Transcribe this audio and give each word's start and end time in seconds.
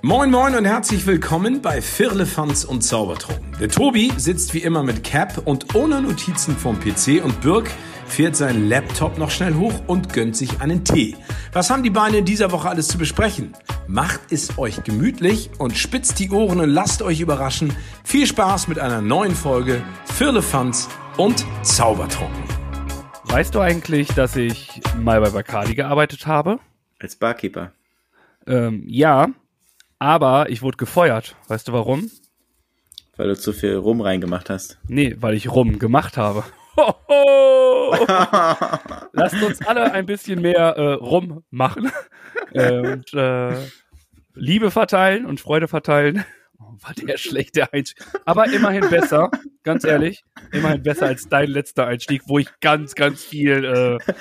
Moin 0.00 0.30
Moin 0.30 0.54
und 0.54 0.64
herzlich 0.64 1.06
willkommen 1.06 1.60
bei 1.60 1.82
Firlefanz 1.82 2.62
und 2.62 2.82
Zaubertrunken. 2.82 3.56
Der 3.58 3.68
Tobi 3.68 4.12
sitzt 4.16 4.54
wie 4.54 4.60
immer 4.60 4.84
mit 4.84 5.02
Cap 5.02 5.42
und 5.44 5.74
ohne 5.74 6.00
Notizen 6.00 6.56
vom 6.56 6.78
PC 6.78 7.24
und 7.24 7.40
Birk 7.40 7.68
fährt 8.06 8.36
seinen 8.36 8.68
Laptop 8.68 9.18
noch 9.18 9.32
schnell 9.32 9.54
hoch 9.54 9.74
und 9.88 10.12
gönnt 10.12 10.36
sich 10.36 10.60
einen 10.60 10.84
Tee. 10.84 11.16
Was 11.52 11.70
haben 11.70 11.82
die 11.82 11.90
Beine 11.90 12.18
in 12.18 12.24
dieser 12.24 12.52
Woche 12.52 12.68
alles 12.68 12.86
zu 12.86 12.96
besprechen? 12.96 13.54
Macht 13.88 14.20
es 14.30 14.56
euch 14.56 14.84
gemütlich 14.84 15.50
und 15.58 15.76
spitzt 15.76 16.20
die 16.20 16.30
Ohren 16.30 16.60
und 16.60 16.70
lasst 16.70 17.02
euch 17.02 17.18
überraschen. 17.20 17.72
Viel 18.04 18.28
Spaß 18.28 18.68
mit 18.68 18.78
einer 18.78 19.02
neuen 19.02 19.34
Folge 19.34 19.82
Firlefanz 20.04 20.88
und 21.16 21.44
Zaubertrunken. 21.62 22.44
Weißt 23.24 23.52
du 23.52 23.58
eigentlich, 23.60 24.14
dass 24.14 24.36
ich 24.36 24.80
mal 24.96 25.20
bei 25.20 25.30
Bacardi 25.30 25.74
gearbeitet 25.74 26.28
habe? 26.28 26.60
Als 27.00 27.16
Barkeeper. 27.16 27.72
Ähm, 28.46 28.84
ja, 28.86 29.28
aber 29.98 30.50
ich 30.50 30.62
wurde 30.62 30.76
gefeuert. 30.76 31.36
Weißt 31.48 31.68
du 31.68 31.72
warum? 31.72 32.10
Weil 33.16 33.28
du 33.28 33.36
zu 33.36 33.52
viel 33.52 33.74
Rum 33.74 34.00
reingemacht 34.00 34.48
hast. 34.48 34.78
Nee, 34.86 35.16
weil 35.18 35.34
ich 35.34 35.50
rum 35.50 35.78
gemacht 35.78 36.16
habe. 36.16 36.44
Hoho! 36.76 37.96
Lasst 39.12 39.42
uns 39.42 39.66
alle 39.66 39.92
ein 39.92 40.06
bisschen 40.06 40.40
mehr 40.40 40.76
äh, 40.76 40.92
rum 40.92 41.42
machen 41.50 41.90
äh, 42.52 42.78
und 42.78 43.12
äh, 43.14 43.56
Liebe 44.34 44.70
verteilen 44.70 45.26
und 45.26 45.40
Freude 45.40 45.66
verteilen. 45.66 46.24
Oh, 46.60 46.74
war 46.80 46.94
der 46.94 47.16
schlechte 47.18 47.72
Einstieg. 47.72 48.04
Aber 48.24 48.46
immerhin 48.52 48.88
besser, 48.88 49.30
ganz 49.64 49.84
ehrlich. 49.84 50.22
Immerhin 50.52 50.82
besser 50.82 51.06
als 51.06 51.28
dein 51.28 51.50
letzter 51.50 51.86
Einstieg, 51.86 52.22
wo 52.26 52.38
ich 52.38 52.48
ganz, 52.60 52.94
ganz 52.94 53.24
viel 53.24 53.64
äh, 53.64 54.12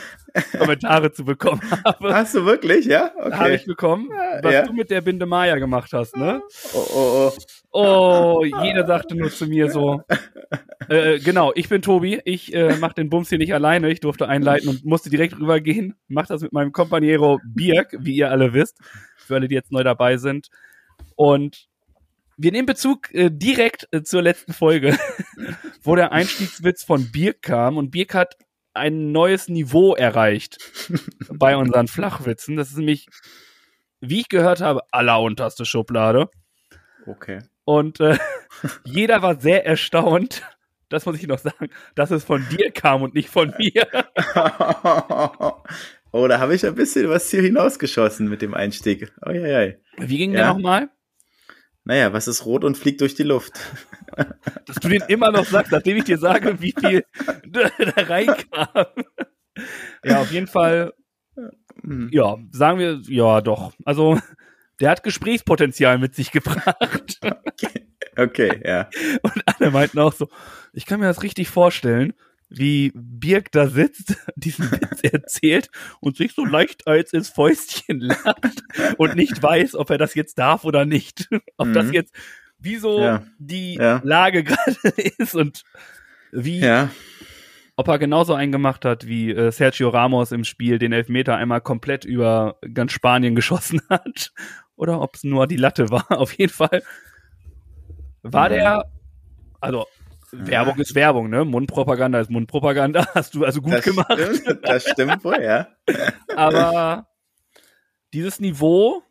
Kommentare 0.58 1.12
zu 1.12 1.26
bekommen 1.26 1.62
habe. 1.86 2.14
Hast 2.14 2.36
du 2.36 2.46
wirklich, 2.46 2.86
ja? 2.86 3.12
Okay. 3.18 3.36
Habe 3.36 3.56
ich 3.56 3.66
bekommen, 3.66 4.10
was 4.42 4.54
Ja. 4.54 4.62
du 4.66 4.74
mit 4.74 4.90
der 4.92 5.02
Binde 5.02 5.26
Maya 5.26 5.58
gemacht 5.58 5.94
hast, 5.94 6.16
ne? 6.16 6.42
Oh, 6.74 6.86
oh, 6.94 7.32
oh. 7.32 7.34
Oh, 7.80 8.44
jeder 8.64 8.86
sagte 8.88 9.16
nur 9.16 9.30
zu 9.32 9.48
mir 9.48 9.70
so. 9.72 10.02
Äh, 10.90 11.20
genau, 11.20 11.52
ich 11.54 11.68
bin 11.68 11.82
Tobi. 11.82 12.22
Ich 12.24 12.54
äh, 12.54 12.78
mache 12.78 12.94
den 12.94 13.10
Bums 13.10 13.28
hier 13.28 13.40
nicht 13.40 13.54
alleine. 13.54 13.90
Ich 13.92 14.00
durfte 14.00 14.30
einleiten 14.30 14.70
und 14.70 14.86
musste 14.86 15.10
direkt 15.10 15.38
rübergehen. 15.38 15.96
Mach 16.08 16.28
das 16.28 16.42
mit 16.42 16.54
meinem 16.54 16.72
Kompaniero 16.72 17.42
Birk, 17.44 17.94
wie 18.00 18.16
ihr 18.16 18.32
alle 18.32 18.54
wisst. 18.54 18.78
Für 19.18 19.36
alle, 19.36 19.50
die 19.50 19.56
jetzt 19.56 19.74
neu 19.74 19.84
dabei 19.84 20.16
sind. 20.16 20.48
Und 21.18 21.68
wir 22.38 22.54
nehmen 22.54 22.68
Bezug 22.68 23.14
äh, 23.14 23.30
direkt 23.30 23.90
äh, 23.92 24.02
zur 24.04 24.22
letzten 24.22 24.54
Folge, 24.54 24.98
wo 25.84 25.96
der 25.98 26.14
Einstiegswitz 26.14 26.86
von 26.86 27.12
Birk 27.12 27.42
kam. 27.42 27.76
Und 27.76 27.92
Birk 27.92 28.14
hat 28.14 28.38
ein 28.78 29.12
neues 29.12 29.50
Niveau 29.50 29.96
erreicht 29.96 30.58
bei 31.34 31.58
unseren 31.58 31.88
Flachwitzen. 31.88 32.56
Das 32.56 32.70
ist 32.70 32.78
nämlich, 32.78 33.08
wie 34.00 34.22
ich 34.22 34.30
gehört 34.30 34.62
habe, 34.62 34.82
allerunterste 34.92 35.66
Schublade. 35.66 36.30
Okay. 37.06 37.40
Und 37.66 38.00
äh, 38.00 38.18
jeder 38.86 39.22
war 39.22 39.40
sehr 39.40 39.66
erstaunt, 39.66 40.44
das 40.90 41.06
muss 41.06 41.18
ich 41.20 41.28
noch 41.28 41.40
sagen, 41.40 41.70
dass 41.96 42.12
es 42.12 42.24
von 42.24 42.46
dir 42.50 42.72
kam 42.72 43.02
und 43.02 43.14
nicht 43.14 43.30
von 43.30 43.54
mir. 43.58 43.88
oh, 46.12 46.28
da 46.28 46.40
habe 46.40 46.56
ich 46.56 46.66
ein 46.66 46.76
bisschen 46.76 47.10
was 47.10 47.30
hier 47.30 47.42
hinausgeschossen 47.42 48.30
mit 48.30 48.42
dem 48.42 48.54
Einstieg. 48.54 49.12
Oh, 49.26 49.32
ja, 49.32 49.62
ja. 49.64 49.74
Wie 49.98 50.18
ging 50.18 50.32
Ja. 50.32 50.38
der 50.44 50.54
nochmal? 50.54 50.90
Naja, 51.88 52.12
was 52.12 52.28
ist 52.28 52.46
rot 52.46 52.66
und 52.66 52.78
fliegt 52.78 53.00
durch 53.00 53.16
die 53.16 53.24
Luft? 53.24 53.54
Dass 54.66 54.76
du 54.76 54.90
den 54.90 55.04
immer 55.08 55.32
noch 55.32 55.46
sagst, 55.46 55.72
nachdem 55.72 55.96
ich 55.96 56.04
dir 56.04 56.18
sage, 56.18 56.62
wie 56.62 56.74
viel 56.78 57.06
da 57.48 57.70
reinkam. 57.96 58.86
Ja, 60.04 60.20
auf 60.20 60.32
jeden 60.32 60.48
Fall, 60.48 60.94
Hm. 61.84 62.10
ja, 62.12 62.38
sagen 62.52 62.80
wir, 62.80 63.00
ja, 63.08 63.40
doch. 63.40 63.72
Also, 63.86 64.20
der 64.82 64.90
hat 64.90 65.04
Gesprächspotenzial 65.04 65.98
mit 65.98 66.14
sich 66.16 66.32
gebracht. 66.32 67.20
Okay, 68.20 68.62
ja. 68.66 68.90
Und 69.22 69.44
alle 69.46 69.70
meinten 69.70 70.00
auch 70.00 70.12
so, 70.12 70.28
ich 70.74 70.88
kann 70.88 71.00
mir 71.00 71.06
das 71.06 71.22
richtig 71.22 71.50
vorstellen, 71.50 72.14
wie 72.50 72.92
Birk 72.96 73.52
da 73.52 73.68
sitzt, 73.68 74.16
diesen 74.36 74.72
Witz 74.72 75.02
erzählt 75.04 75.70
und 76.00 76.16
sich 76.18 76.34
so 76.34 76.46
leicht 76.46 76.88
als 76.88 77.14
ins 77.14 77.30
Fäustchen 77.30 78.00
lacht 78.00 78.64
und 78.98 79.16
nicht 79.16 79.42
weiß, 79.42 79.76
ob 79.76 79.90
er 79.90 79.98
das 79.98 80.16
jetzt 80.16 80.38
darf 80.40 80.64
oder 80.64 80.86
nicht. 80.86 81.28
Ob 81.58 81.74
das 81.74 81.88
Mhm. 81.88 81.94
jetzt, 81.94 82.14
wie 82.60 82.78
so 82.78 83.02
Ja. 83.02 83.24
die 83.38 83.76
Ja. 83.76 84.02
Lage 84.04 84.44
gerade 84.44 84.78
ist 85.18 85.36
und 85.36 85.64
wie, 86.32 86.60
Ja. 86.60 86.90
ob 87.76 87.88
er 87.90 88.00
genauso 88.00 88.34
einen 88.34 88.52
gemacht 88.52 88.86
hat, 88.86 89.06
wie 89.08 89.32
äh, 89.32 89.52
Sergio 89.52 89.90
Ramos 89.90 90.32
im 90.32 90.44
Spiel 90.44 90.80
den 90.80 90.94
Elfmeter 90.94 91.36
einmal 91.36 91.62
komplett 91.62 92.06
über 92.06 92.58
ganz 92.74 92.92
Spanien 92.94 93.36
geschossen 93.36 93.82
hat. 93.90 94.32
Oder 94.76 95.02
ob 95.02 95.16
es 95.16 95.24
nur 95.24 95.48
die 95.48 95.58
Latte 95.58 95.90
war. 95.90 96.06
Auf 96.12 96.32
jeden 96.34 96.54
Fall 96.54 96.82
war 98.24 98.50
der, 98.50 98.86
also 99.60 99.86
Werbung 100.46 100.78
ist 100.78 100.96
Werbung, 100.96 101.30
ne? 101.30 101.46
Mundpropaganda 101.46 102.20
ist 102.20 102.30
Mundpropaganda. 102.30 103.08
Hast 103.14 103.34
du 103.36 103.44
also 103.44 103.62
gut 103.62 103.74
das 103.74 103.86
gemacht. 103.86 104.20
Stimmt, 104.36 104.60
das 104.64 104.84
stimmt 104.84 105.24
wohl, 105.24 105.42
ja. 105.42 105.68
Aber 106.36 107.08
dieses 108.14 108.40
Niveau 108.40 109.04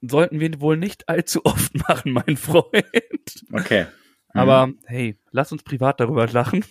sollten 0.00 0.40
wir 0.40 0.60
wohl 0.60 0.76
nicht 0.76 1.08
allzu 1.08 1.44
oft 1.44 1.74
machen, 1.88 2.12
mein 2.12 2.36
Freund. 2.36 3.44
Okay. 3.52 3.86
Mhm. 4.32 4.40
Aber 4.40 4.68
hey, 4.86 5.18
lass 5.30 5.52
uns 5.52 5.62
privat 5.62 6.00
darüber 6.00 6.26
lachen. 6.26 6.64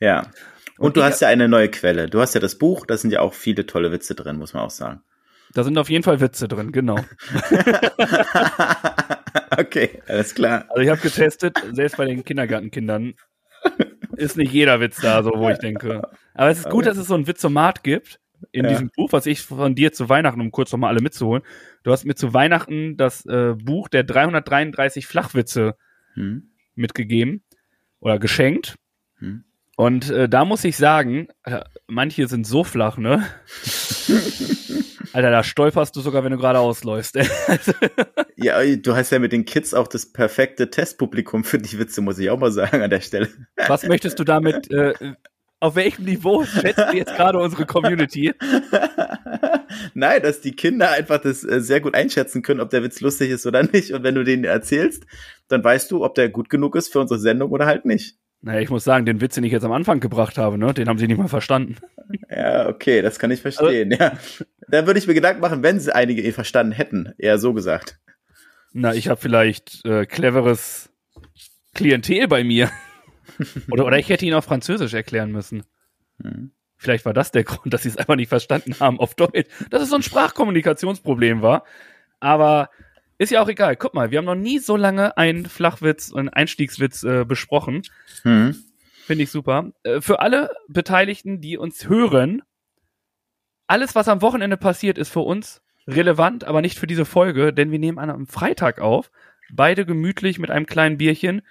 Ja. 0.00 0.26
Und, 0.78 0.86
Und 0.86 0.96
du 0.96 1.04
hast 1.04 1.20
ja 1.20 1.28
eine 1.28 1.48
neue 1.48 1.68
Quelle. 1.68 2.08
Du 2.08 2.20
hast 2.20 2.34
ja 2.34 2.40
das 2.40 2.58
Buch, 2.58 2.86
da 2.86 2.96
sind 2.96 3.12
ja 3.12 3.20
auch 3.20 3.34
viele 3.34 3.66
tolle 3.66 3.92
Witze 3.92 4.14
drin, 4.14 4.38
muss 4.38 4.54
man 4.54 4.64
auch 4.64 4.70
sagen. 4.70 5.02
Da 5.54 5.64
sind 5.64 5.76
auf 5.76 5.90
jeden 5.90 6.02
Fall 6.02 6.20
Witze 6.20 6.48
drin, 6.48 6.72
genau. 6.72 6.96
okay, 9.58 10.02
alles 10.08 10.34
klar. 10.34 10.66
Also 10.70 10.82
ich 10.82 10.88
habe 10.88 11.00
getestet, 11.00 11.56
selbst 11.72 11.96
bei 11.96 12.04
den 12.06 12.24
Kindergartenkindern 12.24 13.14
ist 14.16 14.36
nicht 14.36 14.52
jeder 14.52 14.80
Witz 14.80 15.00
da, 15.00 15.22
so 15.22 15.30
wo 15.34 15.48
ich 15.48 15.58
denke. 15.58 16.02
Aber 16.34 16.50
es 16.50 16.58
ist 16.58 16.70
gut, 16.70 16.86
dass 16.86 16.96
es 16.96 17.06
so 17.06 17.14
ein 17.14 17.26
Witzomat 17.26 17.82
gibt 17.82 18.18
in 18.50 18.64
Ja. 18.64 18.70
diesem 18.70 18.90
Buch, 18.96 19.12
was 19.12 19.26
ich 19.26 19.40
von 19.42 19.74
dir 19.74 19.92
zu 19.92 20.08
Weihnachten, 20.08 20.40
um 20.40 20.50
kurz 20.50 20.72
nochmal 20.72 20.90
alle 20.90 21.00
mitzuholen. 21.00 21.42
Du 21.84 21.92
hast 21.92 22.04
mir 22.04 22.14
zu 22.14 22.34
Weihnachten 22.34 22.96
das 22.96 23.24
äh, 23.26 23.54
Buch 23.56 23.88
der 23.88 24.02
333 24.04 25.06
Flachwitze 25.06 25.76
Hm. 26.14 26.50
mitgegeben 26.74 27.42
oder 28.00 28.18
geschenkt. 28.18 28.74
Hm. 29.18 29.44
Und 29.76 30.10
äh, 30.10 30.28
da 30.28 30.44
muss 30.44 30.64
ich 30.64 30.76
sagen, 30.76 31.28
äh, 31.44 31.60
manche 31.86 32.26
sind 32.28 32.46
so 32.46 32.64
flach, 32.64 32.98
ne? 32.98 33.24
Alter, 35.12 35.30
da 35.30 35.42
stolperst 35.42 35.94
du 35.96 36.00
sogar, 36.00 36.24
wenn 36.24 36.32
du 36.32 36.38
gerade 36.38 36.58
ausläufst. 36.58 37.18
Ja, 38.36 38.60
du 38.74 38.96
hast 38.96 39.12
ja 39.12 39.20
mit 39.20 39.30
den 39.30 39.44
Kids 39.44 39.72
auch 39.72 39.86
das 39.86 40.06
perfekte 40.06 40.68
Testpublikum 40.68 41.44
für 41.44 41.58
die 41.58 41.78
Witze, 41.78 42.00
muss 42.00 42.18
ich 42.18 42.28
auch 42.28 42.38
mal 42.40 42.50
sagen 42.50 42.82
an 42.82 42.90
der 42.90 43.00
Stelle. 43.00 43.28
Was 43.68 43.86
möchtest 43.86 44.18
du 44.18 44.24
damit, 44.24 44.68
äh, 44.72 44.94
auf 45.60 45.76
welchem 45.76 46.06
Niveau 46.06 46.44
schätzt 46.44 46.78
du 46.78 46.96
jetzt 46.96 47.14
gerade 47.14 47.38
unsere 47.38 47.66
Community? 47.66 48.34
Nein, 49.94 50.22
dass 50.22 50.40
die 50.40 50.52
Kinder 50.52 50.90
einfach 50.90 51.20
das 51.20 51.44
äh, 51.44 51.60
sehr 51.60 51.80
gut 51.80 51.94
einschätzen 51.94 52.42
können, 52.42 52.60
ob 52.60 52.70
der 52.70 52.82
Witz 52.82 53.00
lustig 53.00 53.30
ist 53.30 53.46
oder 53.46 53.62
nicht. 53.62 53.92
Und 53.92 54.02
wenn 54.02 54.16
du 54.16 54.24
den 54.24 54.42
erzählst, 54.42 55.04
dann 55.46 55.62
weißt 55.62 55.90
du, 55.92 56.04
ob 56.04 56.16
der 56.16 56.28
gut 56.30 56.50
genug 56.50 56.74
ist 56.74 56.92
für 56.92 56.98
unsere 56.98 57.20
Sendung 57.20 57.52
oder 57.52 57.66
halt 57.66 57.84
nicht. 57.84 58.16
Naja, 58.44 58.60
ich 58.60 58.70
muss 58.70 58.82
sagen, 58.82 59.06
den 59.06 59.20
Witz, 59.20 59.36
den 59.36 59.44
ich 59.44 59.52
jetzt 59.52 59.64
am 59.64 59.72
Anfang 59.72 60.00
gebracht 60.00 60.36
habe, 60.36 60.58
ne, 60.58 60.74
den 60.74 60.88
haben 60.88 60.98
sie 60.98 61.06
nicht 61.06 61.18
mal 61.18 61.28
verstanden. 61.28 61.76
Ja, 62.28 62.68
okay, 62.68 63.00
das 63.00 63.20
kann 63.20 63.30
ich 63.30 63.40
verstehen. 63.40 63.92
ja. 63.92 64.18
Da 64.68 64.86
würde 64.86 64.98
ich 64.98 65.06
mir 65.06 65.14
Gedanken 65.14 65.40
machen, 65.40 65.62
wenn 65.62 65.78
sie 65.78 65.94
einige 65.94 66.22
ihn 66.22 66.32
verstanden 66.32 66.72
hätten. 66.72 67.14
Eher 67.18 67.38
so 67.38 67.52
gesagt. 67.52 68.00
Na, 68.72 68.94
ich 68.94 69.08
habe 69.08 69.20
vielleicht 69.20 69.84
äh, 69.84 70.06
cleveres 70.06 70.90
Klientel 71.74 72.26
bei 72.26 72.42
mir. 72.42 72.70
oder, 73.70 73.86
oder 73.86 73.98
ich 73.98 74.08
hätte 74.08 74.26
ihn 74.26 74.34
auf 74.34 74.44
Französisch 74.44 74.94
erklären 74.94 75.30
müssen. 75.30 75.62
Hm. 76.20 76.50
Vielleicht 76.76 77.04
war 77.04 77.12
das 77.12 77.30
der 77.30 77.44
Grund, 77.44 77.72
dass 77.72 77.84
sie 77.84 77.90
es 77.90 77.96
einfach 77.96 78.16
nicht 78.16 78.28
verstanden 78.28 78.74
haben 78.80 78.98
auf 78.98 79.14
Deutsch. 79.14 79.48
Dass 79.70 79.82
es 79.82 79.90
so 79.90 79.96
ein 79.96 80.02
Sprachkommunikationsproblem 80.02 81.42
war. 81.42 81.64
Aber 82.18 82.70
ist 83.22 83.30
ja 83.30 83.42
auch 83.42 83.48
egal. 83.48 83.76
Guck 83.76 83.94
mal, 83.94 84.10
wir 84.10 84.18
haben 84.18 84.24
noch 84.24 84.34
nie 84.34 84.58
so 84.58 84.76
lange 84.76 85.16
einen 85.16 85.46
Flachwitz 85.46 86.10
und 86.10 86.20
einen 86.20 86.28
Einstiegswitz 86.28 87.02
äh, 87.04 87.24
besprochen. 87.24 87.82
Hm. 88.22 88.56
Finde 89.04 89.24
ich 89.24 89.30
super. 89.30 89.72
Äh, 89.82 90.00
für 90.00 90.20
alle 90.20 90.50
Beteiligten, 90.68 91.40
die 91.40 91.56
uns 91.56 91.88
hören, 91.88 92.42
alles, 93.66 93.94
was 93.94 94.08
am 94.08 94.22
Wochenende 94.22 94.56
passiert, 94.56 94.98
ist 94.98 95.10
für 95.10 95.20
uns 95.20 95.62
relevant, 95.86 96.44
aber 96.44 96.60
nicht 96.60 96.78
für 96.78 96.86
diese 96.86 97.04
Folge, 97.04 97.52
denn 97.52 97.70
wir 97.70 97.78
nehmen 97.78 97.98
an 97.98 98.10
am 98.10 98.26
Freitag 98.26 98.80
auf. 98.80 99.10
Beide 99.52 99.84
gemütlich 99.84 100.38
mit 100.38 100.50
einem 100.50 100.66
kleinen 100.66 100.98
Bierchen 100.98 101.42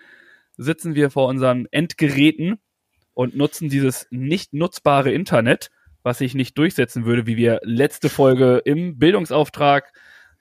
sitzen 0.57 0.95
wir 0.95 1.09
vor 1.09 1.27
unseren 1.27 1.68
Endgeräten 1.71 2.59
und 3.13 3.35
nutzen 3.35 3.69
dieses 3.69 4.07
nicht 4.12 4.53
nutzbare 4.53 5.12
Internet, 5.12 5.69
was 6.03 6.19
sich 6.19 6.33
nicht 6.33 6.57
durchsetzen 6.57 7.06
würde, 7.06 7.27
wie 7.27 7.38
wir 7.38 7.59
letzte 7.63 8.09
Folge 8.09 8.62
im 8.65 8.97
Bildungsauftrag 8.97 9.91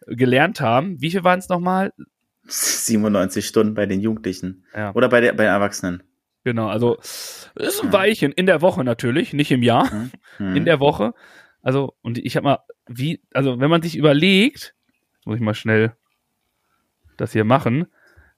gelernt 0.06 0.60
haben. 0.60 1.00
Wie 1.00 1.10
viel 1.10 1.24
waren 1.24 1.38
es 1.38 1.48
nochmal? 1.48 1.92
97 2.44 3.46
Stunden 3.46 3.74
bei 3.74 3.86
den 3.86 4.00
Jugendlichen. 4.00 4.64
Ja. 4.74 4.94
Oder 4.94 5.08
bei, 5.08 5.20
der, 5.20 5.32
bei 5.32 5.44
den 5.44 5.52
Erwachsenen. 5.52 6.02
Genau, 6.42 6.68
also 6.68 6.96
ist 6.96 7.82
ein 7.82 7.92
Weilchen 7.92 8.32
in 8.32 8.46
der 8.46 8.62
Woche 8.62 8.82
natürlich, 8.82 9.34
nicht 9.34 9.50
im 9.52 9.62
Jahr, 9.62 9.90
Hm. 10.38 10.56
in 10.56 10.64
der 10.64 10.80
Woche. 10.80 11.12
Also 11.62 11.94
und 12.00 12.16
ich 12.18 12.36
habe 12.36 12.44
mal 12.44 12.58
wie 12.88 13.20
also 13.34 13.60
wenn 13.60 13.68
man 13.68 13.82
sich 13.82 13.96
überlegt, 13.96 14.74
muss 15.26 15.36
ich 15.36 15.42
mal 15.42 15.54
schnell 15.54 15.94
das 17.18 17.32
hier 17.32 17.44
machen. 17.44 17.86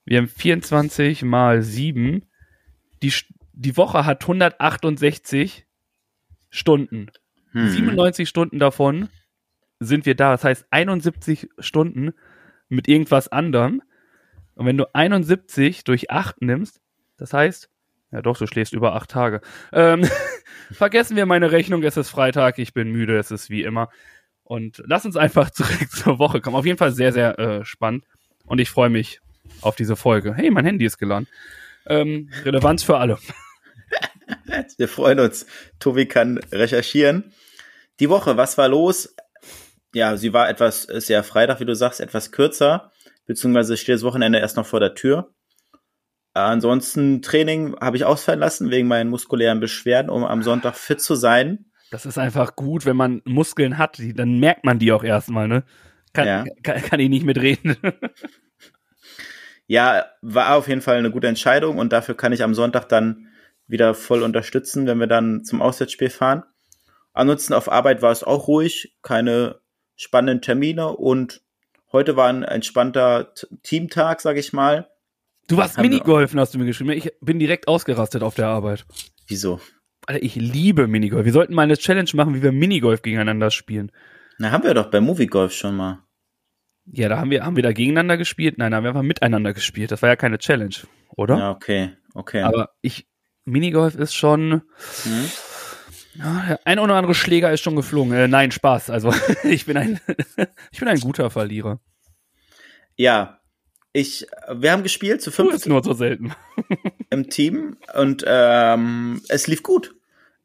Wir 0.05 0.19
haben 0.19 0.27
24 0.27 1.23
mal 1.23 1.63
7. 1.63 2.27
Die, 3.03 3.13
die 3.53 3.77
Woche 3.77 4.05
hat 4.05 4.23
168 4.23 5.67
Stunden. 6.51 7.11
Hm. 7.53 7.69
97 7.69 8.29
Stunden 8.29 8.59
davon 8.59 9.09
sind 9.85 10.07
wir 10.07 10.15
da. 10.15 10.33
Das 10.33 10.45
heißt 10.45 10.67
71 10.71 11.49
Stunden 11.59 12.13
mit 12.69 12.89
irgendwas 12.89 13.29
anderem. 13.29 13.83
Und 14.55 14.67
wenn 14.67 14.77
du 14.77 14.95
71 14.95 15.85
durch 15.85 16.11
8 16.11 16.43
nimmst, 16.43 16.81
das 17.17 17.33
heißt, 17.33 17.71
ja 18.11 18.23
doch, 18.23 18.37
du 18.37 18.47
schläfst 18.47 18.73
über 18.73 18.95
8 18.95 19.11
Tage. 19.11 19.41
Ähm, 19.73 20.09
vergessen 20.73 21.17
wir 21.17 21.27
meine 21.27 21.53
Rechnung, 21.53 21.83
es 21.83 21.97
ist 21.97 22.11
Freitag, 22.11 22.59
ich 22.59 22.75
bin 22.75 22.91
müde, 22.91 23.19
es 23.19 23.31
ist 23.31 23.51
wie 23.51 23.63
immer. 23.63 23.89
Und 24.45 24.83
lass 24.87 25.05
uns 25.05 25.17
einfach 25.17 25.51
zurück 25.53 25.91
zur 25.91 26.19
Woche 26.19 26.41
kommen. 26.41 26.57
Auf 26.57 26.67
jeden 26.67 26.79
Fall 26.79 26.93
sehr, 26.93 27.13
sehr 27.13 27.39
äh, 27.39 27.65
spannend. 27.65 28.05
Und 28.45 28.59
ich 28.59 28.71
freue 28.71 28.91
mich 28.91 29.21
auf 29.61 29.77
diese 29.77 29.97
Folge. 29.97 30.35
Hey, 30.35 30.51
mein 30.51 30.65
Handy 30.65 30.85
ist 30.85 30.99
geladen. 30.99 31.27
Ähm, 31.87 32.31
Relevanz 32.45 32.83
für 32.83 32.99
alle. 32.99 33.19
Wir 34.77 34.89
freuen 34.89 35.21
uns. 35.21 35.47
Tobi 35.79 36.07
kann 36.07 36.39
recherchieren. 36.53 37.33
Die 38.01 38.09
Woche, 38.09 38.37
was 38.37 38.59
war 38.59 38.69
los? 38.69 39.15
Ja, 39.95 40.17
sie 40.17 40.33
war 40.33 40.49
etwas, 40.49 40.85
ist 40.85 41.09
ja 41.09 41.23
Freitag, 41.23 41.61
wie 41.61 41.65
du 41.67 41.75
sagst, 41.75 42.01
etwas 42.01 42.33
kürzer, 42.33 42.93
beziehungsweise 43.27 43.77
steht 43.77 43.97
das 43.97 44.03
Wochenende 44.03 44.39
erst 44.39 44.57
noch 44.57 44.67
vor 44.67 44.81
der 44.81 44.95
Tür. 44.95 45.35
Ansonsten 46.35 47.21
Training 47.21 47.77
habe 47.79 47.97
ich 47.97 48.05
ausfallen 48.05 48.41
lassen 48.41 48.71
wegen 48.71 48.89
meinen 48.89 49.11
muskulären 49.11 49.61
Beschwerden, 49.61 50.09
um 50.11 50.25
am 50.25 50.43
Sonntag 50.43 50.77
fit 50.77 51.01
zu 51.01 51.15
sein. 51.15 51.67
Das 51.91 52.07
ist 52.07 52.17
einfach 52.17 52.57
gut, 52.57 52.87
wenn 52.87 52.97
man 52.97 53.21
Muskeln 53.27 53.77
hat, 53.77 53.99
die, 53.99 54.15
dann 54.15 54.39
merkt 54.39 54.65
man 54.65 54.79
die 54.79 54.93
auch 54.93 55.05
erstmal, 55.05 55.47
ne? 55.47 55.65
Kann, 56.15 56.27
Ja. 56.27 56.45
kann, 56.63 56.81
kann 56.83 57.01
ich 57.01 57.11
nicht 57.11 57.27
mitreden. 57.27 57.77
Ja, 59.67 60.07
war 60.21 60.57
auf 60.57 60.69
jeden 60.69 60.83
Fall 60.83 60.97
eine 60.97 61.11
gute 61.11 61.29
Entscheidung 61.29 61.79
und 61.79 61.93
dafür 61.93 62.15
kann 62.15 62.33
ich 62.33 62.43
am 62.43 62.55
Sonntag 62.55 62.89
dann 62.89 63.29
wieder 63.67 63.95
voll 63.95 64.23
unterstützen, 64.23 64.87
wenn 64.87 64.99
wir 64.99 65.07
dann 65.07 65.45
zum 65.45 65.63
Auswärtsspiel 65.63 66.11
fahren. 66.11 66.43
Ansonsten 67.15 67.55
auf 67.55 67.71
Arbeit 67.71 68.03
war 68.03 68.11
es 68.11 68.25
auch 68.25 68.49
ruhig, 68.49 68.97
keine 69.03 69.62
spannenden 69.97 70.43
Termine 70.43 70.89
und 70.97 71.43
heute 71.93 72.17
war 72.17 72.29
ein 72.29 72.43
entspannter 72.43 73.33
Teamtag, 73.63 74.21
sag 74.21 74.37
ich 74.37 74.53
mal. 74.53 74.89
Du 75.49 75.57
warst 75.57 75.79
Minigolfen, 75.79 76.39
hast 76.41 76.55
du 76.55 76.59
mir 76.59 76.67
geschrieben. 76.67 76.91
Ich 76.93 77.13
bin 77.21 77.39
direkt 77.39 77.69
ausgerastet 77.69 78.23
auf 78.23 78.35
der 78.35 78.47
Arbeit. 78.47 78.87
Wieso? 79.27 79.61
Alter, 80.07 80.23
ich 80.23 80.35
liebe 80.35 80.89
Minigolf. 80.89 81.25
Wir 81.25 81.33
sollten 81.33 81.55
mal 81.55 81.63
eine 81.63 81.77
Challenge 81.77 82.11
machen, 82.15 82.35
wie 82.35 82.43
wir 82.43 82.53
Minigolf 82.53 83.03
gegeneinander 83.03 83.51
spielen. 83.51 83.93
Na, 84.39 84.51
haben 84.51 84.65
wir 84.65 84.75
doch 84.75 84.91
bei 84.91 85.01
Movie 85.01 85.27
Golf 85.27 85.53
schon 85.53 85.77
mal. 85.77 85.99
Ja, 86.87 87.09
da 87.09 87.19
haben 87.19 87.31
wir, 87.31 87.45
haben 87.45 87.55
wir 87.55 87.63
da 87.63 87.73
gegeneinander 87.73 88.17
gespielt? 88.17 88.59
Nein, 88.59 88.73
da 88.73 88.79
haben 88.79 88.85
wir 88.85 88.91
einfach 88.91 89.03
miteinander 89.03 89.53
gespielt. 89.53 89.93
Das 89.93 90.03
war 90.03 90.09
ja 90.09 90.17
keine 90.17 90.39
Challenge, 90.39 90.75
oder? 91.17 91.39
Ja, 91.39 91.51
okay, 91.51 91.91
okay. 92.15 92.43
Aber 92.43 92.71
ich, 92.81 93.07
Minigolf 93.45 93.95
ist 93.95 94.15
schon, 94.15 94.63
Hm? 95.05 95.31
Ein 96.65 96.79
oder 96.79 96.95
andere 96.95 97.15
Schläger 97.15 97.53
ist 97.53 97.63
schon 97.63 97.77
geflogen. 97.77 98.13
Äh, 98.13 98.29
nein, 98.29 98.51
Spaß. 98.51 98.91
Also, 98.91 99.15
ich 99.45 99.67
bin 99.67 99.77
ein, 99.77 100.01
ich 100.71 100.79
bin 100.79 100.89
ein 100.89 101.01
guter 101.01 101.31
Verlierer. 101.31 101.81
Ja, 102.97 103.39
ich, 103.93 104.27
wir 104.51 104.73
haben 104.73 104.83
gespielt 104.83 105.23
zu 105.23 105.31
Du 105.31 105.37
fünf 105.37 105.55
ist 105.55 105.67
nur 105.67 105.83
so 105.83 105.93
selten. 105.93 106.35
im 107.11 107.29
Team 107.29 107.77
und 107.95 108.25
ähm, 108.27 109.23
es 109.29 109.47
lief 109.47 109.63
gut. 109.63 109.95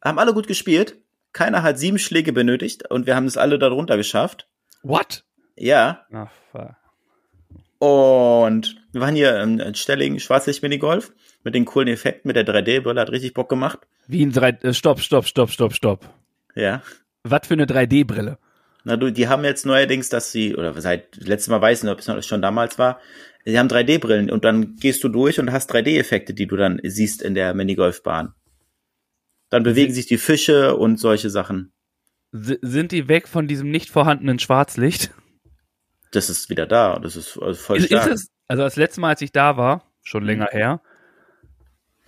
Haben 0.03 0.19
alle 0.19 0.33
gut 0.33 0.47
gespielt. 0.47 0.97
Keiner 1.33 1.63
hat 1.63 1.77
sieben 1.79 1.99
Schläge 1.99 2.33
benötigt 2.33 2.89
und 2.89 3.05
wir 3.05 3.15
haben 3.15 3.25
es 3.25 3.37
alle 3.37 3.59
darunter 3.59 3.97
geschafft. 3.97 4.47
What? 4.83 5.23
Ja, 5.55 6.05
Ach, 6.11 6.29
fuck. 6.51 6.75
und 7.79 8.75
wir 8.91 9.01
waren 9.01 9.15
hier 9.15 9.41
in, 9.41 9.59
in 9.59 9.75
Stelling, 9.75 10.19
Schwarzlicht-Minigolf 10.19 11.13
mit 11.47 11.55
den 11.55 11.63
coolen 11.63 11.87
Effekten, 11.87 12.27
mit 12.27 12.35
der 12.35 12.45
3D-Brille, 12.45 12.99
hat 12.99 13.09
richtig 13.09 13.33
Bock 13.33 13.47
gemacht. 13.47 13.79
Wie 14.05 14.21
ein 14.21 14.33
3, 14.33 14.49
äh, 14.49 14.73
stopp, 14.73 14.99
stopp, 14.99 15.25
stopp, 15.25 15.49
stopp, 15.49 15.73
stopp. 15.73 16.09
Ja. 16.55 16.81
Was 17.23 17.47
für 17.47 17.53
eine 17.53 17.65
3D-Brille? 17.65 18.37
Na 18.83 18.97
du, 18.97 19.13
die 19.13 19.29
haben 19.29 19.45
jetzt 19.45 19.65
neuerdings, 19.65 20.09
dass 20.09 20.33
sie, 20.33 20.57
oder 20.57 20.73
seit 20.81 21.15
letztes 21.15 21.47
Mal 21.47 21.61
weiß 21.61 21.77
ich 21.79 21.83
nicht, 21.85 21.93
ob 22.09 22.17
es 22.17 22.25
schon 22.25 22.41
damals 22.41 22.77
war, 22.77 22.99
sie 23.45 23.57
haben 23.57 23.69
3D-Brillen 23.69 24.29
und 24.29 24.43
dann 24.43 24.75
gehst 24.75 25.01
du 25.05 25.07
durch 25.07 25.39
und 25.39 25.53
hast 25.53 25.73
3D-Effekte, 25.73 26.33
die 26.33 26.47
du 26.47 26.57
dann 26.57 26.81
siehst 26.83 27.21
in 27.21 27.33
der 27.33 27.53
Minigolfbahn. 27.53 28.33
Dann 29.49 29.63
bewegen 29.63 29.93
sich 29.93 30.05
die 30.05 30.17
Fische 30.17 30.75
und 30.75 30.99
solche 30.99 31.29
Sachen. 31.29 31.71
Sind 32.33 32.91
die 32.91 33.07
weg 33.07 33.29
von 33.29 33.47
diesem 33.47 33.71
nicht 33.71 33.89
vorhandenen 33.89 34.39
Schwarzlicht? 34.39 35.11
Das 36.11 36.29
ist 36.29 36.49
wieder 36.49 36.65
da 36.65 36.99
das 36.99 37.15
ist 37.15 37.37
äh, 37.37 37.53
voll 37.53 37.77
Ist, 37.77 37.85
ist 37.85 38.01
stark. 38.01 38.11
es, 38.11 38.27
also 38.49 38.63
das 38.63 38.75
letzte 38.75 38.99
Mal, 38.99 39.11
als 39.11 39.21
ich 39.21 39.31
da 39.31 39.55
war, 39.55 39.89
schon 40.03 40.25
länger 40.25 40.49
her, 40.51 40.81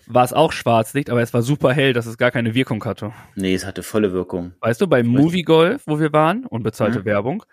war 0.10 0.24
es 0.26 0.34
auch 0.34 0.52
Schwarzlicht, 0.52 1.10
aber 1.10 1.22
es 1.22 1.34
war 1.34 1.42
super 1.44 1.72
hell, 1.72 1.94
dass 1.94 2.06
es 2.08 2.18
gar 2.18 2.32
keine 2.32 2.56
Wirkung 2.56 2.84
hatte. 2.84 3.14
Nee, 3.36 3.54
es 3.54 3.66
hatte 3.66 3.84
volle 3.84 4.12
Wirkung. 4.12 4.54
Weißt 4.60 4.82
du, 4.82 4.88
bei 4.88 5.04
Movie 5.04 5.44
Golf, 5.44 5.84
wo 5.86 6.00
wir 6.00 6.12
waren, 6.12 6.46
unbezahlte 6.46 7.00
Mhm. 7.00 7.06
Werbung, 7.06 7.44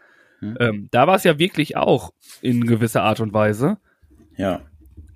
Mhm. 0.41 0.56
ähm, 0.61 0.88
da 0.91 1.06
war 1.06 1.17
es 1.17 1.25
ja 1.25 1.38
wirklich 1.38 1.76
auch 1.76 2.12
in 2.41 2.67
gewisser 2.67 3.03
Art 3.03 3.20
und 3.20 3.32
Weise. 3.32 3.76
Ja. 4.37 4.61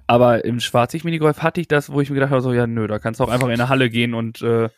Aber 0.07 0.45
im 0.45 0.61
Schwarzlicht-Minigolf 0.61 1.43
hatte 1.43 1.61
ich 1.61 1.69
das, 1.69 1.93
wo 1.93 2.01
ich 2.01 2.11
mir 2.11 2.15
gedacht 2.15 2.31
habe, 2.31 2.41
so, 2.43 2.53
ja, 2.53 2.67
nö, 2.67 2.87
da 2.87 2.99
kannst 2.99 3.21
du 3.21 3.25
auch 3.25 3.29
einfach 3.31 3.47
in 3.49 3.55
eine 3.55 3.69
Halle 3.69 3.91
gehen 3.91 4.15
und 4.15 4.43
äh, 4.43 4.69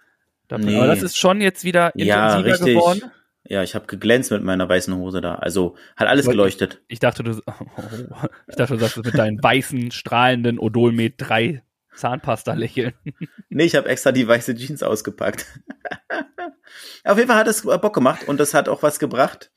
da, 0.49 0.59
Nee. 0.59 0.77
aber 0.77 0.87
das 0.87 1.03
ist 1.03 1.19
schon 1.19 1.41
jetzt 1.41 1.65
wieder 1.65 1.91
Ja, 1.95 2.37
intensiver 2.39 2.53
richtig. 2.55 2.75
geworden. 2.75 3.03
Ja, 3.45 3.63
ich 3.63 3.75
habe 3.75 3.87
geglänzt 3.87 4.31
mit 4.31 4.43
meiner 4.45 4.69
weißen 4.69 4.95
Hose 4.95 5.21
da. 5.21 5.35
Also 5.37 5.75
hat 5.97 6.07
alles 6.09 6.29
geleuchtet. 6.29 6.81
Ich 6.89 7.01
dachte, 7.01 7.23
du, 7.25 7.31
ich 8.47 8.57
dachte, 8.57 8.75
du 8.75 8.79
sagst 8.81 8.99
es 8.99 9.05
mit 9.05 9.17
deinen 9.19 9.43
weißen, 9.43 9.91
strahlenden 9.91 10.59
Odolmet 10.59 11.15
3 11.19 11.63
Zahnpasta 11.95 12.55
lächeln. 12.55 12.95
Nee, 13.55 13.65
ich 13.65 13.75
habe 13.77 13.89
extra 13.89 14.13
die 14.13 14.27
weiße 14.27 14.55
Jeans 14.55 14.83
ausgepackt. 14.83 15.45
Auf 17.05 17.19
jeden 17.19 17.29
Fall 17.29 17.37
hat 17.37 17.49
es 17.49 17.63
Bock 17.63 17.95
gemacht 17.95 18.27
und 18.29 18.41
das 18.41 18.55
hat 18.55 18.69
auch 18.69 18.83
was 18.83 18.99
gebracht. 18.99 19.51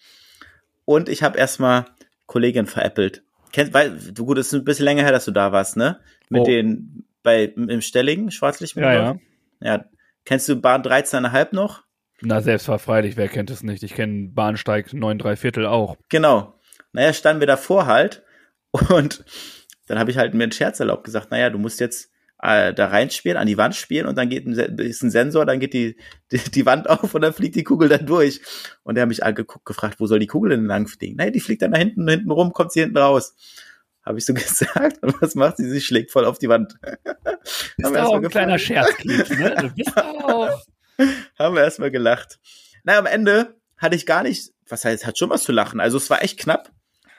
Und 0.84 1.08
ich 1.08 1.24
habe 1.24 1.38
erstmal 1.38 1.86
Kollegin 2.26 2.66
veräppelt. 2.66 3.24
Kennt, 3.54 3.74
weil, 3.74 3.98
du 4.12 4.26
gut, 4.26 4.38
es 4.38 4.48
ist 4.48 4.54
ein 4.54 4.66
bisschen 4.66 4.84
länger 4.84 5.04
her, 5.04 5.14
dass 5.14 5.24
du 5.26 5.32
da 5.32 5.52
warst, 5.54 5.78
ne? 5.78 6.00
Mit 6.30 6.42
Oh. 6.42 6.46
den, 6.46 7.06
bei, 7.24 7.46
im 7.46 7.80
Stelling, 7.82 8.32
Schwarzlicht. 8.32 8.76
Ja, 8.76 8.94
ja. 8.94 9.20
Ja. 9.62 9.86
Kennst 10.26 10.50
du 10.50 10.58
Bahn 10.58 10.82
13,5 10.84 11.56
noch? 11.56 11.84
Na, 12.22 12.42
selbstverfreilich, 12.42 13.16
wer 13.16 13.30
kennt 13.30 13.50
es 13.52 13.64
nicht? 13.64 13.84
Ich 13.84 13.94
kenne 13.94 14.30
Bahnsteig 14.34 14.94
9 14.94 15.18
3 15.20 15.36
Viertel 15.38 15.66
auch. 15.68 15.96
Genau. 16.10 16.60
Naja, 16.92 17.14
standen 17.14 17.40
wir 17.40 17.48
davor 17.48 17.86
halt 17.86 18.24
und 18.90 19.24
dann 19.88 20.00
habe 20.00 20.12
ich 20.12 20.18
halt 20.18 20.34
mir 20.34 20.44
einen 20.44 20.52
Scherz 20.52 20.80
erlaubt 20.82 21.04
gesagt, 21.06 21.32
naja, 21.32 21.50
du 21.50 21.60
musst 21.60 21.80
jetzt 21.80 22.12
äh, 22.42 22.74
da 22.74 22.88
reinspielen, 22.88 23.38
an 23.38 23.48
die 23.48 23.58
Wand 23.58 23.76
spielen 23.76 24.06
und 24.06 24.18
dann 24.18 24.30
geht 24.30 24.46
ein, 24.46 24.54
ist 24.80 25.04
ein 25.04 25.12
Sensor, 25.12 25.46
dann 25.46 25.60
geht 25.60 25.74
die, 25.74 25.98
die, 26.32 26.38
die 26.38 26.66
Wand 26.66 26.90
auf 26.90 27.14
und 27.14 27.22
dann 27.22 27.34
fliegt 27.34 27.56
die 27.56 27.64
Kugel 27.64 27.90
dann 27.90 28.06
durch. 28.06 28.42
Und 28.84 28.98
er 28.98 29.04
hat 29.04 29.10
mich 29.10 29.24
angeguckt, 29.24 29.66
gefragt, 29.66 30.00
wo 30.00 30.08
soll 30.08 30.20
die 30.20 30.28
Kugel 30.28 30.52
denn 30.52 30.66
lang 30.66 30.88
fliegen? 30.88 31.16
Naja, 31.18 31.32
die 31.32 31.40
fliegt 31.40 31.62
dann 31.62 31.72
da 31.72 31.78
hinten, 31.78 32.08
hinten 32.08 32.32
rum, 32.32 32.54
kommt 32.54 32.72
sie 32.72 32.82
hinten 32.82 32.98
raus. 32.98 33.36
Habe 34.04 34.20
ich 34.20 34.26
so 34.26 34.34
gesagt. 34.36 35.02
Und 35.02 35.22
was 35.22 35.36
macht 35.36 35.58
sie? 35.58 35.70
Sie 35.70 35.82
schlägt 35.82 36.12
voll 36.12 36.26
auf 36.26 36.38
die 36.38 36.50
Wand. 36.50 36.76
Ist 37.78 37.98
auch 37.98 38.16
ein 38.16 38.30
kleiner 38.30 38.58
gefeiert. 38.58 38.88
Scherzkeks, 38.98 39.30
ne? 39.30 39.56
Du 39.62 39.70
bist 39.70 39.98
auch. 39.98 40.62
haben 41.38 41.56
wir 41.56 41.64
erstmal 41.64 41.92
gelacht. 41.92 42.40
Na, 42.84 42.98
am 42.98 43.06
Ende 43.06 43.56
hatte 43.78 43.96
ich 43.96 44.06
gar 44.06 44.24
nicht, 44.24 44.52
was 44.68 44.86
heißt, 44.86 45.06
hat 45.06 45.18
schon 45.18 45.30
was 45.30 45.44
zu 45.44 45.52
lachen. 45.52 45.80
Also 45.80 45.98
es 45.98 46.10
war 46.10 46.24
echt 46.24 46.40
knapp. 46.40 46.72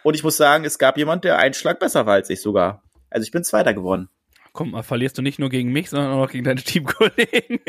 Und 0.02 0.14
ich 0.14 0.22
muss 0.22 0.36
sagen, 0.36 0.64
es 0.64 0.78
gab 0.78 0.96
jemand, 0.96 1.24
der 1.24 1.38
einen 1.38 1.54
Schlag 1.54 1.80
besser 1.80 2.06
war 2.06 2.14
als 2.14 2.30
ich 2.30 2.40
sogar. 2.40 2.84
Also 3.10 3.24
ich 3.24 3.32
bin 3.32 3.42
Zweiter 3.42 3.74
geworden. 3.74 4.08
Komm 4.56 4.70
mal, 4.70 4.82
verlierst 4.82 5.18
du 5.18 5.22
nicht 5.22 5.38
nur 5.38 5.50
gegen 5.50 5.70
mich, 5.70 5.90
sondern 5.90 6.12
auch 6.12 6.30
gegen 6.30 6.44
deine 6.44 6.62
Teamkollegen. 6.62 7.60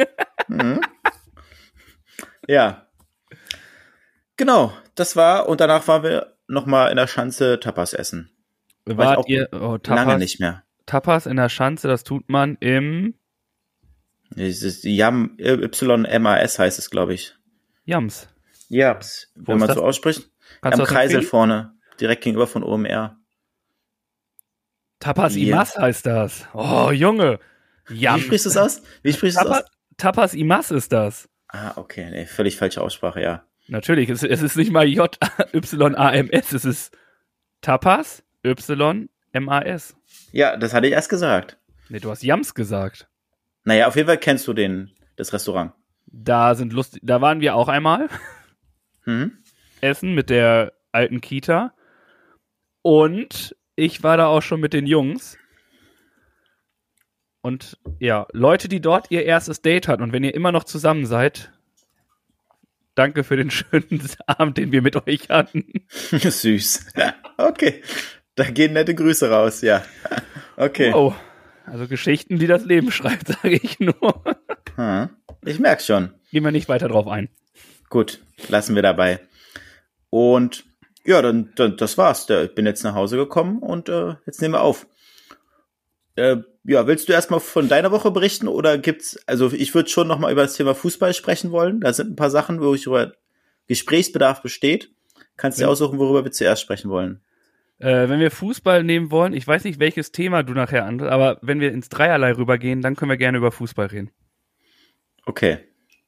Mhm. 0.48 0.80
ja. 2.48 2.88
Genau, 4.38 4.72
das 4.96 5.18
war, 5.18 5.50
und 5.50 5.60
danach 5.60 5.86
waren 5.90 6.04
wir 6.04 6.38
nochmal 6.48 6.90
in 6.90 6.96
der 6.96 7.08
Schanze 7.08 7.60
Tapas 7.60 7.92
essen. 7.92 8.32
War 8.86 8.98
Wart 8.98 9.18
auch 9.18 9.28
ihr, 9.28 9.50
oh, 9.52 9.58
Lange 9.58 9.80
Tapas, 9.84 10.20
nicht 10.20 10.40
mehr. 10.40 10.64
Tapas 10.86 11.26
in 11.26 11.36
der 11.36 11.50
Schanze, 11.50 11.90
das 11.90 12.06
tut 12.06 12.30
man 12.30 12.56
im 12.62 13.16
Yam, 14.34 15.38
YMAS 15.38 16.58
heißt 16.58 16.80
es, 16.80 16.90
glaube 16.90 17.16
ich. 17.16 17.36
Jams. 17.84 18.30
Japs, 18.70 19.34
Wo 19.36 19.52
wenn 19.52 19.60
man 19.60 19.68
das? 19.68 19.76
so 19.76 19.84
ausspricht. 19.84 20.30
Kannst 20.62 20.80
Am 20.80 20.86
Kreisel 20.86 21.22
vorne, 21.22 21.74
direkt 22.00 22.24
gegenüber 22.24 22.48
von 22.48 22.64
OMR. 22.64 23.18
Tapas 25.00 25.36
Ja. 25.36 25.54
Imas 25.56 25.78
heißt 25.78 26.06
das. 26.06 26.48
Oh, 26.54 26.92
Junge. 26.92 27.40
Wie 27.88 28.00
Jams. 28.02 28.24
sprichst 28.24 28.46
du 28.46 28.50
es 28.50 28.58
aus? 28.58 28.82
Wie 29.04 29.14
sprichst 29.14 29.38
du 29.38 29.42
es 29.42 29.48
Tapas, 29.48 29.64
aus? 29.64 29.70
Tapas 29.98 30.34
Imas 30.34 30.72
ist 30.72 30.92
das. 30.92 31.30
Ah, 31.50 31.74
okay, 31.78 32.10
nee, 32.12 32.26
völlig 32.26 32.58
falsche 32.58 32.82
Aussprache, 32.82 33.22
ja. 33.22 33.44
Natürlich, 33.68 34.10
es, 34.10 34.24
es 34.24 34.42
ist 34.42 34.56
nicht 34.58 34.72
mal 34.72 34.86
J-Y-A-M-S, 34.88 36.52
es 36.54 36.66
ist 36.66 36.98
Tapas 37.62 38.24
Y-M-A-S. 38.46 39.96
Ja, 40.32 40.58
das 40.58 40.74
hatte 40.74 40.88
ich 40.88 40.94
erst 40.94 41.10
gesagt. 41.10 41.58
Nee, 41.90 42.00
du 42.00 42.10
hast 42.10 42.24
Jams 42.24 42.54
gesagt. 42.54 43.08
Naja, 43.64 43.88
auf 43.88 43.96
jeden 43.96 44.08
Fall 44.08 44.18
kennst 44.18 44.48
du 44.48 44.54
den, 44.54 44.92
das 45.16 45.34
Restaurant. 45.34 45.74
Da 46.06 46.56
sind 46.56 46.72
lustig, 46.74 47.02
da 47.04 47.22
waren 47.22 47.42
wir 47.42 47.56
auch 47.56 47.68
einmal 47.68 48.08
Mhm. 49.06 49.38
essen 49.82 50.14
mit 50.16 50.30
der 50.30 50.74
alten 50.92 51.22
Kita. 51.22 51.74
Und 52.82 53.56
ich 53.78 54.04
war 54.04 54.18
da 54.18 54.28
auch 54.28 54.42
schon 54.42 54.60
mit 54.60 54.74
den 54.74 54.88
Jungs. 54.88 55.38
Und 57.42 57.78
ja, 58.00 58.28
Leute, 58.34 58.68
die 58.68 58.82
dort 58.82 59.10
ihr 59.10 59.24
erstes 59.24 59.62
Date 59.62 59.88
hatten 59.88 60.04
und 60.04 60.12
wenn 60.12 60.24
ihr 60.24 60.34
immer 60.34 60.52
noch 60.52 60.66
zusammen 60.66 61.06
seid, 61.06 61.54
danke 62.96 63.24
für 63.24 63.38
den 63.38 63.52
schönen 63.52 64.02
Abend, 64.26 64.58
den 64.58 64.74
wir 64.74 64.82
mit 64.82 65.08
euch 65.08 65.30
hatten. 65.30 65.86
Süß. 65.90 66.88
Okay. 67.38 67.82
Da 68.36 68.44
gehen 68.44 68.74
nette 68.74 68.94
Grüße 68.94 69.30
raus, 69.30 69.62
ja. 69.62 69.84
Okay. 70.58 70.92
Oh, 70.94 71.16
also 71.66 71.88
Geschichten, 71.88 72.40
die 72.40 72.48
das 72.48 72.66
Leben 72.66 72.92
schreibt, 72.92 73.28
sage 73.28 73.56
ich 73.56 73.80
nur. 73.80 74.24
Hm. 74.76 75.10
Ich 75.46 75.60
merk's 75.60 75.86
schon. 75.86 76.14
Gehen 76.32 76.44
wir 76.44 76.52
nicht 76.52 76.70
weiter 76.70 76.88
drauf 76.88 77.08
ein. 77.08 77.30
Gut, 77.90 78.22
lassen 78.50 78.76
wir 78.76 78.82
dabei. 78.82 79.20
Und 80.10 80.66
ja, 81.08 81.22
dann, 81.22 81.52
dann 81.56 81.78
das 81.78 81.98
war's. 81.98 82.30
Ich 82.30 82.54
bin 82.54 82.66
jetzt 82.66 82.84
nach 82.84 82.94
Hause 82.94 83.16
gekommen 83.18 83.60
und 83.60 83.90
äh, 83.90 84.16
jetzt 84.26 84.42
nehmen 84.42 84.54
wir 84.56 84.62
auf. 84.62 84.88
Äh, 86.16 86.38
ja, 86.66 86.86
willst 86.86 87.08
du 87.08 87.14
erstmal 87.14 87.40
von 87.40 87.70
deiner 87.70 87.92
Woche 87.92 88.12
berichten 88.12 88.48
oder 88.48 88.78
gibt's, 88.78 89.18
also 89.26 89.52
ich 89.54 89.74
würde 89.74 89.90
schon 89.90 90.08
nochmal 90.08 90.32
über 90.34 90.42
das 90.42 90.56
Thema 90.56 90.76
Fußball 90.76 91.14
sprechen 91.14 91.52
wollen. 91.52 91.80
Da 91.80 91.94
sind 91.94 92.12
ein 92.12 92.16
paar 92.18 92.30
Sachen, 92.30 92.62
wo 92.62 92.76
ich 92.76 92.86
über 92.88 93.14
Gesprächsbedarf 93.68 94.42
besteht. 94.42 94.92
Kannst 95.38 95.58
du 95.58 95.64
dir 95.64 95.70
aussuchen, 95.70 95.98
worüber 95.98 96.26
wir 96.26 96.32
zuerst 96.32 96.62
sprechen 96.62 96.90
wollen. 96.90 97.22
Äh, 97.80 98.10
wenn 98.10 98.20
wir 98.20 98.32
Fußball 98.32 98.84
nehmen 98.84 99.12
wollen, 99.12 99.34
ich 99.34 99.48
weiß 99.48 99.64
nicht, 99.64 99.80
welches 99.80 100.12
Thema 100.12 100.44
du 100.44 100.54
nachher 100.54 100.86
an, 100.86 101.00
aber 101.02 101.38
wenn 101.42 101.60
wir 101.62 101.72
ins 101.72 101.90
Dreierlei 101.90 102.34
rübergehen, 102.34 102.82
dann 102.82 102.96
können 102.96 103.12
wir 103.12 103.18
gerne 103.18 103.38
über 103.38 103.52
Fußball 103.52 103.86
reden. 103.88 104.10
Okay. 105.26 105.60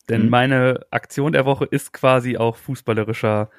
Denn 0.10 0.24
Mhm. 0.24 0.30
meine 0.30 0.86
Aktion 0.90 1.32
der 1.32 1.46
Woche 1.46 1.66
ist 1.66 1.94
quasi 1.94 2.38
auch 2.38 2.58
fußballerischer 2.58 3.50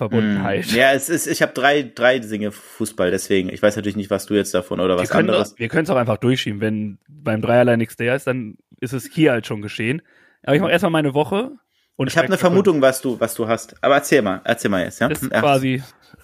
Verbundenheit. 0.00 0.64
Hm. 0.66 0.76
Ja, 0.76 0.92
es 0.92 1.08
ist, 1.08 1.26
ich 1.26 1.42
habe 1.42 1.52
drei, 1.52 1.82
drei 1.82 2.18
Dinge 2.18 2.52
Fußball, 2.52 3.10
deswegen. 3.10 3.48
Ich 3.50 3.62
weiß 3.62 3.76
natürlich 3.76 3.96
nicht, 3.96 4.10
was 4.10 4.26
du 4.26 4.34
jetzt 4.34 4.54
davon 4.54 4.80
oder 4.80 4.96
wir 4.96 5.02
was 5.02 5.12
anderes. 5.12 5.54
wir 5.58 5.68
können 5.68 5.84
es 5.84 5.90
auch 5.90 5.96
einfach 5.96 6.16
durchschieben. 6.16 6.60
Wenn 6.60 6.98
beim 7.08 7.42
Dreierlei 7.42 7.76
nichts 7.76 7.96
der 7.96 8.16
ist, 8.16 8.26
dann 8.26 8.56
ist 8.80 8.92
es 8.94 9.06
hier 9.12 9.32
halt 9.32 9.46
schon 9.46 9.60
geschehen. 9.62 10.00
Aber 10.42 10.56
ich 10.56 10.62
mache 10.62 10.72
erstmal 10.72 10.90
meine 10.90 11.12
Woche. 11.14 11.52
Und 11.96 12.08
Ich 12.08 12.16
habe 12.16 12.28
eine 12.28 12.38
Vermutung, 12.38 12.80
was 12.80 13.02
du, 13.02 13.20
was 13.20 13.34
du 13.34 13.46
hast. 13.46 13.76
Aber 13.84 13.96
erzähl 13.96 14.22
mal, 14.22 14.40
erzähl 14.44 14.70
mal 14.70 14.82
jetzt, 14.84 15.00
ja? 15.00 15.08
Ist 15.08 15.22
Ja. 15.24 15.40
quasi 15.40 15.82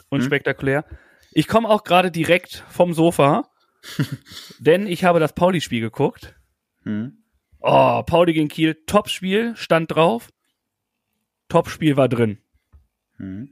unspektakulär. 0.09 0.85
Ich 1.33 1.47
komme 1.49 1.69
auch 1.69 1.85
gerade 1.85 2.11
direkt 2.11 2.65
vom 2.71 2.95
Sofa, 2.95 3.51
denn 4.59 4.87
ich 4.87 5.05
habe 5.05 5.21
das 5.21 5.35
Pauli-Spiel 5.35 5.83
geguckt. 5.83 6.35
Hm. 6.85 7.19
Oh, 7.61 8.03
Pauli 8.05 8.33
gegen 8.33 8.49
Kiel, 8.49 8.75
Topspiel, 8.87 9.55
stand 9.57 9.95
drauf. 9.95 10.31
Topspiel 11.49 11.97
war 11.97 12.09
drin. 12.09 12.39
Hm. 13.19 13.51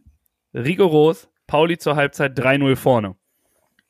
Rigoros, 0.55 1.29
Pauli 1.47 1.79
zur 1.79 1.97
Halbzeit 1.97 2.39
3-0 2.39 2.77
vorne. 2.77 3.17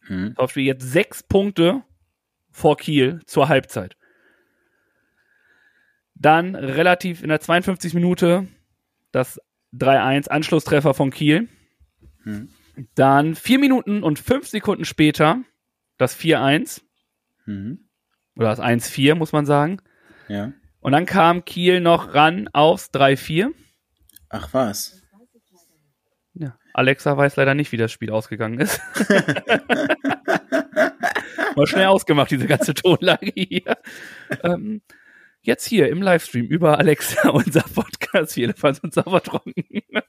Hm. 0.06 0.34
Topspiel 0.34 0.64
jetzt 0.64 0.90
sechs 0.90 1.22
Punkte 1.22 1.82
vor 2.50 2.76
Kiel 2.76 3.20
zur 3.26 3.48
Halbzeit. 3.48 3.96
Dann 6.14 6.54
relativ 6.54 7.22
in 7.22 7.28
der 7.28 7.40
52. 7.40 7.94
Minute 7.94 8.48
das 9.12 9.40
3-1 9.74 10.28
Anschlusstreffer 10.28 10.94
von 10.94 11.10
Kiel. 11.10 11.48
Hm. 12.22 12.48
Dann 12.94 13.34
vier 13.34 13.58
Minuten 13.58 14.02
und 14.02 14.18
fünf 14.18 14.48
Sekunden 14.48 14.84
später 14.84 15.42
das 15.98 16.16
4-1 16.18 16.82
Hm. 17.44 17.88
oder 18.36 18.48
das 18.48 18.60
1-4, 18.60 19.14
muss 19.14 19.32
man 19.32 19.46
sagen. 19.46 19.80
Ja. 20.28 20.52
Und 20.80 20.92
dann 20.92 21.06
kam 21.06 21.44
Kiel 21.44 21.80
noch 21.80 22.14
ran 22.14 22.48
aufs 22.48 22.90
3-4. 22.90 23.50
Ach 24.28 24.48
was. 24.52 25.03
Ja. 26.34 26.58
Alexa 26.72 27.16
weiß 27.16 27.36
leider 27.36 27.54
nicht, 27.54 27.70
wie 27.72 27.76
das 27.76 27.92
Spiel 27.92 28.10
ausgegangen 28.10 28.58
ist. 28.60 28.80
Mal 31.56 31.66
schnell 31.66 31.86
ausgemacht, 31.86 32.30
diese 32.30 32.46
ganze 32.46 32.74
Tonlage 32.74 33.30
hier. 33.34 33.76
Ähm, 34.42 34.82
jetzt 35.42 35.66
hier 35.66 35.88
im 35.88 36.02
Livestream 36.02 36.46
über 36.46 36.78
Alexa, 36.78 37.28
unser 37.30 37.62
Podcast, 37.62 38.34
viele 38.34 38.54
Fans 38.54 38.80
und 38.80 38.92
Saubertrocken. 38.92 39.54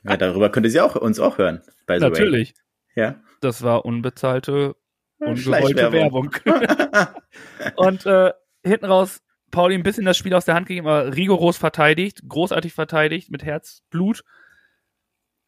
Ja, 0.03 0.17
darüber 0.17 0.49
könnte 0.49 0.69
sie 0.69 0.81
auch 0.81 0.95
uns 0.95 1.19
auch 1.19 1.37
hören. 1.37 1.61
By 1.85 1.97
the 1.97 2.01
way. 2.01 2.09
Natürlich. 2.09 2.55
Ja. 2.95 3.21
Das 3.41 3.61
war 3.61 3.85
unbezahlte, 3.85 4.75
ungewollte. 5.19 5.91
Werbung. 5.91 6.31
und 7.75 8.05
äh, 8.07 8.33
hinten 8.63 8.85
raus 8.85 9.21
Pauli 9.51 9.75
ein 9.75 9.83
bisschen 9.83 10.05
das 10.05 10.17
Spiel 10.17 10.33
aus 10.33 10.45
der 10.45 10.55
Hand 10.55 10.67
gegeben, 10.67 10.87
aber 10.87 11.15
rigoros 11.15 11.57
verteidigt, 11.57 12.23
großartig 12.27 12.73
verteidigt, 12.73 13.29
mit 13.29 13.43
Herzblut. 13.43 14.23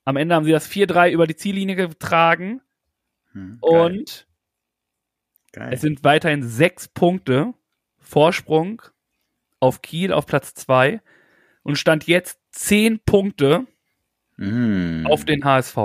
Am 0.08 0.16
Ende 0.16 0.36
haben 0.36 0.46
sie 0.46 0.54
das 0.54 0.70
4-3 0.72 1.12
über 1.12 1.28
die 1.28 1.36
Ziellinie 1.36 1.76
getragen 1.76 2.62
Hm, 3.34 3.58
und 3.60 4.26
Geil. 5.52 5.74
es 5.74 5.82
sind 5.82 6.06
weiterhin 6.06 6.44
sechs 6.44 6.88
Punkte 6.88 7.54
Vorsprung 8.00 8.82
auf 9.60 9.82
Kiel 9.82 10.14
auf 10.14 10.26
Platz 10.26 10.54
2 10.54 11.02
und 11.64 11.78
stand 11.78 12.08
jetzt 12.08 12.40
zehn 12.52 13.00
Punkte 13.00 13.68
Hm. 14.38 15.06
auf 15.10 15.26
den 15.26 15.44
HSV. 15.44 15.78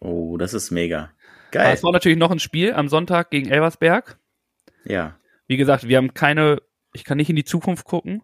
Oh, 0.00 0.36
das 0.38 0.54
ist 0.54 0.72
mega. 0.72 1.12
Geil. 1.52 1.70
HSV 1.70 1.84
natürlich 1.92 2.18
noch 2.18 2.32
ein 2.32 2.40
Spiel 2.40 2.72
am 2.72 2.88
Sonntag 2.88 3.30
gegen 3.30 3.48
Elversberg. 3.48 4.18
Ja. 4.84 5.20
Wie 5.46 5.56
gesagt, 5.56 5.86
wir 5.86 5.98
haben 5.98 6.14
keine, 6.14 6.60
ich 6.94 7.04
kann 7.04 7.16
nicht 7.18 7.30
in 7.30 7.36
die 7.36 7.44
Zukunft 7.44 7.84
gucken, 7.84 8.22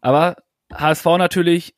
aber 0.00 0.36
HSV 0.72 1.06
natürlich 1.18 1.74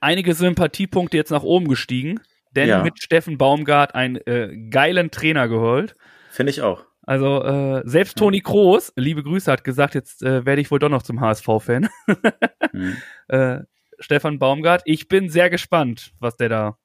einige 0.00 0.34
Sympathiepunkte 0.34 1.16
jetzt 1.16 1.30
nach 1.30 1.42
oben 1.42 1.68
gestiegen, 1.68 2.20
denn 2.54 2.68
Ja. 2.68 2.82
mit 2.82 3.02
Steffen 3.02 3.38
Baumgart 3.38 3.94
einen 3.94 4.16
äh, 4.16 4.56
geilen 4.70 5.10
Trainer 5.10 5.48
geholt. 5.48 5.94
Finde 6.30 6.50
ich 6.50 6.62
auch. 6.62 6.84
Also 7.02 7.42
äh, 7.42 7.82
selbst 7.84 8.18
Toni 8.18 8.40
Kroos, 8.40 8.92
liebe 8.94 9.22
Grüße, 9.22 9.50
hat 9.50 9.64
gesagt, 9.64 9.94
jetzt 9.94 10.22
äh, 10.22 10.44
werde 10.44 10.60
ich 10.60 10.70
wohl 10.70 10.78
doch 10.78 10.90
noch 10.90 11.02
zum 11.02 11.20
HSV-Fan. 11.20 11.88
Hm. 12.70 12.96
äh, 13.28 13.60
Stefan 13.98 14.38
Baumgart, 14.38 14.82
ich 14.84 15.08
bin 15.08 15.30
sehr 15.30 15.48
gespannt, 15.48 16.12
was 16.20 16.36
der 16.36 16.50
da 16.50 16.78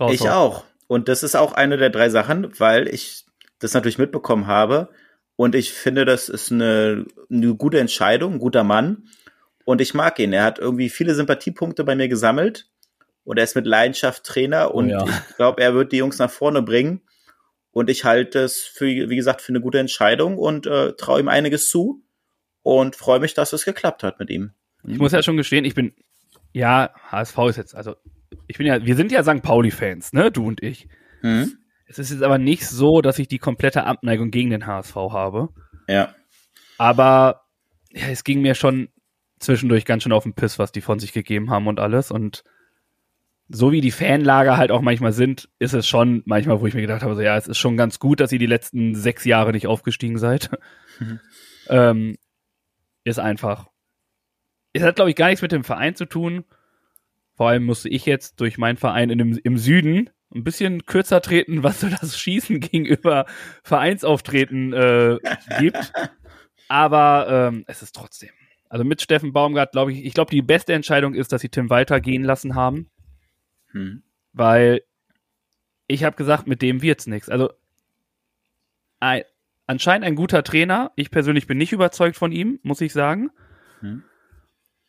raushaut. 0.00 0.14
Ich 0.14 0.28
auch. 0.28 0.64
Und 0.88 1.08
das 1.08 1.22
ist 1.22 1.36
auch 1.36 1.52
eine 1.52 1.76
der 1.76 1.90
drei 1.90 2.08
Sachen, 2.08 2.58
weil 2.58 2.88
ich 2.88 3.24
das 3.60 3.74
natürlich 3.74 3.96
mitbekommen 3.98 4.48
habe. 4.48 4.88
Und 5.36 5.54
ich 5.54 5.72
finde, 5.72 6.04
das 6.04 6.28
ist 6.28 6.50
eine, 6.50 7.06
eine 7.30 7.54
gute 7.54 7.78
Entscheidung, 7.78 8.34
ein 8.34 8.38
guter 8.40 8.64
Mann. 8.64 9.04
Und 9.64 9.80
ich 9.80 9.94
mag 9.94 10.18
ihn. 10.18 10.32
Er 10.32 10.44
hat 10.44 10.58
irgendwie 10.58 10.88
viele 10.88 11.14
Sympathiepunkte 11.14 11.84
bei 11.84 11.94
mir 11.94 12.08
gesammelt. 12.08 12.68
Und 13.24 13.38
er 13.38 13.44
ist 13.44 13.54
mit 13.54 13.66
Leidenschaft 13.66 14.24
Trainer. 14.24 14.74
Und 14.74 14.88
ja. 14.88 15.04
ich 15.04 15.36
glaube, 15.36 15.62
er 15.62 15.74
wird 15.74 15.92
die 15.92 15.98
Jungs 15.98 16.18
nach 16.18 16.30
vorne 16.30 16.62
bringen. 16.62 17.02
Und 17.70 17.88
ich 17.88 18.04
halte 18.04 18.40
es 18.40 18.62
für, 18.62 18.86
wie 18.86 19.16
gesagt, 19.16 19.40
für 19.40 19.52
eine 19.52 19.60
gute 19.60 19.78
Entscheidung 19.78 20.36
und 20.36 20.66
äh, 20.66 20.92
traue 20.92 21.20
ihm 21.20 21.28
einiges 21.28 21.70
zu. 21.70 22.02
Und 22.62 22.96
freue 22.96 23.18
mich, 23.18 23.34
dass 23.34 23.52
es 23.52 23.64
geklappt 23.64 24.02
hat 24.02 24.20
mit 24.20 24.30
ihm. 24.30 24.52
Ich 24.86 24.98
muss 24.98 25.12
ja 25.12 25.22
schon 25.22 25.36
gestehen, 25.36 25.64
ich 25.64 25.74
bin, 25.74 25.94
ja, 26.52 26.90
HSV 27.10 27.38
ist 27.48 27.56
jetzt, 27.56 27.74
also, 27.74 27.96
ich 28.46 28.58
bin 28.58 28.66
ja, 28.66 28.84
wir 28.84 28.96
sind 28.96 29.10
ja 29.10 29.22
St. 29.22 29.42
Pauli-Fans, 29.42 30.12
ne, 30.12 30.30
du 30.30 30.46
und 30.46 30.62
ich. 30.62 30.88
Hm? 31.20 31.58
Es 31.86 31.98
ist 31.98 32.10
jetzt 32.10 32.22
aber 32.22 32.38
nicht 32.38 32.66
so, 32.66 33.00
dass 33.00 33.18
ich 33.18 33.28
die 33.28 33.38
komplette 33.38 33.84
Abneigung 33.84 34.30
gegen 34.30 34.50
den 34.50 34.66
HSV 34.66 34.94
habe. 34.94 35.48
Ja. 35.88 36.14
Aber 36.78 37.42
ja, 37.90 38.06
es 38.08 38.24
ging 38.24 38.42
mir 38.42 38.54
schon 38.54 38.88
zwischendurch 39.42 39.84
ganz 39.84 40.02
schön 40.02 40.12
auf 40.12 40.24
den 40.24 40.34
Piss, 40.34 40.58
was 40.58 40.72
die 40.72 40.80
von 40.80 40.98
sich 40.98 41.12
gegeben 41.12 41.50
haben 41.50 41.66
und 41.66 41.80
alles. 41.80 42.10
Und 42.10 42.44
so 43.48 43.72
wie 43.72 43.80
die 43.80 43.90
Fanlager 43.90 44.56
halt 44.56 44.70
auch 44.70 44.80
manchmal 44.80 45.12
sind, 45.12 45.48
ist 45.58 45.74
es 45.74 45.86
schon 45.86 46.22
manchmal, 46.24 46.60
wo 46.60 46.66
ich 46.66 46.74
mir 46.74 46.80
gedacht 46.80 47.02
habe, 47.02 47.14
so 47.14 47.20
ja, 47.20 47.36
es 47.36 47.48
ist 47.48 47.58
schon 47.58 47.76
ganz 47.76 47.98
gut, 47.98 48.20
dass 48.20 48.32
ihr 48.32 48.38
die 48.38 48.46
letzten 48.46 48.94
sechs 48.94 49.24
Jahre 49.24 49.52
nicht 49.52 49.66
aufgestiegen 49.66 50.18
seid. 50.18 50.50
Mhm. 50.98 51.20
ähm, 51.68 52.16
ist 53.04 53.18
einfach. 53.18 53.68
Es 54.72 54.82
hat, 54.82 54.96
glaube 54.96 55.10
ich, 55.10 55.16
gar 55.16 55.26
nichts 55.26 55.42
mit 55.42 55.52
dem 55.52 55.64
Verein 55.64 55.94
zu 55.94 56.06
tun. 56.06 56.44
Vor 57.34 57.48
allem 57.48 57.64
musste 57.64 57.88
ich 57.88 58.06
jetzt 58.06 58.40
durch 58.40 58.58
meinen 58.58 58.76
Verein 58.76 59.10
in 59.10 59.18
dem, 59.18 59.38
im 59.42 59.58
Süden 59.58 60.10
ein 60.34 60.44
bisschen 60.44 60.86
kürzer 60.86 61.20
treten, 61.20 61.62
was 61.62 61.80
so 61.80 61.88
das 61.88 62.18
Schießen 62.18 62.60
gegenüber 62.60 63.26
Vereinsauftreten 63.62 64.72
äh, 64.72 65.18
gibt. 65.58 65.92
Aber 66.68 67.26
ähm, 67.28 67.64
es 67.66 67.82
ist 67.82 67.94
trotzdem. 67.94 68.30
Also 68.72 68.86
mit 68.86 69.02
Steffen 69.02 69.34
Baumgart, 69.34 69.72
glaube 69.72 69.92
ich, 69.92 70.02
ich 70.02 70.14
glaube, 70.14 70.30
die 70.30 70.40
beste 70.40 70.72
Entscheidung 70.72 71.12
ist, 71.12 71.30
dass 71.30 71.42
sie 71.42 71.50
Tim 71.50 71.68
Walter 71.68 72.00
gehen 72.00 72.24
lassen 72.24 72.54
haben, 72.54 72.88
Hm. 73.72 74.02
weil 74.32 74.82
ich 75.88 76.04
habe 76.04 76.16
gesagt, 76.16 76.46
mit 76.46 76.62
dem 76.62 76.80
wird's 76.80 77.06
nichts. 77.06 77.28
Also 77.28 77.52
ein, 78.98 79.24
anscheinend 79.66 80.06
ein 80.06 80.16
guter 80.16 80.42
Trainer. 80.42 80.90
Ich 80.96 81.10
persönlich 81.10 81.46
bin 81.46 81.58
nicht 81.58 81.72
überzeugt 81.72 82.16
von 82.16 82.32
ihm, 82.32 82.60
muss 82.62 82.80
ich 82.80 82.94
sagen. 82.94 83.30
Hm. 83.80 84.04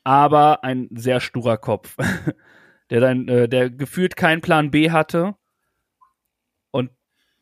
Aber 0.05 0.63
ein 0.63 0.87
sehr 0.91 1.19
sturer 1.19 1.57
Kopf, 1.57 1.97
der 2.89 3.01
dann, 3.01 3.27
äh, 3.27 3.49
der 3.49 3.69
gefühlt 3.69 4.15
keinen 4.15 4.39
Plan 4.39 4.71
B 4.71 4.91
hatte 4.91 5.35
und 6.71 6.89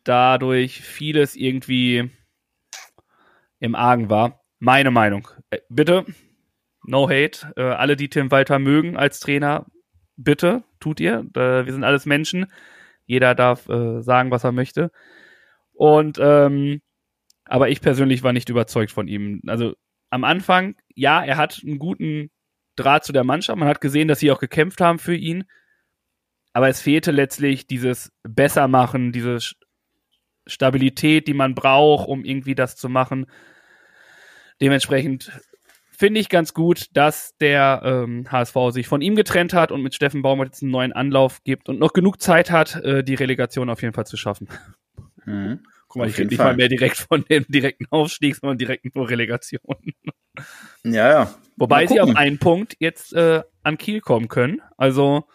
dadurch 0.02 0.80
vieles 0.80 1.36
irgendwie 1.36 2.10
im 3.60 3.76
Argen 3.76 4.10
war. 4.10 4.42
Meine 4.58 4.90
Meinung. 4.90 5.28
Äh, 5.50 5.60
bitte, 5.68 6.04
no 6.84 7.08
hate. 7.08 7.52
Äh, 7.56 7.62
alle, 7.62 7.96
die 7.96 8.08
Tim 8.08 8.30
Walter 8.30 8.58
mögen 8.58 8.96
als 8.96 9.20
Trainer, 9.20 9.66
bitte, 10.16 10.64
tut 10.80 11.00
ihr. 11.00 11.26
Äh, 11.34 11.66
wir 11.66 11.72
sind 11.72 11.84
alles 11.84 12.06
Menschen. 12.06 12.46
Jeder 13.06 13.34
darf 13.34 13.68
äh, 13.68 14.00
sagen, 14.02 14.30
was 14.30 14.44
er 14.44 14.52
möchte. 14.52 14.90
Und 15.72 16.18
ähm, 16.20 16.80
aber 17.44 17.68
ich 17.68 17.80
persönlich 17.80 18.22
war 18.22 18.32
nicht 18.32 18.48
überzeugt 18.48 18.92
von 18.92 19.08
ihm. 19.08 19.42
Also 19.46 19.74
am 20.10 20.24
Anfang, 20.24 20.76
ja, 20.94 21.22
er 21.24 21.36
hat 21.36 21.60
einen 21.64 21.78
guten 21.78 22.30
Draht 22.76 23.04
zu 23.04 23.12
der 23.12 23.24
Mannschaft. 23.24 23.58
Man 23.58 23.68
hat 23.68 23.80
gesehen, 23.80 24.08
dass 24.08 24.20
sie 24.20 24.30
auch 24.30 24.38
gekämpft 24.38 24.80
haben 24.80 24.98
für 24.98 25.14
ihn. 25.14 25.44
Aber 26.52 26.68
es 26.68 26.80
fehlte 26.80 27.10
letztlich 27.10 27.66
dieses 27.66 28.12
Bessermachen, 28.22 29.12
diese 29.12 29.38
Stabilität, 30.46 31.28
die 31.28 31.34
man 31.34 31.54
braucht, 31.54 32.08
um 32.08 32.24
irgendwie 32.24 32.54
das 32.54 32.76
zu 32.76 32.88
machen. 32.88 33.26
Dementsprechend 34.60 35.32
finde 36.02 36.18
ich 36.18 36.28
ganz 36.28 36.52
gut, 36.52 36.86
dass 36.94 37.36
der 37.36 37.80
ähm, 37.84 38.26
HSV 38.28 38.56
sich 38.70 38.88
von 38.88 39.02
ihm 39.02 39.14
getrennt 39.14 39.52
hat 39.52 39.70
und 39.70 39.82
mit 39.82 39.94
Steffen 39.94 40.20
Baumgart 40.20 40.48
jetzt 40.48 40.60
einen 40.60 40.72
neuen 40.72 40.92
Anlauf 40.92 41.44
gibt 41.44 41.68
und 41.68 41.78
noch 41.78 41.92
genug 41.92 42.20
Zeit 42.20 42.50
hat, 42.50 42.74
äh, 42.82 43.04
die 43.04 43.14
Relegation 43.14 43.70
auf 43.70 43.82
jeden 43.82 43.94
Fall 43.94 44.04
zu 44.04 44.16
schaffen. 44.16 44.48
Mhm. 45.24 45.60
Guck 45.86 46.00
mal, 46.00 46.08
ich 46.08 46.18
rede 46.18 46.30
nicht 46.30 46.38
mal 46.38 46.56
mehr 46.56 46.66
direkt 46.66 46.96
von 46.96 47.24
dem 47.30 47.44
direkten 47.46 47.86
Aufstieg, 47.90 48.34
sondern 48.34 48.58
direkt 48.58 48.96
nur 48.96 49.08
Relegation. 49.08 49.60
Ja, 50.82 51.08
ja. 51.08 51.34
Wobei 51.56 51.86
sie 51.86 52.00
auf 52.00 52.16
einen 52.16 52.38
Punkt 52.38 52.74
jetzt 52.80 53.12
äh, 53.12 53.44
an 53.62 53.78
Kiel 53.78 54.00
kommen 54.00 54.26
können. 54.26 54.60
Also 54.76 55.28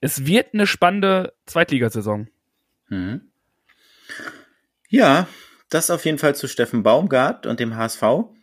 es 0.00 0.24
wird 0.24 0.54
eine 0.54 0.68
spannende 0.68 1.32
Zweitligasaison. 1.46 2.28
Mhm. 2.90 3.22
Ja, 4.88 5.26
das 5.68 5.90
auf 5.90 6.04
jeden 6.04 6.18
Fall 6.18 6.36
zu 6.36 6.46
Steffen 6.46 6.84
Baumgart 6.84 7.44
und 7.46 7.58
dem 7.58 7.74
HSV. 7.74 8.35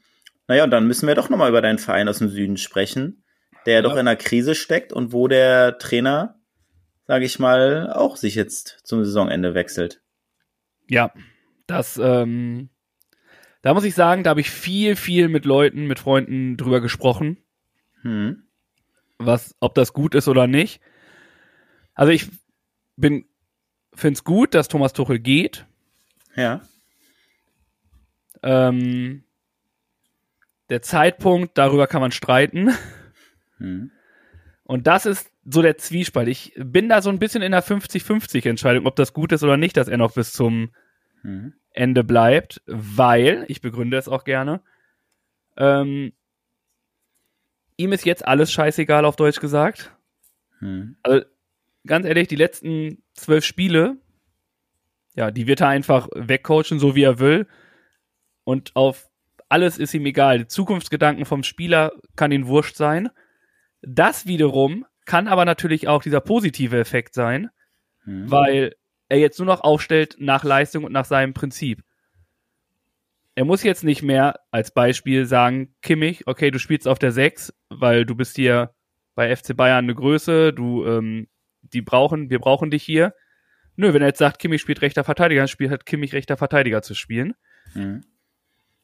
Naja, 0.53 0.65
und 0.65 0.69
dann 0.69 0.85
müssen 0.85 1.07
wir 1.07 1.15
doch 1.15 1.29
nochmal 1.29 1.49
über 1.49 1.63
deinen 1.63 1.79
Verein 1.79 2.07
aus 2.07 2.19
dem 2.19 2.29
Süden 2.29 2.57
sprechen, 2.57 3.23
der 3.65 3.73
ja. 3.73 3.81
doch 3.81 3.93
in 3.93 4.01
einer 4.01 4.15
Krise 4.15 4.53
steckt 4.53 4.93
und 4.93 5.11
wo 5.11 5.27
der 5.27 5.79
Trainer, 5.79 6.39
sage 7.07 7.25
ich 7.25 7.39
mal, 7.39 7.91
auch 7.91 8.17
sich 8.17 8.35
jetzt 8.35 8.81
zum 8.83 9.03
Saisonende 9.03 9.55
wechselt. 9.55 10.03
Ja, 10.87 11.11
das, 11.65 11.99
ähm, 11.99 12.69
da 13.63 13.73
muss 13.73 13.83
ich 13.83 13.95
sagen, 13.95 14.21
da 14.21 14.29
habe 14.29 14.41
ich 14.41 14.51
viel, 14.51 14.95
viel 14.95 15.27
mit 15.27 15.45
Leuten, 15.45 15.87
mit 15.87 15.97
Freunden 15.97 16.55
drüber 16.55 16.81
gesprochen. 16.81 17.39
Hm. 18.03 18.43
Was, 19.17 19.55
ob 19.59 19.73
das 19.73 19.91
gut 19.91 20.13
ist 20.13 20.27
oder 20.27 20.45
nicht. 20.45 20.81
Also 21.95 22.11
ich 22.11 22.27
bin, 22.95 23.25
finde 23.95 24.17
es 24.17 24.23
gut, 24.23 24.53
dass 24.53 24.67
Thomas 24.67 24.93
Tuchel 24.93 25.17
geht. 25.17 25.65
Ja. 26.35 26.61
Ähm, 28.43 29.23
der 30.69 30.81
Zeitpunkt, 30.81 31.57
darüber 31.57 31.87
kann 31.87 32.01
man 32.01 32.11
streiten. 32.11 32.71
Hm. 33.57 33.91
Und 34.63 34.87
das 34.87 35.05
ist 35.05 35.31
so 35.45 35.61
der 35.61 35.77
Zwiespalt. 35.77 36.27
Ich 36.27 36.53
bin 36.57 36.89
da 36.89 37.01
so 37.01 37.09
ein 37.09 37.19
bisschen 37.19 37.41
in 37.41 37.51
der 37.51 37.63
50-50 37.63 38.47
Entscheidung, 38.47 38.85
ob 38.85 38.95
das 38.95 39.13
gut 39.13 39.31
ist 39.31 39.43
oder 39.43 39.57
nicht, 39.57 39.75
dass 39.77 39.87
er 39.87 39.97
noch 39.97 40.13
bis 40.13 40.33
zum 40.33 40.71
hm. 41.21 41.53
Ende 41.71 42.03
bleibt, 42.03 42.61
weil, 42.65 43.45
ich 43.47 43.61
begründe 43.61 43.97
es 43.97 44.07
auch 44.07 44.23
gerne, 44.23 44.61
ähm, 45.57 46.13
ihm 47.77 47.91
ist 47.91 48.05
jetzt 48.05 48.25
alles 48.25 48.51
scheißegal, 48.51 49.05
auf 49.05 49.15
Deutsch 49.15 49.39
gesagt. 49.39 49.95
Hm. 50.59 50.95
Also, 51.03 51.25
ganz 51.85 52.05
ehrlich, 52.05 52.27
die 52.27 52.35
letzten 52.35 53.03
zwölf 53.13 53.43
Spiele, 53.43 53.97
ja, 55.15 55.31
die 55.31 55.47
wird 55.47 55.61
er 55.61 55.67
einfach 55.67 56.07
wegcoachen, 56.15 56.79
so 56.79 56.95
wie 56.95 57.03
er 57.03 57.19
will. 57.19 57.47
Und 58.43 58.75
auf 58.75 59.09
alles 59.53 59.77
ist 59.77 59.93
ihm 59.93 60.07
egal. 60.07 60.39
Die 60.39 60.47
Zukunftsgedanken 60.47 61.25
vom 61.25 61.43
Spieler 61.43 61.91
kann 62.15 62.31
ihn 62.31 62.47
wurscht 62.47 62.75
sein. 62.75 63.09
Das 63.83 64.25
wiederum 64.25 64.83
kann 65.05 65.27
aber 65.27 65.45
natürlich 65.45 65.87
auch 65.87 66.01
dieser 66.01 66.21
positive 66.21 66.79
Effekt 66.79 67.13
sein, 67.13 67.51
mhm. 68.03 68.31
weil 68.31 68.75
er 69.09 69.19
jetzt 69.19 69.37
nur 69.37 69.45
noch 69.45 69.61
aufstellt 69.61 70.15
nach 70.17 70.43
Leistung 70.43 70.85
und 70.85 70.91
nach 70.91 71.05
seinem 71.05 71.35
Prinzip. 71.35 71.83
Er 73.35 73.45
muss 73.45 73.61
jetzt 73.61 73.83
nicht 73.83 74.01
mehr 74.01 74.39
als 74.49 74.73
Beispiel 74.73 75.27
sagen, 75.27 75.75
Kimmich, 75.83 76.25
okay, 76.25 76.49
du 76.49 76.57
spielst 76.57 76.87
auf 76.87 76.97
der 76.97 77.11
6, 77.11 77.53
weil 77.69 78.07
du 78.07 78.15
bist 78.15 78.35
hier 78.35 78.73
bei 79.13 79.35
FC 79.35 79.55
Bayern 79.55 79.85
eine 79.85 79.93
Größe, 79.93 80.51
du, 80.51 80.83
ähm, 80.87 81.27
die 81.61 81.83
brauchen, 81.83 82.31
wir 82.31 82.39
brauchen 82.39 82.71
dich 82.71 82.81
hier. 82.81 83.13
Nö, 83.75 83.93
wenn 83.93 84.01
er 84.01 84.07
jetzt 84.07 84.19
sagt, 84.19 84.39
Kimmich 84.39 84.61
spielt 84.61 84.81
rechter 84.81 85.03
Verteidiger, 85.03 85.41
dann 85.41 85.47
spielt 85.47 85.69
halt 85.69 85.85
Kimmich 85.85 86.13
rechter 86.13 86.37
Verteidiger 86.37 86.81
zu 86.81 86.95
spielen. 86.95 87.35
Mhm 87.75 88.03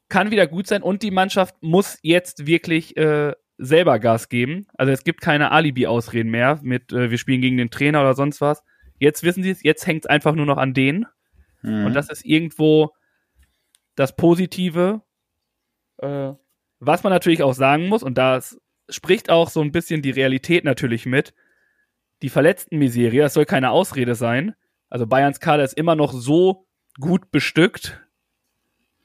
kann 0.09 0.31
wieder 0.31 0.47
gut 0.47 0.67
sein 0.67 0.83
und 0.83 1.03
die 1.03 1.11
Mannschaft 1.11 1.55
muss 1.61 1.99
jetzt 2.01 2.45
wirklich 2.45 2.97
äh, 2.97 3.33
selber 3.57 3.99
Gas 3.99 4.29
geben. 4.29 4.67
Also 4.73 4.91
es 4.91 5.03
gibt 5.03 5.21
keine 5.21 5.51
Alibi-Ausreden 5.51 6.31
mehr 6.31 6.59
mit, 6.63 6.91
äh, 6.91 7.11
wir 7.11 7.17
spielen 7.17 7.41
gegen 7.41 7.57
den 7.57 7.69
Trainer 7.69 8.01
oder 8.01 8.15
sonst 8.15 8.41
was. 8.41 8.63
Jetzt 8.97 9.23
wissen 9.23 9.43
sie 9.43 9.51
es, 9.51 9.63
jetzt 9.63 9.85
hängt 9.85 10.05
es 10.05 10.09
einfach 10.09 10.33
nur 10.33 10.45
noch 10.45 10.57
an 10.57 10.73
denen. 10.73 11.05
Mhm. 11.61 11.85
Und 11.85 11.93
das 11.93 12.09
ist 12.09 12.25
irgendwo 12.25 12.91
das 13.95 14.15
Positive, 14.15 15.01
äh, 15.97 16.31
was 16.79 17.03
man 17.03 17.11
natürlich 17.11 17.43
auch 17.43 17.53
sagen 17.53 17.87
muss, 17.87 18.03
und 18.03 18.17
da 18.17 18.39
spricht 18.87 19.29
auch 19.29 19.49
so 19.49 19.61
ein 19.61 19.71
bisschen 19.71 20.01
die 20.01 20.11
Realität 20.11 20.63
natürlich 20.63 21.05
mit. 21.05 21.33
Die 22.21 22.29
verletzten 22.29 22.77
Miserie, 22.77 23.21
das 23.21 23.33
soll 23.33 23.45
keine 23.45 23.71
Ausrede 23.71 24.15
sein. 24.15 24.55
Also 24.89 25.05
Bayerns 25.05 25.39
Kader 25.39 25.63
ist 25.63 25.77
immer 25.77 25.95
noch 25.95 26.13
so 26.13 26.65
gut 26.99 27.31
bestückt, 27.31 28.01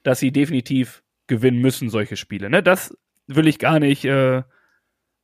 dass 0.05 0.21
sie 0.21 0.31
definitiv 0.31 1.03
gewinnen 1.27 1.59
müssen, 1.59 1.89
solche 1.89 2.17
Spiele. 2.17 2.49
Ne? 2.49 2.63
Das 2.63 2.97
will 3.27 3.49
ich 3.49 3.59
gar 3.59 3.81
nicht 3.81 4.05
äh, 4.05 4.43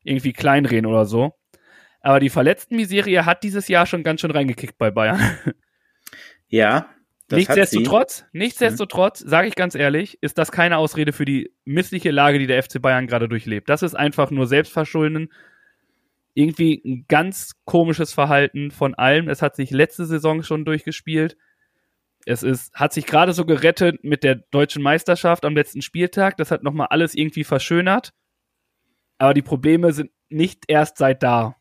irgendwie 0.02 0.32
kleinreden 0.32 0.86
oder 0.86 1.04
so. 1.04 1.34
Aber 2.00 2.18
die 2.18 2.30
verletzten 2.30 2.76
Miserie 2.76 3.26
hat 3.26 3.44
dieses 3.44 3.68
Jahr 3.68 3.86
schon 3.86 4.02
ganz 4.02 4.22
schön 4.22 4.30
reingekickt 4.30 4.76
bei 4.76 4.90
Bayern. 4.90 5.20
Ja. 6.52 6.88
Das 7.28 7.36
nichtsdestotrotz, 7.36 8.24
nichtsdestotrotz, 8.32 9.22
mhm. 9.22 9.28
sage 9.28 9.46
ich 9.46 9.54
ganz 9.54 9.76
ehrlich, 9.76 10.18
ist 10.20 10.36
das 10.36 10.50
keine 10.50 10.78
Ausrede 10.78 11.12
für 11.12 11.24
die 11.24 11.54
missliche 11.64 12.10
Lage, 12.10 12.40
die 12.40 12.48
der 12.48 12.60
FC 12.60 12.82
Bayern 12.82 13.06
gerade 13.06 13.28
durchlebt. 13.28 13.68
Das 13.68 13.84
ist 13.84 13.94
einfach 13.94 14.32
nur 14.32 14.48
Selbstverschulden. 14.48 15.32
Irgendwie 16.34 16.82
ein 16.84 17.04
ganz 17.06 17.52
komisches 17.64 18.12
Verhalten 18.12 18.72
von 18.72 18.96
allem. 18.96 19.28
Es 19.28 19.42
hat 19.42 19.54
sich 19.54 19.70
letzte 19.70 20.06
Saison 20.06 20.42
schon 20.42 20.64
durchgespielt. 20.64 21.36
Es 22.26 22.42
ist, 22.42 22.74
hat 22.74 22.92
sich 22.92 23.06
gerade 23.06 23.32
so 23.32 23.44
gerettet 23.44 24.04
mit 24.04 24.22
der 24.22 24.36
deutschen 24.36 24.82
Meisterschaft 24.82 25.44
am 25.44 25.54
letzten 25.54 25.82
Spieltag. 25.82 26.36
Das 26.36 26.50
hat 26.50 26.62
nochmal 26.62 26.88
alles 26.90 27.14
irgendwie 27.14 27.44
verschönert. 27.44 28.12
Aber 29.18 29.34
die 29.34 29.42
Probleme 29.42 29.92
sind 29.92 30.10
nicht 30.28 30.64
erst 30.68 30.98
seit 30.98 31.22
da. 31.22 31.56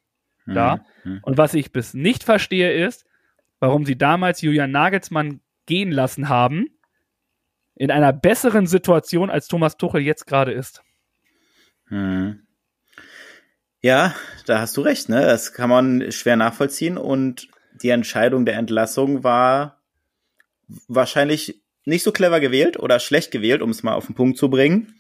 Mhm. 0.45 0.53
da. 0.53 0.85
Mhm. 1.03 1.19
Und 1.23 1.37
was 1.37 1.53
ich 1.53 1.71
bis 1.71 1.93
nicht 1.93 2.23
verstehe 2.23 2.85
ist, 2.85 3.05
warum 3.59 3.85
sie 3.85 3.97
damals 3.97 4.41
Julian 4.41 4.71
Nagelsmann 4.71 5.41
gehen 5.65 5.91
lassen 5.91 6.29
haben, 6.29 6.67
in 7.75 7.91
einer 7.91 8.11
besseren 8.11 8.67
Situation, 8.67 9.29
als 9.29 9.47
Thomas 9.47 9.77
Tuchel 9.77 10.01
jetzt 10.01 10.27
gerade 10.27 10.51
ist. 10.51 10.83
Mhm. 11.87 12.45
Ja, 13.81 14.13
da 14.45 14.59
hast 14.59 14.75
du 14.75 14.81
recht, 14.81 15.07
ne? 15.07 15.21
Das 15.21 15.53
kann 15.53 15.69
man 15.69 16.11
schwer 16.11 16.35
nachvollziehen 16.35 16.97
und 16.97 17.47
die 17.81 17.89
Entscheidung 17.89 18.45
der 18.45 18.57
Entlassung 18.57 19.23
war 19.23 19.78
wahrscheinlich 20.87 21.61
nicht 21.85 22.03
so 22.03 22.11
clever 22.11 22.39
gewählt 22.39 22.79
oder 22.79 22.99
schlecht 22.99 23.31
gewählt, 23.31 23.61
um 23.61 23.69
es 23.69 23.83
mal 23.83 23.93
auf 23.93 24.05
den 24.05 24.15
Punkt 24.15 24.37
zu 24.37 24.49
bringen. 24.49 24.95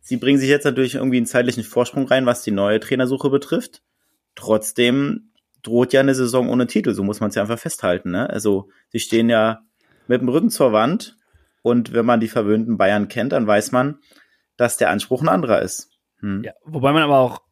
Sie 0.00 0.16
bringen 0.16 0.38
sich 0.38 0.48
jetzt 0.48 0.64
natürlich 0.64 0.94
irgendwie 0.94 1.16
einen 1.16 1.26
zeitlichen 1.26 1.64
Vorsprung 1.64 2.06
rein, 2.06 2.26
was 2.26 2.42
die 2.42 2.52
neue 2.52 2.78
Trainersuche 2.78 3.28
betrifft. 3.28 3.82
Trotzdem 4.36 5.32
droht 5.62 5.92
ja 5.92 6.00
eine 6.00 6.14
Saison 6.14 6.48
ohne 6.48 6.68
Titel, 6.68 6.94
so 6.94 7.02
muss 7.02 7.20
man 7.20 7.30
es 7.30 7.34
ja 7.34 7.42
einfach 7.42 7.58
festhalten. 7.58 8.12
Ne? 8.12 8.30
Also 8.30 8.68
sie 8.88 9.00
stehen 9.00 9.28
ja 9.28 9.62
mit 10.06 10.20
dem 10.20 10.28
Rücken 10.28 10.50
zur 10.50 10.72
Wand 10.72 11.16
und 11.62 11.92
wenn 11.92 12.06
man 12.06 12.20
die 12.20 12.28
verwöhnten 12.28 12.76
Bayern 12.78 13.08
kennt, 13.08 13.32
dann 13.32 13.46
weiß 13.46 13.72
man, 13.72 13.98
dass 14.56 14.76
der 14.76 14.90
Anspruch 14.90 15.22
ein 15.22 15.28
anderer 15.28 15.62
ist. 15.62 15.90
Hm. 16.20 16.44
Ja, 16.44 16.52
wobei 16.64 16.92
man 16.92 17.02
aber 17.02 17.18
auch 17.18 17.42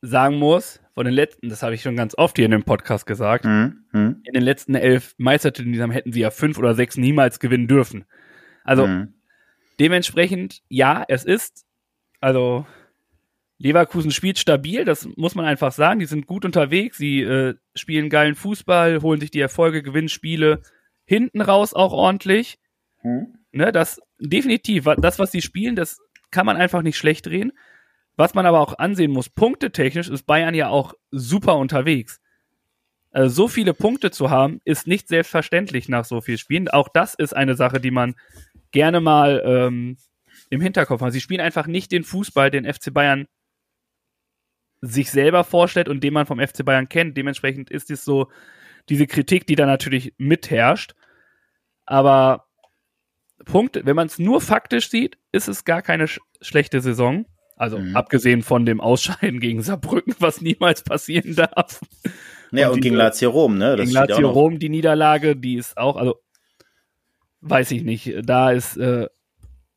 sagen 0.00 0.36
muss, 0.36 0.80
von 0.94 1.04
den 1.04 1.14
letzten, 1.14 1.48
das 1.48 1.62
habe 1.62 1.74
ich 1.74 1.82
schon 1.82 1.96
ganz 1.96 2.14
oft 2.16 2.36
hier 2.36 2.44
in 2.44 2.50
dem 2.50 2.64
Podcast 2.64 3.06
gesagt, 3.06 3.44
mhm. 3.44 3.84
Mhm. 3.92 4.20
in 4.24 4.32
den 4.34 4.42
letzten 4.42 4.74
elf 4.74 5.14
Meistertiteln, 5.18 5.72
die 5.72 5.80
haben, 5.80 5.90
hätten 5.90 6.12
sie 6.12 6.20
ja 6.20 6.30
fünf 6.30 6.58
oder 6.58 6.74
sechs 6.74 6.96
niemals 6.96 7.40
gewinnen 7.40 7.66
dürfen. 7.66 8.04
Also 8.64 8.86
mhm. 8.86 9.14
dementsprechend, 9.80 10.62
ja, 10.68 11.04
es 11.08 11.24
ist, 11.24 11.64
also 12.20 12.66
Leverkusen 13.58 14.10
spielt 14.10 14.38
stabil, 14.38 14.84
das 14.84 15.08
muss 15.16 15.34
man 15.34 15.44
einfach 15.44 15.70
sagen. 15.70 16.00
Die 16.00 16.06
sind 16.06 16.26
gut 16.26 16.44
unterwegs, 16.44 16.98
sie 16.98 17.20
äh, 17.22 17.54
spielen 17.74 18.10
geilen 18.10 18.34
Fußball, 18.34 19.02
holen 19.02 19.20
sich 19.20 19.30
die 19.30 19.40
Erfolge, 19.40 19.82
gewinnen 19.82 20.08
Spiele 20.08 20.62
hinten 21.04 21.40
raus 21.40 21.72
auch 21.72 21.92
ordentlich. 21.92 22.58
Mhm. 23.02 23.38
Ne, 23.52 23.70
das 23.70 24.00
definitiv, 24.18 24.88
das, 24.98 25.18
was 25.18 25.30
sie 25.30 25.42
spielen, 25.42 25.76
das 25.76 26.00
kann 26.30 26.46
man 26.46 26.56
einfach 26.56 26.82
nicht 26.82 26.96
schlecht 26.96 27.26
drehen. 27.26 27.52
Was 28.16 28.34
man 28.34 28.46
aber 28.46 28.60
auch 28.60 28.78
ansehen 28.78 29.10
muss, 29.10 29.28
punktetechnisch 29.28 30.08
ist 30.08 30.24
Bayern 30.24 30.54
ja 30.54 30.68
auch 30.68 30.94
super 31.10 31.56
unterwegs. 31.56 32.20
Also 33.10 33.34
so 33.34 33.48
viele 33.48 33.74
Punkte 33.74 34.10
zu 34.10 34.30
haben, 34.30 34.60
ist 34.64 34.86
nicht 34.86 35.08
selbstverständlich 35.08 35.88
nach 35.88 36.04
so 36.04 36.20
viel 36.20 36.38
Spielen. 36.38 36.68
Auch 36.68 36.88
das 36.88 37.14
ist 37.14 37.34
eine 37.34 37.54
Sache, 37.54 37.80
die 37.80 37.90
man 37.90 38.14
gerne 38.70 39.00
mal 39.00 39.42
ähm, 39.44 39.98
im 40.50 40.60
Hinterkopf 40.60 41.02
hat. 41.02 41.12
Sie 41.12 41.20
spielen 41.20 41.40
einfach 41.40 41.66
nicht 41.66 41.92
den 41.92 42.04
Fußball, 42.04 42.50
den 42.50 42.70
FC 42.70 42.92
Bayern 42.92 43.26
sich 44.80 45.10
selber 45.10 45.44
vorstellt 45.44 45.88
und 45.88 46.02
den 46.02 46.14
man 46.14 46.26
vom 46.26 46.40
FC 46.40 46.64
Bayern 46.64 46.88
kennt. 46.88 47.16
Dementsprechend 47.16 47.70
ist 47.70 47.90
es 47.90 48.04
so 48.04 48.30
diese 48.88 49.06
Kritik, 49.06 49.46
die 49.46 49.54
da 49.56 49.66
natürlich 49.66 50.14
mitherrscht. 50.18 50.94
Aber 51.86 52.48
Punkt, 53.44 53.80
wenn 53.84 53.96
man 53.96 54.06
es 54.06 54.18
nur 54.18 54.40
faktisch 54.40 54.88
sieht, 54.88 55.18
ist 55.32 55.48
es 55.48 55.64
gar 55.64 55.82
keine 55.82 56.08
sch 56.08 56.20
schlechte 56.40 56.80
Saison. 56.80 57.26
Also 57.56 57.78
mhm. 57.78 57.96
abgesehen 57.96 58.42
von 58.42 58.66
dem 58.66 58.80
Ausscheiden 58.80 59.40
gegen 59.40 59.62
Saarbrücken, 59.62 60.14
was 60.18 60.40
niemals 60.40 60.82
passieren 60.82 61.34
darf. 61.36 61.80
Ja, 62.50 62.68
und, 62.68 62.74
und 62.74 62.80
gegen 62.80 62.96
Lazio 62.96 63.30
Rom, 63.30 63.56
ne? 63.58 63.76
Das 63.76 63.86
gegen 63.86 63.92
Lazio 63.92 64.30
Rom, 64.30 64.58
die 64.58 64.68
Niederlage, 64.68 65.36
die 65.36 65.54
ist 65.54 65.76
auch, 65.76 65.96
also 65.96 66.20
weiß 67.40 67.70
ich 67.72 67.82
nicht. 67.82 68.14
Da 68.24 68.50
ist, 68.50 68.76
äh, 68.76 69.06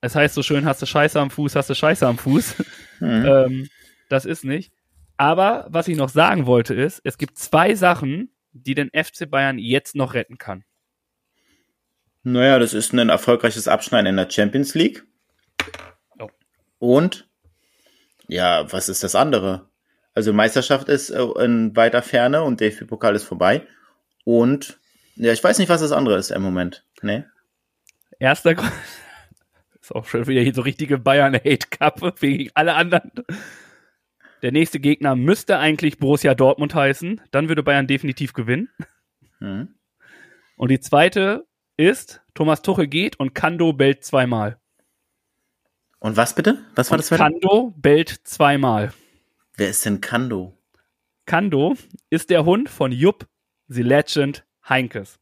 es 0.02 0.16
heißt 0.16 0.36
so 0.36 0.44
schön, 0.44 0.66
hast 0.66 0.82
du 0.82 0.86
Scheiße 0.86 1.20
am 1.20 1.32
Fuß, 1.32 1.56
hast 1.56 1.70
du 1.70 1.76
Scheiße 1.76 2.06
am 2.08 2.18
Fuß. 2.18 2.56
Mhm. 3.02 3.26
ähm, 3.26 3.68
das 4.08 4.24
ist 4.24 4.46
nicht. 4.46 4.72
Aber 5.18 5.68
was 5.68 5.90
ich 5.90 5.98
noch 5.98 6.08
sagen 6.08 6.46
wollte 6.46 6.74
ist, 6.74 7.02
es 7.04 7.18
gibt 7.18 7.38
zwei 7.38 7.76
Sachen, 7.76 8.34
die 8.54 8.74
den 8.74 8.90
FC 8.90 9.30
Bayern 9.30 9.58
jetzt 9.60 9.96
noch 9.96 10.14
retten 10.14 10.38
kann. 10.38 10.64
Naja, 12.24 12.58
das 12.58 12.74
ist 12.74 12.94
ein 12.94 13.10
erfolgreiches 13.10 13.68
Abschneiden 13.68 14.08
in 14.08 14.16
der 14.16 14.30
Champions 14.30 14.76
League. 14.76 15.04
Oh. 16.18 16.30
Und 16.80 17.28
ja, 18.28 18.72
was 18.72 18.90
ist 18.90 19.04
das 19.04 19.16
andere? 19.16 19.70
Also 20.14 20.32
Meisterschaft 20.34 20.90
ist 20.90 21.10
äh, 21.10 21.24
in 21.44 21.76
weiter 21.76 22.02
Ferne 22.02 22.44
und 22.44 22.62
DFB-Pokal 22.62 23.16
ist 23.16 23.26
vorbei. 23.26 23.68
Und 24.24 24.80
ja, 25.16 25.32
ich 25.34 25.44
weiß 25.44 25.60
nicht, 25.60 25.70
was 25.70 25.82
das 25.82 25.92
andere 25.92 26.18
ist 26.18 26.32
im 26.32 26.42
Moment. 26.42 26.86
Nee. 27.02 27.26
Erster 28.20 28.52
ist 29.82 29.94
auch 29.94 30.06
schon 30.06 30.28
wieder 30.28 30.42
hier 30.42 30.54
so 30.54 30.62
richtige 30.62 30.98
Bayern-Hate-Kappe 30.98 32.14
wegen 32.20 32.50
alle 32.54 32.76
anderen. 32.76 33.12
Der 34.42 34.52
nächste 34.52 34.80
Gegner 34.80 35.16
müsste 35.16 35.60
eigentlich 35.60 35.98
Borussia 35.98 36.34
Dortmund 36.34 36.76
heißen. 36.76 37.22
Dann 37.32 37.50
würde 37.50 37.64
Bayern 37.64 37.88
definitiv 37.88 38.34
gewinnen. 38.34 38.70
Hm. 39.40 39.76
Und 40.56 40.72
die 40.72 40.80
zweite 40.80 41.46
ist, 41.78 42.22
Thomas 42.34 42.62
Tuchel 42.62 42.88
geht 42.88 43.20
und 43.20 43.36
Kando 43.36 43.74
bellt 43.74 44.06
zweimal. 44.06 44.60
Und 46.00 46.18
was 46.18 46.36
bitte? 46.36 46.60
Was 46.76 46.92
war 46.92 46.96
und 46.96 47.00
das 47.00 47.10
für 47.10 47.18
Kando 47.18 47.74
bellt 47.78 48.10
zweimal. 48.24 48.94
Wer 49.56 49.70
ist 49.70 49.86
denn 49.86 50.02
Kando? 50.02 50.58
Kando 51.26 51.76
ist 52.10 52.30
der 52.30 52.46
Hund 52.46 52.70
von 52.70 52.92
Jupp, 52.92 53.28
The 53.68 53.82
Legend 53.82 54.46
Heinkes. 54.68 55.20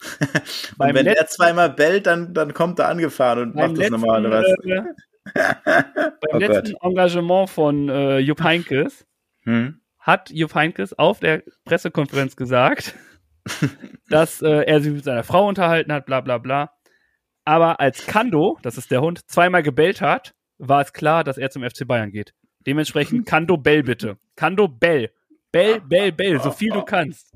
und 0.78 0.94
wenn 0.94 1.06
er 1.06 1.26
zweimal 1.26 1.70
bellt, 1.70 2.06
dann, 2.06 2.34
dann 2.34 2.52
kommt 2.52 2.78
er 2.78 2.88
angefahren 2.88 3.40
und 3.40 3.54
macht 3.54 3.78
das 3.78 3.90
normal, 3.90 4.26
oder 4.26 4.42
was? 4.42 4.46
Äh, 4.64 4.82
beim 6.20 6.34
oh 6.34 6.38
letzten 6.38 6.72
Gott. 6.72 6.82
Engagement 6.82 7.50
von 7.50 7.88
äh, 7.88 8.18
Jupp 8.18 8.42
Heinkes 8.42 9.06
hm? 9.44 9.80
hat 9.98 10.30
Jupp 10.30 10.54
Heinkes 10.54 10.92
auf 10.98 11.20
der 11.20 11.42
Pressekonferenz 11.64 12.36
gesagt, 12.36 12.94
dass 14.08 14.42
äh, 14.42 14.64
er 14.64 14.80
sich 14.80 14.92
mit 14.92 15.04
seiner 15.04 15.24
Frau 15.24 15.48
unterhalten 15.48 15.92
hat, 15.92 16.06
bla 16.06 16.20
bla 16.20 16.38
bla. 16.38 16.72
Aber 17.44 17.80
als 17.80 18.06
Kando, 18.06 18.58
das 18.62 18.78
ist 18.78 18.90
der 18.90 19.00
Hund, 19.00 19.28
zweimal 19.30 19.62
gebellt 19.62 20.00
hat, 20.00 20.34
war 20.58 20.80
es 20.80 20.92
klar, 20.92 21.24
dass 21.24 21.38
er 21.38 21.50
zum 21.50 21.62
FC 21.62 21.86
Bayern 21.86 22.10
geht. 22.10 22.34
Dementsprechend 22.66 23.26
Kando 23.26 23.56
Bell 23.56 23.82
bitte. 23.82 24.16
Kando 24.36 24.68
Bell. 24.68 25.10
Bell, 25.52 25.80
Bell, 25.80 26.12
Bell, 26.12 26.40
so 26.40 26.50
viel 26.50 26.70
du 26.70 26.82
kannst. 26.84 27.32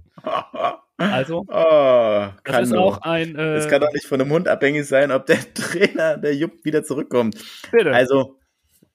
Also, 0.97 1.45
oh, 1.47 2.29
das 2.43 2.63
ist 2.63 2.73
auch 2.75 3.01
ein. 3.03 3.37
Äh, 3.37 3.55
es 3.55 3.69
kann 3.69 3.81
doch 3.81 3.93
nicht 3.93 4.07
von 4.07 4.21
einem 4.21 4.33
Hund 4.33 4.49
abhängig 4.49 4.85
sein, 4.87 5.13
ob 5.13 5.27
der 5.27 5.39
Trainer, 5.55 6.17
der 6.17 6.35
Jupp, 6.35 6.65
wieder 6.65 6.83
zurückkommt. 6.83 7.37
Bitte. 7.71 7.93
Also, 7.95 8.41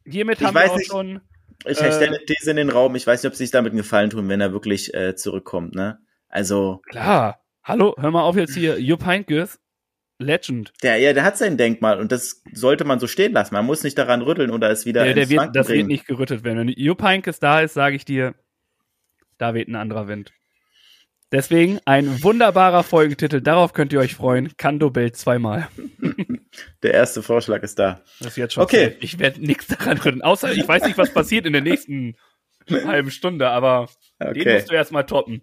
hiermit 0.05 0.41
haben 0.41 0.53
wir 0.53 0.69
auch 0.69 0.75
nicht, 0.75 0.91
schon. 0.91 1.21
Ich 1.65 1.79
äh, 1.79 1.93
stelle 1.93 2.17
eine 2.17 2.25
These 2.25 2.51
in 2.51 2.57
den 2.57 2.69
Raum. 2.69 2.95
Ich 2.95 3.07
weiß 3.07 3.23
nicht, 3.23 3.31
ob 3.31 3.35
sie 3.37 3.45
sich 3.45 3.51
damit 3.51 3.71
einen 3.71 3.77
Gefallen 3.77 4.09
tun, 4.09 4.27
wenn 4.27 4.41
er 4.41 4.51
wirklich 4.51 4.93
äh, 4.93 5.15
zurückkommt. 5.15 5.75
Ne? 5.75 5.99
Also. 6.27 6.81
Klar. 6.89 7.39
Hallo, 7.63 7.95
hör 7.97 8.11
mal 8.11 8.23
auf 8.23 8.35
jetzt 8.35 8.55
hier. 8.55 8.77
Jupp 8.81 9.05
Heynckes, 9.05 9.61
Legend. 10.23 10.73
Der, 10.81 10.97
ja, 10.97 11.13
der 11.13 11.23
hat 11.23 11.37
sein 11.37 11.57
Denkmal 11.57 11.99
und 11.99 12.11
das 12.11 12.41
sollte 12.53 12.85
man 12.85 12.99
so 12.99 13.07
stehen 13.07 13.33
lassen. 13.33 13.53
Man 13.53 13.65
muss 13.65 13.83
nicht 13.83 13.97
daran 13.97 14.21
rütteln 14.21 14.49
oder 14.49 14.69
es 14.71 14.85
wieder 14.85 15.03
der, 15.03 15.13
der 15.13 15.29
wird, 15.29 15.55
Das 15.55 15.67
bringen. 15.67 15.79
wird 15.79 15.87
nicht 15.87 16.07
gerüttelt 16.07 16.43
werden. 16.43 16.59
Wenn 16.59 16.69
Jupp 16.69 17.03
Heynckes 17.03 17.39
da 17.39 17.61
ist, 17.61 17.73
sage 17.73 17.95
ich 17.95 18.05
dir, 18.05 18.33
da 19.37 19.53
weht 19.53 19.67
ein 19.67 19.75
anderer 19.75 20.07
Wind. 20.07 20.31
Deswegen 21.31 21.79
ein 21.85 22.21
wunderbarer 22.21 22.83
Folgentitel. 22.83 23.41
Darauf 23.41 23.73
könnt 23.73 23.91
ihr 23.91 23.99
euch 23.99 24.13
freuen. 24.13 24.55
Kando 24.55 24.91
bellt 24.91 25.17
zweimal. 25.17 25.67
Der 26.83 26.93
erste 26.93 27.23
Vorschlag 27.23 27.63
ist 27.63 27.79
da. 27.79 28.01
Das 28.19 28.29
ist 28.29 28.37
jetzt 28.37 28.53
schon 28.53 28.63
okay. 28.63 28.91
Zeit. 28.91 28.97
Ich 29.01 29.17
werde 29.17 29.43
nichts 29.43 29.65
daran 29.65 29.97
rütteln. 29.97 30.21
Außer 30.21 30.51
ich 30.51 30.67
weiß 30.67 30.85
nicht, 30.85 30.97
was 30.99 31.11
passiert 31.11 31.47
in 31.47 31.53
der 31.53 31.63
nächsten 31.63 32.15
halben 32.69 33.09
Stunde, 33.09 33.49
aber 33.49 33.89
okay. 34.19 34.43
den 34.43 34.53
musst 34.53 34.69
du 34.69 34.75
erstmal 34.75 35.07
toppen. 35.07 35.41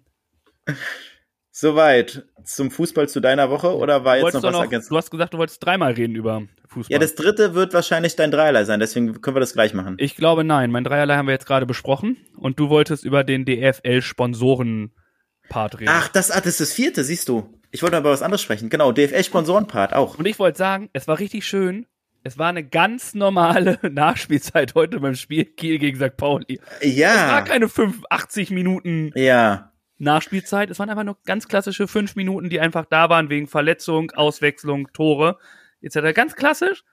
Soweit 1.53 2.23
zum 2.45 2.71
Fußball 2.71 3.09
zu 3.09 3.19
deiner 3.19 3.49
Woche 3.49 3.75
oder 3.75 4.05
war 4.05 4.15
jetzt 4.15 4.33
noch 4.33 4.41
was 4.41 4.53
noch, 4.53 4.65
Du 4.87 4.95
hast 4.95 5.11
gesagt, 5.11 5.33
du 5.33 5.37
wolltest 5.37 5.61
dreimal 5.63 5.91
reden 5.91 6.15
über 6.15 6.43
Fußball. 6.67 6.93
Ja, 6.93 6.99
das 6.99 7.15
dritte 7.15 7.53
wird 7.53 7.73
wahrscheinlich 7.73 8.15
dein 8.15 8.31
Dreierlei 8.31 8.63
sein, 8.63 8.79
deswegen 8.79 9.19
können 9.19 9.35
wir 9.35 9.41
das 9.41 9.51
gleich 9.51 9.73
machen. 9.73 9.97
Ich 9.99 10.15
glaube 10.15 10.45
nein, 10.45 10.71
mein 10.71 10.85
Dreierlei 10.85 11.17
haben 11.17 11.27
wir 11.27 11.33
jetzt 11.33 11.45
gerade 11.45 11.65
besprochen 11.65 12.15
und 12.37 12.57
du 12.57 12.69
wolltest 12.69 13.03
über 13.03 13.25
den 13.25 13.43
DFL-Sponsoren-Part 13.45 15.81
reden. 15.81 15.91
Ach, 15.93 16.07
das, 16.07 16.31
ah, 16.31 16.37
das 16.37 16.47
ist 16.47 16.61
das 16.61 16.71
vierte, 16.71 17.03
siehst 17.03 17.27
du. 17.27 17.59
Ich 17.69 17.83
wollte 17.83 17.97
aber 17.97 18.11
was 18.11 18.21
anderes 18.21 18.41
sprechen. 18.41 18.69
Genau, 18.69 18.93
DFL-Sponsoren-Part 18.93 19.93
auch. 19.93 20.17
Und 20.17 20.25
ich 20.25 20.39
wollte 20.39 20.57
sagen, 20.57 20.89
es 20.93 21.09
war 21.09 21.19
richtig 21.19 21.45
schön. 21.45 21.85
Es 22.23 22.37
war 22.37 22.49
eine 22.49 22.63
ganz 22.63 23.13
normale 23.13 23.77
Nachspielzeit 23.91 24.73
heute 24.75 25.01
beim 25.01 25.15
Spiel 25.15 25.43
Kiel 25.45 25.79
gegen 25.79 25.99
St. 25.99 26.15
Pauli. 26.15 26.61
Ja. 26.81 27.13
Es 27.13 27.31
war 27.31 27.43
keine 27.43 27.67
85 27.67 28.51
Minuten. 28.51 29.11
Ja 29.15 29.70
Nachspielzeit. 30.01 30.69
Es 30.69 30.79
waren 30.79 30.89
einfach 30.89 31.03
nur 31.03 31.17
ganz 31.25 31.47
klassische 31.47 31.87
fünf 31.87 32.15
Minuten, 32.15 32.49
die 32.49 32.59
einfach 32.59 32.85
da 32.85 33.09
waren 33.09 33.29
wegen 33.29 33.47
Verletzung, 33.47 34.11
Auswechslung, 34.11 34.91
Tore 34.93 35.37
etc. 35.81 36.13
Ganz 36.13 36.35
klassisch. 36.35 36.83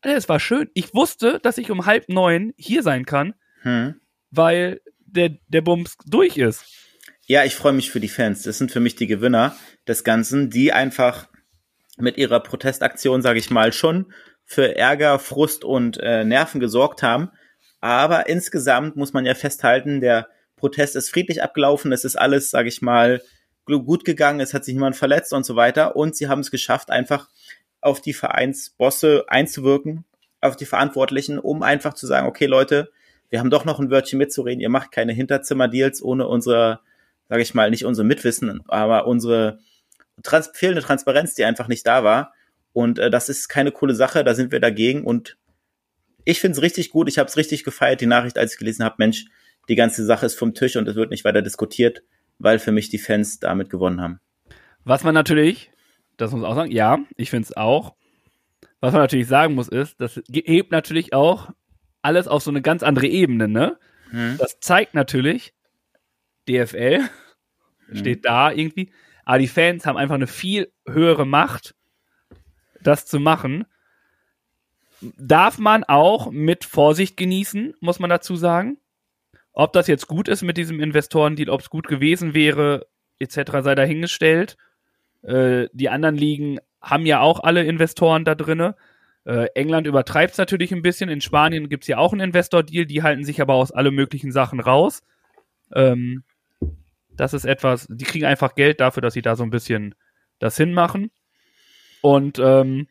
Es 0.00 0.28
war 0.28 0.40
schön. 0.40 0.68
Ich 0.74 0.94
wusste, 0.94 1.38
dass 1.42 1.58
ich 1.58 1.70
um 1.70 1.86
halb 1.86 2.08
neun 2.08 2.52
hier 2.56 2.82
sein 2.82 3.04
kann, 3.04 3.34
hm. 3.62 4.00
weil 4.30 4.80
der, 4.98 5.36
der 5.48 5.60
Bums 5.60 5.96
durch 6.06 6.38
ist. 6.38 6.64
Ja, 7.26 7.44
ich 7.44 7.54
freue 7.54 7.72
mich 7.72 7.90
für 7.90 8.00
die 8.00 8.08
Fans. 8.08 8.42
Das 8.42 8.58
sind 8.58 8.72
für 8.72 8.80
mich 8.80 8.96
die 8.96 9.06
Gewinner 9.06 9.56
des 9.86 10.02
Ganzen, 10.02 10.50
die 10.50 10.72
einfach 10.72 11.28
mit 11.98 12.16
ihrer 12.16 12.40
Protestaktion, 12.40 13.22
sage 13.22 13.38
ich 13.38 13.50
mal, 13.50 13.72
schon 13.72 14.12
für 14.44 14.76
Ärger, 14.76 15.18
Frust 15.18 15.64
und 15.64 15.98
äh, 15.98 16.24
Nerven 16.24 16.60
gesorgt 16.60 17.02
haben. 17.02 17.30
Aber 17.80 18.28
insgesamt 18.28 18.96
muss 18.96 19.12
man 19.12 19.24
ja 19.24 19.34
festhalten, 19.34 20.00
der 20.00 20.28
Protest 20.62 20.94
ist 20.94 21.10
friedlich 21.10 21.42
abgelaufen, 21.42 21.90
es 21.90 22.04
ist 22.04 22.14
alles, 22.14 22.48
sage 22.48 22.68
ich 22.68 22.82
mal, 22.82 23.20
gut 23.66 24.04
gegangen, 24.04 24.38
es 24.38 24.54
hat 24.54 24.64
sich 24.64 24.74
niemand 24.74 24.94
verletzt 24.94 25.32
und 25.32 25.44
so 25.44 25.56
weiter. 25.56 25.96
Und 25.96 26.14
sie 26.14 26.28
haben 26.28 26.38
es 26.38 26.52
geschafft, 26.52 26.88
einfach 26.88 27.28
auf 27.80 28.00
die 28.00 28.12
Vereinsbosse 28.12 29.24
einzuwirken, 29.26 30.04
auf 30.40 30.54
die 30.54 30.64
Verantwortlichen, 30.64 31.40
um 31.40 31.64
einfach 31.64 31.94
zu 31.94 32.06
sagen, 32.06 32.28
okay 32.28 32.46
Leute, 32.46 32.92
wir 33.28 33.40
haben 33.40 33.50
doch 33.50 33.64
noch 33.64 33.80
ein 33.80 33.90
Wörtchen 33.90 34.20
mitzureden, 34.20 34.60
ihr 34.60 34.68
macht 34.68 34.92
keine 34.92 35.12
Hinterzimmerdeals 35.12 36.00
ohne 36.00 36.28
unsere, 36.28 36.78
sage 37.28 37.42
ich 37.42 37.54
mal, 37.54 37.68
nicht 37.70 37.84
unsere 37.84 38.06
Mitwissen, 38.06 38.62
aber 38.68 39.08
unsere 39.08 39.58
trans 40.22 40.48
fehlende 40.54 40.82
Transparenz, 40.82 41.34
die 41.34 41.44
einfach 41.44 41.66
nicht 41.66 41.84
da 41.88 42.04
war. 42.04 42.34
Und 42.72 43.00
äh, 43.00 43.10
das 43.10 43.28
ist 43.28 43.48
keine 43.48 43.72
coole 43.72 43.96
Sache, 43.96 44.22
da 44.22 44.34
sind 44.34 44.52
wir 44.52 44.60
dagegen. 44.60 45.02
Und 45.02 45.38
ich 46.24 46.38
finde 46.38 46.56
es 46.56 46.62
richtig 46.62 46.90
gut, 46.90 47.08
ich 47.08 47.18
habe 47.18 47.28
es 47.28 47.36
richtig 47.36 47.64
gefeiert, 47.64 48.00
die 48.00 48.06
Nachricht, 48.06 48.38
als 48.38 48.52
ich 48.52 48.58
gelesen 48.60 48.84
habe, 48.84 48.94
Mensch, 48.98 49.24
die 49.68 49.74
ganze 49.74 50.04
Sache 50.04 50.26
ist 50.26 50.38
vom 50.38 50.54
Tisch 50.54 50.76
und 50.76 50.88
es 50.88 50.96
wird 50.96 51.10
nicht 51.10 51.24
weiter 51.24 51.42
diskutiert, 51.42 52.02
weil 52.38 52.58
für 52.58 52.72
mich 52.72 52.88
die 52.88 52.98
Fans 52.98 53.38
damit 53.38 53.70
gewonnen 53.70 54.00
haben. 54.00 54.20
Was 54.84 55.04
man 55.04 55.14
natürlich, 55.14 55.70
das 56.16 56.32
muss 56.32 56.40
man 56.40 56.50
auch 56.50 56.56
sagen, 56.56 56.72
ja, 56.72 56.98
ich 57.16 57.30
finde 57.30 57.46
es 57.46 57.56
auch. 57.56 57.94
Was 58.80 58.92
man 58.92 59.02
natürlich 59.02 59.28
sagen 59.28 59.54
muss, 59.54 59.68
ist, 59.68 60.00
das 60.00 60.20
hebt 60.28 60.72
natürlich 60.72 61.12
auch 61.12 61.50
alles 62.02 62.26
auf 62.26 62.42
so 62.42 62.50
eine 62.50 62.62
ganz 62.62 62.82
andere 62.82 63.06
Ebene, 63.06 63.46
ne? 63.46 63.78
Hm. 64.10 64.36
Das 64.38 64.58
zeigt 64.58 64.94
natürlich, 64.94 65.54
DFL 66.48 67.00
hm. 67.86 67.96
steht 67.96 68.24
da 68.24 68.50
irgendwie, 68.50 68.90
aber 69.24 69.38
die 69.38 69.46
Fans 69.46 69.86
haben 69.86 69.96
einfach 69.96 70.16
eine 70.16 70.26
viel 70.26 70.72
höhere 70.86 71.26
Macht, 71.26 71.76
das 72.80 73.06
zu 73.06 73.20
machen. 73.20 73.66
Darf 75.00 75.58
man 75.58 75.84
auch 75.84 76.30
mit 76.30 76.64
Vorsicht 76.64 77.16
genießen, 77.16 77.74
muss 77.80 78.00
man 78.00 78.10
dazu 78.10 78.34
sagen. 78.36 78.78
Ob 79.52 79.72
das 79.72 79.86
jetzt 79.86 80.06
gut 80.06 80.28
ist 80.28 80.42
mit 80.42 80.56
diesem 80.56 80.80
Investorendeal, 80.80 81.50
ob 81.50 81.60
es 81.60 81.70
gut 81.70 81.86
gewesen 81.86 82.34
wäre, 82.34 82.86
etc., 83.18 83.60
sei 83.60 83.74
dahingestellt. 83.74 84.56
Äh, 85.22 85.68
die 85.72 85.88
anderen 85.88 86.16
Ligen 86.16 86.58
haben 86.80 87.06
ja 87.06 87.20
auch 87.20 87.40
alle 87.40 87.64
Investoren 87.64 88.24
da 88.24 88.34
drinne. 88.34 88.76
Äh, 89.24 89.46
England 89.54 89.86
übertreibt 89.86 90.32
es 90.32 90.38
natürlich 90.38 90.72
ein 90.72 90.82
bisschen. 90.82 91.08
In 91.08 91.20
Spanien 91.20 91.68
gibt 91.68 91.84
es 91.84 91.88
ja 91.88 91.98
auch 91.98 92.12
einen 92.12 92.22
Investor-Deal, 92.22 92.86
die 92.86 93.02
halten 93.02 93.24
sich 93.24 93.40
aber 93.40 93.54
aus 93.54 93.70
alle 93.70 93.90
möglichen 93.90 94.32
Sachen 94.32 94.58
raus. 94.58 95.02
Ähm, 95.74 96.24
das 97.14 97.34
ist 97.34 97.44
etwas, 97.44 97.86
die 97.88 98.04
kriegen 98.04 98.24
einfach 98.24 98.54
Geld 98.54 98.80
dafür, 98.80 99.02
dass 99.02 99.14
sie 99.14 99.22
da 99.22 99.36
so 99.36 99.44
ein 99.44 99.50
bisschen 99.50 99.94
das 100.38 100.56
hinmachen. 100.56 101.10
Und 102.00 102.40
ähm, 102.40 102.88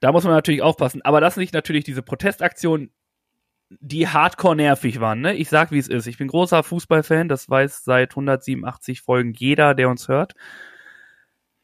da 0.00 0.10
muss 0.10 0.24
man 0.24 0.32
natürlich 0.32 0.62
aufpassen. 0.62 1.02
Aber 1.02 1.20
dass 1.20 1.34
sich 1.34 1.52
natürlich 1.52 1.84
diese 1.84 2.02
Protestaktion 2.02 2.90
die 3.78 4.08
hardcore 4.08 4.56
nervig 4.56 5.00
waren. 5.00 5.20
Ne? 5.20 5.34
Ich 5.36 5.48
sag, 5.48 5.70
wie 5.70 5.78
es 5.78 5.86
ist. 5.88 6.06
Ich 6.06 6.18
bin 6.18 6.26
großer 6.28 6.62
Fußballfan, 6.64 7.28
das 7.28 7.48
weiß 7.48 7.84
seit 7.84 8.10
187 8.16 9.00
Folgen 9.00 9.32
jeder, 9.32 9.74
der 9.74 9.88
uns 9.88 10.08
hört. 10.08 10.34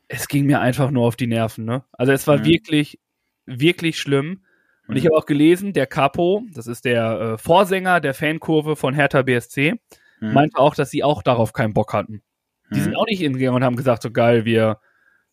Es 0.09 0.29
ging 0.29 0.47
mir 0.47 0.61
einfach 0.61 0.91
nur 0.91 1.05
auf 1.07 1.17
die 1.17 1.27
Nerven. 1.27 1.65
Ne? 1.65 1.85
Also 1.93 2.13
es 2.13 2.27
war 2.27 2.39
Mhm. 2.39 2.45
wirklich, 2.45 3.01
wirklich 3.45 3.99
schlimm. 3.99 4.43
Und 4.89 4.95
ich 4.95 5.05
habe 5.05 5.17
auch 5.17 5.27
gelesen, 5.27 5.73
der 5.73 5.89
Capo, 5.89 6.45
das 6.55 6.69
ist 6.69 6.85
der 6.85 7.21
äh, 7.35 7.39
Vorsänger 7.39 8.01
der 8.01 8.15
Fankurve 8.15 8.77
von 8.77 8.95
Hertha 8.95 9.23
BSC, 9.23 9.75
Hm. 10.21 10.33
meinte 10.33 10.59
auch, 10.59 10.77
dass 10.77 10.91
sie 10.91 11.03
auch 11.03 11.23
darauf 11.25 11.53
keinen 11.53 11.75
Bock 11.75 11.93
hatten. 11.93 12.23
Die 12.71 12.81
sind 12.81 12.97
auch 12.97 13.07
nicht 13.07 13.21
hingegangen 13.21 13.57
und 13.57 13.65
haben 13.65 13.77
gesagt, 13.77 14.03
so 14.03 14.11
geil, 14.13 14.45
wir 14.45 14.79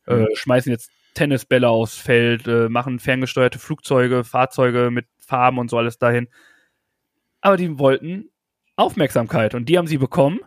äh, 0.06 0.26
schmeißen 0.34 0.72
jetzt 0.72 0.90
Tennisbälle 1.14 1.70
aufs 1.70 1.98
Feld, 1.98 2.48
äh, 2.48 2.68
machen 2.68 3.00
ferngesteuerte 3.00 3.60
Flugzeuge, 3.60 4.24
Fahrzeuge 4.24 4.90
mit 4.92 5.06
Farben 5.20 5.60
und 5.60 5.70
so 5.70 5.78
alles 5.78 5.98
dahin. 6.00 6.28
Aber 7.44 7.58
die 7.58 7.78
wollten 7.78 8.30
Aufmerksamkeit 8.78 9.54
und 9.54 9.68
die 9.68 9.78
haben 9.78 9.86
sie 9.86 9.98
bekommen 9.98 10.40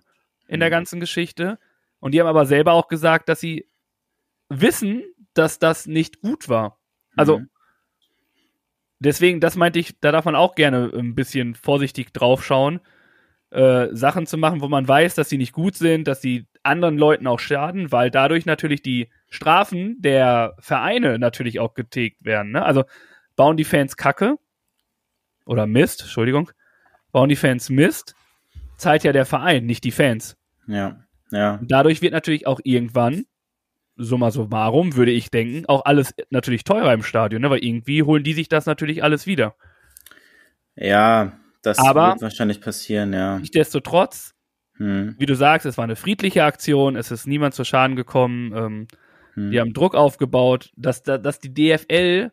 in 0.48 0.60
der 0.60 0.70
Mhm. 0.70 0.72
ganzen 0.72 0.98
Geschichte. 1.00 1.58
Und 2.00 2.12
die 2.12 2.20
haben 2.20 2.26
aber 2.26 2.46
selber 2.46 2.72
auch 2.72 2.88
gesagt, 2.88 3.28
dass 3.28 3.38
sie 3.38 3.68
wissen, 4.48 5.02
dass 5.34 5.58
das 5.58 5.86
nicht 5.86 6.20
gut 6.22 6.48
war. 6.48 6.78
Also 7.14 7.40
Mhm. 7.40 7.50
deswegen, 8.98 9.40
das 9.40 9.56
meinte 9.56 9.78
ich, 9.78 10.00
da 10.00 10.10
darf 10.10 10.24
man 10.24 10.34
auch 10.34 10.54
gerne 10.54 10.90
ein 10.94 11.14
bisschen 11.14 11.54
vorsichtig 11.54 12.12
draufschauen, 12.14 12.80
äh, 13.50 13.88
Sachen 13.92 14.26
zu 14.26 14.38
machen, 14.38 14.62
wo 14.62 14.68
man 14.68 14.88
weiß, 14.88 15.14
dass 15.14 15.28
sie 15.28 15.38
nicht 15.38 15.52
gut 15.52 15.76
sind, 15.76 16.08
dass 16.08 16.22
sie 16.22 16.46
anderen 16.62 16.96
Leuten 16.98 17.26
auch 17.26 17.38
schaden, 17.40 17.92
weil 17.92 18.10
dadurch 18.10 18.46
natürlich 18.46 18.82
die 18.82 19.10
Strafen 19.28 20.00
der 20.00 20.56
Vereine 20.60 21.18
natürlich 21.18 21.60
auch 21.60 21.74
getilgt 21.74 22.24
werden. 22.24 22.52
Ne? 22.52 22.64
Also 22.64 22.84
bauen 23.36 23.56
die 23.58 23.64
Fans 23.64 23.96
Kacke 23.96 24.36
oder 25.44 25.66
Mist, 25.66 26.00
Entschuldigung, 26.02 26.50
bauen 27.16 27.30
die 27.30 27.36
Fans 27.36 27.70
Mist, 27.70 28.14
zahlt 28.76 29.02
ja 29.02 29.10
der 29.10 29.24
Verein, 29.24 29.64
nicht 29.64 29.84
die 29.84 29.90
Fans. 29.90 30.36
Ja, 30.66 31.02
ja. 31.30 31.58
Dadurch 31.62 32.02
wird 32.02 32.12
natürlich 32.12 32.46
auch 32.46 32.60
irgendwann, 32.62 33.24
summa 33.96 34.30
summarum, 34.30 34.96
würde 34.96 35.12
ich 35.12 35.30
denken, 35.30 35.64
auch 35.66 35.86
alles 35.86 36.12
natürlich 36.28 36.62
teurer 36.64 36.92
im 36.92 37.02
Stadion, 37.02 37.40
ne? 37.40 37.48
weil 37.48 37.64
irgendwie 37.64 38.02
holen 38.02 38.22
die 38.22 38.34
sich 38.34 38.50
das 38.50 38.66
natürlich 38.66 39.02
alles 39.02 39.26
wieder. 39.26 39.54
Ja, 40.74 41.32
das 41.62 41.78
Aber- 41.78 42.08
wird 42.10 42.20
wahrscheinlich 42.20 42.60
passieren, 42.60 43.14
ja. 43.14 43.38
Nichtsdestotrotz, 43.38 44.34
Hm. 44.76 45.14
wie 45.18 45.24
du 45.24 45.34
sagst, 45.34 45.64
es 45.64 45.78
war 45.78 45.84
eine 45.84 45.96
friedliche 45.96 46.44
Aktion, 46.44 46.96
es 46.96 47.10
ist 47.10 47.26
niemand 47.26 47.54
zu 47.54 47.64
Schaden 47.64 47.96
gekommen, 47.96 48.52
ähm, 48.54 48.88
Hm. 49.32 49.50
die 49.52 49.58
haben 49.58 49.72
Druck 49.72 49.94
aufgebaut, 49.94 50.70
dass, 50.76 51.02
da- 51.02 51.16
dass 51.16 51.38
die 51.38 51.54
DFL 51.54 52.30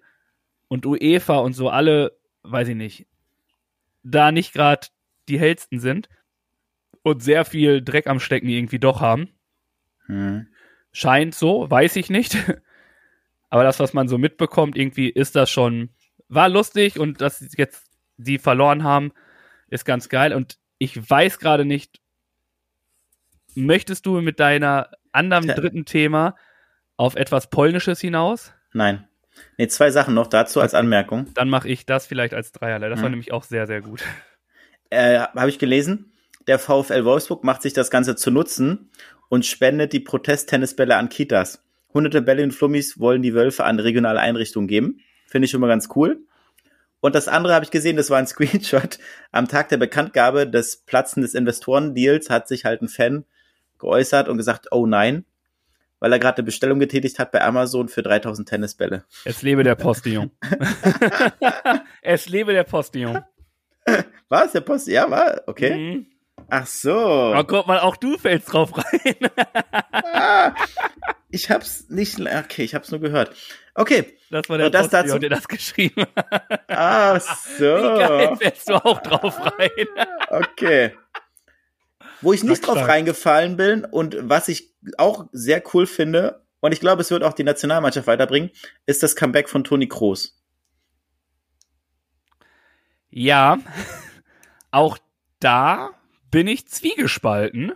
und 0.67 0.86
UEFA 0.86 1.38
und 1.38 1.54
so 1.54 1.69
alle, 1.69 2.17
weiß 2.43 2.67
ich 2.67 2.76
nicht, 2.76 3.08
da 4.03 4.31
nicht 4.31 4.53
gerade 4.53 4.87
die 5.29 5.39
hellsten 5.39 5.79
sind 5.79 6.09
und 7.01 7.23
sehr 7.23 7.45
viel 7.45 7.81
Dreck 7.81 8.07
am 8.07 8.19
Stecken 8.19 8.49
irgendwie 8.49 8.79
doch 8.79 9.01
haben. 9.01 9.29
Hm. 10.05 10.47
Scheint 10.91 11.33
so, 11.35 11.69
weiß 11.69 11.95
ich 11.95 12.09
nicht. 12.09 12.37
Aber 13.49 13.63
das, 13.63 13.79
was 13.79 13.93
man 13.93 14.07
so 14.07 14.17
mitbekommt, 14.17 14.77
irgendwie 14.77 15.09
ist 15.09 15.35
das 15.35 15.49
schon, 15.49 15.89
war 16.27 16.49
lustig 16.49 16.99
und 16.99 17.21
dass 17.21 17.39
sie 17.39 17.49
jetzt 17.57 17.87
die 18.17 18.39
verloren 18.39 18.83
haben, 18.83 19.11
ist 19.69 19.85
ganz 19.85 20.09
geil. 20.09 20.33
Und 20.33 20.57
ich 20.77 21.09
weiß 21.09 21.39
gerade 21.39 21.65
nicht, 21.65 22.01
möchtest 23.55 24.05
du 24.05 24.21
mit 24.21 24.39
deiner 24.39 24.89
anderen 25.11 25.47
dritten 25.47 25.85
Thema 25.85 26.35
auf 26.97 27.15
etwas 27.15 27.49
Polnisches 27.49 27.99
hinaus? 28.01 28.53
Nein. 28.73 29.07
Nee, 29.58 29.67
zwei 29.67 29.91
Sachen 29.91 30.13
noch 30.13 30.28
dazu 30.28 30.62
als 30.62 30.74
Anmerkung. 30.74 31.28
Dann 31.34 31.50
mache 31.50 31.67
ich 31.69 31.86
das 31.86 32.06
vielleicht 32.08 32.34
als 32.34 32.52
Dreierlei. 32.52 32.89
Das 32.89 33.00
war 33.00 33.06
Hm. 33.06 33.12
nämlich 33.13 33.32
auch 33.32 33.43
sehr, 33.43 33.67
sehr 33.67 33.82
gut. 33.82 34.02
Äh, 34.89 35.19
Habe 35.19 35.50
ich 35.50 35.60
gelesen, 35.60 36.12
der 36.48 36.60
VfL 36.60 37.06
Wolfsburg 37.06 37.43
macht 37.43 37.62
sich 37.62 37.74
das 37.74 37.89
Ganze 37.91 38.15
zu 38.15 38.32
nutzen 38.32 38.89
und 39.30 39.46
spendet 39.46 39.93
die 39.93 40.00
Protesttennisbälle 40.00 40.96
an 40.96 41.10
Kitas. 41.10 41.63
Hunderte 41.93 42.22
Bälle 42.22 42.43
und 42.43 42.52
Flummis 42.54 43.00
wollen 43.00 43.22
die 43.22 43.34
Wölfe 43.34 43.63
an 43.65 43.80
regionale 43.80 44.19
Einrichtungen 44.19 44.67
geben. 44.67 45.00
Finde 45.28 45.46
ich 45.46 45.52
schon 45.52 45.62
mal 45.62 45.67
ganz 45.67 45.89
cool. 45.96 46.19
Und 47.00 47.15
das 47.15 47.28
andere 47.28 47.54
habe 47.54 47.65
ich 47.65 47.72
gesehen, 47.72 47.98
das 47.98 48.10
war 48.10 48.17
ein 48.17 48.28
Screenshot. 48.28 48.98
Am 49.32 49.48
Tag 49.48 49.69
der 49.69 49.78
Bekanntgabe 49.78 50.48
des 50.48 50.78
Platzen 50.78 51.22
des 51.22 51.34
Investorendeals 51.34 52.30
hat 52.30 52.48
sich 52.48 52.65
halt 52.65 52.82
ein 52.82 52.88
Fan 52.88 53.26
geäußert 53.80 54.28
und 54.30 54.38
gesagt, 54.38 54.67
oh 54.72 54.86
nein, 54.86 55.26
weil 56.03 56.11
er 56.11 56.19
gerade 56.19 56.39
eine 56.39 56.43
Bestellung 56.43 56.79
getätigt 56.79 57.17
hat 57.17 57.31
bei 57.31 57.41
Amazon 57.41 57.87
für 57.87 58.03
3000 58.03 58.49
Tennisbälle. 58.49 59.05
Es 59.23 59.41
lebe 59.41 59.63
der 59.63 59.75
Postillon. 59.85 60.31
es 62.01 62.27
lebe 62.27 62.51
der 62.51 62.65
Postillon. 62.65 63.23
Was? 64.27 64.51
Der 64.51 64.59
Post? 64.61 64.87
Ja, 64.89 65.09
war? 65.09 65.41
Okay. 65.47 65.75
Mhm. 65.95 66.07
Ach 66.49 66.67
so. 66.67 67.33
Oh, 67.37 67.43
guck 67.45 67.67
mal, 67.67 67.79
auch 67.79 67.95
du 67.95 68.17
fällst 68.17 68.51
drauf 68.51 68.71
rein. 68.77 69.15
Ah, 69.93 70.53
ich 71.29 71.49
hab's 71.49 71.85
nicht, 71.89 72.19
okay, 72.19 72.63
ich 72.63 72.75
hab's 72.75 72.91
nur 72.91 72.99
gehört. 72.99 73.33
Okay, 73.73 74.17
Das 74.29 74.49
war 74.49 74.57
der 74.57 74.69
das 74.69 74.89
Postillon, 74.89 75.07
dazu- 75.07 75.19
der 75.19 75.29
das 75.29 75.47
geschrieben 75.47 76.05
hat. 76.17 76.69
ah, 76.69 77.13
Wie 77.15 77.61
geil 77.63 78.27
so, 78.29 78.35
fällst 78.35 78.69
du 78.69 78.73
auch 78.75 79.01
drauf 79.01 79.39
rein. 79.57 79.87
okay. 80.31 80.91
Wo 82.21 82.33
ich 82.33 82.43
nicht 82.43 82.67
drauf 82.67 82.87
reingefallen 82.89 83.55
bin 83.55 83.85
und 83.85 84.17
was 84.19 84.49
ich 84.49 84.72
auch 84.98 85.26
sehr 85.32 85.63
cool 85.74 85.86
finde, 85.88 86.41
und 86.60 86.72
ich 86.72 86.80
glaube, 86.80 87.02
es 87.02 87.12
wird 87.12 87.24
auch 87.24 87.34
die 87.34 87.43
Nationalmannschaft 87.43 88.08
weiterbringen, 88.08 88.52
ist 88.86 89.04
das 89.04 89.15
Comeback 89.15 89.50
von 89.50 89.63
Toni 89.63 89.88
Kroos. 89.88 90.39
Ja, 93.10 93.58
auch 94.72 94.98
da 95.39 95.91
bin 96.32 96.48
ich 96.48 96.67
zwiegespalten. 96.67 97.74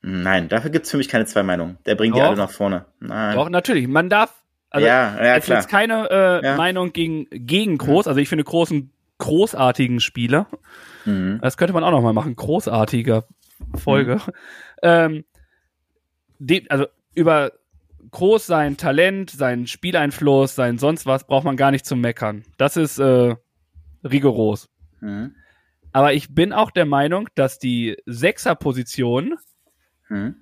Nein, 0.00 0.48
dafür 0.48 0.70
gibt's 0.70 0.90
für 0.90 0.96
mich 0.96 1.08
keine 1.08 1.26
zwei 1.26 1.42
Meinungen. 1.42 1.78
Der 1.86 1.94
bringt 1.94 2.16
die 2.16 2.20
Doch. 2.20 2.28
alle 2.28 2.36
nach 2.36 2.50
vorne. 2.50 2.86
Nein. 2.98 3.36
Doch, 3.36 3.48
natürlich, 3.48 3.86
man 3.86 4.08
darf, 4.08 4.42
also 4.70 4.86
ja, 4.86 5.22
ja, 5.22 5.38
klar. 5.40 5.58
jetzt 5.58 5.68
keine 5.68 6.08
äh, 6.10 6.44
Ja. 6.44 6.56
Meinung 6.56 6.92
gegen, 6.92 7.26
gegen 7.30 7.78
Groß, 7.78 8.08
also 8.08 8.18
ich 8.18 8.28
finde 8.28 8.44
großen, 8.44 8.90
großartigen 9.18 10.00
Spieler. 10.00 10.48
Mhm. 11.04 11.38
Das 11.40 11.56
könnte 11.56 11.72
man 11.72 11.84
auch 11.84 11.92
noch 11.92 12.02
mal 12.02 12.12
machen, 12.12 12.34
großartiger 12.34 13.24
Folge. 13.76 14.20
Ähm, 14.82 15.24
die, 15.31 15.31
also 16.68 16.86
über 17.14 17.52
Groß 18.10 18.46
sein 18.46 18.76
Talent, 18.76 19.30
seinen 19.30 19.66
Spieleinfluss, 19.66 20.54
sein 20.54 20.76
sonst 20.78 21.06
was 21.06 21.26
braucht 21.26 21.44
man 21.44 21.56
gar 21.56 21.70
nicht 21.70 21.86
zu 21.86 21.96
meckern. 21.96 22.42
Das 22.58 22.76
ist 22.76 22.98
äh, 22.98 23.36
rigoros. 24.04 24.68
Mhm. 25.00 25.36
Aber 25.92 26.12
ich 26.14 26.34
bin 26.34 26.52
auch 26.52 26.70
der 26.70 26.86
Meinung, 26.86 27.28
dass 27.34 27.58
die 27.58 27.96
Sechserposition 28.06 29.34
Mhm. 30.08 30.36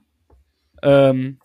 ähm, 0.82 1.38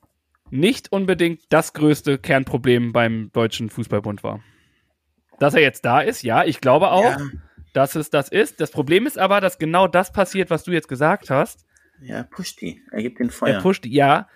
nicht 0.49 0.91
unbedingt 0.91 1.41
das 1.49 1.73
größte 1.73 2.17
Kernproblem 2.17 2.91
beim 2.93 3.29
Deutschen 3.33 3.69
Fußballbund 3.69 4.23
war. 4.23 4.41
Dass 5.39 5.53
er 5.53 5.61
jetzt 5.61 5.85
da 5.85 5.99
ist, 6.01 6.23
ja, 6.23 6.43
ich 6.45 6.61
glaube 6.61 6.91
auch, 6.91 7.03
Ja, 7.03 7.27
dass 7.73 7.95
es 7.95 8.09
das 8.09 8.29
ist. 8.29 8.61
Das 8.61 8.71
Problem 8.71 9.05
ist 9.05 9.17
aber, 9.19 9.41
dass 9.41 9.57
genau 9.59 9.87
das 9.87 10.11
passiert, 10.13 10.49
was 10.49 10.63
du 10.63 10.71
jetzt 10.71 10.87
gesagt 10.87 11.29
hast. 11.29 11.65
ja, 12.01 12.23
pusht 12.23 12.61
die. 12.61 12.81
Er 12.91 13.01
gibt 13.01 13.19
den 13.19 13.27
Er 13.27 13.31
Feuer. 13.33 13.61
pusht, 13.61 13.85
ja. 13.85 14.27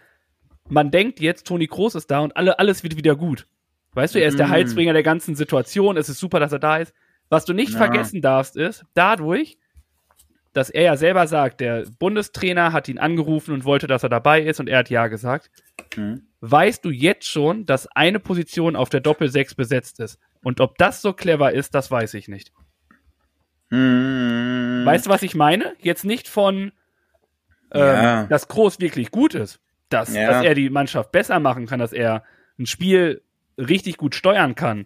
Man 0.69 0.91
denkt 0.91 1.19
jetzt, 1.19 1.47
Toni 1.47 1.67
Kroos 1.67 1.95
ist 1.95 2.09
da 2.11 2.19
und 2.19 2.37
alle, 2.37 2.59
alles 2.59 2.83
wird 2.83 2.95
wieder 2.95 3.15
gut. 3.15 3.47
Weißt 3.93 4.13
du, 4.15 4.19
er 4.21 4.27
ist 4.27 4.37
der 4.39 4.47
Mhm. 4.47 4.51
Heilsbringer 4.51 4.93
der 4.93 5.03
ganzen 5.03 5.35
Situation. 5.35 5.97
Es 5.97 6.09
ist 6.09 6.19
super, 6.19 6.39
dass 6.39 6.51
er 6.51 6.59
da 6.59 6.77
ist. 6.77 6.93
Was 7.29 7.45
du 7.45 7.53
nicht 7.53 7.71
Ja. 7.71 7.77
vergessen 7.77 8.21
darfst, 8.21 8.55
ist, 8.55 8.85
dadurch, 8.93 9.57
dass 10.53 10.69
er 10.69 10.83
ja 10.83 10.97
selber 10.97 11.27
sagt, 11.27 11.59
der 11.59 11.85
Bundestrainer 11.99 12.71
hat 12.73 12.87
ihn 12.87 12.97
angerufen 12.99 13.53
und 13.53 13.65
wollte, 13.65 13.87
dass 13.87 14.03
er 14.03 14.09
dabei 14.09 14.41
ist 14.41 14.59
und 14.59 14.67
er 14.67 14.79
hat 14.79 14.89
ja 14.89 15.07
gesagt, 15.07 15.49
Mhm. 15.95 16.23
weißt 16.41 16.83
du 16.85 16.89
jetzt 16.91 17.25
schon, 17.27 17.65
dass 17.65 17.87
eine 17.87 18.19
Position 18.19 18.75
auf 18.75 18.89
der 18.89 18.99
Doppel-6 18.99 19.55
besetzt 19.55 19.99
ist. 19.99 20.19
Und 20.43 20.59
ob 20.61 20.77
das 20.77 21.01
so 21.01 21.13
clever 21.13 21.51
ist, 21.53 21.73
das 21.75 21.91
weiß 21.91 22.13
ich 22.13 22.27
nicht. 22.27 22.51
Mhm. 23.69 24.81
Weißt 24.85 25.05
du, 25.05 25.09
was 25.09 25.21
ich 25.23 25.35
meine? 25.35 25.73
Jetzt 25.79 26.05
nicht 26.05 26.27
von, 26.27 26.71
ähm, 27.71 27.81
Ja. 27.81 28.23
dass 28.25 28.47
Groß 28.47 28.79
wirklich 28.79 29.11
gut 29.11 29.35
ist, 29.35 29.59
dass, 29.89 30.13
Ja. 30.13 30.27
dass 30.27 30.45
er 30.45 30.55
die 30.55 30.69
Mannschaft 30.69 31.11
besser 31.11 31.39
machen 31.39 31.65
kann, 31.65 31.79
dass 31.79 31.93
er 31.93 32.23
ein 32.57 32.65
Spiel 32.65 33.21
richtig 33.57 33.97
gut 33.97 34.15
steuern 34.15 34.55
kann. 34.55 34.85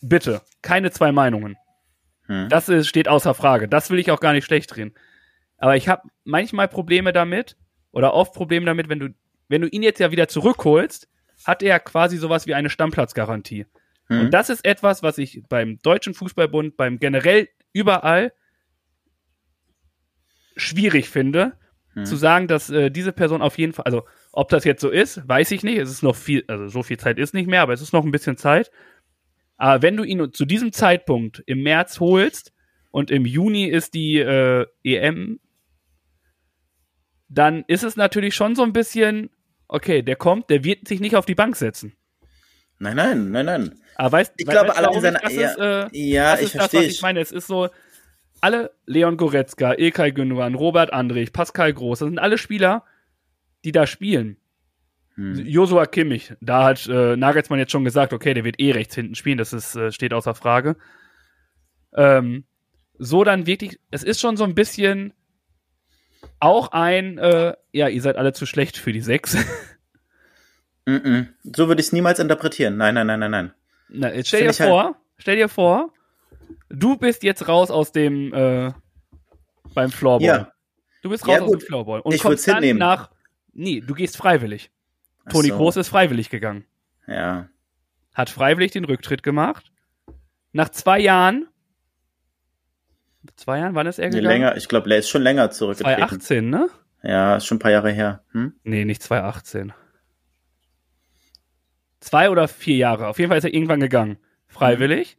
Bitte, 0.00 0.42
keine 0.62 0.90
zwei 0.90 1.12
Meinungen. 1.12 1.56
Mhm. 2.28 2.48
Das 2.48 2.68
ist, 2.68 2.88
steht 2.88 3.08
außer 3.08 3.34
Frage. 3.34 3.68
Das 3.68 3.90
will 3.90 3.98
ich 3.98 4.10
auch 4.10 4.20
gar 4.20 4.32
nicht 4.32 4.44
schlecht 4.44 4.74
drehen. 4.74 4.94
Aber 5.58 5.76
ich 5.76 5.88
habe 5.88 6.08
manchmal 6.24 6.68
Probleme 6.68 7.12
damit 7.12 7.56
oder 7.92 8.14
oft 8.14 8.32
Probleme 8.32 8.66
damit, 8.66 8.88
wenn 8.88 8.98
du, 8.98 9.08
wenn 9.48 9.62
du 9.62 9.68
ihn 9.68 9.82
jetzt 9.82 10.00
ja 10.00 10.10
wieder 10.10 10.28
zurückholst, 10.28 11.08
hat 11.44 11.62
er 11.62 11.80
quasi 11.80 12.16
sowas 12.16 12.46
wie 12.46 12.54
eine 12.54 12.70
Stammplatzgarantie. 12.70 13.66
Mhm. 14.08 14.20
Und 14.20 14.30
das 14.34 14.48
ist 14.50 14.64
etwas, 14.64 15.02
was 15.02 15.18
ich 15.18 15.42
beim 15.48 15.78
Deutschen 15.82 16.14
Fußballbund, 16.14 16.76
beim 16.76 16.98
generell 16.98 17.48
überall 17.72 18.32
schwierig 20.56 21.08
finde, 21.08 21.56
Mhm. 21.94 22.04
zu 22.04 22.16
sagen, 22.16 22.46
dass 22.48 22.70
äh, 22.70 22.90
diese 22.90 23.12
Person 23.12 23.42
auf 23.42 23.58
jeden 23.58 23.72
Fall, 23.72 23.84
also 23.84 24.04
ob 24.32 24.48
das 24.48 24.64
jetzt 24.64 24.80
so 24.80 24.90
ist, 24.90 25.26
weiß 25.28 25.50
ich 25.50 25.62
nicht. 25.64 25.78
Es 25.78 25.90
ist 25.90 26.02
noch 26.02 26.14
viel, 26.16 26.44
also 26.46 26.68
so 26.68 26.82
viel 26.82 26.98
Zeit 26.98 27.18
ist 27.18 27.34
nicht 27.34 27.48
mehr, 27.48 27.62
aber 27.62 27.72
es 27.72 27.80
ist 27.82 27.92
noch 27.92 28.04
ein 28.04 28.12
bisschen 28.12 28.36
Zeit. 28.36 28.70
Aber 29.56 29.82
wenn 29.82 29.96
du 29.96 30.04
ihn 30.04 30.32
zu 30.32 30.44
diesem 30.44 30.72
Zeitpunkt 30.72 31.42
im 31.46 31.62
März 31.62 32.00
holst, 32.00 32.52
und 32.92 33.12
im 33.12 33.24
Juni 33.24 33.66
ist 33.66 33.94
die 33.94 34.18
äh, 34.18 34.66
EM, 34.82 35.38
dann 37.28 37.64
ist 37.68 37.84
es 37.84 37.96
natürlich 37.96 38.34
schon 38.34 38.56
so 38.56 38.62
ein 38.64 38.72
bisschen, 38.72 39.30
okay, 39.68 40.02
der 40.02 40.16
kommt, 40.16 40.50
der 40.50 40.64
wird 40.64 40.88
sich 40.88 41.00
nicht 41.00 41.14
auf 41.16 41.26
die 41.26 41.34
Bank 41.36 41.56
setzen. 41.56 41.92
Nein, 42.78 42.96
nein, 42.96 43.30
nein, 43.30 43.46
nein. 43.46 43.80
Aber 43.94 44.12
weißt, 44.12 44.32
Ich 44.38 44.46
glaube, 44.46 44.70
weißt, 44.70 44.78
alle 44.78 44.86
warum 44.88 45.02
seine- 45.02 45.20
ja, 45.22 45.50
ist, 45.50 45.58
äh, 45.58 45.88
ja, 45.96 46.38
ich 46.40 46.50
verstehe. 46.52 46.82
ich 46.84 47.02
meine. 47.02 47.20
Es 47.20 47.30
ist 47.30 47.46
so, 47.46 47.68
alle 48.40 48.72
Leon 48.86 49.16
Goretzka, 49.16 49.74
Ilkay 49.74 50.12
Gündogan, 50.12 50.54
Robert 50.54 50.92
Andrich, 50.92 51.32
Pascal 51.32 51.72
Groß, 51.72 52.00
das 52.00 52.08
sind 52.08 52.18
alle 52.18 52.38
Spieler, 52.38 52.84
die 53.64 53.72
da 53.72 53.86
spielen. 53.86 54.36
Hm. 55.14 55.34
Josua 55.46 55.86
Kimmich, 55.86 56.34
da 56.40 56.64
hat 56.64 56.86
äh, 56.86 57.16
Nagelsmann 57.16 57.58
jetzt 57.58 57.72
schon 57.72 57.84
gesagt, 57.84 58.12
okay, 58.12 58.32
der 58.34 58.44
wird 58.44 58.60
eh 58.60 58.72
rechts 58.72 58.94
hinten 58.94 59.14
spielen, 59.14 59.38
das 59.38 59.52
ist, 59.52 59.74
äh, 59.76 59.92
steht 59.92 60.12
außer 60.12 60.34
Frage. 60.34 60.76
Ähm, 61.94 62.44
so 62.98 63.24
dann 63.24 63.46
wirklich, 63.46 63.78
es 63.90 64.02
ist 64.02 64.20
schon 64.20 64.36
so 64.36 64.44
ein 64.44 64.54
bisschen 64.54 65.12
auch 66.38 66.72
ein, 66.72 67.18
äh, 67.18 67.54
ja, 67.72 67.88
ihr 67.88 68.02
seid 68.02 68.16
alle 68.16 68.32
zu 68.32 68.46
schlecht 68.46 68.76
für 68.78 68.92
die 68.92 69.00
Sechs. 69.00 69.36
Mhm. 70.86 71.28
So 71.44 71.68
würde 71.68 71.80
ich 71.80 71.88
es 71.88 71.92
niemals 71.92 72.18
interpretieren. 72.18 72.76
Nein, 72.76 72.94
nein, 72.94 73.06
nein, 73.06 73.20
nein, 73.20 73.30
nein. 73.30 73.52
Na, 73.90 74.12
jetzt 74.14 74.28
stell 74.28 74.40
Find 74.44 74.58
dir 74.58 74.62
halt- 74.64 74.70
vor, 74.70 74.96
stell 75.18 75.36
dir 75.36 75.48
vor, 75.48 75.92
du 76.70 76.96
bist 76.96 77.22
jetzt 77.22 77.46
raus 77.48 77.70
aus 77.70 77.92
dem 77.92 78.32
äh, 78.32 78.72
beim 79.74 79.90
Floorball. 79.90 80.26
Ja. 80.26 80.52
Du 81.02 81.10
bist 81.10 81.26
raus 81.26 81.36
Ja, 81.38 81.42
aus 81.44 81.50
dem 81.50 81.60
Floorball 81.60 82.00
und 82.00 82.14
Ich 82.14 82.22
kommst 82.22 82.46
dann 82.48 82.56
hinnehmen. 82.56 82.78
nach. 82.78 83.10
Nee, 83.52 83.80
du 83.80 83.94
gehst 83.94 84.16
freiwillig. 84.16 84.70
Ach 85.24 85.32
Toni 85.32 85.48
so. 85.48 85.56
Groß 85.56 85.76
ist 85.76 85.88
freiwillig 85.88 86.30
gegangen. 86.30 86.64
Ja. 87.06 87.48
Hat 88.14 88.30
freiwillig 88.30 88.72
den 88.72 88.84
Rücktritt 88.84 89.22
gemacht. 89.22 89.72
Nach 90.52 90.68
zwei 90.70 90.98
Jahren. 90.98 91.46
Zwei 93.36 93.58
Jahren, 93.58 93.74
wann 93.74 93.86
ist 93.86 93.98
er 93.98 94.08
Nee, 94.08 94.16
gegangen? 94.16 94.28
länger, 94.42 94.56
ich 94.56 94.68
glaube, 94.68 94.90
er 94.90 94.98
ist 94.98 95.08
schon 95.10 95.22
länger 95.22 95.50
zurückgetreten. 95.50 95.98
2018, 96.00 96.50
ne? 96.50 96.68
Ja, 97.02 97.36
ist 97.36 97.46
schon 97.46 97.56
ein 97.56 97.60
paar 97.60 97.70
Jahre 97.70 97.90
her. 97.92 98.22
Hm? 98.32 98.54
Nee, 98.64 98.84
nicht 98.84 99.02
2018. 99.02 99.72
Zwei 102.00 102.30
oder 102.30 102.48
vier 102.48 102.76
Jahre. 102.76 103.06
Auf 103.08 103.18
jeden 103.18 103.28
Fall 103.28 103.38
ist 103.38 103.44
er 103.44 103.52
irgendwann 103.54 103.80
gegangen. 103.80 104.18
Freiwillig. 104.48 105.18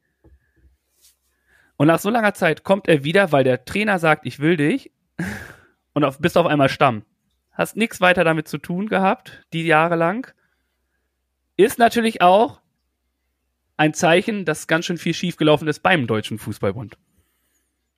Und 1.81 1.87
nach 1.87 1.97
so 1.97 2.11
langer 2.11 2.35
Zeit 2.35 2.63
kommt 2.63 2.87
er 2.87 3.03
wieder, 3.03 3.31
weil 3.31 3.43
der 3.43 3.65
Trainer 3.65 3.97
sagt, 3.97 4.27
ich 4.27 4.37
will 4.37 4.55
dich. 4.55 4.91
Und 5.93 6.03
auf, 6.03 6.19
bist 6.19 6.37
auf 6.37 6.45
einmal 6.45 6.69
Stamm. 6.69 7.01
Hast 7.53 7.75
nichts 7.75 7.99
weiter 7.99 8.23
damit 8.23 8.47
zu 8.47 8.59
tun 8.59 8.87
gehabt, 8.87 9.47
die 9.51 9.65
Jahre 9.65 9.95
lang. 9.95 10.31
Ist 11.57 11.79
natürlich 11.79 12.21
auch 12.21 12.61
ein 13.77 13.95
Zeichen, 13.95 14.45
dass 14.45 14.67
ganz 14.67 14.85
schön 14.85 14.99
viel 14.99 15.15
schiefgelaufen 15.15 15.67
ist 15.67 15.79
beim 15.79 16.05
Deutschen 16.05 16.37
Fußballbund. 16.37 16.99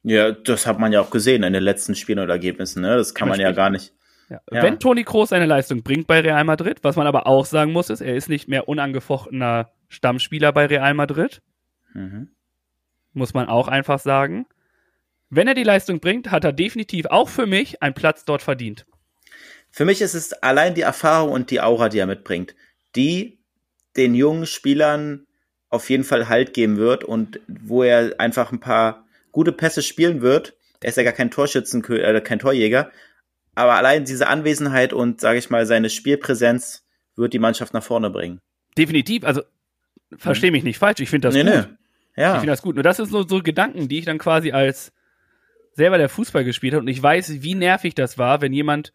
Ja, 0.03 0.31
das 0.31 0.65
hat 0.65 0.79
man 0.79 0.93
ja 0.93 1.01
auch 1.01 1.09
gesehen 1.09 1.43
in 1.43 1.51
den 1.51 1.63
letzten 1.63 1.93
Spielen 1.95 2.19
und 2.19 2.29
Ergebnissen. 2.29 2.83
Ne? 2.83 2.95
Das 2.95 3.13
kann 3.13 3.27
man 3.27 3.41
ja 3.41 3.51
gar 3.51 3.69
nicht. 3.69 3.93
Ja. 4.29 4.39
Ja. 4.49 4.63
Wenn 4.63 4.79
Toni 4.79 5.03
Kroos 5.03 5.31
seine 5.31 5.45
Leistung 5.45 5.83
bringt 5.83 6.07
bei 6.07 6.21
Real 6.21 6.45
Madrid, 6.45 6.79
was 6.83 6.95
man 6.95 7.05
aber 7.05 7.27
auch 7.27 7.43
sagen 7.45 7.73
muss, 7.73 7.89
ist, 7.89 7.99
er 7.99 8.15
ist 8.15 8.29
nicht 8.29 8.47
mehr 8.47 8.69
unangefochtener 8.69 9.73
Stammspieler 9.89 10.53
bei 10.53 10.67
Real 10.67 10.93
Madrid, 10.93 11.41
Mhm. 11.93 12.29
Muss 13.13 13.33
man 13.33 13.47
auch 13.47 13.67
einfach 13.67 13.99
sagen. 13.99 14.45
Wenn 15.29 15.47
er 15.47 15.55
die 15.55 15.63
Leistung 15.63 15.99
bringt, 15.99 16.31
hat 16.31 16.43
er 16.43 16.53
definitiv 16.53 17.07
auch 17.07 17.29
für 17.29 17.45
mich 17.45 17.81
einen 17.81 17.95
Platz 17.95 18.25
dort 18.25 18.41
verdient. 18.41 18.85
Für 19.71 19.85
mich 19.85 20.01
ist 20.01 20.13
es 20.13 20.33
allein 20.33 20.75
die 20.75 20.81
Erfahrung 20.81 21.31
und 21.31 21.49
die 21.49 21.59
Aura, 21.59 21.89
die 21.89 21.97
er 21.97 22.05
mitbringt, 22.05 22.55
die 22.95 23.39
den 23.97 24.13
jungen 24.13 24.45
Spielern 24.45 25.25
auf 25.69 25.89
jeden 25.89 26.03
Fall 26.03 26.29
Halt 26.29 26.53
geben 26.53 26.77
wird 26.77 27.03
und 27.03 27.39
wo 27.47 27.81
er 27.81 28.19
einfach 28.19 28.51
ein 28.51 28.59
paar 28.59 29.05
gute 29.31 29.51
Pässe 29.51 29.81
spielen 29.81 30.21
wird. 30.21 30.53
Er 30.81 30.89
ist 30.89 30.97
ja 30.97 31.03
gar 31.03 31.13
kein 31.13 31.31
Torschützen, 31.31 31.83
äh, 31.85 32.21
kein 32.21 32.37
Torjäger, 32.37 32.91
aber 33.55 33.73
allein 33.73 34.05
diese 34.05 34.27
Anwesenheit 34.27 34.93
und, 34.93 35.21
sage 35.21 35.39
ich 35.39 35.49
mal, 35.49 35.65
seine 35.65 35.89
Spielpräsenz 35.89 36.85
wird 37.15 37.33
die 37.33 37.39
Mannschaft 37.39 37.73
nach 37.73 37.83
vorne 37.83 38.11
bringen. 38.11 38.39
Definitiv, 38.77 39.23
also 39.23 39.41
verstehe 40.15 40.51
mich 40.51 40.63
nicht 40.63 40.77
falsch, 40.77 40.99
ich 40.99 41.09
finde 41.09 41.27
das 41.27 41.35
nee, 41.35 41.43
gut. 41.43 41.69
nee. 41.69 41.77
Ich 42.15 42.21
Ja. 42.21 42.33
finde 42.35 42.47
das 42.47 42.61
gut. 42.61 42.75
Nur 42.75 42.83
das 42.83 42.99
ist 42.99 43.09
so, 43.09 43.23
so 43.27 43.41
Gedanken, 43.41 43.87
die 43.87 43.99
ich 43.99 44.05
dann 44.05 44.17
quasi 44.17 44.51
als 44.51 44.91
selber 45.73 45.97
der 45.97 46.09
Fußball 46.09 46.43
gespielt 46.43 46.73
hat 46.75 46.81
und 46.81 46.87
ich 46.87 47.01
weiß, 47.01 47.41
wie 47.41 47.55
nervig 47.55 47.95
das 47.95 48.17
war, 48.17 48.41
wenn 48.41 48.53
jemand 48.53 48.93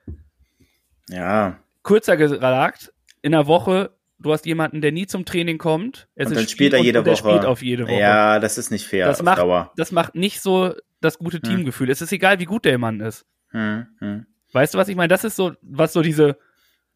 Ja. 1.09 1.59
kurzer 1.83 2.17
gesagt, 2.17 2.93
in 3.23 3.33
der 3.33 3.47
Woche, 3.47 3.91
du 4.21 4.33
hast 4.33 4.47
jemanden, 4.47 4.81
der 4.81 4.93
nie 4.93 5.07
zum 5.07 5.25
Training 5.25 5.59
kommt. 5.59 6.09
Es 6.15 6.27
Und 6.27 6.33
ist 6.33 6.39
dann 6.41 6.49
spielt 6.49 6.73
er 6.75 6.81
jede 6.81 7.05
Woche. 7.05 7.17
spielt 7.17 7.45
auf 7.45 7.63
jede 7.63 7.85
Woche. 7.89 7.99
Ja, 8.01 8.39
das 8.39 8.59
ist 8.59 8.71
nicht 8.71 8.87
fair 8.87 9.07
das 9.07 9.23
macht, 9.23 9.39
Dauer. 9.39 9.73
das 9.77 9.91
macht 9.93 10.15
nicht 10.15 10.41
so 10.41 10.75
das 11.01 11.19
gute 11.19 11.41
Teamgefühl. 11.41 11.91
Es 11.91 12.01
ist 12.03 12.13
egal, 12.13 12.39
wie 12.41 12.45
gut 12.45 12.65
der 12.65 12.79
Mann 12.79 13.01
ist. 13.01 13.25
Hm, 13.51 13.87
hm. 13.99 14.27
Weißt 14.53 14.75
du, 14.75 14.79
was 14.79 14.89
ich 14.89 14.97
meine? 14.97 15.09
Das 15.09 15.25
ist 15.25 15.37
so, 15.37 15.53
was 15.63 15.93
so 15.93 16.03
diese 16.03 16.39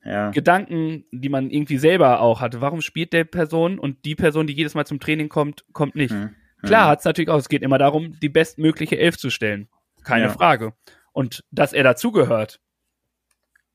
Ja. 0.05 0.31
Gedanken, 0.31 1.05
die 1.13 1.29
man 1.29 1.51
irgendwie 1.51 1.79
selber 1.79 2.21
auch 2.21 2.41
hatte. 2.41 2.61
Warum 2.61 2.81
spielt 2.81 3.13
der 3.13 3.25
Person 3.25 3.79
und 3.79 4.05
die 4.05 4.17
Person, 4.17 4.47
die 4.47 4.53
jedes 4.53 4.75
Mal 4.75 4.85
zum 4.85 4.99
Training 5.01 5.29
kommt, 5.29 5.65
kommt 5.73 5.95
nicht? 5.95 6.11
Hm, 6.13 6.35
Klar 6.63 6.85
hm. 6.85 6.91
hat 6.91 6.99
es 7.01 7.05
natürlich 7.05 7.29
auch, 7.31 7.39
es 7.39 7.49
geht 7.49 7.63
immer 7.63 7.79
darum, 7.79 8.19
die 8.21 8.29
bestmögliche 8.29 8.99
Elf 8.99 9.17
zu 9.17 9.31
stellen. 9.31 9.69
Keine 10.05 10.25
Ja. 10.25 10.31
Frage. 10.31 10.73
Und 11.13 11.45
dass 11.53 11.73
er 11.73 11.85
dazugehört, 11.85 12.61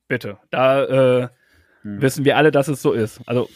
bitte, 0.08 0.38
da 0.50 0.84
äh, 0.84 1.28
Hm. 1.82 2.02
wissen 2.02 2.24
wir 2.24 2.36
alle, 2.36 2.50
dass 2.50 2.68
es 2.68 2.82
so 2.82 2.92
ist. 2.92 3.20
Also, 3.26 3.48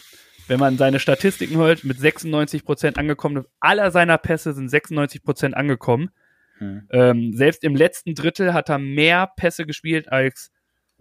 wenn 0.49 0.61
man 0.61 0.77
seine 0.79 0.99
Statistiken 1.01 1.57
hört, 1.57 1.85
mit 1.85 1.99
96% 1.99 2.97
angekommen, 2.99 3.45
aller 3.61 3.91
seiner 3.91 4.17
Pässe 4.19 4.53
sind 4.53 4.71
96% 4.71 5.53
angekommen. 5.55 6.11
Hm. 6.59 6.89
Ähm, 6.91 7.33
selbst 7.35 7.65
im 7.65 7.75
letzten 7.75 8.15
Drittel 8.15 8.55
hat 8.55 8.69
er 8.69 8.79
mehr 8.79 9.31
Pässe 9.37 9.67
gespielt 9.67 10.11
als 10.11 10.51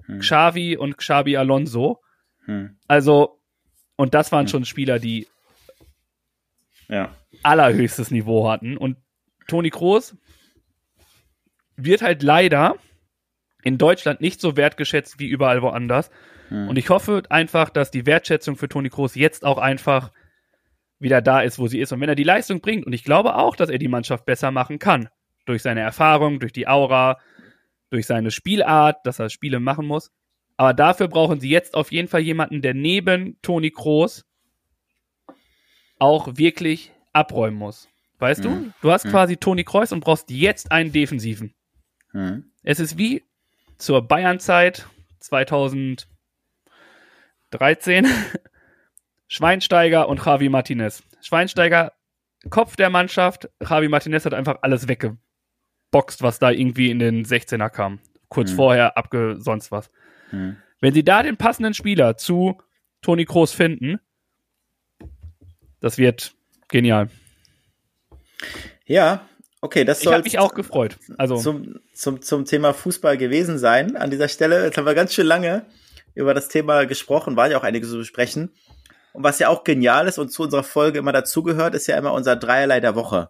Hm. 0.06 0.20
Xavi 0.20 0.78
und 0.78 0.98
Xabi 0.98 1.38
Alonso. 1.38 2.02
Hm. 2.46 2.78
Also, 2.88 3.40
und 3.96 4.14
das 4.14 4.32
waren 4.32 4.46
Hm. 4.46 4.50
schon 4.50 4.66
Spieler, 4.66 5.00
die 5.00 5.28
Ja. 6.88 7.16
allerhöchstes 7.44 8.12
Niveau 8.12 8.50
hatten. 8.50 8.78
Und 8.78 8.98
Toni 9.48 9.70
Kroos 9.70 10.16
wird 11.76 12.02
halt 12.02 12.24
leider 12.24 12.76
in 13.64 13.78
Deutschland 13.78 14.22
nicht 14.22 14.42
so 14.42 14.58
wertgeschätzt 14.58 15.20
wie 15.20 15.28
überall 15.28 15.62
woanders. 15.62 16.10
Hm. 16.50 16.68
Und 16.68 16.78
ich 16.78 16.90
hoffe 16.90 17.24
einfach, 17.30 17.70
dass 17.70 17.92
die 17.92 18.06
Wertschätzung 18.06 18.56
für 18.58 18.68
Toni 18.68 18.90
Kroos 18.90 19.16
jetzt 19.16 19.46
auch 19.46 19.58
einfach 19.58 20.12
wieder 21.00 21.22
da 21.22 21.42
ist, 21.42 21.58
wo 21.60 21.68
sie 21.68 21.80
ist. 21.80 21.92
Und 21.92 22.02
wenn 22.02 22.10
er 22.10 22.16
die 22.16 22.24
Leistung 22.24 22.62
bringt, 22.62 22.86
und 22.86 22.94
ich 22.94 23.04
glaube 23.04 23.36
auch, 23.36 23.56
dass 23.56 23.70
er 23.70 23.80
die 23.80 23.88
Mannschaft 23.88 24.26
besser 24.26 24.52
machen 24.52 24.78
kann, 24.80 25.10
durch 25.46 25.64
seine 25.64 25.80
Erfahrung, 25.82 26.40
durch 26.40 26.54
die 26.54 26.68
Aura, 26.68 27.18
durch 27.91 28.08
seine 28.08 28.32
Spielart, 28.32 29.06
dass 29.06 29.19
er 29.19 29.30
Spiele 29.30 29.60
machen 29.60 29.86
muss. 29.86 30.12
Aber 30.58 30.73
dafür 30.73 31.08
brauchen 31.08 31.39
sie 31.39 31.49
jetzt 31.49 31.75
auf 31.75 31.91
jeden 31.91 32.08
Fall 32.08 32.21
jemanden, 32.21 32.62
der 32.62 32.73
neben 32.73 33.39
Toni 33.41 33.69
Kroos 33.71 34.25
auch 35.99 36.38
wirklich 36.38 36.91
abräumen 37.13 37.58
muss. 37.60 37.88
Weißt 38.19 38.43
Mhm. 38.43 38.43
du? 38.43 38.73
Du 38.82 38.91
hast 38.91 39.06
Mhm. 39.06 39.10
quasi 39.10 39.38
Toni 39.38 39.63
Kroos 39.63 39.91
und 39.91 39.99
brauchst 40.01 40.30
jetzt 40.32 40.71
einen 40.71 40.91
Defensiven. 40.91 41.54
Hm. 42.12 42.51
Es 42.63 42.80
ist 42.80 42.97
wie 42.97 43.23
zur 43.77 44.01
Bayern-Zeit 44.08 44.88
2013 45.19 46.06
Schweinsteiger 49.27 50.08
und 50.10 50.23
Javi 50.25 50.49
Martinez. 50.49 51.04
Schweinsteiger, 51.21 51.93
Kopf 52.49 52.75
der 52.75 52.89
Mannschaft, 52.89 53.49
Javi 53.62 53.88
Martinez 53.88 54.25
hat 54.25 54.34
einfach 54.34 54.60
alles 54.62 54.88
weggeboxt, 55.91 56.21
was 56.21 56.39
da 56.39 56.51
irgendwie 56.51 56.89
in 56.89 56.99
den 56.99 57.25
16er 57.25 57.69
kam. 57.69 57.99
Kurz 58.30 58.51
Mhm. 58.51 58.56
vorher 58.56 58.97
abge 58.97 59.36
sonst 59.39 59.71
was. 59.71 59.91
Hm. 60.30 60.58
Wenn 60.80 60.93
sie 60.93 61.04
da 61.04 61.21
den 61.21 61.38
passenden 61.38 61.73
Spieler 61.73 62.17
zu 62.17 62.58
Toni 63.01 63.25
Kroos 63.25 63.51
finden, 63.51 63.99
das 65.80 65.97
wird 65.97 66.34
genial. 66.69 67.10
Ja, 68.85 69.27
okay, 69.62 69.83
das 69.83 70.02
Ich 70.02 70.08
habe 70.08 70.17
soll 70.17 70.23
mich 70.23 70.39
auch 70.39 70.54
gefreut. 70.54 70.98
Also 71.17 71.37
zum, 71.37 71.79
zum, 71.94 72.21
zum 72.21 72.46
Thema 72.46 72.73
Fußball 72.73 73.17
gewesen 73.17 73.58
sein 73.58 73.96
an 73.96 74.10
dieser 74.10 74.27
Stelle. 74.27 74.63
Jetzt 74.65 74.77
haben 74.77 74.85
wir 74.85 74.96
ganz 74.96 75.13
schön 75.13 75.27
lange 75.27 75.65
über 76.15 76.33
das 76.33 76.48
Thema 76.48 76.85
gesprochen, 76.85 77.35
war 77.35 77.50
ja 77.50 77.58
auch 77.58 77.63
einiges 77.63 77.89
zu 77.89 77.98
besprechen. 77.98 78.52
Und 79.13 79.23
was 79.23 79.39
ja 79.39 79.50
auch 79.50 79.63
genial 79.63 80.08
ist 80.08 80.17
und 80.19 80.29
zu 80.31 80.44
unserer 80.44 80.63
Folge 80.63 81.00
immer 81.00 81.12
dazugehört, 81.12 81.75
ist 81.75 81.87
ja 81.87 81.98
immer 81.98 82.13
unser 82.13 82.35
Dreierlei 82.37 82.79
der 82.79 82.96
Woche. 82.96 83.29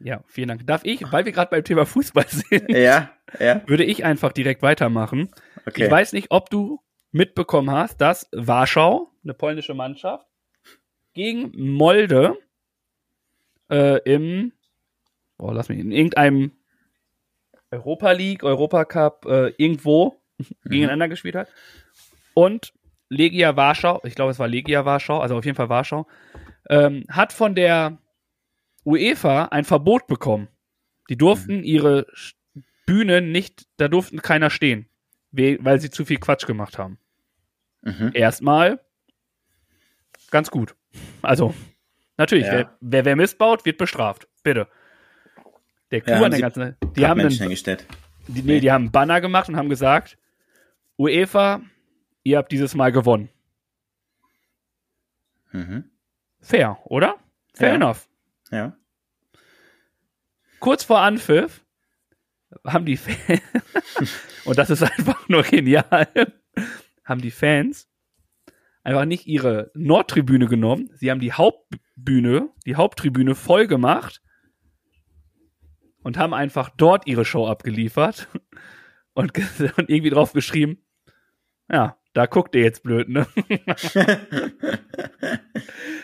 Ja, 0.00 0.22
vielen 0.26 0.48
Dank. 0.48 0.66
Darf 0.66 0.84
ich, 0.84 1.02
weil 1.12 1.24
wir 1.24 1.32
gerade 1.32 1.50
beim 1.50 1.64
Thema 1.64 1.86
Fußball 1.86 2.26
sind, 2.28 2.68
Ja, 2.70 3.10
ja, 3.38 3.62
würde 3.66 3.84
ich 3.84 4.04
einfach 4.04 4.32
direkt 4.32 4.62
weitermachen. 4.62 5.30
okay. 5.66 5.84
Ich 5.84 5.90
weiß 5.90 6.12
nicht, 6.12 6.30
ob 6.30 6.50
du 6.50 6.80
mitbekommen 7.12 7.70
hast, 7.70 8.00
dass 8.00 8.28
Warschau, 8.32 9.10
eine 9.24 9.34
polnische 9.34 9.74
Mannschaft, 9.74 10.26
gegen 11.12 11.52
Molde 11.54 12.36
äh, 13.68 13.98
im, 14.04 14.52
oh, 15.38 15.50
lass 15.50 15.68
mich, 15.68 15.78
in 15.78 15.92
irgendeinem 15.92 16.52
Europa 17.70 18.12
League, 18.12 18.42
Europa 18.42 18.84
Cup, 18.84 19.26
äh, 19.26 19.48
irgendwo 19.56 20.20
gegeneinander 20.64 21.08
gespielt 21.08 21.36
hat. 21.36 21.48
Und 22.34 22.72
Legia 23.08 23.56
Warschau, 23.56 24.00
ich 24.04 24.14
glaube, 24.14 24.30
es 24.30 24.38
war 24.38 24.48
Legia 24.48 24.84
Warschau, 24.84 25.18
also 25.18 25.36
auf 25.36 25.44
jeden 25.44 25.56
Fall 25.56 25.68
Warschau, 25.68 26.06
ähm, 26.68 27.04
hat 27.08 27.32
von 27.32 27.54
der 27.54 27.98
UEFA 28.84 29.46
ein 29.46 29.64
Verbot 29.64 30.06
bekommen, 30.06 30.48
Die 31.08 31.16
durften 31.16 31.58
mhm. 31.58 31.64
ihre 31.64 32.06
Bühne 32.86 33.20
nicht, 33.20 33.66
da 33.76 33.88
durften 33.88 34.22
keiner 34.22 34.50
stehen, 34.50 34.88
weil 35.32 35.80
sie 35.80 35.90
zu 35.90 36.04
viel 36.04 36.18
Quatsch 36.18 36.46
gemacht 36.46 36.78
haben. 36.78 36.98
Mhm. 37.82 38.12
Erstmal 38.14 38.80
ganz 40.30 40.50
gut. 40.50 40.74
Also, 41.22 41.54
natürlich, 42.16 42.46
ja. 42.46 42.52
wer, 42.52 42.76
wer, 42.80 43.04
wer 43.04 43.16
Mist 43.16 43.38
baut, 43.38 43.64
wird 43.64 43.78
bestraft. 43.78 44.28
Bitte. 44.42 44.68
Der 45.90 46.00
Kuh 46.00 46.10
ja, 46.10 46.22
an 46.22 46.30
der 46.30 46.40
ganzen. 46.40 46.76
Die 46.96 47.06
haben 47.06 47.18
Menschen 47.18 47.48
einen. 47.48 47.78
Die, 48.28 48.42
nee, 48.42 48.60
die 48.60 48.70
haben 48.70 48.84
einen 48.84 48.92
Banner 48.92 49.20
gemacht 49.20 49.48
und 49.48 49.56
haben 49.56 49.68
gesagt, 49.68 50.16
UEFA, 50.96 51.62
ihr 52.22 52.38
habt 52.38 52.52
dieses 52.52 52.74
Mal 52.74 52.92
gewonnen. 52.92 53.28
Mhm. 55.52 55.90
Fair, 56.40 56.78
oder? 56.84 57.16
Fair 57.54 57.70
ja. 57.70 57.74
enough. 57.74 58.08
Ja. 58.50 58.76
Kurz 60.58 60.84
vor 60.84 61.00
Anpfiff 61.00 61.64
haben 62.66 62.84
die 62.84 62.96
Fans, 62.96 63.40
und 64.44 64.58
das 64.58 64.70
ist 64.70 64.82
einfach 64.82 65.28
nur 65.28 65.42
genial, 65.42 66.08
haben 67.04 67.20
die 67.20 67.30
Fans 67.30 67.88
einfach 68.82 69.04
nicht 69.04 69.26
ihre 69.26 69.70
Nordtribüne 69.74 70.46
genommen, 70.46 70.90
sie 70.94 71.10
haben 71.10 71.20
die 71.20 71.32
Hauptbühne, 71.32 72.50
die 72.66 72.76
Haupttribüne 72.76 73.34
voll 73.34 73.66
gemacht 73.66 74.22
und 76.02 76.18
haben 76.18 76.34
einfach 76.34 76.70
dort 76.76 77.06
ihre 77.06 77.24
Show 77.24 77.46
abgeliefert 77.46 78.28
und, 79.14 79.32
und 79.76 79.88
irgendwie 79.90 80.10
drauf 80.10 80.32
geschrieben, 80.32 80.84
ja, 81.70 81.96
da 82.12 82.26
guckt 82.26 82.54
ihr 82.56 82.62
jetzt 82.62 82.82
blöd, 82.82 83.08
ne? 83.08 83.26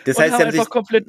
das 0.05 0.17
heißt, 0.17 0.33
haben 0.33 0.43
einfach 0.43 0.69
komplett. 0.69 1.07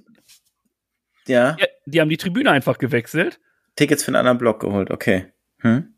Ja. 1.29 1.53
Die, 1.53 1.65
die, 1.87 2.01
haben 2.01 2.09
die 2.09 2.17
Tribüne 2.17 2.51
einfach 2.51 2.79
gewechselt. 2.79 3.41
Tickets 3.77 4.03
für 4.03 4.09
einen 4.09 4.17
anderen 4.17 4.39
Block 4.39 4.61
geholt, 4.61 4.91
okay. 4.91 5.27
Hm? 5.59 5.95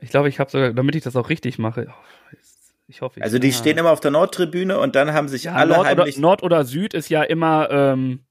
Ich 0.00 0.10
glaube, 0.10 0.28
ich 0.28 0.38
habe 0.38 0.50
sogar, 0.50 0.72
damit 0.72 0.94
ich 0.94 1.02
das 1.02 1.16
auch 1.16 1.28
richtig 1.28 1.58
mache. 1.58 1.86
Oh, 1.88 2.36
ich 2.86 3.02
hoffe. 3.02 3.20
Ich, 3.20 3.24
also 3.24 3.38
die 3.38 3.50
ah. 3.50 3.52
stehen 3.52 3.78
immer 3.78 3.90
auf 3.90 4.00
der 4.00 4.10
Nordtribüne 4.10 4.78
und 4.78 4.96
dann 4.96 5.12
haben 5.12 5.28
sich 5.28 5.44
ja, 5.44 5.54
alle 5.54 5.74
Nord 5.74 5.86
heimlich 5.86 6.16
oder, 6.16 6.22
Nord 6.22 6.42
oder 6.42 6.64
Süd 6.64 6.94
ist 6.94 7.08
ja 7.08 7.22
immer 7.22 7.70
ähm, 7.70 8.24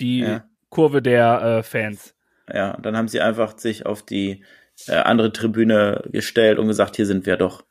die 0.00 0.20
ja. 0.20 0.44
Kurve 0.68 1.02
der 1.02 1.42
äh, 1.42 1.62
Fans. 1.62 2.14
Ja, 2.52 2.72
und 2.72 2.86
dann 2.86 2.96
haben 2.96 3.08
sie 3.08 3.20
einfach 3.20 3.58
sich 3.58 3.84
auf 3.86 4.02
die 4.02 4.44
äh, 4.86 4.92
andere 4.92 5.32
Tribüne 5.32 6.02
gestellt 6.12 6.58
und 6.58 6.68
gesagt, 6.68 6.96
hier 6.96 7.06
sind 7.06 7.26
wir 7.26 7.36
doch. 7.36 7.64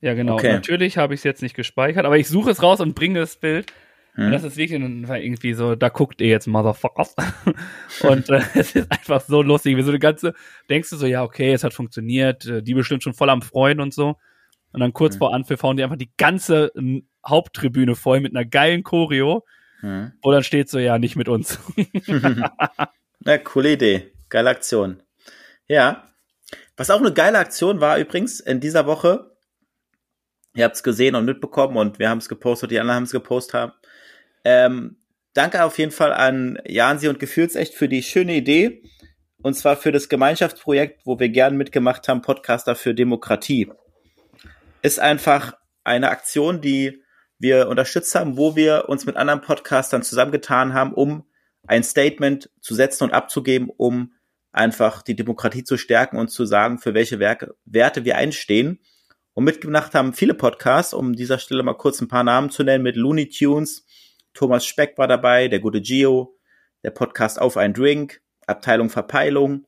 Ja, 0.00 0.14
genau. 0.14 0.34
Okay. 0.34 0.52
Natürlich 0.52 0.96
habe 0.96 1.14
ich 1.14 1.20
es 1.20 1.24
jetzt 1.24 1.42
nicht 1.42 1.54
gespeichert, 1.54 2.06
aber 2.06 2.16
ich 2.16 2.28
suche 2.28 2.50
es 2.50 2.62
raus 2.62 2.80
und 2.80 2.94
bringe 2.94 3.20
das 3.20 3.36
Bild. 3.36 3.72
Hm. 4.14 4.26
Und 4.26 4.32
das 4.32 4.44
ist 4.44 4.56
wirklich 4.56 4.80
irgendwie 4.80 5.54
so, 5.54 5.74
da 5.74 5.88
guckt 5.88 6.20
ihr 6.20 6.28
jetzt 6.28 6.46
Motherfuckers. 6.46 7.14
und 8.02 8.28
äh, 8.28 8.42
es 8.54 8.74
ist 8.74 8.90
einfach 8.90 9.20
so 9.20 9.42
lustig, 9.42 9.76
wie 9.76 9.82
so 9.82 9.90
eine 9.90 9.98
ganze, 9.98 10.34
denkst 10.68 10.90
du 10.90 10.96
so, 10.96 11.06
ja, 11.06 11.22
okay, 11.22 11.52
es 11.52 11.64
hat 11.64 11.74
funktioniert, 11.74 12.46
äh, 12.46 12.62
die 12.62 12.74
bestimmt 12.74 13.02
schon 13.02 13.14
voll 13.14 13.30
am 13.30 13.42
Freuen 13.42 13.80
und 13.80 13.94
so. 13.94 14.16
Und 14.72 14.80
dann 14.80 14.92
kurz 14.92 15.14
hm. 15.14 15.18
vor 15.18 15.34
Anpfiff 15.34 15.62
hauen 15.62 15.76
die 15.76 15.82
einfach 15.82 15.96
die 15.96 16.12
ganze 16.16 16.72
Haupttribüne 17.26 17.96
voll 17.96 18.20
mit 18.20 18.34
einer 18.34 18.44
geilen 18.44 18.82
Choreo. 18.82 19.44
Hm. 19.80 20.12
Wo 20.22 20.30
dann 20.30 20.44
steht 20.44 20.68
so, 20.68 20.78
ja, 20.78 20.98
nicht 20.98 21.16
mit 21.16 21.28
uns. 21.28 21.58
Na, 23.20 23.38
coole 23.38 23.72
Idee. 23.72 24.12
Geile 24.28 24.50
Aktion. 24.50 25.02
Ja. 25.66 26.04
Was 26.76 26.90
auch 26.90 27.00
eine 27.00 27.12
geile 27.12 27.38
Aktion 27.38 27.80
war 27.80 27.98
übrigens 27.98 28.40
in 28.40 28.60
dieser 28.60 28.86
Woche, 28.86 29.30
Ihr 30.54 30.64
habt 30.64 30.76
es 30.76 30.82
gesehen 30.82 31.14
und 31.14 31.24
mitbekommen 31.24 31.76
und 31.76 31.98
wir 31.98 32.10
haben 32.10 32.18
es 32.18 32.28
gepostet, 32.28 32.70
die 32.70 32.80
anderen 32.80 32.96
haben 32.96 33.04
es 33.04 33.12
gepostet 33.12 33.54
haben. 33.54 33.72
Ähm, 34.44 34.96
danke 35.34 35.64
auf 35.64 35.78
jeden 35.78 35.92
Fall 35.92 36.12
an 36.12 36.58
Jansi 36.66 37.08
und 37.08 37.18
Gefühlsecht 37.18 37.74
für 37.74 37.88
die 37.88 38.02
schöne 38.02 38.34
Idee. 38.34 38.82
Und 39.42 39.54
zwar 39.54 39.76
für 39.76 39.92
das 39.92 40.08
Gemeinschaftsprojekt, 40.08 41.06
wo 41.06 41.18
wir 41.18 41.30
gern 41.30 41.56
mitgemacht 41.56 42.08
haben, 42.08 42.20
Podcaster 42.22 42.74
für 42.74 42.94
Demokratie. 42.94 43.70
Ist 44.82 45.00
einfach 45.00 45.54
eine 45.82 46.10
Aktion, 46.10 46.60
die 46.60 47.02
wir 47.38 47.68
unterstützt 47.68 48.14
haben, 48.14 48.36
wo 48.36 48.54
wir 48.54 48.88
uns 48.88 49.06
mit 49.06 49.16
anderen 49.16 49.40
Podcastern 49.40 50.02
zusammengetan 50.02 50.74
haben, 50.74 50.92
um 50.92 51.24
ein 51.66 51.82
Statement 51.82 52.50
zu 52.60 52.74
setzen 52.74 53.04
und 53.04 53.12
abzugeben, 53.12 53.70
um 53.74 54.12
einfach 54.52 55.02
die 55.02 55.16
Demokratie 55.16 55.64
zu 55.64 55.78
stärken 55.78 56.18
und 56.18 56.28
zu 56.28 56.44
sagen, 56.44 56.78
für 56.78 56.92
welche 56.94 57.18
Werke, 57.18 57.54
Werte 57.64 58.04
wir 58.04 58.16
einstehen. 58.16 58.80
Und 59.32 59.44
mitgemacht 59.44 59.94
haben 59.94 60.12
viele 60.12 60.34
Podcasts, 60.34 60.92
um 60.92 61.14
dieser 61.14 61.38
Stelle 61.38 61.62
mal 61.62 61.74
kurz 61.74 62.00
ein 62.00 62.08
paar 62.08 62.24
Namen 62.24 62.50
zu 62.50 62.62
nennen, 62.62 62.82
mit 62.82 62.96
Looney 62.96 63.28
Tunes, 63.28 63.86
Thomas 64.34 64.64
Speck 64.64 64.96
war 64.96 65.08
dabei, 65.08 65.48
der 65.48 65.60
gute 65.60 65.80
Gio, 65.80 66.36
der 66.82 66.90
Podcast 66.90 67.40
Auf 67.40 67.56
ein 67.56 67.74
Drink, 67.74 68.20
Abteilung 68.46 68.90
Verpeilung, 68.90 69.66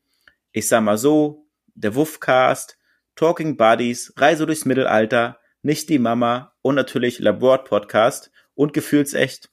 ich 0.52 0.68
sag 0.68 0.82
mal 0.82 0.98
so, 0.98 1.46
der 1.74 1.94
Wuffcast, 1.94 2.78
Talking 3.16 3.56
Buddies, 3.56 4.12
Reise 4.16 4.46
durchs 4.46 4.64
Mittelalter, 4.64 5.38
Nicht 5.62 5.88
die 5.88 5.98
Mama 5.98 6.54
und 6.62 6.74
natürlich 6.74 7.18
Labord 7.18 7.68
Podcast 7.68 8.30
und 8.54 8.72
Gefühlsecht. 8.72 9.50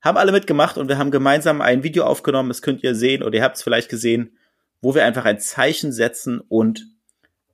Haben 0.00 0.16
alle 0.16 0.32
mitgemacht 0.32 0.78
und 0.78 0.88
wir 0.88 0.98
haben 0.98 1.10
gemeinsam 1.10 1.60
ein 1.60 1.82
Video 1.82 2.04
aufgenommen, 2.04 2.48
das 2.48 2.62
könnt 2.62 2.82
ihr 2.82 2.94
sehen 2.94 3.22
oder 3.22 3.36
ihr 3.36 3.42
habt 3.42 3.56
es 3.56 3.62
vielleicht 3.62 3.88
gesehen, 3.88 4.38
wo 4.80 4.94
wir 4.94 5.04
einfach 5.04 5.24
ein 5.24 5.40
Zeichen 5.40 5.92
setzen 5.92 6.40
und 6.40 6.86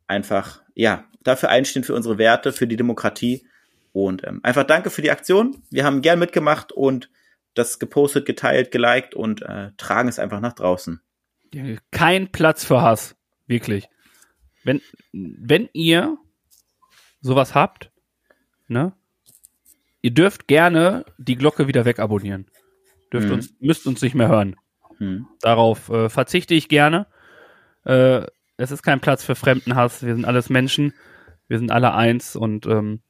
einfach, 0.07 0.63
ja, 0.75 1.05
dafür 1.23 1.49
einstehen, 1.49 1.85
für 1.85 1.95
unsere 1.95 2.19
Werte, 2.19 2.53
für 2.53 2.67
die 2.67 2.77
Demokratie. 2.77 3.47
Und 3.95 4.27
ähm, 4.27 4.41
einfach 4.43 4.65
danke 4.65 4.91
für 4.91 5.03
die 5.03 5.13
Aktion. 5.13 5.63
Wir 5.71 5.85
haben 5.85 6.03
gern 6.03 6.19
mitgemacht 6.19 6.73
und 6.73 7.11
das 7.55 7.79
gepostet, 7.79 8.27
geteilt, 8.27 8.73
geliked 8.73 9.15
und 9.15 9.43
äh, 9.43 9.71
tragen 9.77 10.09
es 10.09 10.19
einfach 10.19 10.41
nach 10.41 10.55
draußen. 10.55 11.01
Kein 11.93 12.33
Platz 12.33 12.65
für 12.65 12.83
Hass, 12.83 13.15
wirklich. 13.47 13.89
Wenn, 14.65 14.83
wenn 15.13 15.69
ihr 15.73 16.19
sowas 17.21 17.55
habt, 17.55 17.93
ne, 18.67 18.95
ihr 20.03 20.13
dürft 20.13 20.49
gerne 20.49 21.05
die 21.17 21.37
Glocke 21.37 21.69
wieder 21.69 21.85
wegabonnieren. 21.85 22.51
Dürft 23.13 23.29
hm. 23.29 23.35
uns, 23.35 23.55
müsst 23.61 23.87
uns 23.87 24.03
nicht 24.03 24.17
mehr 24.17 24.27
hören. 24.27 24.57
Hm. 24.99 25.29
Darauf 25.41 25.89
äh, 25.91 26.09
verzichte 26.09 26.55
ich 26.55 26.69
gerne. 26.69 27.07
Äh, 27.85 28.27
es 28.57 28.73
ist 28.73 28.83
kein 28.83 28.99
Platz 28.99 29.23
für 29.23 29.37
Fremdenhass. 29.37 30.05
Wir 30.05 30.17
sind 30.17 30.25
alles 30.25 30.51
Menschen. 30.51 30.95
Wir 31.47 31.59
sind 31.59 31.71
alle 31.71 31.95
eins 31.95 32.35
und 32.35 32.67
ähm, 32.67 33.01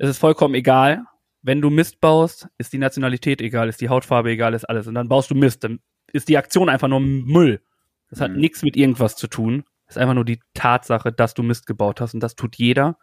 es 0.00 0.08
ist 0.08 0.18
vollkommen 0.18 0.54
egal. 0.54 1.04
Wenn 1.42 1.60
du 1.60 1.68
Mist 1.68 2.00
baust, 2.00 2.48
ist 2.56 2.72
die 2.72 2.78
Nationalität 2.78 3.42
egal, 3.42 3.68
ist 3.68 3.82
die 3.82 3.90
Hautfarbe 3.90 4.30
egal, 4.30 4.54
ist 4.54 4.64
alles. 4.64 4.86
Und 4.86 4.94
dann 4.94 5.08
baust 5.08 5.30
du 5.30 5.34
Mist. 5.34 5.62
Dann 5.62 5.80
ist 6.10 6.28
die 6.28 6.38
Aktion 6.38 6.70
einfach 6.70 6.88
nur 6.88 7.00
Müll. 7.00 7.60
Das 8.08 8.20
hat 8.22 8.30
mhm. 8.30 8.38
nichts 8.38 8.62
mit 8.62 8.76
irgendwas 8.76 9.16
zu 9.16 9.26
tun. 9.26 9.64
Das 9.86 9.96
ist 9.96 10.00
einfach 10.00 10.14
nur 10.14 10.24
die 10.24 10.40
Tatsache, 10.54 11.12
dass 11.12 11.34
du 11.34 11.42
Mist 11.42 11.66
gebaut 11.66 12.00
hast 12.00 12.14
und 12.14 12.20
das 12.20 12.34
tut 12.34 12.56
jeder. 12.56 12.98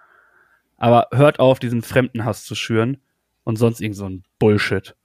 Aber 0.78 1.08
hört 1.12 1.40
auf, 1.40 1.60
diesen 1.60 1.84
Fremdenhass 1.84 2.46
zu 2.46 2.56
schüren 2.56 2.98
und 3.44 3.58
sonst 3.58 3.80
irgend 3.80 3.98
so 3.98 4.10
ein 4.10 4.24
Bullshit. 4.40 4.96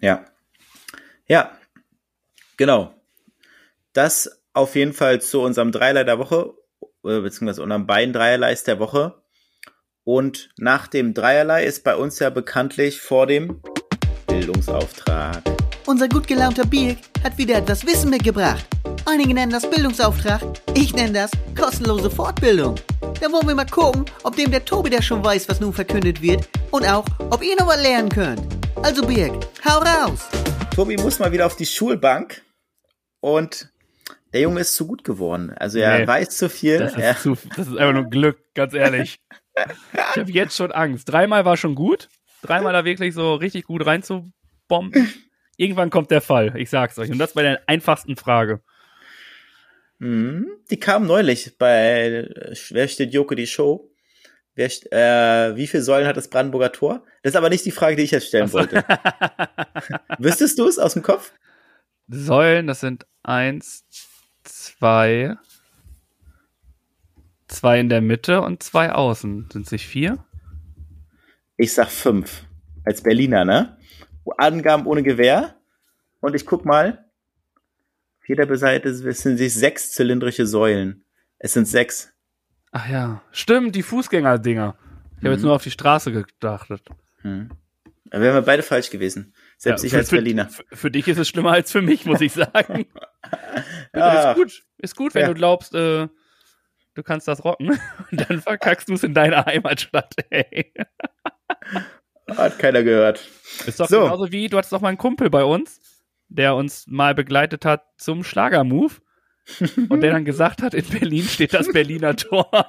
Ja. 0.00 0.24
Ja. 1.26 1.50
Genau. 2.56 2.94
Das 3.92 4.42
auf 4.54 4.76
jeden 4.76 4.94
Fall 4.94 5.20
zu 5.20 5.42
unserem 5.42 5.72
Dreier 5.72 6.04
der 6.04 6.18
Woche, 6.18 6.54
äh, 7.04 7.20
beziehungsweise 7.20 7.62
unserem 7.62 7.86
beiden 7.86 8.14
Dreierleis 8.14 8.64
der 8.64 8.78
Woche. 8.78 9.20
Und 10.08 10.48
nach 10.56 10.86
dem 10.86 11.12
Dreierlei 11.12 11.64
ist 11.64 11.84
bei 11.84 11.94
uns 11.94 12.18
ja 12.18 12.30
bekanntlich 12.30 13.02
vor 13.02 13.26
dem 13.26 13.60
Bildungsauftrag. 14.26 15.42
Unser 15.84 16.08
gut 16.08 16.26
gelaunter 16.26 16.64
Birk 16.64 16.96
hat 17.22 17.36
wieder 17.36 17.56
etwas 17.56 17.86
Wissen 17.86 18.08
mitgebracht. 18.08 18.66
Einige 19.04 19.34
nennen 19.34 19.52
das 19.52 19.68
Bildungsauftrag, 19.68 20.40
ich 20.74 20.94
nenne 20.94 21.12
das 21.12 21.30
kostenlose 21.54 22.10
Fortbildung. 22.10 22.76
Da 23.20 23.30
wollen 23.30 23.48
wir 23.48 23.54
mal 23.54 23.66
gucken, 23.66 24.06
ob 24.22 24.34
dem 24.34 24.50
der 24.50 24.64
Tobi 24.64 24.88
der 24.88 25.02
schon 25.02 25.22
weiß, 25.22 25.46
was 25.50 25.60
nun 25.60 25.74
verkündet 25.74 26.22
wird 26.22 26.48
und 26.70 26.86
auch, 26.86 27.04
ob 27.28 27.44
ihr 27.44 27.56
noch 27.56 27.66
was 27.66 27.82
lernen 27.82 28.08
könnt. 28.08 28.40
Also 28.76 29.06
Birk, 29.06 29.34
hau 29.62 29.80
raus! 29.80 30.26
Tobi 30.74 30.96
muss 30.96 31.18
mal 31.18 31.32
wieder 31.32 31.44
auf 31.44 31.56
die 31.56 31.66
Schulbank 31.66 32.40
und 33.20 33.70
der 34.32 34.42
Junge 34.42 34.60
ist 34.60 34.74
zu 34.74 34.86
gut 34.86 35.04
geworden. 35.04 35.52
Also 35.56 35.78
er 35.78 35.98
nee, 35.98 36.06
weiß 36.06 36.30
zu 36.30 36.48
viel. 36.48 36.78
Das 36.78 36.96
ist, 36.96 37.22
zu, 37.22 37.36
das 37.56 37.66
ist 37.66 37.76
einfach 37.76 37.92
nur 37.94 38.10
Glück, 38.10 38.38
ganz 38.54 38.74
ehrlich. 38.74 39.20
Ich 39.92 40.18
habe 40.18 40.30
jetzt 40.30 40.56
schon 40.56 40.72
Angst. 40.72 41.10
Dreimal 41.10 41.44
war 41.44 41.56
schon 41.56 41.74
gut. 41.74 42.08
Dreimal 42.42 42.72
da 42.72 42.84
wirklich 42.84 43.14
so 43.14 43.34
richtig 43.34 43.64
gut 43.64 43.84
reinzubomben. 43.84 45.12
Irgendwann 45.56 45.90
kommt 45.90 46.10
der 46.10 46.20
Fall, 46.20 46.54
ich 46.56 46.70
sag's 46.70 46.98
euch. 46.98 47.10
Und 47.10 47.18
das 47.18 47.34
bei 47.34 47.42
der 47.42 47.62
einfachsten 47.66 48.16
Frage. 48.16 48.60
Mhm. 49.98 50.48
Die 50.70 50.78
kam 50.78 51.06
neulich 51.06 51.58
bei 51.58 52.28
Wer 52.70 52.88
steht 52.88 53.12
Joko 53.12 53.34
die 53.34 53.46
Show? 53.46 53.90
Wer, 54.54 54.70
äh, 54.92 55.56
wie 55.56 55.66
viele 55.66 55.82
Säulen 55.82 56.06
hat 56.06 56.16
das 56.16 56.28
Brandenburger 56.28 56.72
Tor? 56.72 57.04
Das 57.22 57.32
ist 57.32 57.36
aber 57.36 57.50
nicht 57.50 57.64
die 57.64 57.70
Frage, 57.70 57.96
die 57.96 58.02
ich 58.02 58.10
jetzt 58.10 58.28
stellen 58.28 58.52
wollte. 58.52 58.84
Wüsstest 60.18 60.58
du 60.58 60.66
es 60.66 60.78
aus 60.78 60.94
dem 60.94 61.02
Kopf? 61.02 61.32
Säulen, 62.08 62.66
das 62.66 62.80
sind 62.80 63.06
eins, 63.22 63.84
zwei, 64.42 65.36
zwei 67.48 67.80
in 67.80 67.88
der 67.88 68.00
Mitte 68.00 68.40
und 68.42 68.62
zwei 68.62 68.92
außen. 68.92 69.48
Sind 69.52 69.66
es 69.66 69.72
nicht 69.72 69.86
vier? 69.86 70.24
Ich 71.56 71.72
sag 71.74 71.88
fünf. 71.90 72.44
Als 72.84 73.02
Berliner, 73.02 73.44
ne? 73.44 73.76
Angaben 74.36 74.86
ohne 74.86 75.02
Gewehr. 75.02 75.56
Und 76.20 76.34
ich 76.34 76.46
guck 76.46 76.64
mal. 76.64 77.04
jeder 78.26 78.54
Seite 78.58 78.94
sind 78.94 79.38
sich 79.38 79.54
sechs 79.54 79.92
zylindrische 79.92 80.46
Säulen. 80.46 81.04
Es 81.38 81.54
sind 81.54 81.66
sechs. 81.66 82.12
Ach 82.72 82.86
ja, 82.88 83.22
stimmt, 83.32 83.74
die 83.74 83.82
Fußgänger-Dinger. 83.82 84.76
Ich 85.12 85.24
habe 85.24 85.30
jetzt 85.30 85.40
Mhm. 85.40 85.46
nur 85.46 85.54
auf 85.56 85.62
die 85.62 85.70
Straße 85.70 86.12
gedacht. 86.12 86.68
Hm. 87.22 87.48
Da 88.04 88.20
wären 88.20 88.34
wir 88.34 88.42
beide 88.42 88.62
falsch 88.62 88.90
gewesen. 88.90 89.32
Selbst 89.56 89.82
Ja, 89.82 89.86
ich 89.88 89.94
als 89.96 90.10
für- 90.10 90.16
Berliner. 90.16 90.48
Für, 90.50 90.64
für 90.72 90.90
dich 90.90 91.08
ist 91.08 91.16
es 91.18 91.28
schlimmer 91.28 91.52
als 91.52 91.72
für 91.72 91.80
mich, 91.80 92.04
muss 92.04 92.20
ich 92.20 92.32
sagen. 92.34 92.84
Ja. 93.94 94.32
Ist 94.32 94.36
gut, 94.36 94.62
ist 94.78 94.96
gut, 94.96 95.14
wenn 95.14 95.22
Ja. 95.22 95.28
du 95.28 95.34
glaubst, 95.34 95.74
äh, 95.74 96.08
du 96.98 97.02
kannst 97.04 97.28
das 97.28 97.44
rocken. 97.44 97.70
Und 98.10 98.28
dann 98.28 98.40
verkackst 98.42 98.88
du 98.88 98.94
es 98.94 99.04
in 99.04 99.14
deiner 99.14 99.46
Heimatstadt. 99.46 100.12
Ey. 100.30 100.74
Hat 102.36 102.58
keiner 102.58 102.82
gehört. 102.82 103.26
Ist 103.66 103.80
doch 103.80 103.88
So. 103.88 104.02
genauso 104.02 104.32
wie, 104.32 104.48
du 104.48 104.58
hattest 104.58 104.72
doch 104.72 104.80
mal 104.80 104.88
einen 104.88 104.98
Kumpel 104.98 105.30
bei 105.30 105.44
uns, 105.44 105.80
der 106.28 106.54
uns 106.56 106.86
mal 106.88 107.14
begleitet 107.14 107.64
hat 107.64 107.84
zum 107.96 108.24
Schlagermove. 108.24 109.00
und 109.88 110.02
der 110.02 110.12
dann 110.12 110.26
gesagt 110.26 110.60
hat, 110.62 110.74
in 110.74 110.84
Berlin 110.86 111.22
steht 111.24 111.54
das 111.54 111.72
Berliner 111.72 112.16
Tor. 112.16 112.50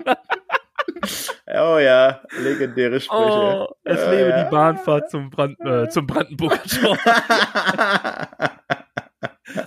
Oh 1.48 1.78
ja, 1.78 2.22
legendäre 2.42 3.00
Sprüche. 3.00 3.22
Oh, 3.24 3.68
es 3.84 4.00
Ja, 4.02 4.12
lebe 4.12 4.30
ja. 4.30 4.44
die 4.44 4.50
Bahnfahrt 4.52 5.10
zum, 5.10 5.30
Brand, 5.30 5.60
äh, 5.62 5.88
zum 5.90 6.08
Brandenburger 6.08 6.62
Tor. 6.64 6.98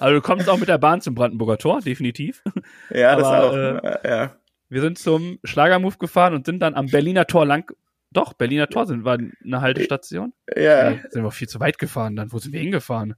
Also 0.00 0.14
du 0.14 0.20
kommst 0.20 0.48
auch 0.48 0.58
mit 0.58 0.68
der 0.68 0.78
Bahn 0.78 1.00
zum 1.00 1.14
Brandenburger 1.14 1.58
Tor, 1.58 1.80
definitiv. 1.80 2.42
ja, 2.90 3.16
das 3.16 3.26
Aber, 3.26 3.44
auch. 3.50 3.54
äh, 3.54 4.08
ja. 4.08 4.36
Wir 4.72 4.80
sind 4.80 4.98
zum 4.98 5.38
Schlagermove 5.44 5.98
gefahren 5.98 6.32
und 6.34 6.46
sind 6.46 6.60
dann 6.60 6.74
am 6.74 6.86
Berliner 6.86 7.26
Tor 7.26 7.44
lang. 7.44 7.70
Doch, 8.10 8.32
Berliner 8.32 8.68
Tor 8.68 8.86
sind 8.86 9.04
war 9.04 9.18
eine 9.18 9.60
Haltestation. 9.60 10.32
ja. 10.56 10.90
Nee, 10.92 11.00
sind 11.10 11.22
wir 11.22 11.30
viel 11.30 11.48
zu 11.48 11.60
weit 11.60 11.78
gefahren. 11.78 12.16
Dann 12.16 12.32
wo 12.32 12.38
sind 12.38 12.52
wir 12.52 12.60
hingefahren? 12.60 13.14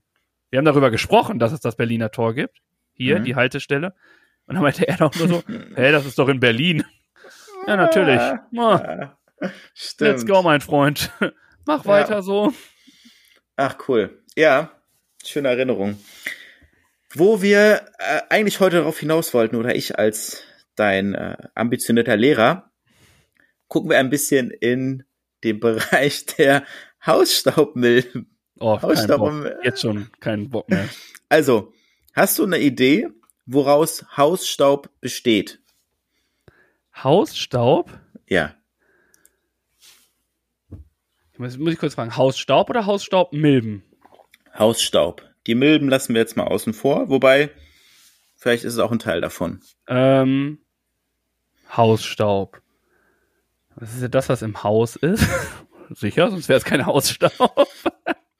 Wir 0.49 0.57
haben 0.57 0.65
darüber 0.65 0.91
gesprochen, 0.91 1.39
dass 1.39 1.53
es 1.53 1.61
das 1.61 1.75
Berliner 1.77 2.11
Tor 2.11 2.33
gibt. 2.33 2.57
Hier, 2.93 3.19
Mhm. 3.19 3.23
die 3.23 3.35
Haltestelle. 3.35 3.93
Und 4.47 4.55
dann 4.55 4.63
meinte 4.63 4.85
er 4.87 4.97
doch 4.97 5.15
nur 5.15 5.27
so, 5.27 5.43
hey, 5.75 5.91
das 5.93 6.05
ist 6.05 6.19
doch 6.19 6.27
in 6.29 6.39
Berlin. 6.41 6.83
Ja, 7.67 7.77
natürlich. 7.77 8.21
Ja. 8.51 9.17
Stimmt. 9.73 10.11
let's 10.11 10.25
go, 10.25 10.41
mein 10.41 10.61
Freund. 10.61 11.09
Mach 11.65 11.83
Ja. 11.85 11.89
weiter 11.91 12.21
so. 12.21 12.53
Ach, 13.55 13.77
cool. 13.87 14.21
Ja, 14.35 14.71
schöne 15.25 15.47
Erinnerung. 15.49 15.97
Wo 17.13 17.41
wir 17.41 17.81
äh, 17.99 18.21
eigentlich 18.29 18.59
heute 18.59 18.77
darauf 18.77 18.99
hinaus 18.99 19.33
wollten, 19.33 19.55
oder 19.55 19.73
ich 19.75 19.97
als 19.97 20.43
dein 20.75 21.13
äh, 21.13 21.37
ambitionierter 21.55 22.17
Lehrer, 22.17 22.71
gucken 23.67 23.89
wir 23.89 23.97
ein 23.97 24.09
bisschen 24.09 24.51
in 24.51 25.03
den 25.43 25.59
Bereich 25.59 26.25
der 26.25 26.65
Hausstaubmilben. 27.05 28.35
Oh, 28.59 28.81
Hausstaub 28.81 29.51
Jetzt 29.63 29.81
schon 29.81 30.09
keinen 30.19 30.49
Bock 30.49 30.69
mehr. 30.69 30.87
Also, 31.27 31.73
hast 32.13 32.39
du 32.39 32.45
eine 32.45 32.59
Idee, 32.59 33.09
woraus 33.45 34.05
Hausstaub 34.15 34.89
besteht? 35.01 35.59
Hausstaub? 36.95 37.99
Ja. 38.27 38.55
Muss, 41.37 41.57
muss 41.57 41.73
ich 41.73 41.79
kurz 41.79 41.95
fragen, 41.95 42.15
Hausstaub 42.15 42.69
oder 42.69 42.85
Hausstaubmilben? 42.85 43.83
Hausstaub. 44.57 45.23
Die 45.47 45.55
Milben 45.55 45.89
lassen 45.89 46.13
wir 46.13 46.21
jetzt 46.21 46.37
mal 46.37 46.47
außen 46.47 46.73
vor, 46.73 47.09
wobei, 47.09 47.51
vielleicht 48.35 48.63
ist 48.63 48.73
es 48.73 48.79
auch 48.79 48.91
ein 48.91 48.99
Teil 48.99 49.21
davon. 49.21 49.61
Ähm, 49.87 50.64
Hausstaub. 51.71 52.61
Was 53.75 53.93
ist 53.95 54.01
ja 54.01 54.07
das, 54.07 54.29
was 54.29 54.41
im 54.41 54.63
Haus 54.63 54.95
ist? 54.95 55.25
Sicher, 55.91 56.31
sonst 56.31 56.49
wäre 56.49 56.57
es 56.57 56.65
kein 56.65 56.85
Hausstaub. 56.85 57.67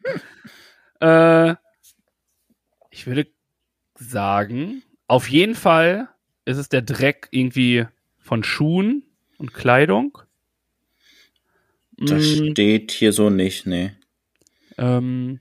äh, 1.01 1.55
ich 2.89 3.05
würde 3.07 3.27
sagen, 3.95 4.83
auf 5.07 5.29
jeden 5.29 5.55
Fall 5.55 6.09
ist 6.45 6.57
es 6.57 6.69
der 6.69 6.81
Dreck 6.81 7.27
irgendwie 7.31 7.87
von 8.19 8.43
Schuhen 8.43 9.03
und 9.37 9.53
Kleidung. 9.53 10.17
Das 12.05 12.23
Mm, 12.23 12.49
steht 12.51 12.91
hier 12.91 13.11
so 13.13 13.29
nicht, 13.29 13.65
nee. 13.65 13.91
ähm, 14.77 15.39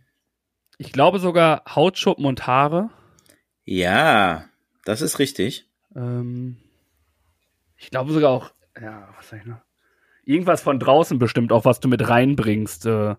ich 0.78 0.92
glaube 0.92 1.18
sogar 1.20 1.64
Hautschuppen 1.74 2.24
und 2.26 2.46
Haare. 2.46 2.90
Ja, 3.66 4.48
das 4.84 5.00
ist 5.02 5.18
richtig. 5.18 5.66
Ähm, 5.94 6.56
ich 7.84 7.90
glaube 7.90 8.12
sogar 8.12 8.30
auch, 8.30 8.50
ja, 8.80 9.08
was 9.16 9.28
sag 9.28 9.40
ich 9.40 9.46
noch? 9.46 9.60
Irgendwas 10.24 10.62
von 10.62 10.78
draußen 10.80 11.18
bestimmt 11.18 11.52
auch, 11.52 11.64
was 11.66 11.80
du 11.80 11.88
mit 11.88 12.08
reinbringst. 12.08 12.86
Äh, 12.86 13.16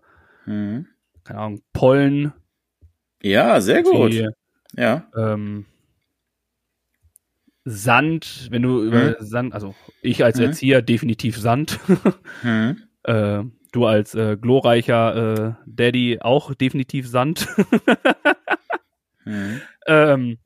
Mhm. 0.48 0.88
keine 1.24 1.40
Ahnung, 1.40 1.62
Pollen, 1.74 2.34
Ja, 3.22 3.60
sehr 3.62 3.82
gut. 3.84 4.12
die, 4.14 4.28
Ja. 4.76 5.08
ähm, 5.16 5.66
Sand, 7.64 8.48
wenn 8.52 8.62
du 8.62 8.84
über 8.84 9.16
Sand, 9.24 9.54
also 9.54 9.76
ich 10.02 10.24
als 10.24 10.38
Mhm. 10.38 10.44
Erzieher 10.46 10.82
definitiv 10.84 11.38
Sand. 11.38 11.80
Mhm. 12.44 12.84
äh, 13.04 13.44
du 13.72 13.86
als 13.86 14.14
äh, 14.14 14.38
glorreicher 14.40 15.16
äh, 15.16 15.54
Daddy 15.66 16.20
auch 16.22 16.54
definitiv 16.54 17.08
Sand. 17.08 17.48
Mhm. 19.28 19.62
ähm, 19.88 20.38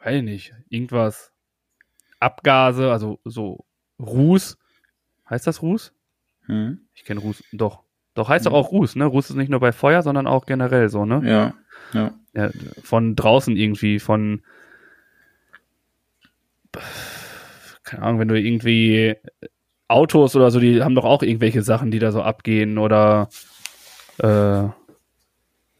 weiß 0.00 0.16
ich 0.16 0.22
nicht, 0.22 0.54
irgendwas. 0.68 1.32
Abgase, 2.20 2.90
also 2.92 3.18
so 3.24 3.64
Ruß. 3.98 4.58
Heißt 5.28 5.46
das 5.46 5.62
Ruß? 5.62 5.92
Mhm. 6.46 6.80
Ich 6.94 7.04
kenne 7.04 7.20
Ruß, 7.20 7.42
doch. 7.52 7.82
Doch 8.14 8.28
heißt 8.28 8.46
doch 8.46 8.52
auch 8.52 8.72
Ruß, 8.72 8.96
ne? 8.96 9.06
Ruß 9.06 9.30
ist 9.30 9.36
nicht 9.36 9.50
nur 9.50 9.60
bei 9.60 9.72
Feuer, 9.72 10.02
sondern 10.02 10.26
auch 10.26 10.46
generell 10.46 10.88
so, 10.88 11.04
ne? 11.04 11.22
Ja. 11.24 11.54
Ja. 11.92 12.14
Ja, 12.32 12.50
von 12.82 13.16
draußen 13.16 13.56
irgendwie, 13.56 13.98
von 13.98 14.42
keine 17.82 18.02
Ahnung, 18.02 18.20
wenn 18.20 18.28
du 18.28 18.40
irgendwie 18.40 19.16
Autos 19.88 20.36
oder 20.36 20.50
so, 20.50 20.60
die 20.60 20.82
haben 20.82 20.94
doch 20.94 21.04
auch 21.04 21.22
irgendwelche 21.22 21.62
Sachen, 21.62 21.90
die 21.90 21.98
da 21.98 22.12
so 22.12 22.22
abgehen 22.22 22.78
oder 22.78 23.28
äh, 24.18 24.68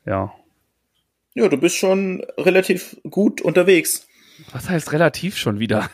ja. 0.06 0.34
Ja, 1.34 1.48
du 1.48 1.56
bist 1.56 1.76
schon 1.76 2.24
relativ 2.36 2.96
gut 3.08 3.40
unterwegs. 3.40 4.08
Was 4.52 4.68
heißt 4.68 4.92
relativ 4.92 5.36
schon 5.36 5.58
wieder? 5.58 5.90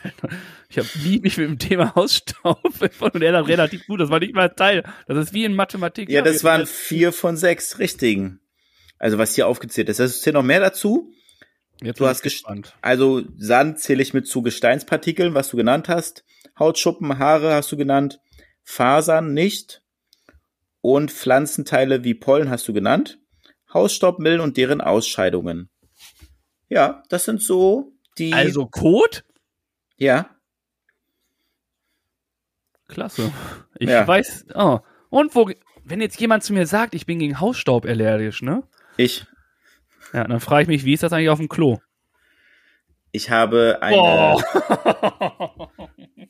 Ich 0.69 0.77
habe 0.77 0.87
nie 1.03 1.19
mich 1.19 1.37
mit 1.37 1.47
dem 1.47 1.59
Thema 1.59 1.95
Hausstaub 1.95 2.61
und 2.99 3.21
er 3.21 3.31
dann 3.31 3.45
relativ 3.45 3.87
gut. 3.87 4.01
Das 4.01 4.09
war 4.09 4.19
nicht 4.19 4.33
mal 4.33 4.49
Teil. 4.49 4.83
Das 5.07 5.17
ist 5.17 5.33
wie 5.33 5.45
in 5.45 5.55
Mathematik. 5.55 6.09
Ja, 6.09 6.21
das 6.21 6.43
waren 6.43 6.65
vier 6.65 7.13
von 7.13 7.37
sechs 7.37 7.79
richtigen. 7.79 8.41
Also 8.99 9.17
was 9.17 9.35
hier 9.35 9.47
aufgezählt 9.47 9.89
ist. 9.89 9.99
Es 9.99 10.21
zählt 10.21 10.33
noch 10.33 10.43
mehr 10.43 10.59
dazu. 10.59 11.11
Jetzt 11.81 11.99
du 11.99 12.07
hast 12.07 12.23
gespannt. 12.23 12.75
Also 12.81 13.23
Sand 13.37 13.79
zähle 13.79 14.01
ich 14.01 14.13
mit 14.13 14.27
zu 14.27 14.41
Gesteinspartikeln, 14.41 15.33
was 15.35 15.49
du 15.49 15.57
genannt 15.57 15.89
hast. 15.89 16.25
Hautschuppen, 16.57 17.19
Haare 17.19 17.53
hast 17.53 17.71
du 17.71 17.77
genannt. 17.77 18.19
Fasern 18.63 19.33
nicht. 19.33 19.83
Und 20.81 21.11
Pflanzenteile 21.11 22.03
wie 22.03 22.15
Pollen 22.15 22.49
hast 22.49 22.67
du 22.67 22.73
genannt. 22.73 23.19
Hausstaubmilben 23.73 24.41
und 24.41 24.57
deren 24.57 24.81
Ausscheidungen. 24.81 25.69
Ja, 26.69 27.03
das 27.09 27.25
sind 27.25 27.41
so 27.41 27.93
die. 28.19 28.33
Also 28.33 28.65
Code? 28.65 29.19
Ja. 29.97 30.29
Klasse. 32.87 33.31
Ich 33.79 33.89
Ja. 33.89 34.07
weiß. 34.07 34.45
Oh. 34.55 34.79
Und 35.09 35.35
wo, 35.35 35.49
wenn 35.83 36.01
jetzt 36.01 36.19
jemand 36.19 36.43
zu 36.43 36.53
mir 36.53 36.65
sagt, 36.65 36.93
ich 36.95 37.05
bin 37.05 37.19
gegen 37.19 37.39
Hausstaub 37.39 37.85
allergisch, 37.85 38.41
ne? 38.41 38.63
Ich. 38.97 39.25
Ja, 40.13 40.23
dann 40.25 40.39
frage 40.39 40.63
ich 40.63 40.67
mich, 40.67 40.85
wie 40.85 40.93
ist 40.93 41.03
das 41.03 41.11
eigentlich 41.13 41.29
auf 41.29 41.39
dem 41.39 41.49
Klo? 41.49 41.79
Ich 43.11 43.29
habe 43.29 43.79
eine, 43.81 44.37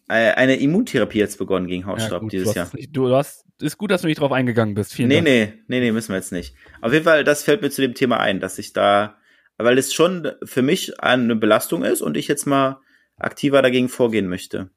äh, 0.07 0.31
eine 0.35 0.55
Immuntherapie 0.55 1.19
jetzt 1.19 1.37
begonnen 1.37 1.67
gegen 1.67 1.81
Ja, 1.81 1.87
Hausstaub 1.89 2.21
gut, 2.21 2.31
dieses 2.33 2.53
du 2.53 2.59
Jahr. 2.59 2.69
nicht- 2.73 2.95
du 2.95 3.13
hast, 3.15 3.45
ist 3.61 3.77
gut, 3.77 3.91
dass 3.91 4.01
du 4.01 4.07
nicht 4.07 4.19
drauf 4.19 4.31
eingegangen 4.31 4.73
bist. 4.75 4.93
Vielen 4.93 5.09
Nee, 5.09 5.15
Dank. 5.15 5.25
nee, 5.27 5.53
nee, 5.67 5.79
nee, 5.79 5.91
müssen 5.91 6.09
wir 6.09 6.15
jetzt 6.17 6.31
nicht. 6.31 6.55
Auf 6.81 6.93
jeden 6.93 7.03
Fall, 7.05 7.23
das 7.23 7.43
fällt 7.43 7.61
mir 7.61 7.69
zu 7.69 7.81
dem 7.81 7.93
Thema 7.93 8.19
ein, 8.19 8.39
dass 8.39 8.57
ich 8.57 8.73
da, 8.73 9.17
weil 9.57 9.77
es 9.77 9.93
schon 9.93 10.31
für 10.43 10.61
mich 10.61 10.99
eine 11.01 11.35
Belastung 11.35 11.83
ist 11.83 12.01
und 12.01 12.17
ich 12.17 12.27
jetzt 12.27 12.45
mal 12.45 12.79
aktiver 13.17 13.61
dagegen 13.61 13.89
vorgehen 13.89 14.27
möchte. 14.27 14.69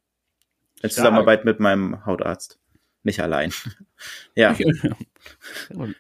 In 0.83 0.89
Stark. 0.89 0.93
Zusammenarbeit 0.93 1.45
mit 1.45 1.61
meinem 1.61 2.05
Hautarzt. 2.07 2.59
Nicht 3.03 3.21
allein. 3.21 3.53
ja. 4.35 4.55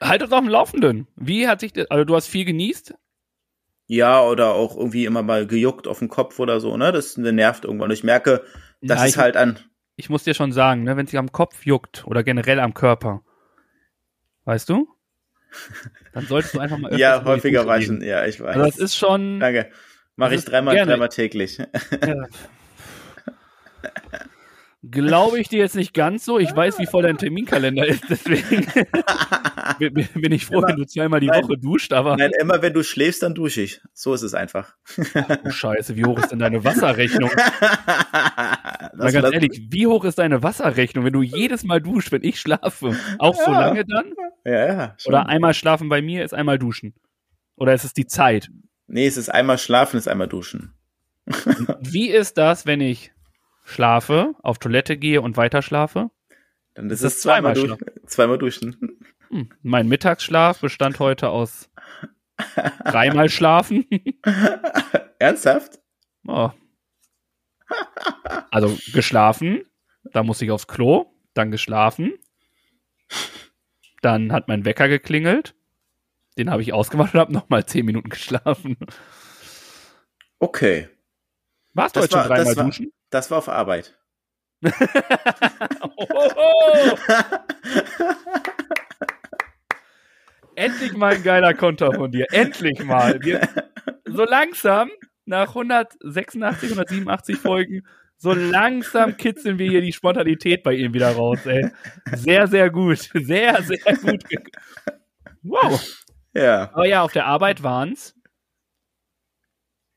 Halt 0.01 0.22
uns 0.22 0.33
auf 0.33 0.41
dem 0.41 0.49
Laufenden. 0.49 1.07
Wie 1.16 1.49
hat 1.49 1.61
sich 1.61 1.72
das, 1.72 1.91
also 1.91 2.05
du 2.05 2.14
hast 2.16 2.26
viel 2.26 2.45
genießt? 2.45 2.95
Ja, 3.87 4.22
oder 4.22 4.53
auch 4.55 4.76
irgendwie 4.76 5.05
immer 5.05 5.22
mal 5.22 5.47
gejuckt 5.47 5.89
auf 5.89 5.99
den 5.99 6.09
Kopf 6.09 6.39
oder 6.39 6.61
so, 6.61 6.76
ne? 6.76 6.93
Das 6.93 7.16
nervt 7.16 7.64
irgendwann. 7.64 7.89
Und 7.91 7.95
ich 7.95 8.05
merke, 8.05 8.45
das 8.81 8.99
Ja, 9.01 9.05
ist 9.05 9.11
ich- 9.12 9.18
halt 9.18 9.37
an. 9.37 9.59
Ich 9.97 10.09
muss 10.09 10.24
dir 10.24 10.33
schon 10.33 10.53
sagen, 10.53 10.85
ne, 10.85 10.97
wenn 10.97 11.05
es 11.05 11.11
sich 11.11 11.18
am 11.18 11.31
Kopf 11.33 11.66
juckt 11.66 12.07
oder 12.07 12.22
generell 12.24 12.59
am 12.61 12.72
Körper, 12.72 13.22
weißt 14.45 14.68
du? 14.70 14.89
Dann 16.12 16.26
solltest 16.26 16.55
du 16.55 16.59
einfach 16.61 16.78
mal 16.78 16.98
Ja, 16.98 17.24
häufiger 17.24 17.66
waschen. 17.66 18.03
Ja, 18.03 18.24
ich 18.26 18.40
weiß. 18.40 18.57
Also 18.57 18.66
das 18.66 18.78
ist 18.78 18.96
schon. 18.96 19.40
Danke. 19.40 19.70
Mache 20.16 20.32
Das 20.34 20.40
ich 20.44 20.51
dreimal, 20.51 20.74
gerne. 20.74 20.90
dreimal 20.92 21.09
täglich. 21.09 21.59
Ja. 21.59 22.26
Glaube 24.82 25.38
ich 25.38 25.48
dir 25.48 25.59
jetzt 25.59 25.76
nicht 25.76 25.92
ganz 25.92 26.24
so. 26.24 26.38
Ich 26.38 26.55
weiß, 26.57 26.78
wie 26.78 26.86
voll 26.86 27.03
dein 27.03 27.18
Terminkalender 27.18 27.86
ist, 27.86 28.03
deswegen. 28.09 28.66
bin, 30.14 30.32
ich 30.32 30.46
froh, 30.46 30.59
Immer- 30.59 30.68
wenn 30.68 30.76
du 30.76 30.86
zweimal 30.86 31.20
die 31.20 31.26
Nein. 31.26 31.44
Woche 31.44 31.59
duscht, 31.59 31.92
aber 31.92 32.16
Nein, 32.16 32.30
immer 32.40 32.62
wenn 32.62 32.72
du 32.72 32.82
schläfst, 32.82 33.22
dann 33.22 33.34
dusche 33.34 33.61
ich. 33.61 33.82
So 33.92 34.14
ist 34.14 34.22
es 34.22 34.32
einfach. 34.32 34.74
oh, 35.44 35.51
scheiße, 35.51 35.96
wie 35.96 36.05
hoch 36.07 36.18
ist 36.18 36.32
denn 36.32 36.38
deine 36.38 36.64
Wasserrechnung? 36.64 37.30
Mal 39.01 39.12
Das- 39.12 39.22
ganz 39.22 39.34
ehrlich, 39.34 39.66
wie 39.70 39.86
hoch 39.86 40.05
ist 40.05 40.18
deine 40.18 40.42
Wasserrechnung, 40.42 41.05
wenn 41.05 41.12
du 41.12 41.22
jedes 41.22 41.64
Mal 41.64 41.80
duschst, 41.80 42.12
wenn 42.12 42.22
ich 42.24 42.38
schlafe? 42.40 42.96
Auch 43.18 43.34
so 43.34 43.51
Ja. 43.51 43.61
lange 43.61 43.84
dann? 43.84 44.12
Ja, 44.44 44.66
ja. 44.72 44.94
schon. 44.98 45.12
Oder 45.12 45.26
einmal 45.28 45.55
schlafen 45.55 45.88
bei 45.88 46.01
mir 46.03 46.24
ist 46.24 46.32
einmal 46.34 46.59
duschen? 46.59 46.94
Oder 47.57 47.74
ist 47.74 47.84
es 47.84 47.92
die 47.94 48.07
Zeit? 48.07 48.51
Nee, 48.86 49.07
es 49.07 49.16
ist 49.16 49.28
einmal 49.28 49.59
schlafen, 49.59 49.96
ist 49.98 50.09
einmal 50.09 50.28
duschen. 50.28 50.72
Wie 51.80 52.09
ist 52.11 52.38
das, 52.38 52.66
wenn 52.66 52.80
ich 52.80 53.12
schlafe, 53.64 54.34
auf 54.42 54.59
Toilette 54.59 54.96
gehe 54.96 55.20
und 55.22 55.36
weiter 55.36 55.62
schlafe? 55.62 56.11
Dann 56.74 56.88
ist 56.90 57.03
es 57.03 57.20
zweimal, 57.20 57.55
zweimal 57.55 57.76
duschen. 57.78 57.86
zweimal 58.07 58.38
duschen. 58.38 58.98
Hm. 59.28 59.51
Mein 59.62 59.86
Mittagsschlaf 59.88 60.61
bestand 60.61 60.98
heute 60.98 61.28
aus 61.28 61.68
dreimal 62.84 63.28
schlafen. 63.28 63.84
Ernsthaft? 65.18 65.78
Oh. 66.26 66.51
Also 68.51 68.77
geschlafen, 68.93 69.64
dann 70.12 70.27
musste 70.27 70.45
ich 70.45 70.51
aufs 70.51 70.66
Klo, 70.66 71.07
dann 71.35 71.51
geschlafen, 71.51 72.12
dann 74.03 74.33
hat 74.33 74.49
mein 74.49 74.64
Wecker 74.64 74.89
geklingelt, 74.89 75.55
den 76.39 76.51
habe 76.51 76.62
ich 76.62 76.73
ausgemacht 76.73 77.14
und 77.14 77.21
habe 77.21 77.33
nochmal 77.33 77.64
zehn 77.66 77.85
Minuten 77.87 78.09
geschlafen. 78.11 78.77
Okay. 80.39 80.89
Warst 81.75 81.97
du 81.97 82.01
Das 82.01 82.11
heute 82.11 82.21
schon 82.23 82.29
war- 82.31 82.37
das 82.37 82.45
dreimal 82.47 82.57
war- 82.57 82.64
duschen? 82.64 82.93
Das 83.11 83.31
war 83.31 83.39
auf 83.39 83.49
Arbeit. 83.49 83.97
Oh, 85.97 86.07
oh, 86.14 86.31
oh. 86.37 86.99
Endlich 90.55 90.93
mal 90.95 91.14
ein 91.14 91.23
geiler 91.23 91.55
Konter 91.55 91.93
von 91.93 92.11
dir. 92.11 92.27
Endlich 92.33 92.83
mal. 92.85 93.21
Wir, 93.23 93.49
so 94.05 94.25
langsam, 94.25 94.91
nach 95.31 95.49
186, 95.49 96.72
187 96.72 97.39
Folgen, 97.39 97.87
so 98.18 98.33
langsam 98.35 99.16
kitzeln 99.16 99.59
wir 99.59 99.70
hier 99.70 99.81
die 99.81 99.95
Spontanität 99.95 100.62
bei 100.62 100.74
ihm 100.74 100.93
wieder 100.93 101.12
raus, 101.12 101.47
ey. 101.47 101.70
Sehr, 102.12 102.47
sehr 102.49 102.68
gut. 102.68 102.99
Sehr, 103.14 103.62
sehr 103.62 103.97
gut. 103.97 104.22
Wow. 105.43 105.81
Ja. 106.35 106.70
Aber 106.74 106.87
ja, 106.87 107.03
auf 107.03 107.12
der 107.12 107.24
Arbeit 107.24 107.62
waren's 107.62 108.14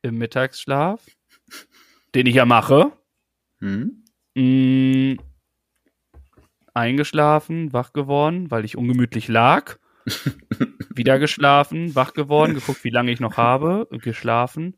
im 0.03 0.17
Mittagsschlaf, 0.17 1.01
den 2.15 2.27
ich 2.27 2.35
ja 2.35 2.45
mache, 2.45 2.93
Hm? 3.59 4.05
mh, 4.35 5.21
eingeschlafen, 6.73 7.73
wach 7.73 7.93
geworden, 7.93 8.51
weil 8.51 8.65
ich 8.65 8.77
ungemütlich 8.77 9.27
lag. 9.27 9.77
Wieder 10.95 11.19
geschlafen, 11.19 11.95
wach 11.95 12.13
geworden, 12.13 12.53
geguckt, 12.53 12.83
wie 12.83 12.89
lange 12.89 13.11
ich 13.11 13.19
noch 13.19 13.37
habe, 13.37 13.87
geschlafen 13.91 14.75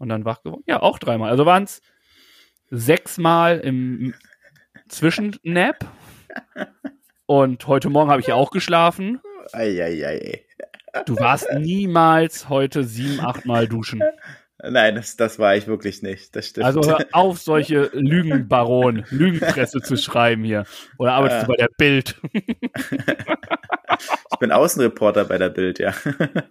und 0.00 0.08
dann 0.08 0.24
wach 0.24 0.42
geworden. 0.42 0.64
Ja, 0.66 0.82
auch 0.82 0.98
dreimal. 0.98 1.30
Also 1.30 1.46
waren 1.46 1.62
es 1.64 1.80
sechsmal 2.70 3.58
im 3.60 4.14
Zwischennap. 4.88 5.86
Und 7.26 7.66
heute 7.66 7.90
Morgen 7.90 8.10
habe 8.10 8.20
ich 8.20 8.26
ja 8.28 8.34
auch 8.34 8.50
geschlafen. 8.50 9.20
Eieiei. 9.52 10.44
Du 11.06 11.16
warst 11.18 11.48
niemals 11.52 12.48
heute 12.48 12.82
sieben, 12.84 13.20
achtmal 13.20 13.68
duschen. 13.68 14.02
Nein, 14.62 14.96
das, 14.96 15.16
das 15.16 15.38
war 15.38 15.54
ich 15.56 15.66
wirklich 15.66 16.02
nicht. 16.02 16.34
Das 16.36 16.48
stimmt. 16.48 16.66
Also 16.66 16.82
hör 16.82 16.98
auf, 17.12 17.38
solche 17.40 17.90
Lügenbaron, 17.94 19.04
Lügenpresse 19.10 19.80
zu 19.80 19.96
schreiben 19.96 20.44
hier. 20.44 20.64
Oder 20.98 21.12
arbeitest 21.14 21.42
Ja. 21.42 21.46
du 21.46 21.52
bei 21.52 21.56
der 21.56 21.70
Bild? 21.78 22.20
ich 24.32 24.38
bin 24.38 24.52
Außenreporter 24.52 25.24
bei 25.24 25.38
der 25.38 25.50
Bild, 25.50 25.78
ja. 25.78 25.94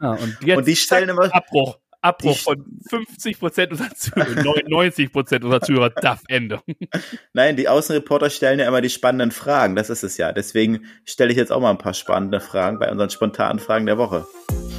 Ja, 0.01 0.11
und 0.13 0.37
jetzt 0.43 0.57
Und 0.57 0.67
die 0.67 0.75
stellen 0.75 1.09
immer- 1.09 1.33
Abbruch. 1.33 1.77
Abbruch 2.01 2.33
Die- 2.33 2.39
von 2.43 2.65
50 2.89 3.39
Prozent 3.39 3.71
unserer 3.71 3.93
Zuhörer, 3.95 4.55
90 4.67 5.11
Prozent 5.11 5.43
unserer 5.43 5.61
Zuhörer, 5.61 5.89
darf 5.89 6.21
Ende. 6.27 6.61
Nein, 7.33 7.55
die 7.57 7.67
Außenreporter 7.67 8.29
stellen 8.29 8.59
ja 8.59 8.67
immer 8.67 8.81
die 8.81 8.89
spannenden 8.89 9.31
Fragen. 9.31 9.75
Das 9.75 9.89
ist 9.89 10.03
es 10.03 10.17
ja. 10.17 10.31
Deswegen 10.31 10.85
stelle 11.05 11.31
ich 11.31 11.37
jetzt 11.37 11.51
auch 11.51 11.59
mal 11.59 11.71
ein 11.71 11.77
paar 11.77 11.93
spannende 11.93 12.39
Fragen 12.39 12.79
bei 12.79 12.89
unseren 12.91 13.09
spontanen 13.09 13.59
Fragen 13.59 13.85
der 13.85 13.97
Woche. 13.97 14.25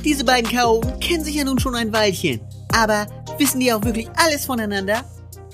Diese 0.04 0.24
beiden 0.24 0.50
Chaoten 0.50 0.98
kennen 1.00 1.24
sich 1.24 1.34
ja 1.34 1.44
nun 1.44 1.58
schon 1.58 1.74
ein 1.74 1.92
Weilchen. 1.92 2.40
Aber 2.74 3.06
wissen 3.38 3.60
die 3.60 3.72
auch 3.72 3.84
wirklich 3.84 4.08
alles 4.16 4.46
voneinander? 4.46 5.04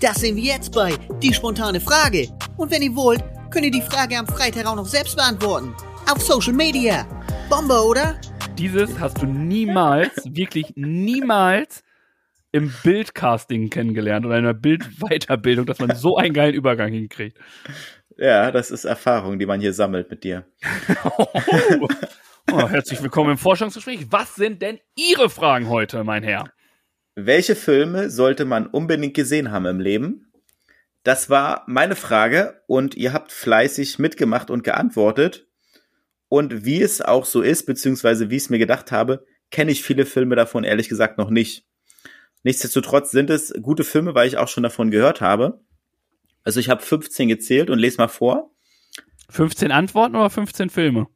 Das 0.01 0.17
sehen 0.17 0.37
wir 0.37 0.45
jetzt 0.45 0.73
bei 0.73 0.95
Die 1.23 1.35
spontane 1.35 1.81
Frage. 1.81 2.29
Und 2.57 2.71
wenn 2.71 2.83
ihr 2.83 2.95
wollt, 2.95 3.25
könnt 3.51 3.65
ihr 3.65 3.71
die 3.73 3.83
Frage 3.83 4.17
am 4.19 4.27
Freitag 4.27 4.67
auch 4.67 4.77
noch 4.77 4.87
selbst 4.87 5.17
beantworten. 5.17 5.75
Auf 6.09 6.23
Social 6.23 6.53
Media. 6.53 7.07
Bombe, 7.51 7.81
oder? 7.83 8.21
Dieses 8.59 8.99
hast 9.01 9.21
du 9.21 9.27
niemals, 9.27 10.35
wirklich 10.35 10.73
niemals 10.77 11.85
im 12.53 12.73
Bildcasting 12.83 13.69
kennengelernt 13.69 14.25
oder 14.25 14.39
in 14.39 14.45
einer 14.45 14.55
Bildweiterbildung, 14.55 15.67
dass 15.67 15.79
man 15.79 15.95
so 15.95 16.17
einen 16.17 16.33
geilen 16.33 16.55
Übergang 16.55 16.91
hinkriegt. 16.91 17.39
Ja, 18.17 18.51
das 18.51 18.71
ist 18.71 18.87
Erfahrung, 18.87 19.39
die 19.39 19.45
man 19.45 19.61
hier 19.61 19.75
sammelt 19.75 20.11
mit 20.11 20.25
dir. 20.25 20.47
Oh, 21.19 21.27
oh, 22.53 22.69
herzlich 22.69 23.03
willkommen 23.03 23.33
im 23.33 23.39
Forschungsgespräch. 23.39 24.07
Was 24.11 24.35
sind 24.37 24.63
denn 24.63 24.79
Ihre 24.97 25.29
Fragen 25.29 25.69
heute, 25.69 26.03
mein 26.03 26.23
Herr? 26.23 26.51
Welche 27.15 27.57
Filme 27.57 28.09
sollte 28.09 28.47
man 28.47 28.67
unbedingt 28.67 29.13
gesehen 29.13 29.51
haben 29.51 29.67
im 29.67 29.81
Leben? 29.81 30.33
Das 31.03 31.29
war 31.29 31.63
meine 31.67 31.95
Frage 31.95 32.63
und 32.67 32.95
ihr 32.95 33.13
habt 33.13 33.33
fleißig 33.33 33.99
mitgemacht 33.99 34.51
und 34.51 34.65
geantwortet. 34.65 35.46
Und 36.29 36.65
wie 36.65 36.83
es 36.83 37.01
auch 37.01 37.25
so 37.25 37.43
ist, 37.43 37.67
beziehungsweise 37.67 38.31
wie 38.31 38.37
ich 38.37 38.45
es 38.45 38.51
mir 38.51 38.59
gedacht 38.59 38.93
habe, 38.93 39.25
kenne 39.51 39.71
ich 39.71 39.83
viele 39.83 40.07
Filme 40.07 40.35
davon 40.37 40.65
ehrlich 40.65 40.89
gesagt 40.89 41.19
noch 41.19 41.31
nicht. 41.31 41.65
Nichtsdestotrotz 42.43 43.11
sind 43.11 43.31
es 43.31 43.53
gute 43.63 43.85
Filme, 43.85 44.15
weil 44.15 44.29
ich 44.29 44.37
auch 44.37 44.49
schon 44.49 44.63
davon 44.63 44.91
gehört 44.91 45.21
habe. 45.21 45.61
Also 46.45 46.61
ich 46.61 46.69
habe 46.69 46.83
15 46.83 47.29
gezählt 47.29 47.71
und 47.71 47.79
lese 47.79 47.99
mal 47.99 48.09
vor. 48.09 48.53
15 49.31 49.73
Antworten 49.73 50.15
oder 50.15 50.31
15 50.31 50.71
Filme? 50.71 51.09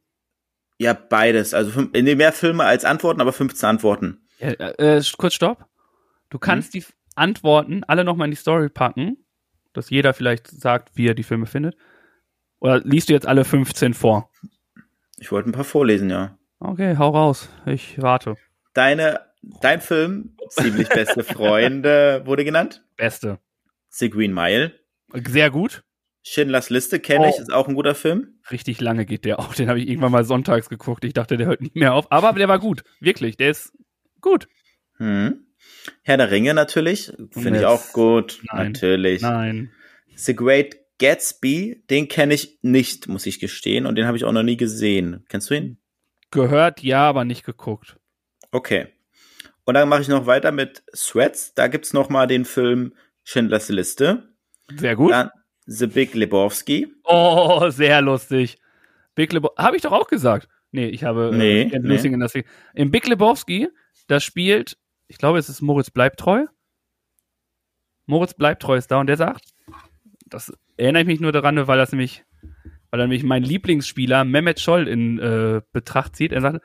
Ja, 0.77 0.93
beides. 0.93 1.53
Also 1.53 1.87
nee, 1.93 2.15
mehr 2.15 2.33
Filme 2.33 2.65
als 2.65 2.85
Antworten, 2.85 3.21
aber 3.21 3.31
15 3.31 3.69
Antworten. 3.69 4.27
Ja, 4.39 4.49
äh, 4.49 5.01
kurz 5.17 5.35
stopp. 5.35 5.65
Du 6.29 6.39
kannst 6.39 6.73
die 6.73 6.83
Antworten 7.15 7.83
alle 7.83 8.03
nochmal 8.03 8.25
in 8.25 8.31
die 8.31 8.37
Story 8.37 8.69
packen, 8.69 9.25
dass 9.73 9.89
jeder 9.89 10.13
vielleicht 10.13 10.47
sagt, 10.47 10.95
wie 10.95 11.07
er 11.07 11.13
die 11.13 11.23
Filme 11.23 11.45
findet. 11.45 11.75
Oder 12.59 12.79
liest 12.79 13.09
du 13.09 13.13
jetzt 13.13 13.27
alle 13.27 13.45
15 13.45 13.93
vor? 13.93 14.31
Ich 15.21 15.31
wollte 15.31 15.49
ein 15.49 15.53
paar 15.53 15.63
vorlesen, 15.63 16.09
ja. 16.09 16.37
Okay, 16.59 16.97
hau 16.97 17.09
raus. 17.09 17.47
Ich 17.67 18.01
warte. 18.01 18.35
Deine, 18.73 19.19
dein 19.61 19.79
Film, 19.81 20.35
ziemlich 20.49 20.89
beste 20.89 21.23
Freunde, 21.23 22.21
wurde 22.25 22.43
genannt. 22.43 22.83
Beste. 22.97 23.39
The 23.89 24.09
Green 24.09 24.33
Mile. 24.33 24.73
Sehr 25.27 25.51
gut. 25.51 25.83
Schindlers 26.23 26.69
Liste 26.71 26.99
kenne 26.99 27.29
ich, 27.29 27.35
Oh. 27.37 27.41
ist 27.41 27.53
auch 27.53 27.67
ein 27.67 27.75
guter 27.75 27.93
Film. 27.95 28.39
Richtig 28.51 28.81
lange 28.81 29.05
geht 29.05 29.25
der 29.25 29.39
auch. 29.39 29.53
Den 29.53 29.69
habe 29.69 29.79
ich 29.79 29.87
irgendwann 29.89 30.11
mal 30.11 30.23
sonntags 30.23 30.69
geguckt. 30.69 31.03
Ich 31.05 31.13
dachte, 31.13 31.37
der 31.37 31.47
hört 31.47 31.61
nie 31.61 31.71
mehr 31.75 31.93
auf. 31.93 32.11
Aber 32.11 32.33
der 32.33 32.47
war 32.47 32.59
gut. 32.59 32.83
Wirklich. 32.99 33.37
Der 33.37 33.51
ist 33.51 33.73
gut. 34.21 34.47
Hm. 34.97 35.45
Herr 36.03 36.17
der 36.17 36.31
Ringe 36.31 36.53
natürlich, 36.53 37.11
finde 37.31 37.59
ich 37.59 37.65
auch 37.65 37.91
gut. 37.93 38.41
Nein. 38.51 38.71
Natürlich. 38.71 39.21
Nein. 39.21 39.71
The 40.15 40.35
Great 40.35 40.75
Gatsby, 41.01 41.83
den 41.89 42.07
kenne 42.07 42.35
ich 42.35 42.59
nicht, 42.61 43.07
muss 43.07 43.25
ich 43.25 43.39
gestehen, 43.39 43.87
und 43.87 43.95
den 43.95 44.05
habe 44.05 44.17
ich 44.17 44.23
auch 44.23 44.31
noch 44.31 44.43
nie 44.43 44.55
gesehen. 44.55 45.25
Kennst 45.29 45.49
du 45.49 45.55
ihn? 45.55 45.77
Gehört, 46.29 46.83
ja, 46.83 47.09
aber 47.09 47.25
nicht 47.25 47.43
geguckt. 47.43 47.97
Okay. 48.51 48.87
Und 49.65 49.73
dann 49.73 49.89
mache 49.89 50.01
ich 50.01 50.07
noch 50.07 50.27
weiter 50.27 50.51
mit 50.51 50.83
Sweats. 50.95 51.55
Da 51.55 51.67
gibt's 51.67 51.93
noch 51.93 52.09
mal 52.09 52.27
den 52.27 52.45
Film 52.45 52.93
Schindlers 53.23 53.69
Liste. 53.69 54.29
Sehr 54.77 54.95
gut. 54.95 55.11
Dann 55.11 55.31
The 55.65 55.87
Big 55.87 56.13
Lebowski. 56.13 56.93
Oh, 57.03 57.69
sehr 57.69 58.01
lustig. 58.01 58.59
Big 59.15 59.33
Lebo 59.33 59.51
habe 59.57 59.75
ich 59.75 59.81
doch 59.81 59.91
auch 59.91 60.07
gesagt. 60.07 60.47
Nee, 60.71 60.87
ich 60.87 61.03
habe 61.03 61.31
Nee, 61.33 61.63
äh, 61.63 61.79
nee. 61.79 61.95
In 61.95 62.19
das 62.19 62.33
Im 62.75 62.91
Big 62.91 63.07
Lebowski, 63.07 63.69
da 64.07 64.19
spielt, 64.19 64.77
ich 65.07 65.17
glaube, 65.17 65.39
es 65.39 65.49
ist 65.49 65.61
Moritz 65.61 65.89
Bleibtreu. 65.89 66.45
Moritz 68.05 68.35
Bleibtreu 68.35 68.75
ist 68.75 68.91
da 68.91 68.99
und 68.99 69.07
der 69.07 69.17
sagt, 69.17 69.53
das 70.25 70.53
erinnere 70.77 71.01
ich 71.03 71.07
mich 71.07 71.19
nur 71.19 71.31
daran, 71.31 71.67
weil 71.67 71.77
das 71.77 71.91
nämlich, 71.91 72.23
weil 72.89 72.99
er 72.99 73.07
nämlich 73.07 73.23
mein 73.23 73.43
Lieblingsspieler 73.43 74.23
Mehmet 74.25 74.59
Scholl 74.59 74.87
in 74.87 75.19
äh, 75.19 75.61
Betracht 75.71 76.15
zieht. 76.15 76.31
Er 76.31 76.41
sagt, 76.41 76.61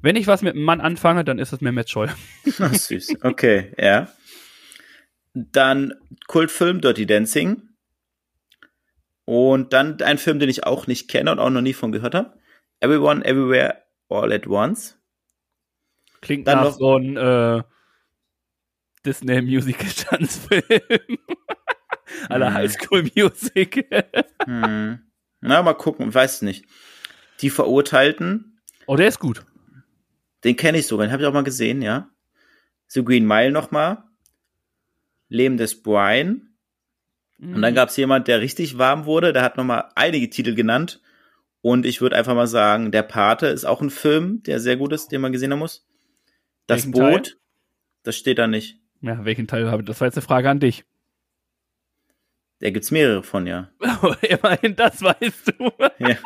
wenn 0.00 0.16
ich 0.16 0.26
was 0.26 0.42
mit 0.42 0.54
einem 0.54 0.64
Mann 0.64 0.80
anfange, 0.80 1.24
dann 1.24 1.38
ist 1.38 1.52
es 1.52 1.60
Mehmet 1.60 1.90
Scholl. 1.90 2.08
Ach, 2.60 2.74
süß. 2.74 3.16
Okay, 3.22 3.72
ja. 3.78 4.08
Dann 5.34 5.94
Kultfilm 6.26 6.80
Dirty 6.80 7.06
Dancing. 7.06 7.62
Und 9.24 9.72
dann 9.74 10.00
ein 10.00 10.16
Film, 10.18 10.38
den 10.38 10.48
ich 10.48 10.64
auch 10.64 10.86
nicht 10.86 11.08
kenne 11.08 11.30
und 11.32 11.38
auch 11.38 11.50
noch 11.50 11.60
nie 11.60 11.74
von 11.74 11.92
gehört 11.92 12.14
habe. 12.14 12.38
Everyone, 12.80 13.24
Everywhere, 13.24 13.82
All 14.08 14.32
at 14.32 14.46
Once. 14.46 14.98
Klingt 16.22 16.48
Dann 16.48 16.58
nach 16.58 16.64
noch- 16.64 16.78
so 16.78 16.96
ein 16.96 17.16
äh, 17.16 17.62
Disney 19.04 19.42
Musical 19.42 19.86
Tanzfilm. 19.88 20.62
Aller 22.28 22.50
Mhm. 22.50 22.54
High 22.54 22.72
School 22.72 23.10
Music. 23.16 23.86
Hm. 24.44 25.00
Na, 25.40 25.62
mal 25.62 25.74
gucken, 25.74 26.12
weiß 26.14 26.42
nicht. 26.42 26.64
Die 27.40 27.50
Verurteilten. 27.50 28.60
Oh, 28.86 28.96
der 28.96 29.08
ist 29.08 29.18
gut. 29.18 29.44
Den 30.44 30.56
kenne 30.56 30.78
ich 30.78 30.86
sogar, 30.86 31.06
den 31.06 31.12
habe 31.12 31.22
ich 31.22 31.28
auch 31.28 31.32
mal 31.34 31.44
gesehen, 31.44 31.82
ja. 31.82 32.08
The 32.86 33.04
Green 33.04 33.26
Mile 33.26 33.50
nochmal. 33.50 34.04
Leben 35.28 35.56
des 35.58 35.82
Brian. 35.82 36.54
Und 37.40 37.60
dann 37.62 37.74
gab 37.74 37.90
es 37.90 37.96
jemand, 37.96 38.26
der 38.26 38.40
richtig 38.40 38.78
warm 38.78 39.04
wurde, 39.04 39.32
der 39.32 39.42
hat 39.42 39.56
nochmal 39.56 39.90
einige 39.94 40.28
Titel 40.30 40.54
genannt. 40.54 41.00
Und 41.60 41.86
ich 41.86 42.00
würde 42.00 42.16
einfach 42.16 42.34
mal 42.34 42.46
sagen, 42.48 42.90
Der 42.90 43.02
Pate 43.02 43.46
ist 43.48 43.64
auch 43.64 43.80
ein 43.82 43.90
Film, 43.90 44.42
der 44.44 44.58
sehr 44.60 44.76
gut 44.76 44.92
ist, 44.92 45.08
den 45.12 45.20
man 45.20 45.32
gesehen 45.32 45.52
haben 45.52 45.58
muss. 45.60 45.86
Das 46.66 46.78
Welchen 46.78 46.92
Boot, 46.92 47.24
Teil? 47.26 47.34
das 48.04 48.16
steht 48.16 48.38
da 48.38 48.46
nicht. 48.46 48.80
Ja, 49.02 49.24
welchen 49.24 49.46
Teil 49.46 49.70
habe 49.70 49.82
ich? 49.82 49.86
Das 49.86 50.00
war 50.00 50.08
jetzt 50.08 50.16
eine 50.16 50.26
Frage 50.26 50.48
an 50.50 50.58
dich. 50.60 50.84
Da 52.60 52.70
gibt's 52.70 52.90
mehrere 52.90 53.22
von, 53.22 53.46
ja. 53.46 53.70
Immerhin, 54.22 54.74
das 54.76 55.00
weißt 55.02 55.52
du. 55.58 55.70
ja. 55.98 56.16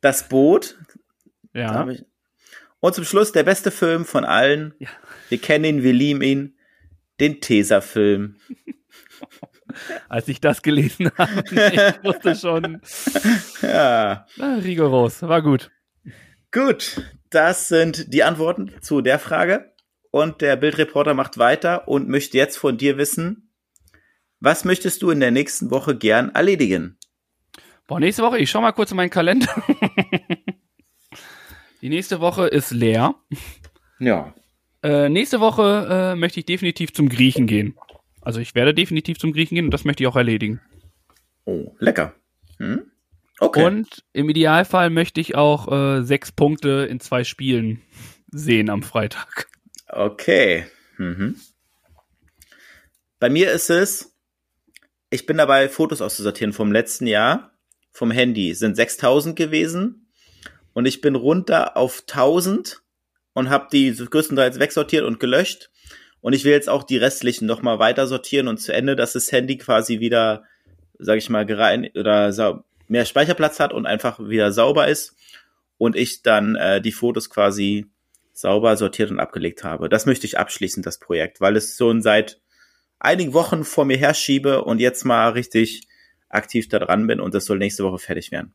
Das 0.00 0.28
Boot, 0.28 0.78
da 1.52 1.60
Ja. 1.60 1.88
ich. 1.88 2.04
Und 2.80 2.94
zum 2.94 3.04
Schluss 3.04 3.32
der 3.32 3.42
beste 3.42 3.70
Film 3.70 4.04
von 4.04 4.24
allen. 4.24 4.74
Ja. 4.78 4.88
Wir 5.28 5.38
kennen 5.38 5.64
ihn, 5.64 5.82
wir 5.82 5.92
lieben 5.92 6.22
ihn. 6.22 6.58
Den 7.20 7.40
Tesa-Film. 7.40 8.36
Als 10.08 10.28
ich 10.28 10.40
das 10.40 10.62
gelesen 10.62 11.10
habe, 11.18 11.42
ich 11.42 12.04
wusste 12.04 12.34
schon, 12.36 12.80
Ja. 13.60 14.26
rigoros, 14.38 15.22
war 15.22 15.42
gut. 15.42 15.70
Gut, 16.52 17.02
das 17.30 17.68
sind 17.68 18.12
die 18.14 18.22
Antworten 18.22 18.72
zu 18.80 19.00
der 19.02 19.18
Frage. 19.18 19.72
Und 20.10 20.40
der 20.40 20.56
Bildreporter 20.56 21.12
macht 21.12 21.36
weiter 21.36 21.86
und 21.88 22.08
möchte 22.08 22.38
jetzt 22.38 22.56
von 22.56 22.78
dir 22.78 22.96
wissen, 22.96 23.47
was 24.40 24.64
möchtest 24.64 25.02
du 25.02 25.10
in 25.10 25.20
der 25.20 25.30
nächsten 25.30 25.70
Woche 25.70 25.96
gern 25.96 26.30
erledigen? 26.34 26.98
Boah, 27.86 28.00
nächste 28.00 28.22
Woche, 28.22 28.38
ich 28.38 28.50
schau 28.50 28.60
mal 28.60 28.72
kurz 28.72 28.90
in 28.90 28.96
meinen 28.96 29.10
Kalender. 29.10 29.48
Die 31.80 31.88
nächste 31.88 32.20
Woche 32.20 32.46
ist 32.46 32.70
leer. 32.70 33.14
Ja. 33.98 34.34
Äh, 34.82 35.08
nächste 35.08 35.40
Woche 35.40 36.12
äh, 36.12 36.16
möchte 36.16 36.40
ich 36.40 36.46
definitiv 36.46 36.92
zum 36.92 37.08
Griechen 37.08 37.46
gehen. 37.46 37.76
Also 38.20 38.40
ich 38.40 38.54
werde 38.54 38.74
definitiv 38.74 39.18
zum 39.18 39.32
Griechen 39.32 39.54
gehen 39.54 39.64
und 39.66 39.70
das 39.70 39.84
möchte 39.84 40.02
ich 40.02 40.06
auch 40.06 40.16
erledigen. 40.16 40.60
Oh, 41.44 41.74
lecker. 41.78 42.14
Hm? 42.58 42.90
Okay. 43.40 43.64
Und 43.64 44.04
im 44.12 44.28
Idealfall 44.28 44.90
möchte 44.90 45.20
ich 45.20 45.34
auch 45.36 45.70
äh, 45.72 46.02
sechs 46.02 46.32
Punkte 46.32 46.86
in 46.90 47.00
zwei 47.00 47.24
Spielen 47.24 47.80
sehen 48.30 48.68
am 48.68 48.82
Freitag. 48.82 49.48
Okay. 49.88 50.66
Mhm. 50.98 51.36
Bei 53.20 53.30
mir 53.30 53.50
ist 53.52 53.70
es, 53.70 54.07
ich 55.10 55.26
bin 55.26 55.38
dabei, 55.38 55.68
Fotos 55.68 56.00
auszusortieren 56.00 56.52
vom 56.52 56.72
letzten 56.72 57.06
Jahr. 57.06 57.52
Vom 57.90 58.10
Handy 58.10 58.54
sind 58.54 58.76
6000 58.76 59.36
gewesen. 59.36 60.10
Und 60.74 60.86
ich 60.86 61.00
bin 61.00 61.14
runter 61.14 61.76
auf 61.76 62.04
1000 62.06 62.82
und 63.32 63.50
habe 63.50 63.68
die 63.72 63.94
größtenteils 63.94 64.58
wegsortiert 64.58 65.04
und 65.04 65.18
gelöscht. 65.18 65.70
Und 66.20 66.32
ich 66.32 66.44
will 66.44 66.52
jetzt 66.52 66.68
auch 66.68 66.82
die 66.82 66.98
restlichen 66.98 67.46
nochmal 67.46 67.78
weiter 67.78 68.06
sortieren 68.06 68.48
und 68.48 68.58
zu 68.58 68.72
Ende, 68.72 68.96
dass 68.96 69.12
das 69.12 69.32
Handy 69.32 69.56
quasi 69.56 70.00
wieder, 70.00 70.44
sag 70.98 71.18
ich 71.18 71.30
mal, 71.30 71.46
gereinigt 71.46 71.96
oder 71.96 72.64
mehr 72.88 73.04
Speicherplatz 73.04 73.60
hat 73.60 73.72
und 73.72 73.86
einfach 73.86 74.18
wieder 74.20 74.52
sauber 74.52 74.88
ist. 74.88 75.16
Und 75.78 75.96
ich 75.96 76.22
dann 76.22 76.56
äh, 76.56 76.80
die 76.80 76.92
Fotos 76.92 77.30
quasi 77.30 77.86
sauber 78.32 78.76
sortiert 78.76 79.10
und 79.10 79.20
abgelegt 79.20 79.64
habe. 79.64 79.88
Das 79.88 80.06
möchte 80.06 80.26
ich 80.26 80.38
abschließen, 80.38 80.82
das 80.82 80.98
Projekt, 80.98 81.40
weil 81.40 81.56
es 81.56 81.76
schon 81.76 82.02
seit 82.02 82.40
einigen 83.00 83.32
Wochen 83.34 83.64
vor 83.64 83.84
mir 83.84 83.96
herschiebe 83.96 84.64
und 84.64 84.80
jetzt 84.80 85.04
mal 85.04 85.30
richtig 85.30 85.86
aktiv 86.28 86.68
da 86.68 86.78
dran 86.78 87.06
bin 87.06 87.20
und 87.20 87.34
das 87.34 87.44
soll 87.46 87.58
nächste 87.58 87.84
Woche 87.84 87.98
fertig 87.98 88.30
werden. 88.32 88.52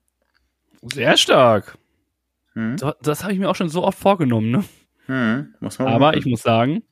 Sehr 0.81 1.17
stark. 1.17 1.77
Hm? 2.53 2.77
So, 2.77 2.93
das 3.01 3.23
habe 3.23 3.33
ich 3.33 3.39
mir 3.39 3.49
auch 3.49 3.55
schon 3.55 3.69
so 3.69 3.83
oft 3.83 3.97
vorgenommen, 3.97 4.51
ne? 4.51 4.63
Hm, 5.07 5.55
muss 5.59 5.79
man 5.79 5.87
Aber 5.87 6.07
machen. 6.07 6.19
ich 6.19 6.25
muss 6.25 6.41
sagen, 6.41 6.83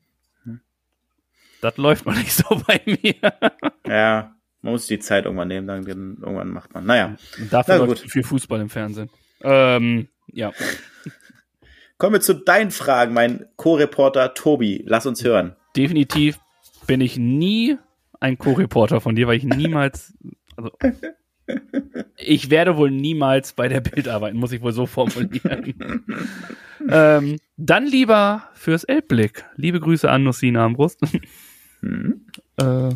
das 1.61 1.77
läuft 1.77 2.05
noch 2.05 2.15
nicht 2.15 2.31
so 2.33 2.61
bei 2.67 2.81
mir. 2.85 3.33
Ja, 3.87 4.35
man 4.61 4.73
muss 4.73 4.87
die 4.87 4.99
Zeit 4.99 5.25
irgendwann 5.25 5.47
nehmen, 5.49 5.67
dann 5.67 5.85
irgendwann 5.85 6.49
macht 6.49 6.73
man. 6.73 6.85
Naja, 6.85 7.15
Und 7.39 7.53
dafür 7.53 7.77
Na 7.77 7.85
läuft 7.85 8.03
gut. 8.03 8.11
viel 8.11 8.23
Fußball 8.23 8.59
im 8.61 8.69
Fernsehen. 8.69 9.09
Ähm, 9.43 10.07
ja. 10.27 10.51
kommen 11.97 12.13
wir 12.13 12.21
zu 12.21 12.33
deinen 12.33 12.71
Fragen, 12.71 13.13
mein 13.13 13.45
Co-Reporter 13.55 14.33
Tobi. 14.33 14.83
Lass 14.87 15.05
uns 15.05 15.23
hören. 15.23 15.55
Definitiv 15.75 16.39
bin 16.91 16.99
ich 16.99 17.15
nie 17.15 17.77
ein 18.19 18.37
Co-Reporter 18.37 18.99
von 18.99 19.15
dir, 19.15 19.25
weil 19.25 19.37
ich 19.37 19.45
niemals, 19.45 20.13
also 20.57 20.71
ich 22.17 22.49
werde 22.49 22.75
wohl 22.75 22.91
niemals 22.91 23.53
bei 23.53 23.69
der 23.69 23.79
Bild 23.79 24.09
arbeiten, 24.09 24.37
muss 24.37 24.51
ich 24.51 24.61
wohl 24.61 24.73
so 24.73 24.85
formulieren. 24.87 25.73
ähm, 26.89 27.37
dann 27.55 27.85
lieber 27.85 28.49
fürs 28.55 28.83
Elbblick. 28.83 29.45
Liebe 29.55 29.79
Grüße 29.79 30.11
an 30.11 30.23
Nussina 30.23 30.63
Armbrust. 30.63 30.99
Hm? 31.79 32.25
Äh, 32.57 32.89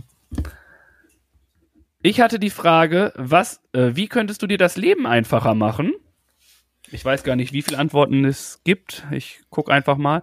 ich 2.02 2.20
hatte 2.20 2.38
die 2.38 2.50
Frage, 2.50 3.14
was, 3.16 3.62
äh, 3.72 3.92
wie 3.94 4.10
könntest 4.10 4.42
du 4.42 4.48
dir 4.48 4.58
das 4.58 4.76
Leben 4.76 5.08
einfacher 5.08 5.56
machen? 5.56 5.94
Ich 6.92 7.06
weiß 7.06 7.24
gar 7.24 7.38
nicht, 7.38 7.54
wie 7.54 7.62
viele 7.62 7.80
Antworten 7.80 8.26
es 8.26 8.60
gibt. 8.66 9.06
Ich 9.12 9.40
gucke 9.50 9.72
einfach 9.72 9.96
mal. 9.96 10.22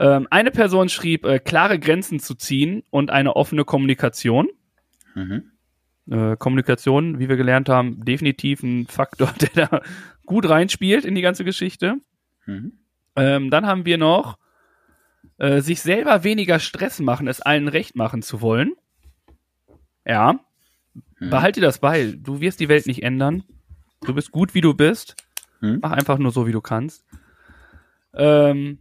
Ähm, 0.00 0.26
eine 0.30 0.50
Person 0.50 0.88
schrieb, 0.88 1.24
äh, 1.24 1.38
klare 1.38 1.78
Grenzen 1.78 2.18
zu 2.18 2.34
ziehen 2.34 2.82
und 2.90 3.10
eine 3.10 3.36
offene 3.36 3.64
Kommunikation. 3.64 4.48
Mhm. 5.14 5.52
Äh, 6.10 6.36
Kommunikation, 6.36 7.18
wie 7.18 7.28
wir 7.28 7.36
gelernt 7.36 7.68
haben, 7.68 8.04
definitiv 8.04 8.62
ein 8.62 8.86
Faktor, 8.86 9.32
der 9.40 9.68
da 9.68 9.80
gut 10.26 10.48
reinspielt 10.48 11.04
in 11.04 11.14
die 11.14 11.22
ganze 11.22 11.44
Geschichte. 11.44 11.96
Mhm. 12.46 12.72
Ähm, 13.16 13.50
dann 13.50 13.66
haben 13.66 13.84
wir 13.84 13.98
noch, 13.98 14.38
äh, 15.38 15.60
sich 15.60 15.82
selber 15.82 16.24
weniger 16.24 16.58
Stress 16.58 17.00
machen, 17.00 17.28
es 17.28 17.40
allen 17.40 17.68
recht 17.68 17.94
machen 17.94 18.22
zu 18.22 18.40
wollen. 18.40 18.72
Ja. 20.04 20.40
Mhm. 21.18 21.30
Behalte 21.30 21.60
das 21.60 21.78
bei. 21.78 22.14
Du 22.16 22.40
wirst 22.40 22.60
die 22.60 22.68
Welt 22.68 22.86
nicht 22.86 23.02
ändern. 23.02 23.44
Du 24.04 24.14
bist 24.14 24.32
gut, 24.32 24.54
wie 24.54 24.60
du 24.60 24.74
bist. 24.74 25.16
Mhm. 25.60 25.78
Mach 25.80 25.92
einfach 25.92 26.18
nur 26.18 26.32
so, 26.32 26.46
wie 26.46 26.52
du 26.52 26.60
kannst. 26.60 27.04
Ähm, 28.14 28.78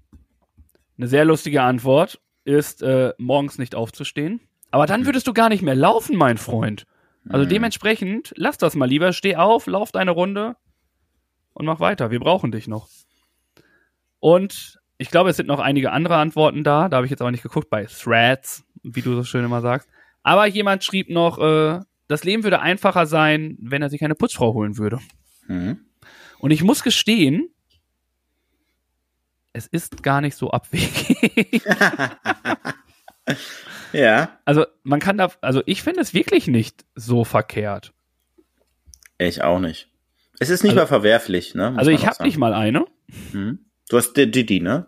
eine 1.02 1.08
sehr 1.10 1.26
lustige 1.26 1.64
Antwort 1.64 2.22
ist, 2.44 2.82
äh, 2.84 3.14
morgens 3.18 3.58
nicht 3.58 3.74
aufzustehen. 3.76 4.40
Aber 4.70 4.86
dann 4.86 5.06
würdest 5.06 5.28
du 5.28 5.34
gar 5.34 5.50
nicht 5.50 5.64
mehr 5.64 5.76
laufen, 5.76 6.16
mein 6.16 6.38
Freund. 6.38 6.86
Also 7.28 7.46
Mhm. 7.46 7.50
dementsprechend, 7.50 8.34
lass 8.36 8.58
das 8.58 8.76
mal 8.76 8.86
lieber. 8.88 9.12
Steh 9.14 9.36
auf, 9.36 9.68
lauf 9.68 9.92
deine 9.92 10.12
Runde 10.12 10.56
und 11.54 11.66
mach 11.66 11.80
weiter. 11.80 12.12
Wir 12.12 12.20
brauchen 12.20 12.52
dich 12.52 12.68
noch. 12.68 12.88
Und 14.20 14.80
ich 14.98 15.10
glaube, 15.10 15.32
es 15.32 15.38
sind 15.38 15.48
noch 15.48 15.60
einige 15.60 15.92
andere 15.92 16.16
Antworten 16.18 16.64
da. 16.64 16.88
Da 16.90 16.98
habe 16.98 17.06
ich 17.06 17.12
jetzt 17.12 17.22
aber 17.22 17.32
nicht 17.32 17.44
geguckt 17.44 17.70
bei 17.70 17.86
Threads, 17.86 18.64
wie 18.84 19.02
du 19.02 19.16
so 19.16 19.24
schön 19.24 19.44
immer 19.44 19.62
sagst. 19.62 19.90
Aber 20.24 20.46
jemand 20.46 20.84
schrieb 20.84 21.10
noch, 21.10 21.40
äh, 21.40 21.80
das 22.08 22.24
Leben 22.24 22.44
würde 22.44 22.60
einfacher 22.60 23.06
sein, 23.08 23.58
wenn 23.60 23.82
er 23.82 23.90
sich 23.90 24.04
eine 24.04 24.16
Putzfrau 24.16 24.54
holen 24.54 24.78
würde. 24.78 25.00
Mhm. 25.48 25.80
Und 26.40 26.52
ich 26.52 26.64
muss 26.64 26.84
gestehen, 26.84 27.50
es 29.54 29.68
ist 29.68 30.04
gar 30.04 30.22
nicht 30.22 30.36
so 30.36 30.52
abwegig. 30.52 31.64
Ja, 33.94 34.40
also 34.46 34.66
man 34.84 35.00
kann 35.02 35.18
da, 35.18 35.30
also 35.42 35.62
ich 35.66 35.84
finde 35.84 36.00
es 36.02 36.14
wirklich 36.14 36.48
nicht 36.48 36.86
so 36.96 37.24
verkehrt. 37.26 37.94
ich 39.20 39.44
auch 39.44 39.60
nicht. 39.60 39.90
Es 40.40 40.50
ist 40.50 40.64
nicht 40.64 40.72
Also- 40.72 40.82
mal 40.84 40.88
verwerflich, 40.88 41.54
ne? 41.56 41.72
muss 41.72 41.80
Also 41.80 41.92
ich 41.92 42.08
habe 42.08 42.24
nicht 42.24 42.38
mal 42.38 42.54
eine, 42.54 42.86
Mhm. 43.34 43.60
Du 43.90 43.98
hast 43.98 44.14
Didi, 44.16 44.62
ne? 44.62 44.88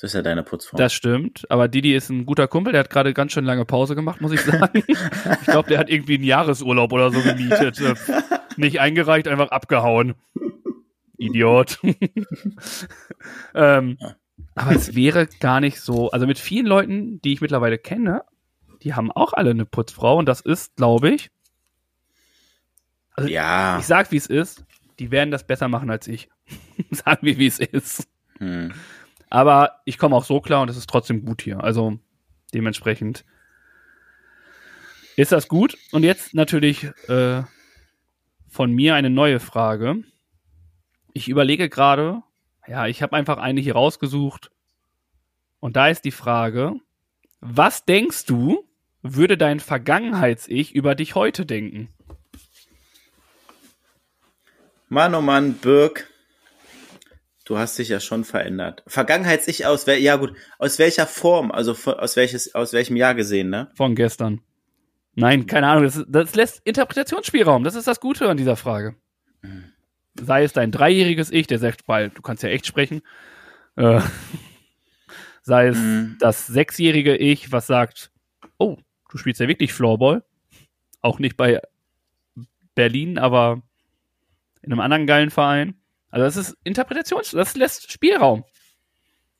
Das 0.00 0.10
ist 0.10 0.14
ja 0.14 0.22
deine 0.22 0.42
Putzfrau. 0.42 0.76
das 0.76 0.92
stimmt. 0.92 1.48
Aber 1.50 1.68
Didi 1.68 1.94
ist 1.94 2.10
ein 2.10 2.26
guter 2.26 2.48
Kumpel, 2.48 2.72
der 2.72 2.80
hat 2.80 2.90
gerade 2.90 3.14
ganz 3.14 3.30
schön 3.32 3.44
lange 3.44 3.64
Pause 3.64 3.94
gemacht, 3.94 4.20
muss 4.20 4.32
ich 4.32 4.40
sagen. 4.40 4.82
ich 4.88 5.46
glaube, 5.46 5.68
der 5.68 5.78
hat 5.78 5.88
irgendwie 5.88 6.14
einen 6.16 6.24
Jahresurlaub 6.24 6.92
oder 6.92 7.12
so 7.12 7.20
gemietet. 7.22 7.80
Nicht 8.56 8.80
eingereicht, 8.80 9.28
einfach 9.28 9.50
abgehauen. 9.52 10.14
Idiot. 11.20 11.78
ähm, 13.54 13.98
aber 14.54 14.72
es 14.72 14.94
wäre 14.94 15.28
gar 15.38 15.60
nicht 15.60 15.80
so, 15.80 16.10
also 16.10 16.26
mit 16.26 16.38
vielen 16.38 16.66
Leuten, 16.66 17.20
die 17.22 17.32
ich 17.32 17.40
mittlerweile 17.40 17.78
kenne, 17.78 18.24
die 18.82 18.94
haben 18.94 19.12
auch 19.12 19.32
alle 19.32 19.50
eine 19.50 19.66
Putzfrau 19.66 20.16
und 20.16 20.26
das 20.26 20.40
ist, 20.40 20.76
glaube 20.76 21.10
ich, 21.10 21.30
ja. 23.18 23.78
ich 23.78 23.86
sag, 23.86 24.10
wie 24.12 24.16
es 24.16 24.26
ist, 24.26 24.64
die 24.98 25.10
werden 25.10 25.30
das 25.30 25.46
besser 25.46 25.68
machen 25.68 25.90
als 25.90 26.06
ich. 26.08 26.28
Sagen 26.90 27.26
wir, 27.26 27.38
wie 27.38 27.46
es 27.46 27.58
ist. 27.58 28.08
Hm. 28.38 28.72
Aber 29.28 29.80
ich 29.84 29.98
komme 29.98 30.16
auch 30.16 30.24
so 30.24 30.40
klar 30.40 30.62
und 30.62 30.70
es 30.70 30.76
ist 30.76 30.88
trotzdem 30.88 31.24
gut 31.24 31.42
hier. 31.42 31.62
Also 31.62 31.98
dementsprechend 32.52 33.24
ist 35.16 35.32
das 35.32 35.48
gut. 35.48 35.76
Und 35.92 36.02
jetzt 36.02 36.34
natürlich 36.34 36.84
äh, 37.08 37.42
von 38.48 38.72
mir 38.72 38.94
eine 38.94 39.10
neue 39.10 39.40
Frage. 39.40 40.02
Ich 41.12 41.28
überlege 41.28 41.68
gerade, 41.68 42.22
ja, 42.66 42.86
ich 42.86 43.02
habe 43.02 43.16
einfach 43.16 43.38
eine 43.38 43.60
hier 43.60 43.74
rausgesucht. 43.74 44.50
Und 45.60 45.76
da 45.76 45.88
ist 45.88 46.04
die 46.04 46.10
Frage, 46.10 46.74
was 47.40 47.84
denkst 47.84 48.26
du, 48.26 48.64
würde 49.02 49.38
dein 49.38 49.60
Vergangenheits-Ich 49.60 50.74
über 50.74 50.94
dich 50.94 51.14
heute 51.14 51.46
denken? 51.46 51.88
Mann, 54.88 55.14
oh 55.14 55.20
Mann, 55.20 55.54
Birk. 55.54 56.08
Du 57.44 57.58
hast 57.58 57.78
dich 57.78 57.88
ja 57.88 57.98
schon 57.98 58.24
verändert. 58.24 58.82
Vergangenheits-Ich 58.86 59.66
aus, 59.66 59.86
ja 59.86 60.16
gut, 60.16 60.34
aus 60.58 60.78
welcher 60.78 61.06
Form, 61.06 61.50
also 61.50 61.74
von, 61.74 61.94
aus 61.94 62.16
welches, 62.16 62.54
aus 62.54 62.72
welchem 62.72 62.96
Jahr 62.96 63.14
gesehen, 63.14 63.50
ne? 63.50 63.70
Von 63.74 63.94
gestern. 63.94 64.40
Nein, 65.14 65.46
keine 65.46 65.66
Ahnung. 65.66 65.84
Das, 65.84 66.04
das 66.06 66.34
lässt 66.34 66.60
Interpretationsspielraum. 66.64 67.64
Das 67.64 67.74
ist 67.74 67.88
das 67.88 68.00
Gute 68.00 68.28
an 68.28 68.36
dieser 68.36 68.56
Frage. 68.56 68.94
Sei 70.20 70.44
es 70.44 70.52
dein 70.52 70.70
dreijähriges 70.70 71.30
Ich, 71.32 71.46
der 71.46 71.58
sagt, 71.58 71.86
weil 71.88 72.10
du 72.10 72.22
kannst 72.22 72.42
ja 72.42 72.48
echt 72.50 72.66
sprechen. 72.66 73.02
Äh, 73.76 74.00
sei 75.42 75.68
es 75.68 75.76
Mhm. 75.78 76.16
das 76.20 76.46
sechsjährige 76.46 77.16
Ich, 77.16 77.52
was 77.52 77.66
sagt, 77.66 78.10
oh, 78.58 78.76
du 79.10 79.18
spielst 79.18 79.40
ja 79.40 79.48
wirklich 79.48 79.72
Floorball. 79.72 80.24
Auch 81.00 81.18
nicht 81.18 81.36
bei 81.36 81.60
Berlin, 82.74 83.18
aber 83.18 83.62
in 84.62 84.72
einem 84.72 84.80
anderen 84.80 85.06
geilen 85.06 85.30
Verein. 85.30 85.74
Also 86.10 86.24
das 86.24 86.36
ist 86.36 86.56
Interpretations, 86.64 87.30
das 87.30 87.54
lässt 87.56 87.90
Spielraum. 87.90 88.44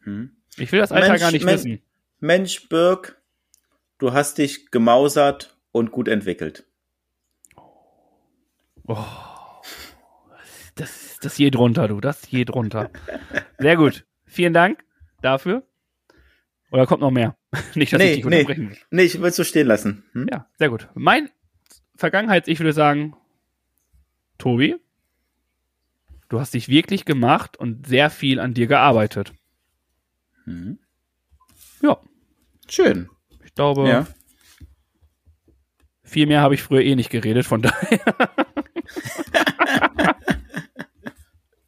Hm. 0.03 0.37
Ich 0.57 0.73
will 0.73 0.81
das 0.81 0.93
Alter 0.93 1.09
Mensch, 1.09 1.21
gar 1.21 1.33
nicht 1.33 1.45
Mensch. 1.45 1.65
wissen. 1.65 1.83
Mensch, 2.21 2.69
Birk, 2.69 3.21
du 3.99 4.13
hast 4.13 4.39
dich 4.39 4.71
gemausert 4.71 5.57
und 5.73 5.91
gut 5.93 6.09
entwickelt. 6.09 6.65
Das, 10.77 11.19
das 11.21 11.37
je 11.39 11.51
drunter, 11.51 11.89
du, 11.89 12.01
das 12.01 12.31
je 12.31 12.45
drunter. 12.45 12.91
Sehr 13.59 13.77
gut. 13.77 14.07
Vielen 14.27 14.53
Dank 14.55 14.85
dafür. 15.23 15.67
Oder 16.71 16.87
kommt 16.87 17.01
noch 17.01 17.11
mehr? 17.11 17.37
Nicht, 17.75 17.93
dass 17.93 17.99
Nee, 17.99 18.11
ich 18.11 18.17
dich 18.17 18.25
nee. 18.27 18.37
unterbrechen 18.41 18.71
will. 18.71 18.79
Nee, 18.91 19.03
ich 19.03 19.21
will 19.21 19.33
so 19.33 19.45
stehen 19.45 19.67
lassen. 19.67 20.05
Hm? 20.13 20.29
Ja, 20.31 20.47
sehr 20.59 20.69
gut. 20.71 20.89
Mein 20.95 21.29
Vergangenheit, 21.97 22.49
ich 22.49 22.61
würde 22.61 22.73
sagen, 22.73 23.17
Tobi, 24.39 24.77
du 26.29 26.39
hast 26.41 26.55
dich 26.55 26.69
wirklich 26.69 27.05
gemacht 27.05 27.57
und 27.57 27.87
sehr 27.87 28.09
viel 28.09 28.39
an 28.41 28.55
dir 28.55 28.67
gearbeitet. 28.69 29.33
Mhm. 30.47 30.79
Ja, 31.83 31.99
Schön. 32.69 33.11
ich 33.45 33.55
glaube, 33.55 33.89
Ja. 33.89 34.07
viel 36.05 36.27
mehr 36.27 36.41
habe 36.41 36.55
ich 36.55 36.63
früher 36.63 36.83
eh 36.83 36.95
nicht 36.95 37.11
geredet, 37.11 37.45
von 37.47 37.63
daher 37.63 38.01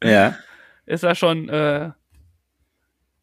Ja. 0.03 0.37
ist 0.85 1.03
das 1.03 1.17
schon 1.17 1.49
äh, 1.49 1.91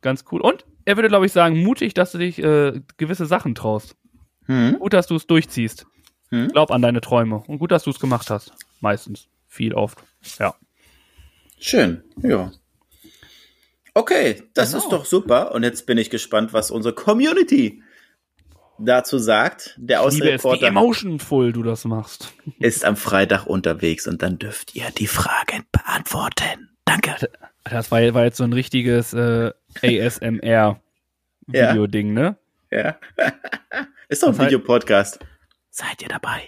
ganz 0.00 0.24
cool. 0.32 0.40
Und 0.40 0.64
er 0.84 0.96
würde, 0.96 1.08
glaube 1.08 1.26
ich, 1.26 1.32
sagen, 1.32 1.62
mutig, 1.62 1.94
dass 1.94 2.12
du 2.12 2.18
dich 2.18 2.38
äh, 2.38 2.80
gewisse 2.96 3.26
Sachen 3.26 3.54
traust. 3.54 3.96
Hm? 4.46 4.78
Gut, 4.78 4.92
dass 4.92 5.06
du 5.06 5.16
es 5.16 5.26
durchziehst. 5.26 5.86
Hm? 6.30 6.48
Glaub 6.48 6.70
an 6.70 6.82
deine 6.82 7.00
Träume. 7.00 7.42
Und 7.46 7.58
gut, 7.58 7.70
dass 7.70 7.82
du 7.84 7.90
es 7.90 8.00
gemacht 8.00 8.30
hast. 8.30 8.52
Meistens. 8.80 9.28
Viel 9.46 9.74
oft. 9.74 9.98
Ja. 10.38 10.54
Schön. 11.58 12.02
Ja. 12.22 12.52
Okay, 13.94 14.44
das 14.54 14.70
Genau. 14.72 14.82
ist 14.84 14.92
doch 14.92 15.04
super. 15.04 15.52
Und 15.54 15.62
jetzt 15.64 15.86
bin 15.86 15.98
ich 15.98 16.08
gespannt, 16.10 16.52
was 16.52 16.70
unsere 16.70 16.94
Community 16.94 17.82
dazu 18.78 19.18
sagt. 19.18 19.74
Der 19.78 20.00
Außenreporter 20.02 20.68
emotionful 20.68 21.52
du 21.52 21.62
das 21.62 21.84
machst. 21.84 22.32
ist 22.60 22.84
am 22.84 22.96
Freitag 22.96 23.46
unterwegs 23.46 24.06
und 24.06 24.22
dann 24.22 24.38
dürft 24.38 24.74
ihr 24.74 24.90
die 24.96 25.08
Fragen 25.08 25.64
beantworten. 25.72 26.69
Danke. 26.90 27.14
Das 27.62 27.92
war, 27.92 28.00
war 28.14 28.24
jetzt 28.24 28.38
so 28.38 28.44
ein 28.44 28.52
richtiges 28.52 29.12
äh, 29.12 29.52
ASMR-Video-Ding, 29.82 32.14
ne? 32.20 32.36
Ja. 32.72 32.98
ist 34.08 34.24
doch 34.24 34.30
ein 34.30 34.38
Videopodcast. 34.38 35.20
Seid 35.70 36.02
ihr 36.02 36.08
dabei? 36.08 36.42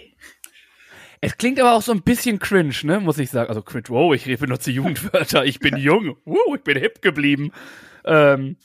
Es 1.20 1.38
klingt 1.38 1.60
aber 1.60 1.74
auch 1.74 1.82
so 1.82 1.92
ein 1.92 2.02
bisschen 2.02 2.40
cringe, 2.40 2.74
ne? 2.82 2.98
Muss 2.98 3.18
ich 3.18 3.30
sagen. 3.30 3.50
Also 3.50 3.62
cringe, 3.62 3.90
wow, 3.90 4.12
ich 4.12 4.24
benutze 4.40 4.72
Jugendwörter, 4.72 5.44
ich 5.44 5.60
bin 5.60 5.76
jung, 5.80 6.16
wow, 6.24 6.56
ich 6.56 6.62
bin 6.62 6.76
hip 6.76 7.02
geblieben. 7.02 7.52
Ähm, 8.04 8.56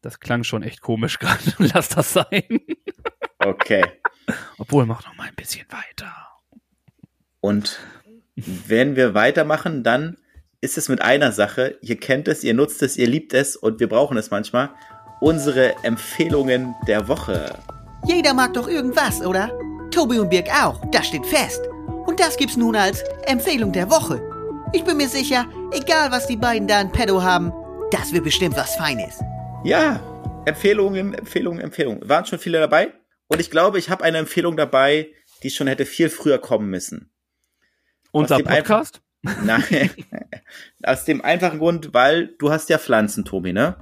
das 0.00 0.20
klang 0.20 0.44
schon 0.44 0.62
echt 0.62 0.80
komisch 0.80 1.18
gerade. 1.18 1.42
Lass 1.58 1.90
das 1.90 2.14
sein. 2.14 2.62
Okay. 3.40 3.84
Obwohl, 4.56 4.86
mach 4.86 5.04
noch 5.04 5.14
mal 5.16 5.28
ein 5.28 5.34
bisschen 5.34 5.66
weiter. 5.68 6.16
Und 7.40 7.78
wenn 8.36 8.96
wir 8.96 9.12
weitermachen, 9.12 9.84
dann 9.84 10.16
ist 10.60 10.76
es 10.76 10.88
mit 10.88 11.00
einer 11.00 11.32
Sache. 11.32 11.78
Ihr 11.80 11.96
kennt 11.96 12.28
es, 12.28 12.44
ihr 12.44 12.54
nutzt 12.54 12.82
es, 12.82 12.96
ihr 12.96 13.06
liebt 13.06 13.32
es 13.34 13.56
und 13.56 13.80
wir 13.80 13.88
brauchen 13.88 14.16
es 14.16 14.30
manchmal. 14.30 14.70
Unsere 15.20 15.74
Empfehlungen 15.84 16.74
der 16.86 17.08
Woche. 17.08 17.58
Jeder 18.06 18.34
mag 18.34 18.54
doch 18.54 18.68
irgendwas, 18.68 19.20
oder? 19.20 19.50
Tobi 19.90 20.18
und 20.18 20.30
Birg 20.30 20.48
auch, 20.48 20.82
das 20.92 21.06
steht 21.06 21.26
fest. 21.26 21.60
Und 22.06 22.20
das 22.20 22.36
gibt's 22.36 22.56
nun 22.56 22.76
als 22.76 23.02
Empfehlung 23.26 23.72
der 23.72 23.90
Woche. 23.90 24.22
Ich 24.72 24.84
bin 24.84 24.96
mir 24.96 25.08
sicher, 25.08 25.46
egal 25.72 26.10
was 26.10 26.26
die 26.26 26.36
beiden 26.36 26.68
da 26.68 26.80
in 26.80 26.92
petto 26.92 27.22
haben, 27.22 27.52
das 27.90 28.12
wird 28.12 28.24
bestimmt 28.24 28.56
was 28.56 28.76
Feines. 28.76 29.20
Ja, 29.64 30.00
Empfehlungen, 30.46 31.14
Empfehlungen, 31.14 31.60
Empfehlungen. 31.60 32.08
Waren 32.08 32.24
schon 32.24 32.38
viele 32.38 32.60
dabei? 32.60 32.92
Und 33.28 33.40
ich 33.40 33.50
glaube, 33.50 33.78
ich 33.78 33.90
habe 33.90 34.04
eine 34.04 34.18
Empfehlung 34.18 34.56
dabei, 34.56 35.10
die 35.42 35.50
schon 35.50 35.66
hätte 35.66 35.86
viel 35.86 36.08
früher 36.08 36.38
kommen 36.38 36.70
müssen. 36.70 37.12
Unser 38.12 38.38
Podcast? 38.38 39.02
Nein, 39.44 39.90
aus 40.82 41.04
dem 41.04 41.20
einfachen 41.22 41.58
Grund, 41.58 41.92
weil 41.92 42.28
du 42.38 42.50
hast 42.50 42.68
ja 42.70 42.78
Pflanzen, 42.78 43.24
Tobi, 43.24 43.52
ne? 43.52 43.76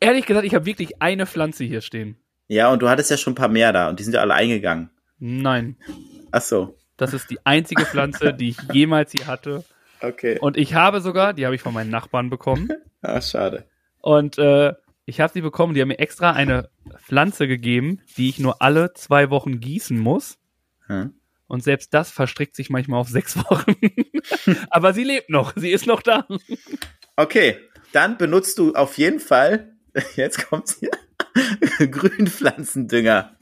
Ehrlich 0.00 0.26
gesagt, 0.26 0.44
ich 0.46 0.54
habe 0.54 0.66
wirklich 0.66 1.00
eine 1.00 1.26
Pflanze 1.26 1.64
hier 1.64 1.80
stehen. 1.80 2.16
Ja, 2.46 2.70
und 2.72 2.80
du 2.82 2.88
hattest 2.88 3.10
ja 3.10 3.16
schon 3.16 3.32
ein 3.32 3.36
paar 3.36 3.48
mehr 3.48 3.72
da 3.72 3.88
und 3.88 3.98
die 3.98 4.04
sind 4.04 4.12
ja 4.14 4.20
alle 4.20 4.34
eingegangen. 4.34 4.90
Nein. 5.18 5.76
Ach 6.30 6.42
so, 6.42 6.76
Das 6.96 7.14
ist 7.14 7.30
die 7.30 7.38
einzige 7.44 7.84
Pflanze, 7.84 8.32
die 8.34 8.50
ich 8.50 8.58
jemals 8.72 9.12
hier 9.12 9.26
hatte. 9.26 9.64
okay. 10.02 10.38
Und 10.40 10.56
ich 10.56 10.74
habe 10.74 11.00
sogar, 11.00 11.32
die 11.32 11.44
habe 11.46 11.54
ich 11.54 11.62
von 11.62 11.74
meinen 11.74 11.90
Nachbarn 11.90 12.30
bekommen. 12.30 12.70
Ah, 13.00 13.20
schade. 13.20 13.64
Und 14.00 14.38
äh, 14.38 14.72
ich 15.04 15.20
habe 15.20 15.32
sie 15.32 15.40
bekommen, 15.40 15.72
die 15.72 15.80
haben 15.80 15.86
mir 15.86 16.00
extra 16.00 16.32
eine 16.32 16.68
Pflanze 16.98 17.46
gegeben, 17.46 18.00
die 18.16 18.28
ich 18.28 18.40
nur 18.40 18.60
alle 18.60 18.92
zwei 18.94 19.30
Wochen 19.30 19.60
gießen 19.60 19.96
muss. 19.96 20.36
Hm. 20.88 21.14
Und 21.48 21.62
selbst 21.64 21.94
das 21.94 22.10
verstrickt 22.10 22.54
sich 22.54 22.70
manchmal 22.70 23.00
auf 23.00 23.08
sechs 23.08 23.36
Wochen. 23.36 23.74
Aber 24.70 24.92
sie 24.92 25.04
lebt 25.04 25.30
noch, 25.30 25.54
sie 25.56 25.72
ist 25.72 25.86
noch 25.86 26.02
da. 26.02 26.28
Okay, 27.16 27.58
dann 27.92 28.18
benutzt 28.18 28.58
du 28.58 28.74
auf 28.74 28.98
jeden 28.98 29.18
Fall, 29.18 29.74
jetzt 30.16 30.46
kommt's 30.46 30.78
hier, 30.78 30.90
Grünpflanzendünger. 31.90 33.34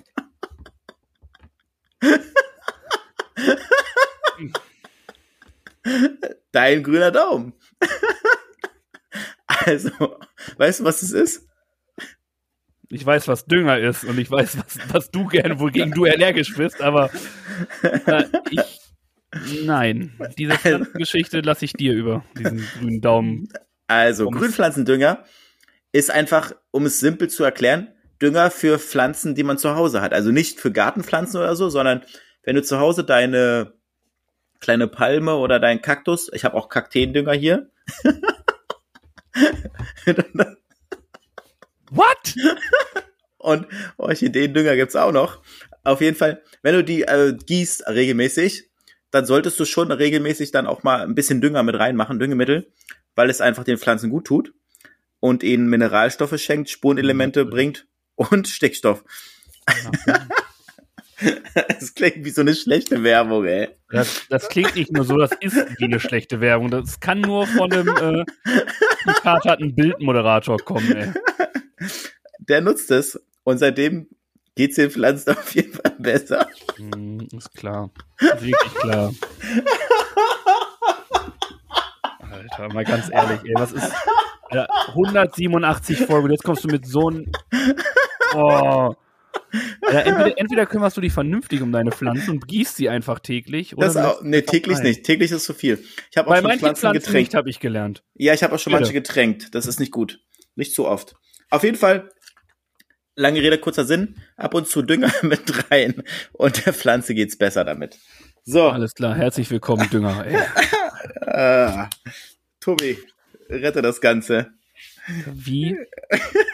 Dein 6.53 6.83
grüner 6.83 7.11
Daumen. 7.11 7.53
Also, 9.47 10.19
weißt 10.57 10.81
du, 10.81 10.85
was 10.85 11.03
es 11.03 11.11
ist? 11.11 11.46
Ich 12.89 13.05
weiß, 13.05 13.29
was 13.29 13.47
Dünger 13.47 13.79
ist 13.79 14.05
und 14.05 14.19
ich 14.19 14.31
weiß, 14.31 14.59
was, 14.59 14.79
was 14.93 15.11
du 15.11 15.27
gerne, 15.27 15.59
wogegen 15.61 15.93
du 15.93 16.05
allergisch 16.05 16.55
bist, 16.57 16.81
aber 16.81 17.11
äh, 17.83 18.25
ich. 18.51 18.61
Nein, 19.65 20.13
diese 20.39 20.57
Geschichte 20.95 21.41
lasse 21.41 21.65
ich 21.65 21.73
dir 21.73 21.93
über, 21.93 22.25
diesen 22.39 22.67
grünen 22.79 23.01
Daumen. 23.01 23.49
Also, 23.87 24.25
Ums- 24.27 24.39
Grünpflanzendünger 24.39 25.25
ist 25.93 26.11
einfach, 26.11 26.53
um 26.71 26.87
es 26.87 27.01
simpel 27.01 27.29
zu 27.29 27.45
erklären, 27.45 27.89
Dünger 28.23 28.51
für 28.51 28.79
Pflanzen, 28.79 29.35
die 29.35 29.43
man 29.43 29.59
zu 29.59 29.75
Hause 29.75 30.01
hat. 30.01 30.15
Also 30.15 30.31
nicht 30.31 30.61
für 30.61 30.73
Gartenpflanzen 30.73 31.39
oder 31.39 31.55
so, 31.55 31.69
sondern 31.69 32.03
wenn 32.45 32.57
du 32.57 32.63
zu 32.63 32.79
Hause 32.79 33.05
deine 33.05 33.75
kleine 34.61 34.89
Palme 34.89 35.35
oder 35.37 35.61
deinen 35.61 35.83
Kaktus, 35.83 36.31
ich 36.33 36.45
habe 36.45 36.57
auch 36.57 36.69
Kakteendünger 36.71 37.35
hier, 37.35 37.71
What? 41.91 42.35
und 43.39 43.67
Orchideendünger 43.97 44.77
gibt's 44.77 44.97
auch 44.97 45.13
noch. 45.13 45.43
Auf 45.85 46.01
jeden 46.01 46.17
Fall, 46.17 46.43
wenn 46.63 46.75
du 46.75 46.83
die 46.83 47.03
äh, 47.03 47.35
gießt 47.35 47.89
regelmäßig, 47.89 48.71
dann 49.11 49.25
solltest 49.25 49.59
du 49.61 49.65
schon 49.65 49.93
regelmäßig 49.93 50.51
dann 50.51 50.67
auch 50.67 50.83
mal 50.83 51.03
ein 51.03 51.15
bisschen 51.15 51.41
Dünger 51.41 51.63
mit 51.63 51.79
reinmachen, 51.79 52.19
Düngemittel, 52.19 52.73
weil 53.15 53.31
es 53.31 53.41
einfach 53.41 53.65
den 53.65 53.79
Pflanzen 53.79 54.11
gut 54.11 54.27
tut 54.27 54.53
und 55.21 55.43
ihnen 55.43 55.69
Mineralstoffe 55.69 56.39
schenkt, 56.41 56.71
Spurenelemente 56.71 57.45
bringt 57.45 57.87
und 58.15 58.49
Stickstoff. 58.49 59.05
Es 61.69 61.95
klingt 61.95 62.25
wie 62.25 62.31
so 62.31 62.43
eine 62.43 62.55
schlechte 62.55 63.03
Werbung, 63.03 63.45
ey. 63.47 63.69
Das, 63.91 64.27
das 64.29 64.49
klingt 64.49 64.75
nicht 64.77 64.93
nur 64.93 65.05
so, 65.05 65.17
das 65.17 65.31
ist 65.41 65.57
wie 65.79 65.85
eine 65.85 66.01
schlechte 66.01 66.41
Werbung. 66.41 66.71
Das 66.71 67.01
kann 67.01 67.21
nur 67.21 67.47
von 67.47 67.73
einem 67.73 67.89
äh, 67.89 68.25
gekaterten 69.05 69.75
Bildmoderator 69.75 70.59
kommen, 70.59 70.95
ey. 70.95 71.13
Der 72.39 72.61
nutzt 72.61 72.91
es 72.91 73.21
und 73.45 73.59
seitdem 73.59 74.09
geht's 74.55 74.77
den 74.77 74.91
Pflanzen 74.91 75.31
auf 75.37 75.55
jeden 75.55 75.73
Fall 75.73 75.95
besser. 75.99 76.49
Hm, 76.77 77.27
ist 77.37 77.55
klar. 77.55 77.91
Wirklich 78.21 78.75
klar. 78.81 79.13
Alter, 82.31 82.73
mal 82.75 82.85
ganz 82.85 83.09
ehrlich, 83.11 83.41
ey, 83.45 83.55
was 83.55 83.73
ist. 83.73 83.93
Alter, 84.51 84.69
187 84.89 85.99
Folgen, 86.07 86.31
jetzt 86.31 86.45
kommst 86.45 86.65
du 86.65 86.69
mit 86.69 86.87
so 86.87 87.09
einem. 87.09 87.31
Oh. 88.35 88.95
Ja, 89.93 90.01
entweder, 90.01 90.39
entweder 90.39 90.67
kümmerst 90.67 90.97
du 90.97 91.01
dich 91.01 91.13
vernünftig 91.13 91.63
um 91.63 91.71
deine 91.73 91.93
Pflanzen 91.93 92.31
und 92.31 92.49
gießt 92.49 92.77
sie 92.77 92.89
einfach 92.89 93.21
täglich. 93.21 93.77
Oder 93.77 93.87
Das 93.87 93.97
auch, 93.97 94.23
nee, 94.23 94.43
täglich 94.43 94.79
nicht. 94.81 95.05
Täglich 95.05 95.31
ist 95.31 95.45
zu 95.45 95.55
viel. 95.55 95.83
Ich 96.11 96.17
habe 96.17 96.29
auch 96.29 96.33
Bei 96.35 96.41
schon 96.41 96.59
Pflanzen 96.59 96.81
Pflanzen 96.81 97.03
getränkt. 97.05 97.35
habe 97.35 97.49
ich 97.51 97.61
gelernt. 97.61 98.03
Ja, 98.15 98.35
ich 98.35 98.43
habe 98.43 98.55
auch 98.55 98.59
schon 98.59 98.73
Bitte. 98.73 98.83
manche 98.83 98.93
getränkt. 98.95 99.55
Das 99.55 99.67
ist 99.67 99.79
nicht 99.79 99.93
gut. 99.93 100.21
Nicht 100.57 100.75
zu 100.75 100.87
oft. 100.87 101.15
Auf 101.51 101.63
jeden 101.63 101.77
Fall, 101.77 102.11
lange 103.15 103.41
Rede, 103.41 103.59
kurzer 103.59 103.85
Sinn, 103.85 104.17
ab 104.37 104.55
und 104.55 104.67
zu 104.67 104.83
Dünger 104.83 105.13
mit 105.23 105.71
rein 105.71 106.03
und 106.33 106.67
der 106.67 106.73
Pflanze 106.73 107.15
geht's 107.15 107.39
besser 107.39 107.65
damit. 107.65 107.99
So, 108.45 108.69
Alles 108.69 108.95
klar, 108.95 109.15
herzlich 109.15 109.51
willkommen, 109.51 109.89
Dünger. 109.91 110.27
Ey. 110.31 110.41
äh, 111.27 111.87
Tobi, 112.61 112.99
rette 113.49 113.83
das 113.83 114.01
Ganze. 114.01 114.51
Wie 115.27 115.77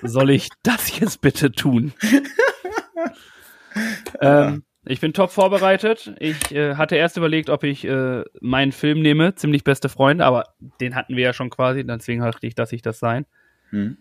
soll 0.03 0.31
ich 0.31 0.51
das 0.63 0.99
jetzt 0.99 1.23
bitte 1.23 1.53
tun? 1.53 1.95
ähm, 4.21 4.65
ich 4.85 5.01
bin 5.01 5.15
top 5.15 5.31
vorbereitet. 5.31 6.15
Ich 6.19 6.53
äh, 6.53 6.75
hatte 6.75 6.97
erst 6.97 7.17
überlegt, 7.17 7.49
ob 7.49 7.65
ich 7.65 7.87
äh, 7.87 8.25
meinen 8.41 8.73
Film 8.73 9.01
nehme, 9.01 9.35
ziemlich 9.35 9.65
beste 9.65 9.89
Freunde, 9.89 10.27
aber 10.27 10.55
den 10.81 10.95
hatten 10.95 11.17
wir 11.17 11.25
ja 11.25 11.33
schon 11.33 11.49
quasi, 11.49 11.85
deswegen 11.85 12.21
dachte 12.21 12.47
ich, 12.47 12.55
dass 12.55 12.73
ich 12.73 12.83
das 12.83 12.99
sein. 12.99 13.25
Hm. 13.71 13.97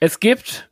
Es 0.00 0.20
gibt, 0.20 0.70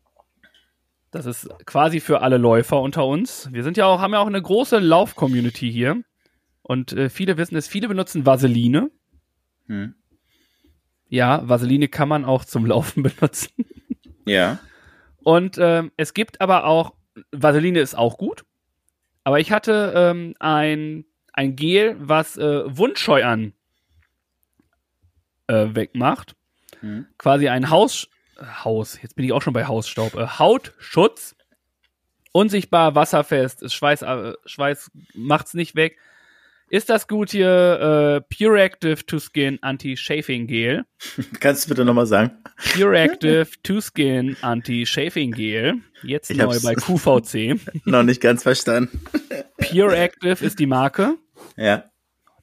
das 1.11 1.27
ist 1.27 1.49
quasi 1.67 2.01
für 2.01 2.23
alle 2.23 2.37
Läufer 2.37 2.81
unter 2.81 3.07
uns. 3.07 3.49
Wir 3.53 3.63
sind 3.63 3.77
ja 3.77 3.87
auch, 3.87 4.01
haben 4.01 4.13
ja 4.13 4.21
auch 4.21 4.27
eine 4.27 4.41
große 4.41 4.79
Lauf-Community 4.79 5.71
hier. 5.71 6.03
Und 6.63 6.93
äh, 6.93 7.09
viele 7.09 7.37
wissen 7.37 7.57
es, 7.57 7.69
viele 7.69 7.89
benutzen 7.89 8.27
Vaseline. 8.27 8.91
Hm. 9.67 9.95
Ja, 11.09 11.49
Vaseline 11.49 11.89
kann 11.89 12.09
man 12.09 12.25
auch 12.25 12.45
zum 12.45 12.67
Laufen 12.67 13.03
benutzen. 13.05 13.53
Ja. 14.25 14.59
Und 15.23 15.59
ähm, 15.59 15.93
es 15.97 16.15
gibt 16.15 16.41
aber 16.41 16.65
auch, 16.65 16.95
Vaseline 17.33 17.81
ist 17.81 17.97
auch 17.97 18.19
gut, 18.19 18.45
aber 19.25 19.41
ich 19.41 19.51
hatte 19.51 19.93
ähm, 19.97 20.35
ein, 20.39 21.05
ein 21.33 21.57
Gel, 21.57 21.97
was 21.99 22.37
äh, 22.37 22.63
Wundscheuern 22.67 23.53
äh, 25.47 25.69
wegmacht. 25.73 26.37
Hm. 26.81 27.07
Quasi 27.19 27.49
ein 27.49 27.71
Haus, 27.71 28.09
Haus, 28.65 29.01
jetzt 29.03 29.17
bin 29.17 29.25
ich 29.25 29.33
auch 29.33 29.43
schon 29.43 29.53
bei 29.53 29.67
Hausstaub, 29.67 30.15
äh, 30.15 30.27
Hautschutz, 30.27 31.37
unsichtbar, 32.33 32.95
wasserfest, 32.95 33.63
ist 33.63 33.75
Schweiß, 33.75 34.03
äh, 34.03 34.35
Schweiß 34.45 34.91
macht's 35.15 35.55
nicht 35.55 35.75
weg. 35.75 35.99
Ist 36.69 36.91
das 36.91 37.07
gut 37.07 37.31
hier 37.31 38.25
äh, 38.29 38.35
Pure 38.35 38.61
Active 38.61 39.07
to 39.07 39.21
Skin 39.21 39.63
Anti-Chafing 39.63 40.49
Gel? 40.49 40.85
Kannst 41.41 41.65
du 41.65 41.69
bitte 41.69 41.85
nochmal 41.85 42.07
sagen? 42.07 42.33
Pure 42.75 42.99
Active 42.99 43.47
to 43.63 43.81
Skin 43.81 44.37
Anti-Chafing 44.41 45.31
Gel. 45.31 45.75
Jetzt 46.03 46.31
Ich 46.31 46.37
neu 46.37 46.59
bei 46.63 46.75
QVC. 46.77 47.61
Noch 47.87 48.03
nicht 48.03 48.21
ganz 48.21 48.43
verstanden. 48.43 49.01
Pure 49.59 49.97
Active 49.97 50.45
ist 50.45 50.59
die 50.59 50.67
Marke. 50.67 51.17
Ja. 51.57 51.85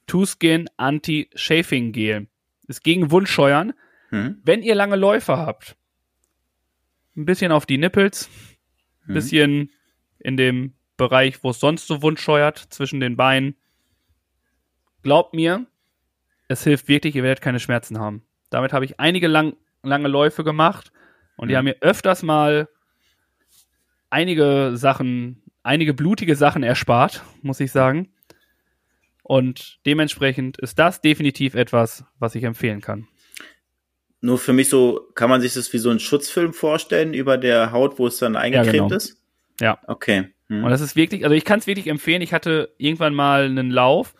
To 0.06 0.24
Skin 0.24 0.70
Anti-Chafing 0.78 1.92
Gel. 1.92 2.26
Ist 2.66 2.82
gegen 2.82 3.10
Wundscheuern. 3.10 3.74
Hm. 4.08 4.40
Wenn 4.42 4.62
ihr 4.62 4.74
lange 4.74 4.96
Läufe 4.96 5.36
habt, 5.36 5.76
ein 7.16 7.24
bisschen 7.24 7.52
auf 7.52 7.66
die 7.66 7.78
Nippels, 7.78 8.28
ein 9.06 9.10
Mhm. 9.10 9.14
bisschen 9.14 9.70
in 10.18 10.36
dem 10.36 10.74
Bereich, 10.96 11.42
wo 11.42 11.50
es 11.50 11.60
sonst 11.60 11.86
so 11.86 12.02
wundscheuert, 12.02 12.58
zwischen 12.70 13.00
den 13.00 13.16
Beinen. 13.16 13.56
Glaubt 15.02 15.34
mir, 15.34 15.66
es 16.48 16.64
hilft 16.64 16.88
wirklich, 16.88 17.14
ihr 17.16 17.22
werdet 17.22 17.42
keine 17.42 17.60
Schmerzen 17.60 17.98
haben. 17.98 18.22
Damit 18.50 18.72
habe 18.72 18.84
ich 18.84 19.00
einige 19.00 19.26
lang, 19.28 19.56
lange 19.82 20.08
Läufe 20.08 20.44
gemacht 20.44 20.92
und 21.36 21.48
die 21.48 21.54
Mhm. 21.54 21.58
haben 21.58 21.64
mir 21.66 21.76
öfters 21.80 22.22
mal 22.22 22.68
einige 24.10 24.72
Sachen, 24.74 25.42
einige 25.62 25.94
blutige 25.94 26.36
Sachen 26.36 26.62
erspart, 26.62 27.24
muss 27.42 27.60
ich 27.60 27.72
sagen. 27.72 28.12
Und 29.22 29.80
dementsprechend 29.86 30.58
ist 30.58 30.78
das 30.78 31.00
definitiv 31.00 31.54
etwas, 31.54 32.04
was 32.18 32.34
ich 32.34 32.44
empfehlen 32.44 32.80
kann. 32.80 33.08
Nur 34.24 34.38
für 34.38 34.54
mich 34.54 34.70
so, 34.70 35.06
kann 35.14 35.28
man 35.28 35.42
sich 35.42 35.52
das 35.52 35.70
wie 35.74 35.78
so 35.78 35.90
ein 35.90 35.98
Schutzfilm 36.00 36.54
vorstellen 36.54 37.12
über 37.12 37.36
der 37.36 37.72
Haut, 37.72 37.98
wo 37.98 38.06
es 38.06 38.16
dann 38.16 38.36
eingecremt 38.36 38.72
genau. 38.72 38.88
ist? 38.88 39.20
Ja. 39.60 39.78
Okay. 39.86 40.32
Hm. 40.48 40.64
Und 40.64 40.70
das 40.70 40.80
ist 40.80 40.96
wirklich, 40.96 41.24
also 41.24 41.36
ich 41.36 41.44
kann 41.44 41.58
es 41.58 41.66
wirklich 41.66 41.88
empfehlen. 41.88 42.22
Ich 42.22 42.32
hatte 42.32 42.72
irgendwann 42.78 43.12
mal 43.12 43.44
einen 43.44 43.70
Lauf 43.70 44.14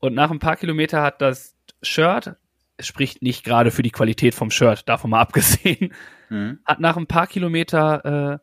und 0.00 0.12
nach 0.14 0.30
ein 0.30 0.38
paar 0.38 0.56
Kilometer 0.56 1.00
hat 1.00 1.22
das 1.22 1.56
Shirt, 1.80 2.36
es 2.76 2.86
spricht 2.86 3.22
nicht 3.22 3.42
gerade 3.42 3.70
für 3.70 3.82
die 3.82 3.90
Qualität 3.90 4.34
vom 4.34 4.50
Shirt, 4.50 4.86
davon 4.86 5.12
mal 5.12 5.20
abgesehen, 5.22 5.94
Hm. 6.28 6.58
hat 6.66 6.78
nach 6.78 6.98
ein 6.98 7.06
paar 7.06 7.26
Kilometer, 7.26 8.04
äh, 8.04 8.38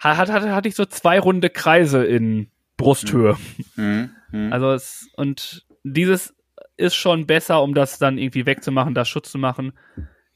hat, 0.00 0.32
hat, 0.32 0.42
hatte 0.48 0.68
ich 0.68 0.74
so 0.74 0.84
zwei 0.84 1.20
runde 1.20 1.48
Kreise 1.48 2.04
in 2.04 2.50
Brusthöhe. 2.76 3.36
Hm. 3.76 4.10
Hm. 4.30 4.52
Also 4.52 4.72
es, 4.72 5.08
und 5.14 5.64
dieses 5.84 6.34
ist 6.76 6.94
schon 6.94 7.26
besser, 7.26 7.62
um 7.62 7.74
das 7.74 7.98
dann 7.98 8.18
irgendwie 8.18 8.46
wegzumachen, 8.46 8.94
das 8.94 9.08
Schutz 9.08 9.30
zu 9.30 9.38
machen. 9.38 9.72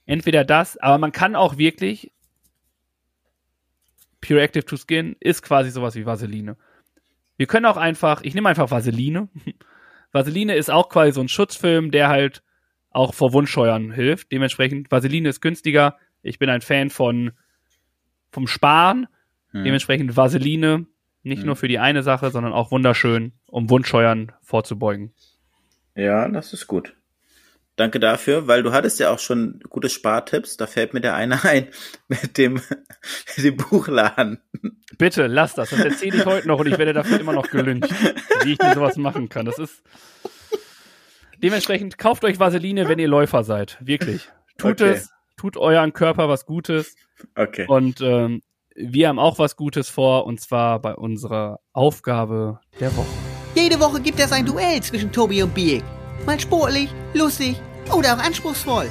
Entweder 0.05 0.45
das, 0.45 0.77
aber 0.77 0.99
man 0.99 1.13
kann 1.13 1.35
auch 1.35 1.59
wirklich 1.59 2.13
Pure 4.21 4.43
Active 4.43 4.65
to 4.65 4.77
Skin 4.77 5.17
ist 5.21 5.43
quasi 5.43 5.71
sowas 5.71 5.95
wie 5.95 6.07
Vaseline. 6.07 6.57
Wir 7.37 7.47
können 7.47 7.67
auch 7.67 7.77
einfach, 7.77 8.23
ich 8.23 8.35
nehme 8.35 8.49
einfach 8.49 8.71
Vaseline. 8.71 9.29
Vaseline 10.13 10.55
ist 10.55 10.71
auch 10.71 10.89
quasi 10.89 11.13
so 11.13 11.21
ein 11.21 11.29
Schutzfilm, 11.29 11.91
der 11.91 12.09
halt 12.09 12.43
auch 12.91 13.15
vor 13.15 13.33
Wundscheuern 13.33 13.93
hilft. 13.93 14.33
Dementsprechend, 14.33 14.91
Vaseline 14.91 15.29
ist 15.29 15.41
günstiger. 15.41 15.97
Ich 16.23 16.39
bin 16.39 16.49
ein 16.49 16.63
Fan 16.63 16.91
von 16.91 17.33
vom 18.31 18.47
Sparen. 18.47 19.07
Hm. 19.51 19.65
Dementsprechend 19.65 20.17
Vaseline, 20.17 20.87
nicht 21.23 21.41
Hm. 21.41 21.47
nur 21.47 21.57
für 21.57 21.69
die 21.69 21.79
eine 21.79 22.03
Sache, 22.03 22.31
sondern 22.31 22.53
auch 22.53 22.71
wunderschön, 22.71 23.33
um 23.47 23.69
Wundscheuern 23.69 24.33
vorzubeugen. 24.43 25.13
Ja, 25.97 26.29
das 26.29 26.53
ist 26.53 26.67
gut. 26.67 26.95
Danke 27.77 28.01
dafür, 28.01 28.47
weil 28.47 28.63
du 28.63 28.73
hattest 28.73 28.99
ja 29.01 29.11
auch 29.11 29.19
schon 29.19 29.61
gute 29.69 29.91
Spartipps. 29.91 30.57
Da 30.57 30.67
fällt 30.67 30.95
mir 30.95 31.01
der 31.01 31.15
eine 31.15 31.43
ein 31.45 31.69
mit 32.09 32.39
dem, 32.39 32.55
mit 32.55 32.65
dem 33.39 33.57
Buchladen. 33.57 34.41
Bitte, 34.97 35.27
lass 35.27 35.55
das. 35.55 35.71
Das 35.71 35.81
erzähle 35.81 36.19
ich 36.19 36.25
heute 36.25 36.49
noch 36.49 36.59
und 36.61 36.69
ich 36.69 36.79
werde 36.79 36.93
dafür 36.95 37.21
immer 37.21 37.33
noch 37.35 37.51
gelüncht, 37.51 37.93
wie 38.45 38.53
ich 38.53 38.59
denn 38.59 38.75
sowas 38.75 38.97
machen 38.97 39.29
kann. 39.29 39.45
Das 39.47 39.59
ist. 39.59 39.83
Dementsprechend 41.43 41.99
kauft 41.99 42.25
euch 42.25 42.39
Vaseline, 42.39 42.89
wenn 42.89 42.99
ihr 42.99 43.09
Läufer 43.09 43.45
seid. 43.45 43.77
Wirklich. 43.81 44.31
Tut 44.57 44.81
Okay. 44.81 44.93
es, 44.93 45.11
tut 45.37 45.59
euren 45.59 45.93
Körper 45.93 46.31
was 46.31 46.47
Gutes. 46.47 46.95
Okay. 47.35 47.67
Und 47.69 48.01
ähm, 48.01 48.43
wir 48.75 49.09
haben 49.09 49.19
auch 49.19 49.39
was 49.39 49.57
Gutes 49.57 49.91
vor, 49.91 50.25
und 50.27 50.41
zwar 50.41 50.81
bei 50.81 50.95
unserer 50.95 51.61
Aufgabe 51.75 52.61
der 52.81 52.97
Woche. 52.97 53.36
Jede 53.57 53.81
Woche 53.81 54.03
gibt 54.03 54.21
es 54.21 54.33
ein 54.33 54.45
Duell 54.45 54.83
zwischen 54.83 55.11
Tobi 55.11 55.43
und 55.43 55.55
Biek. 55.55 55.83
Mal 56.27 56.39
sportlich, 56.39 56.91
lustig 57.15 57.57
oder 57.91 58.15
auch 58.15 58.19
anspruchsvoll. 58.19 58.87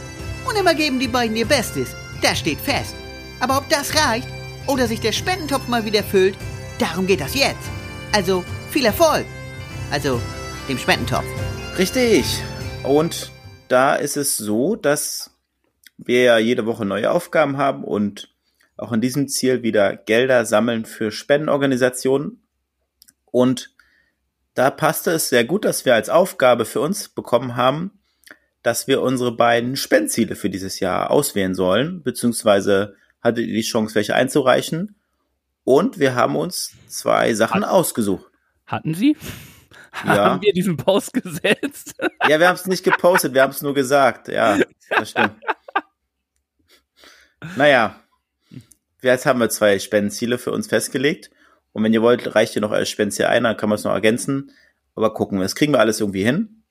Und 0.50 0.58
immer 0.58 0.74
geben 0.74 1.00
die 1.00 1.08
beiden 1.08 1.36
ihr 1.38 1.46
Bestes. 1.46 1.94
Das 2.24 2.40
steht 2.40 2.60
fest. 2.60 2.96
Aber 3.40 3.60
ob 3.60 3.70
das 3.70 3.94
reicht 3.94 4.28
oder 4.66 4.88
sich 4.88 5.00
der 5.00 5.12
Spendentopf 5.12 5.68
mal 5.68 5.86
wieder 5.86 6.02
füllt, 6.02 6.36
darum 6.80 7.06
geht 7.06 7.22
das 7.22 7.36
jetzt. 7.36 7.70
Also 8.12 8.44
viel 8.72 8.86
Erfolg. 8.86 9.28
Also 9.92 10.20
dem 10.68 10.80
Spendentopf. 10.80 11.26
Richtig. 11.78 12.26
Und 12.82 13.32
da 13.68 13.94
ist 13.94 14.18
es 14.18 14.36
so, 14.36 14.76
dass 14.76 15.30
wir 15.98 16.24
ja 16.24 16.38
jede 16.40 16.66
Woche 16.66 16.86
neue 16.86 17.12
Aufgaben 17.12 17.58
haben 17.58 17.84
und 17.84 18.34
auch 18.78 18.94
in 18.94 19.02
diesem 19.02 19.28
Ziel 19.28 19.62
wieder 19.62 19.96
Gelder 19.96 20.44
sammeln 20.44 20.86
für 20.86 21.12
Spendenorganisationen. 21.12 22.42
Und 23.30 23.75
da 24.56 24.72
passte 24.72 25.12
es 25.12 25.30
sehr 25.30 25.44
gut, 25.44 25.66
dass 25.66 25.86
wir 25.86 25.94
als 25.94 26.10
Aufgabe 26.10 26.66
für 26.66 26.80
uns 26.80 27.10
bekommen 27.10 27.56
haben, 27.56 28.00
dass 28.64 28.88
wir 28.88 29.02
unsere 29.02 29.36
beiden 29.36 29.76
Spendziele 29.76 30.36
für 30.36 30.50
dieses 30.50 30.80
Jahr 30.80 31.12
auswählen 31.12 31.54
sollen, 31.54 32.02
beziehungsweise 32.02 32.96
hattet 33.22 33.46
ihr 33.48 33.54
die 33.54 33.62
Chance, 33.62 33.94
welche 33.96 34.16
einzureichen. 34.16 34.96
Und 35.64 36.00
wir 36.00 36.16
haben 36.16 36.36
uns 36.36 36.72
zwei 36.88 37.34
Sachen 37.34 37.64
ausgesucht. 37.64 38.32
Hatten 38.66 38.96
Sie? 38.96 39.16
Ja. 40.06 40.32
Haben 40.32 40.42
wir 40.42 40.52
diesen 40.52 40.76
Post 40.76 41.14
gesetzt? 41.14 41.96
Ja, 42.28 42.38
wir 42.38 42.50
haben 42.50 42.56
es 42.56 42.68
nicht 42.68 42.84
gepostet, 42.84 43.34
wir 43.34 43.42
haben 43.42 43.52
es 43.52 43.62
nur 43.62 43.74
gesagt. 43.74 44.28
Ja, 44.28 44.60
das 44.90 45.12
stimmt. 45.12 45.36
Naja, 47.56 47.96
jetzt 49.02 49.26
haben 49.26 49.40
wir 49.40 49.50
zwei 49.50 49.80
Spendenziele 49.80 50.38
für 50.38 50.52
uns 50.52 50.68
festgelegt. 50.68 51.30
Und 51.76 51.84
wenn 51.84 51.94
ihr 51.94 52.02
wollt, 52.02 52.36
reicht 52.36 52.56
ihr 52.56 52.62
noch 52.62 52.72
als 52.72 52.88
Spendenziel 52.88 53.26
ein, 53.26 53.44
dann 53.44 53.58
kann 53.58 53.68
man 53.68 53.76
es 53.76 53.84
noch 53.84 53.92
ergänzen. 53.92 54.50
Aber 54.96 55.14
gucken 55.14 55.40
wir, 55.40 55.44
das 55.44 55.56
kriegen 55.56 55.74
wir 55.74 55.82
alles 55.82 56.00
irgendwie 56.00 56.24
hin. 56.24 56.64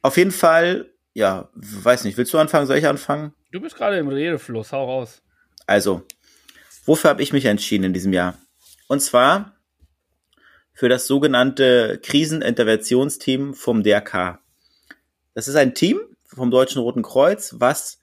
Auf 0.00 0.16
jeden 0.16 0.30
Fall, 0.30 0.92
ja, 1.12 1.50
weiß 1.54 2.04
nicht, 2.04 2.16
willst 2.16 2.32
du 2.32 2.38
anfangen? 2.38 2.68
Soll 2.68 2.76
ich 2.76 2.86
anfangen? 2.86 3.34
Du 3.50 3.60
bist 3.60 3.74
gerade 3.74 3.98
im 3.98 4.06
Redefluss, 4.06 4.70
hau 4.70 4.84
raus. 4.84 5.22
Also, 5.66 6.06
wofür 6.84 7.10
habe 7.10 7.20
ich 7.20 7.32
mich 7.32 7.46
entschieden 7.46 7.82
in 7.82 7.92
diesem 7.92 8.12
Jahr? 8.12 8.38
Und 8.86 9.00
zwar 9.00 9.56
für 10.72 10.88
das 10.88 11.08
sogenannte 11.08 11.98
Kriseninterventionsteam 12.00 13.54
vom 13.54 13.82
DRK. 13.82 14.38
Das 15.34 15.48
ist 15.48 15.56
ein 15.56 15.74
Team 15.74 15.98
vom 16.26 16.52
Deutschen 16.52 16.80
Roten 16.80 17.02
Kreuz, 17.02 17.56
was, 17.58 17.98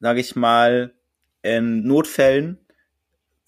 sage 0.00 0.18
ich 0.18 0.34
mal, 0.34 0.96
in 1.42 1.86
Notfällen 1.86 2.58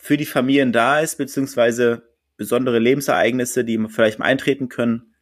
für 0.05 0.19
die 0.19 0.27
Familien 0.27 0.71
da 0.71 1.01
ist, 1.01 1.17
beziehungsweise 1.17 2.03
besondere 2.37 2.79
Lebensereignisse, 2.79 3.65
die 3.65 3.83
vielleicht 3.89 4.19
mal 4.19 4.27
eintreten 4.27 4.69
können 4.69 5.15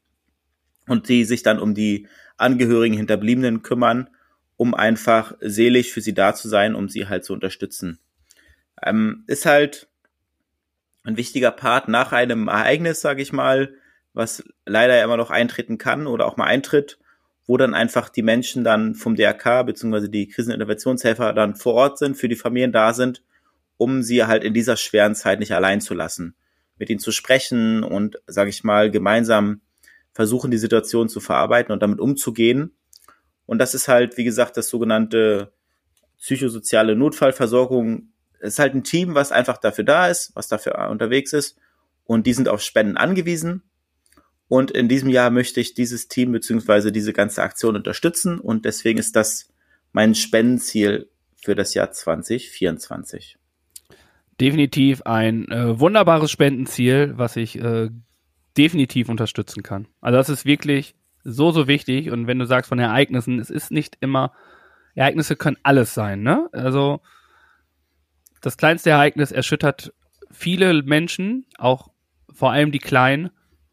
und 0.89 1.09
die 1.09 1.25
sich 1.25 1.45
dann 1.45 1.61
um 1.61 1.73
die 1.73 2.09
Angehörigen 2.37 2.97
Hinterbliebenen 2.97 3.63
kümmern, 3.63 4.11
um 4.57 4.75
einfach 4.75 5.35
seelisch 5.41 5.93
für 5.93 6.01
sie 6.01 6.15
da 6.15 6.35
zu 6.35 6.49
sein, 6.49 6.75
um 6.75 6.89
sie 6.89 7.07
halt 7.07 7.25
zu 7.25 7.33
unterstützen. 7.33 8.01
Ähm, 8.83 9.23
ist 9.29 9.47
halt 9.47 9.87
ein 11.05 11.17
wichtiger 11.17 11.53
Part 11.53 11.87
nach 11.87 12.11
einem 12.11 12.49
Ereignis, 12.49 13.01
sage 13.01 13.23
ich 13.23 13.33
mal, 13.33 13.75
was 14.15 14.43
leider 14.67 15.01
immer 15.01 15.17
noch 15.17 15.31
eintreten 15.31 15.79
kann 15.79 16.09
oder 16.09 16.27
auch 16.27 16.37
mal 16.37 16.47
eintritt, 16.47 16.99
wo 17.47 17.57
dann 17.57 17.75
einfach 17.75 18.09
die 18.09 18.23
Menschen 18.23 18.65
dann 18.65 18.97
vom 18.97 19.15
DRK 19.15 19.63
bzw. 19.63 20.09
die 20.09 20.27
Kriseninterventionshelfer 20.27 21.35
dann 21.35 21.55
vor 21.55 21.75
Ort 21.75 21.99
sind, 21.99 22.17
für 22.17 22.29
die 22.29 22.35
Familien 22.35 22.73
da 22.73 22.93
sind, 22.95 23.23
um 23.83 24.05
sie 24.05 24.25
halt 24.25 24.45
in 24.45 24.55
dieser 24.55 24.77
schweren 24.77 25.17
Zeit 25.17 25.41
nicht 25.41 25.53
allein 25.53 25.81
zu 25.81 25.93
lassen, 25.93 26.37
mit 26.79 26.89
ihnen 26.89 27.01
zu 27.01 27.11
sprechen 27.11 27.83
und, 27.83 28.23
sage 28.29 28.51
ich 28.51 28.63
mal, 28.63 28.93
gemeinsam 28.93 29.61
versuchen, 30.13 30.53
die 30.53 30.59
Situation 30.59 31.09
zu 31.09 31.19
verarbeiten 31.19 31.73
und 31.73 31.83
damit 31.83 31.99
umzugehen. 31.99 32.77
Und 33.45 33.59
das 33.59 33.75
ist 33.75 33.89
halt, 33.89 34.17
wie 34.17 34.25
gesagt, 34.25 34.57
das 34.57 34.69
sogenannte 34.69 35.53
psychosoziale 36.19 36.95
Notfallversorgung. 36.95 38.13
Es 38.39 38.55
ist 38.55 38.59
halt 38.61 38.75
ein 38.75 38.85
Team, 38.85 39.17
was 39.17 39.33
einfach 39.33 39.59
dafür 39.59 39.85
da 39.85 40.07
ist, 40.07 40.31
was 40.35 40.47
dafür 40.47 40.89
unterwegs 40.89 41.33
ist. 41.33 41.59
Und 42.05 42.27
die 42.29 42.35
sind 42.35 42.49
auf 42.49 42.63
Spenden 42.63 42.97
angewiesen. 42.97 43.65
Und 44.47 44.71
in 44.71 44.89
diesem 44.89 45.09
Jahr 45.09 45.31
möchte 45.31 45.61
ich 45.61 45.75
dieses 45.75 46.07
Team 46.07 46.31
beziehungsweise 46.31 46.93
diese 46.93 47.13
ganze 47.13 47.43
Aktion 47.43 47.75
unterstützen. 47.75 48.39
Und 48.39 48.65
deswegen 48.65 49.01
ist 49.01 49.17
das 49.17 49.49
mein 49.93 50.15
Spendenziel 50.15 51.11
für 51.43 51.57
das 51.57 51.75
Jahr 51.75 51.91
2024. 51.91 53.39
Definitiv 54.41 55.03
ein 55.03 55.51
äh, 55.51 55.79
wunderbares 55.79 56.31
Spendenziel, 56.31 57.15
was 57.17 57.37
ich 57.37 57.59
äh, 57.59 57.91
definitiv 58.57 59.09
unterstützen 59.09 59.63
kann. 59.63 59.87
Also 60.01 60.17
das 60.17 60.29
ist 60.29 60.45
wirklich 60.45 60.95
so, 61.25 61.53
so 61.53 61.69
wichtig. 61.69 62.11
Und 62.11 62.27
wenn 62.27 62.39
du 62.39 62.47
sagst 62.47 62.69
von 62.69 62.79
Ereignissen, 62.79 63.39
es 63.39 63.51
ist 63.51 63.71
nicht 63.71 63.97
immer, 64.01 64.33
Ereignisse 64.95 65.37
können 65.37 65.59
alles 65.63 65.95
sein, 65.95 66.23
ne? 66.23 66.49
Also 66.53 67.01
das 68.41 68.57
kleinste 68.57 68.91
Ereignis 68.91 69.33
erschüttert 69.33 69.93
viele 70.31 70.83
Menschen, 70.83 71.47
auch 71.59 71.91
vor 72.33 72.51
allem 72.51 72.73
die 72.73 72.79
Kleinen. 72.79 73.31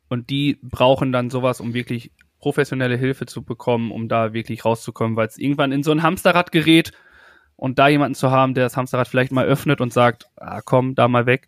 Und 0.09 0.29
die 0.29 0.59
brauchen 0.61 1.11
dann 1.11 1.29
sowas, 1.29 1.61
um 1.61 1.73
wirklich 1.73 2.11
professionelle 2.39 2.97
Hilfe 2.97 3.25
zu 3.25 3.43
bekommen, 3.43 3.91
um 3.91 4.07
da 4.07 4.33
wirklich 4.33 4.65
rauszukommen, 4.65 5.15
weil 5.15 5.27
es 5.27 5.37
irgendwann 5.37 5.71
in 5.71 5.83
so 5.83 5.91
ein 5.91 6.03
Hamsterrad 6.03 6.51
gerät 6.51 6.91
und 7.59 7.77
da 7.77 7.89
jemanden 7.89 8.15
zu 8.15 8.31
haben, 8.31 8.53
der 8.53 8.63
das 8.63 8.77
Hamsterrad 8.77 9.09
vielleicht 9.09 9.33
mal 9.33 9.45
öffnet 9.45 9.81
und 9.81 9.91
sagt, 9.91 10.29
ah, 10.37 10.61
komm, 10.63 10.95
da 10.95 11.09
mal 11.09 11.25
weg. 11.25 11.47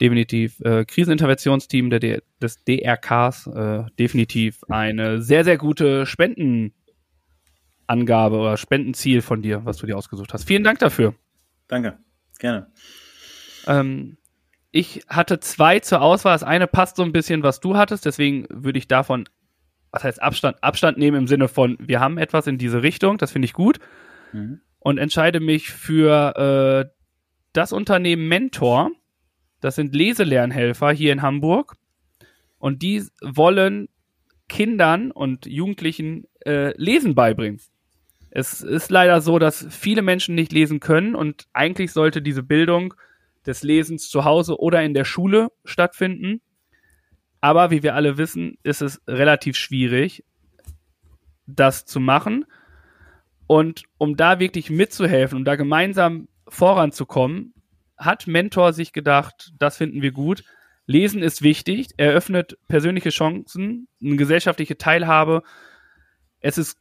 Definitiv 0.00 0.58
äh, 0.60 0.86
Kriseninterventionsteam 0.86 1.90
der, 1.90 2.00
D 2.00 2.22
des 2.40 2.64
DRKs, 2.64 3.46
äh, 3.48 3.84
definitiv 3.98 4.64
eine 4.70 5.20
sehr, 5.20 5.44
sehr 5.44 5.58
gute 5.58 6.06
Spendenangabe 6.06 6.72
oder 8.38 8.56
Spendenziel 8.56 9.20
von 9.20 9.42
dir, 9.42 9.66
was 9.66 9.76
du 9.76 9.84
dir 9.84 9.98
ausgesucht 9.98 10.32
hast. 10.32 10.44
Vielen 10.44 10.64
Dank 10.64 10.78
dafür. 10.78 11.14
Danke, 11.68 11.98
gerne. 12.38 12.68
Ähm, 13.66 14.16
ich 14.72 15.02
hatte 15.06 15.38
zwei 15.40 15.80
zur 15.80 16.00
Auswahl. 16.00 16.32
Das 16.32 16.44
eine 16.44 16.66
passt 16.66 16.96
so 16.96 17.02
ein 17.02 17.12
bisschen, 17.12 17.42
was 17.42 17.60
du 17.60 17.76
hattest, 17.76 18.06
deswegen 18.06 18.46
würde 18.48 18.78
ich 18.78 18.88
davon, 18.88 19.28
was 19.90 20.02
heißt 20.02 20.22
Abstand, 20.22 20.64
Abstand 20.64 20.96
nehmen 20.96 21.18
im 21.18 21.26
Sinne 21.26 21.48
von, 21.48 21.76
wir 21.78 22.00
haben 22.00 22.16
etwas 22.16 22.46
in 22.46 22.56
diese 22.56 22.82
Richtung, 22.82 23.18
das 23.18 23.32
finde 23.32 23.44
ich 23.44 23.52
gut. 23.52 23.80
Mhm. 24.32 24.62
Und 24.80 24.98
entscheide 24.98 25.40
mich 25.40 25.70
für 25.70 26.90
äh, 26.90 26.90
das 27.52 27.72
Unternehmen 27.72 28.28
Mentor. 28.28 28.90
Das 29.60 29.76
sind 29.76 29.94
Leselernhelfer 29.94 30.90
hier 30.90 31.12
in 31.12 31.22
Hamburg. 31.22 31.76
Und 32.58 32.82
die 32.82 33.04
wollen 33.22 33.88
Kindern 34.48 35.10
und 35.10 35.46
Jugendlichen 35.46 36.26
äh, 36.44 36.72
Lesen 36.76 37.14
beibringen. 37.14 37.60
Es 38.30 38.62
ist 38.62 38.90
leider 38.90 39.20
so, 39.20 39.38
dass 39.38 39.66
viele 39.70 40.02
Menschen 40.02 40.34
nicht 40.34 40.52
lesen 40.52 40.80
können 40.80 41.14
und 41.14 41.46
eigentlich 41.52 41.92
sollte 41.92 42.22
diese 42.22 42.42
Bildung 42.42 42.94
des 43.46 43.62
Lesens 43.62 44.08
zu 44.08 44.24
Hause 44.24 44.60
oder 44.60 44.82
in 44.82 44.94
der 44.94 45.04
Schule 45.04 45.48
stattfinden. 45.64 46.40
Aber 47.40 47.70
wie 47.70 47.82
wir 47.82 47.94
alle 47.94 48.18
wissen, 48.18 48.58
ist 48.62 48.82
es 48.82 49.00
relativ 49.08 49.56
schwierig, 49.56 50.24
das 51.46 51.86
zu 51.86 51.98
machen. 51.98 52.44
Und 53.50 53.82
um 53.98 54.16
da 54.16 54.38
wirklich 54.38 54.70
mitzuhelfen, 54.70 55.38
um 55.38 55.44
da 55.44 55.56
gemeinsam 55.56 56.28
voranzukommen, 56.46 57.52
hat 57.98 58.28
Mentor 58.28 58.72
sich 58.72 58.92
gedacht, 58.92 59.50
das 59.58 59.76
finden 59.76 60.02
wir 60.02 60.12
gut. 60.12 60.44
Lesen 60.86 61.20
ist 61.20 61.42
wichtig, 61.42 61.88
eröffnet 61.96 62.58
persönliche 62.68 63.10
Chancen, 63.10 63.88
eine 64.00 64.14
gesellschaftliche 64.14 64.78
Teilhabe. 64.78 65.42
Es 66.38 66.58
ist 66.58 66.78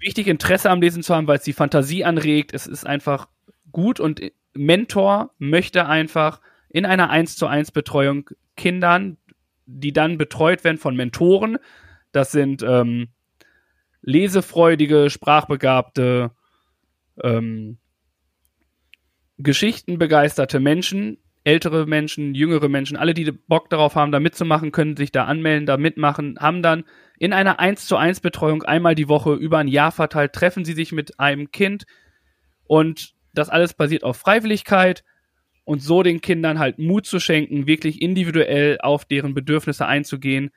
wichtig, 0.00 0.28
Interesse 0.28 0.70
am 0.70 0.80
Lesen 0.80 1.02
zu 1.02 1.14
haben, 1.14 1.26
weil 1.26 1.36
es 1.36 1.44
die 1.44 1.52
Fantasie 1.52 2.06
anregt. 2.06 2.54
Es 2.54 2.66
ist 2.66 2.86
einfach 2.86 3.28
gut 3.70 4.00
und 4.00 4.22
Mentor 4.54 5.34
möchte 5.36 5.84
einfach 5.84 6.40
in 6.70 6.86
einer 6.86 7.10
1 7.10 7.36
zu 7.36 7.46
1 7.46 7.72
Betreuung 7.72 8.30
Kindern, 8.56 9.18
die 9.66 9.92
dann 9.92 10.16
betreut 10.16 10.64
werden 10.64 10.78
von 10.78 10.96
Mentoren, 10.96 11.58
das 12.12 12.32
sind 12.32 12.62
ähm, 12.62 13.08
lesefreudige, 14.02 15.10
sprachbegabte, 15.10 16.32
ähm, 17.22 17.78
geschichtenbegeisterte 19.38 20.60
Menschen, 20.60 21.18
ältere 21.44 21.86
Menschen, 21.86 22.34
jüngere 22.34 22.68
Menschen, 22.68 22.96
alle, 22.96 23.14
die 23.14 23.30
Bock 23.32 23.68
darauf 23.70 23.96
haben, 23.96 24.12
da 24.12 24.20
mitzumachen, 24.20 24.70
können 24.70 24.96
sich 24.96 25.10
da 25.10 25.24
anmelden, 25.24 25.66
da 25.66 25.76
mitmachen, 25.76 26.36
haben 26.38 26.62
dann 26.62 26.84
in 27.18 27.32
einer 27.32 27.58
1 27.58 27.86
zu 27.86 27.96
1 27.96 28.20
Betreuung 28.20 28.62
einmal 28.62 28.94
die 28.94 29.08
Woche 29.08 29.34
über 29.34 29.58
ein 29.58 29.68
Jahr 29.68 29.92
verteilt, 29.92 30.32
treffen 30.32 30.64
sie 30.64 30.74
sich 30.74 30.92
mit 30.92 31.18
einem 31.18 31.50
Kind 31.50 31.84
und 32.64 33.14
das 33.34 33.48
alles 33.48 33.74
basiert 33.74 34.04
auf 34.04 34.16
Freiwilligkeit 34.16 35.02
und 35.64 35.80
so 35.82 36.02
den 36.02 36.20
Kindern 36.20 36.58
halt 36.58 36.78
Mut 36.78 37.06
zu 37.06 37.18
schenken, 37.18 37.66
wirklich 37.66 38.02
individuell 38.02 38.78
auf 38.80 39.04
deren 39.04 39.34
Bedürfnisse 39.34 39.86
einzugehen, 39.86 40.50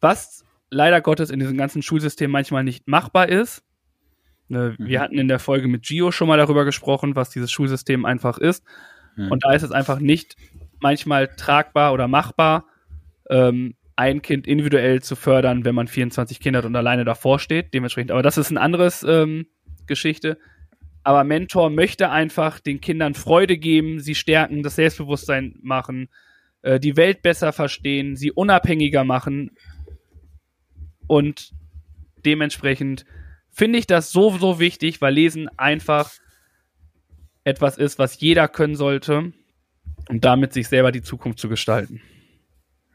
was 0.00 0.44
leider 0.72 1.00
Gottes 1.00 1.30
in 1.30 1.38
diesem 1.38 1.56
ganzen 1.56 1.82
Schulsystem 1.82 2.30
manchmal 2.30 2.64
nicht 2.64 2.88
machbar 2.88 3.28
ist. 3.28 3.62
Ne, 4.48 4.74
wir 4.78 4.98
mhm. 4.98 5.02
hatten 5.02 5.18
in 5.18 5.28
der 5.28 5.38
Folge 5.38 5.68
mit 5.68 5.82
Gio 5.82 6.10
schon 6.10 6.28
mal 6.28 6.38
darüber 6.38 6.64
gesprochen, 6.64 7.14
was 7.14 7.30
dieses 7.30 7.52
Schulsystem 7.52 8.04
einfach 8.04 8.38
ist. 8.38 8.64
Mhm. 9.16 9.30
Und 9.30 9.44
da 9.44 9.52
ist 9.52 9.62
es 9.62 9.70
einfach 9.70 10.00
nicht 10.00 10.36
manchmal 10.80 11.28
tragbar 11.28 11.92
oder 11.92 12.08
machbar, 12.08 12.66
ähm, 13.30 13.74
ein 13.94 14.22
Kind 14.22 14.46
individuell 14.46 15.02
zu 15.02 15.14
fördern, 15.14 15.64
wenn 15.64 15.74
man 15.74 15.86
24 15.86 16.40
Kinder 16.40 16.58
hat 16.58 16.66
und 16.66 16.74
alleine 16.74 17.04
davor 17.04 17.38
steht. 17.38 17.74
Dementsprechend, 17.74 18.10
aber 18.10 18.22
das 18.22 18.38
ist 18.38 18.50
ein 18.50 18.58
anderes 18.58 19.02
ähm, 19.02 19.46
Geschichte. 19.86 20.38
Aber 21.04 21.24
Mentor 21.24 21.70
möchte 21.70 22.10
einfach 22.10 22.60
den 22.60 22.80
Kindern 22.80 23.14
Freude 23.14 23.58
geben, 23.58 24.00
sie 24.00 24.14
stärken, 24.14 24.62
das 24.62 24.76
Selbstbewusstsein 24.76 25.56
machen, 25.60 26.08
äh, 26.62 26.80
die 26.80 26.96
Welt 26.96 27.22
besser 27.22 27.52
verstehen, 27.52 28.16
sie 28.16 28.32
unabhängiger 28.32 29.04
machen. 29.04 29.50
Und 31.12 31.52
dementsprechend 32.24 33.04
finde 33.50 33.78
ich 33.78 33.86
das 33.86 34.12
so, 34.12 34.30
so 34.38 34.58
wichtig, 34.58 35.00
weil 35.00 35.14
Lesen 35.14 35.48
einfach 35.58 36.10
etwas 37.44 37.76
ist, 37.76 37.98
was 37.98 38.18
jeder 38.20 38.48
können 38.48 38.76
sollte, 38.76 39.32
um 40.08 40.20
damit 40.20 40.52
sich 40.52 40.68
selber 40.68 40.90
die 40.90 41.02
Zukunft 41.02 41.38
zu 41.38 41.48
gestalten. 41.48 42.00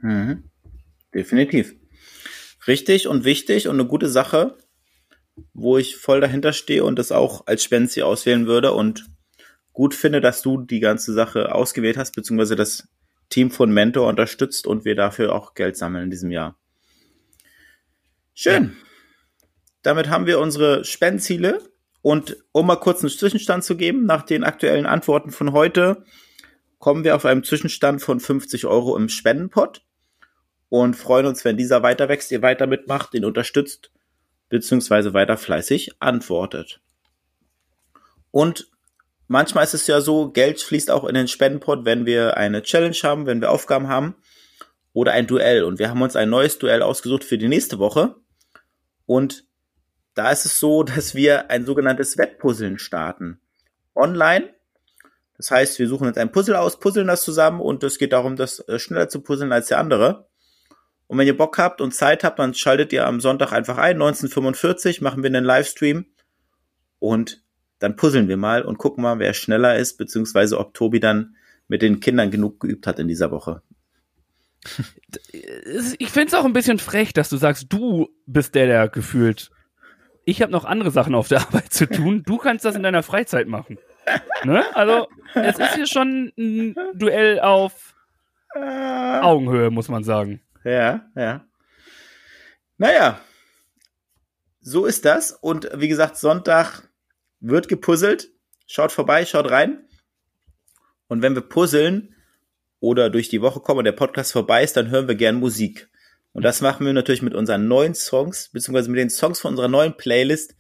Mhm. 0.02 0.46
Definitiv. 1.14 1.76
Richtig 2.66 3.08
und 3.08 3.24
wichtig 3.24 3.68
und 3.68 3.80
eine 3.80 3.88
gute 3.88 4.10
Sache 4.10 4.58
wo 5.54 5.78
ich 5.78 5.98
voll 5.98 6.22
dahinter 6.22 6.54
stehe 6.54 6.84
und 6.84 6.98
das 6.98 7.12
auch 7.12 7.46
als 7.48 7.64
Spenzi 7.64 8.02
auswählen 8.02 8.48
würde 8.48 8.74
und 8.74 9.06
gut 9.74 9.94
finde, 9.94 10.22
dass 10.22 10.42
du 10.42 10.58
die 10.58 10.80
ganze 10.80 11.14
Sache 11.14 11.54
ausgewählt 11.54 11.98
hast, 11.98 12.16
beziehungsweise 12.16 12.56
das 12.56 12.88
Team 13.30 13.52
von 13.52 13.72
Mentor 13.72 14.08
unterstützt 14.08 14.66
und 14.66 14.86
wir 14.86 14.96
dafür 14.96 15.34
auch 15.36 15.54
Geld 15.54 15.78
sammeln 15.78 16.06
in 16.06 16.12
diesem 16.12 16.32
Jahr. 16.32 16.58
Schön. 18.40 18.78
Damit 19.82 20.10
haben 20.10 20.28
wir 20.28 20.40
unsere 20.40 20.86
Spendenziele 20.86 21.60
und 22.04 22.38
um 22.52 22.68
mal 22.68 22.76
kurz 22.76 23.02
einen 23.02 23.10
Zwischenstand 23.10 23.64
zu 23.64 23.76
geben, 23.76 24.06
nach 24.06 24.22
den 24.22 24.44
aktuellen 24.44 24.86
Antworten 24.86 25.32
von 25.32 25.54
heute, 25.54 26.04
kommen 26.78 27.04
wir 27.04 27.16
auf 27.16 27.26
einen 27.26 27.44
Zwischenstand 27.44 28.04
von 28.04 28.20
50 28.20 28.68
Euro 28.68 28.96
im 28.96 29.10
Spendenpot 29.10 29.82
und 30.70 30.94
freuen 30.96 31.26
uns, 31.26 31.46
wenn 31.46 31.58
dieser 31.58 31.82
weiter 31.82 32.10
wächst, 32.10 32.32
ihr 32.32 32.44
weiter 32.44 32.68
mitmacht, 32.68 33.12
den 33.16 33.26
unterstützt 33.26 33.90
beziehungsweise 34.50 35.16
weiter 35.16 35.36
fleißig 35.36 35.94
antwortet. 36.00 36.80
Und 38.30 38.68
manchmal 39.28 39.64
ist 39.64 39.74
es 39.74 39.88
ja 39.88 40.00
so, 40.00 40.30
Geld 40.30 40.62
fließt 40.62 40.92
auch 40.92 41.06
in 41.06 41.16
den 41.16 41.28
Spendenpot, 41.28 41.86
wenn 41.86 42.06
wir 42.06 42.38
eine 42.38 42.62
Challenge 42.62 42.98
haben, 43.02 43.26
wenn 43.26 43.42
wir 43.42 43.50
Aufgaben 43.50 43.88
haben 43.88 44.14
oder 44.94 45.14
ein 45.14 45.26
Duell. 45.26 45.64
Und 45.64 45.80
wir 45.80 45.90
haben 45.90 46.04
uns 46.04 46.16
ein 46.16 46.30
neues 46.30 46.60
Duell 46.60 46.84
ausgesucht 46.84 47.24
für 47.24 47.40
die 47.40 47.48
nächste 47.48 47.80
Woche. 47.80 48.16
Und 49.08 49.48
da 50.14 50.32
ist 50.32 50.46
es 50.46 50.60
so, 50.60 50.84
dass 50.84 51.16
wir 51.16 51.50
ein 51.50 51.66
sogenanntes 51.66 52.20
Wettpuzzeln 52.20 52.78
starten. 52.78 53.42
Online. 53.96 54.54
Das 55.38 55.50
heißt, 55.50 55.80
wir 55.80 55.88
suchen 55.88 56.08
jetzt 56.08 56.18
ein 56.18 56.32
Puzzle 56.32 56.56
aus, 56.56 56.80
puzzeln 56.80 57.08
das 57.08 57.24
zusammen 57.24 57.62
und 57.62 57.84
es 57.84 57.98
geht 57.98 58.14
darum, 58.14 58.36
das 58.36 58.60
äh, 58.68 58.78
schneller 58.78 59.10
zu 59.10 59.22
puzzeln 59.22 59.52
als 59.52 59.68
der 59.68 59.80
andere. 59.80 60.28
Und 61.08 61.18
wenn 61.18 61.28
ihr 61.28 61.38
Bock 61.38 61.58
habt 61.58 61.80
und 61.80 61.94
Zeit 61.94 62.24
habt, 62.24 62.40
dann 62.40 62.54
schaltet 62.54 62.92
ihr 62.92 63.08
am 63.08 63.20
Sonntag 63.20 63.54
einfach 63.54 63.78
ein, 63.78 63.96
1945, 63.96 65.02
machen 65.02 65.24
wir 65.24 65.28
einen 65.28 65.46
Livestream 65.46 66.06
und 67.00 67.44
dann 67.80 67.96
puzzeln 67.96 68.28
wir 68.28 68.38
mal 68.38 68.64
und 68.64 68.78
gucken 68.78 69.04
mal, 69.04 69.20
wer 69.20 69.34
schneller 69.34 69.78
ist, 69.78 69.98
beziehungsweise 69.98 70.58
ob 70.58 70.74
Tobi 70.74 71.00
dann 71.00 71.36
mit 71.68 71.82
den 71.82 72.00
Kindern 72.00 72.32
genug 72.32 72.60
geübt 72.60 72.88
hat 72.88 73.00
in 73.00 73.08
dieser 73.08 73.32
Woche. 73.32 73.62
Ich 76.00 76.10
finde 76.10 76.28
es 76.28 76.34
auch 76.34 76.46
ein 76.46 76.54
bisschen 76.54 76.80
frech, 76.80 77.14
dass 77.14 77.30
du 77.30 77.38
sagst, 77.38 77.68
du 77.70 78.10
bist 78.26 78.56
der, 78.56 78.68
der 78.68 78.90
gefühlt. 78.90 79.52
Ich 80.26 80.42
habe 80.42 80.52
noch 80.52 80.66
andere 80.66 80.92
Sachen 80.92 81.16
auf 81.16 81.28
der 81.28 81.42
Arbeit 81.48 81.72
zu 81.74 81.88
tun. 81.88 82.24
Du 82.26 82.38
kannst 82.38 82.66
das 82.66 82.76
in 82.76 82.84
deiner 82.84 83.04
Freizeit 83.04 83.48
machen. 83.48 83.78
Ne? 84.44 84.64
Also, 84.76 85.08
es 85.34 85.58
ist 85.60 85.76
hier 85.76 85.88
schon 85.88 86.32
ein 86.38 86.76
Duell 86.96 87.40
auf 87.40 87.96
Augenhöhe, 88.54 89.70
muss 89.70 89.90
man 89.90 90.04
sagen. 90.04 90.42
Ja, 90.64 91.10
ja. 91.16 91.46
Naja, 92.78 93.20
so 94.62 94.86
ist 94.86 95.06
das. 95.06 95.32
Und 95.32 95.70
wie 95.74 95.88
gesagt, 95.88 96.18
Sonntag 96.18 96.90
wird 97.40 97.68
gepuzzelt. 97.68 98.32
Schaut 98.68 98.92
vorbei, 98.92 99.26
schaut 99.26 99.50
rein. 99.50 99.88
Und 101.08 101.22
wenn 101.22 101.36
wir 101.36 101.42
puzzeln 101.42 102.16
oder 102.80 103.10
durch 103.10 103.30
die 103.30 103.42
Woche 103.42 103.60
kommen 103.60 103.80
und 103.80 103.86
der 103.86 103.92
Podcast 103.92 104.32
vorbei 104.32 104.64
ist, 104.64 104.78
dann 104.78 104.90
hören 104.90 105.08
wir 105.08 105.16
gern 105.16 105.36
Musik. 105.36 105.90
Und 106.34 106.44
das 106.44 106.62
machen 106.62 106.86
wir 106.86 106.94
natürlich 106.94 107.22
mit 107.22 107.34
unseren 107.34 107.68
neuen 107.68 107.96
Songs, 107.96 108.50
beziehungsweise 108.54 108.90
mit 108.90 109.00
den 109.00 109.10
Songs 109.10 109.40
von 109.40 109.52
unserer 109.52 109.68
neuen 109.68 109.98
Playlist, 109.98 110.54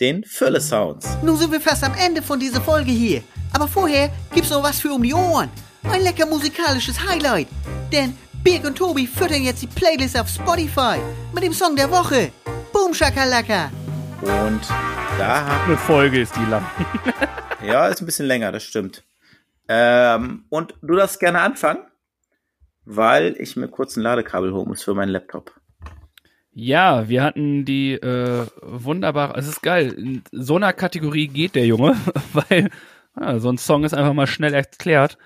den 0.00 0.24
Fülle 0.24 0.60
Sounds. 0.60 1.08
Nun 1.22 1.36
sind 1.36 1.52
wir 1.52 1.60
fast 1.60 1.84
am 1.84 1.94
Ende 1.94 2.22
von 2.22 2.38
dieser 2.38 2.60
Folge 2.60 2.90
hier. 2.90 3.22
Aber 3.52 3.68
vorher 3.68 4.10
gibt's 4.32 4.50
noch 4.50 4.62
was 4.62 4.80
für 4.80 4.92
um 4.92 5.02
die 5.02 5.14
Ohren. 5.14 5.50
Ein 5.84 6.02
lecker 6.02 6.26
musikalisches 6.26 6.98
Highlight. 7.08 7.48
Denn 7.92 8.16
Birg 8.42 8.64
und 8.64 8.76
Tobi 8.76 9.06
füttern 9.06 9.42
jetzt 9.42 9.62
die 9.62 9.66
Playlist 9.66 10.18
auf 10.18 10.28
Spotify 10.28 10.98
mit 11.32 11.42
dem 11.42 11.52
Song 11.52 11.76
der 11.76 11.90
Woche. 11.90 12.30
Boom 12.72 12.92
Shakalaka. 12.94 13.70
Und 14.20 14.60
da 15.18 15.46
haben 15.46 15.70
Eine 15.70 15.76
Folge 15.78 16.20
ist 16.20 16.34
die 16.36 16.50
lang. 16.50 16.66
Ja, 17.64 17.88
ist 17.88 18.02
ein 18.02 18.06
bisschen 18.06 18.26
länger, 18.26 18.52
das 18.52 18.62
stimmt. 18.62 19.04
Ähm, 19.68 20.44
und 20.50 20.74
du 20.82 20.94
darfst 20.94 21.20
gerne 21.20 21.40
anfangen, 21.40 21.84
weil 22.84 23.34
ich 23.38 23.56
mir 23.56 23.68
kurz 23.68 23.96
ein 23.96 24.02
Ladekabel 24.02 24.52
holen 24.52 24.68
muss 24.68 24.82
für 24.82 24.94
meinen 24.94 25.10
Laptop. 25.10 25.52
Ja, 26.52 27.08
wir 27.08 27.24
hatten 27.24 27.64
die 27.64 27.94
äh, 27.94 28.46
wunderbare, 28.62 29.36
es 29.36 29.48
ist 29.48 29.62
geil, 29.62 29.92
in 29.92 30.22
so 30.30 30.56
einer 30.56 30.72
Kategorie 30.72 31.26
geht 31.26 31.56
der 31.56 31.66
Junge, 31.66 31.96
weil 32.32 32.70
ja, 33.18 33.38
so 33.40 33.50
ein 33.50 33.58
Song 33.58 33.84
ist 33.84 33.94
einfach 33.94 34.14
mal 34.14 34.26
schnell 34.26 34.54
erklärt. 34.54 35.18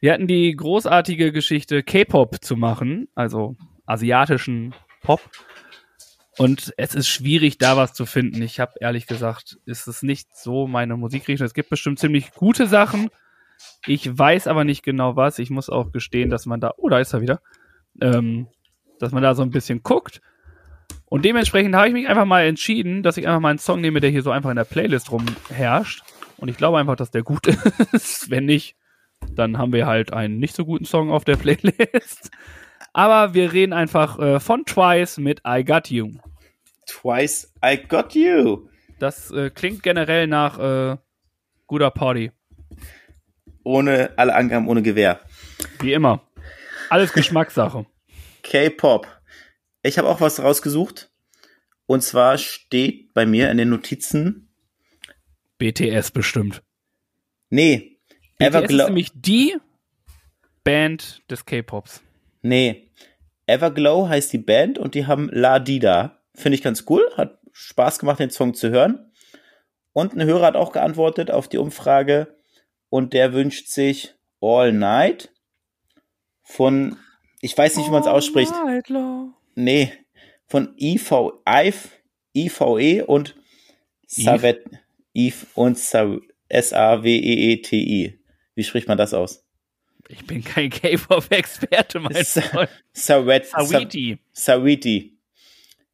Wir 0.00 0.12
hatten 0.12 0.28
die 0.28 0.54
großartige 0.54 1.32
Geschichte 1.32 1.82
K-Pop 1.82 2.44
zu 2.44 2.56
machen, 2.56 3.08
also 3.14 3.56
asiatischen 3.86 4.74
Pop. 5.02 5.20
Und 6.38 6.74
es 6.76 6.94
ist 6.94 7.08
schwierig, 7.08 7.58
da 7.58 7.76
was 7.76 7.94
zu 7.94 8.04
finden. 8.04 8.42
Ich 8.42 8.60
habe 8.60 8.74
ehrlich 8.80 9.06
gesagt, 9.06 9.58
ist 9.64 9.86
es 9.86 10.02
nicht 10.02 10.36
so 10.36 10.66
meine 10.66 10.96
Musikrichtung. 10.96 11.46
Es 11.46 11.54
gibt 11.54 11.70
bestimmt 11.70 11.98
ziemlich 11.98 12.32
gute 12.32 12.66
Sachen. 12.66 13.08
Ich 13.86 14.18
weiß 14.18 14.46
aber 14.46 14.64
nicht 14.64 14.82
genau 14.82 15.16
was. 15.16 15.38
Ich 15.38 15.50
muss 15.50 15.70
auch 15.70 15.92
gestehen, 15.92 16.30
dass 16.30 16.46
man 16.46 16.60
da, 16.60 16.74
oh, 16.76 16.88
da 16.88 16.98
ist 16.98 17.12
er 17.12 17.20
wieder, 17.20 17.40
ähm, 18.00 18.48
dass 18.98 19.12
man 19.12 19.22
da 19.22 19.34
so 19.34 19.42
ein 19.42 19.50
bisschen 19.50 19.82
guckt. 19.82 20.20
Und 21.06 21.24
dementsprechend 21.24 21.74
habe 21.76 21.88
ich 21.88 21.94
mich 21.94 22.08
einfach 22.08 22.24
mal 22.24 22.44
entschieden, 22.44 23.02
dass 23.02 23.16
ich 23.16 23.28
einfach 23.28 23.40
mal 23.40 23.50
einen 23.50 23.58
Song 23.58 23.80
nehme, 23.80 24.00
der 24.00 24.10
hier 24.10 24.22
so 24.22 24.32
einfach 24.32 24.50
in 24.50 24.56
der 24.56 24.64
Playlist 24.64 25.12
rumherrscht. 25.12 26.02
Und 26.36 26.48
ich 26.48 26.56
glaube 26.56 26.78
einfach, 26.78 26.96
dass 26.96 27.10
der 27.10 27.22
gut 27.22 27.46
ist. 27.92 28.28
Wenn 28.30 28.44
nicht, 28.44 28.76
dann 29.34 29.56
haben 29.58 29.72
wir 29.72 29.86
halt 29.86 30.12
einen 30.12 30.38
nicht 30.38 30.54
so 30.54 30.64
guten 30.64 30.84
Song 30.84 31.10
auf 31.10 31.24
der 31.24 31.36
Playlist. 31.36 32.30
Aber 32.92 33.34
wir 33.34 33.52
reden 33.52 33.72
einfach 33.72 34.18
äh, 34.18 34.40
von 34.40 34.64
Twice 34.64 35.18
mit 35.18 35.42
I 35.46 35.64
Got 35.64 35.90
You. 35.90 36.14
Twice 36.86 37.52
I 37.64 37.76
Got 37.76 38.14
You. 38.14 38.68
Das 38.98 39.30
äh, 39.30 39.50
klingt 39.50 39.82
generell 39.82 40.26
nach 40.26 40.58
äh, 40.58 40.96
guter 41.66 41.90
Party. 41.90 42.32
Ohne 43.66 44.12
alle 44.16 44.32
Angaben, 44.32 44.68
ohne 44.68 44.80
Gewehr. 44.80 45.18
Wie 45.80 45.92
immer. 45.92 46.22
Alles 46.88 47.12
Geschmackssache. 47.12 47.84
K-Pop. 48.44 49.08
Ich 49.82 49.98
habe 49.98 50.06
auch 50.06 50.20
was 50.20 50.40
rausgesucht. 50.40 51.10
Und 51.86 52.02
zwar 52.02 52.38
steht 52.38 53.12
bei 53.12 53.26
mir 53.26 53.50
in 53.50 53.58
den 53.58 53.68
Notizen, 53.70 54.54
BTS 55.58 56.12
bestimmt. 56.12 56.62
nee, 57.50 57.98
BTS 58.38 58.46
ist 58.46 58.54
Everglow, 58.54 58.84
nämlich 58.84 59.10
die 59.16 59.56
Band 60.62 61.22
des 61.28 61.44
K-Pops. 61.44 62.02
nee, 62.42 62.92
Everglow 63.48 64.08
heißt 64.08 64.32
die 64.32 64.38
Band 64.38 64.78
und 64.78 64.94
die 64.94 65.06
haben 65.06 65.28
La 65.32 65.58
Dida. 65.58 66.22
Finde 66.34 66.54
ich 66.54 66.62
ganz 66.62 66.84
cool, 66.88 67.02
hat 67.16 67.40
Spaß 67.50 67.98
gemacht, 67.98 68.20
den 68.20 68.30
Song 68.30 68.54
zu 68.54 68.70
hören. 68.70 69.10
Und 69.92 70.14
ein 70.14 70.24
Hörer 70.24 70.46
hat 70.46 70.56
auch 70.56 70.70
geantwortet 70.70 71.32
auf 71.32 71.48
die 71.48 71.58
Umfrage 71.58 72.35
und 72.96 73.12
der 73.12 73.32
wünscht 73.34 73.68
sich 73.68 74.14
All 74.40 74.72
Night 74.72 75.30
von, 76.42 76.96
ich 77.42 77.56
weiß 77.56 77.76
nicht, 77.76 77.86
wie 77.86 77.90
man 77.90 78.00
es 78.00 78.08
ausspricht. 78.08 78.52
Night 78.64 78.88
Long. 78.88 79.34
Nee, 79.54 79.92
von 80.46 80.74
IV, 80.78 81.12
IVE, 81.46 81.90
IVE 82.34 83.04
und 83.06 83.34
Savet, 84.06 84.64
Eve 85.12 85.46
und 85.54 85.78
Sa- 85.78 86.18
S-A-W-E-E-T-I. 86.48 88.18
Wie 88.54 88.64
spricht 88.64 88.88
man 88.88 88.96
das 88.98 89.12
aus? 89.14 89.44
Ich 90.08 90.24
bin 90.26 90.42
kein 90.44 90.70
K-Pop-Experte, 90.70 91.98
mein 92.00 92.24
Sa- 92.24 92.40
Freund. 92.40 92.70
Sawiti. 92.92 94.18
Sawiti. 94.32 95.18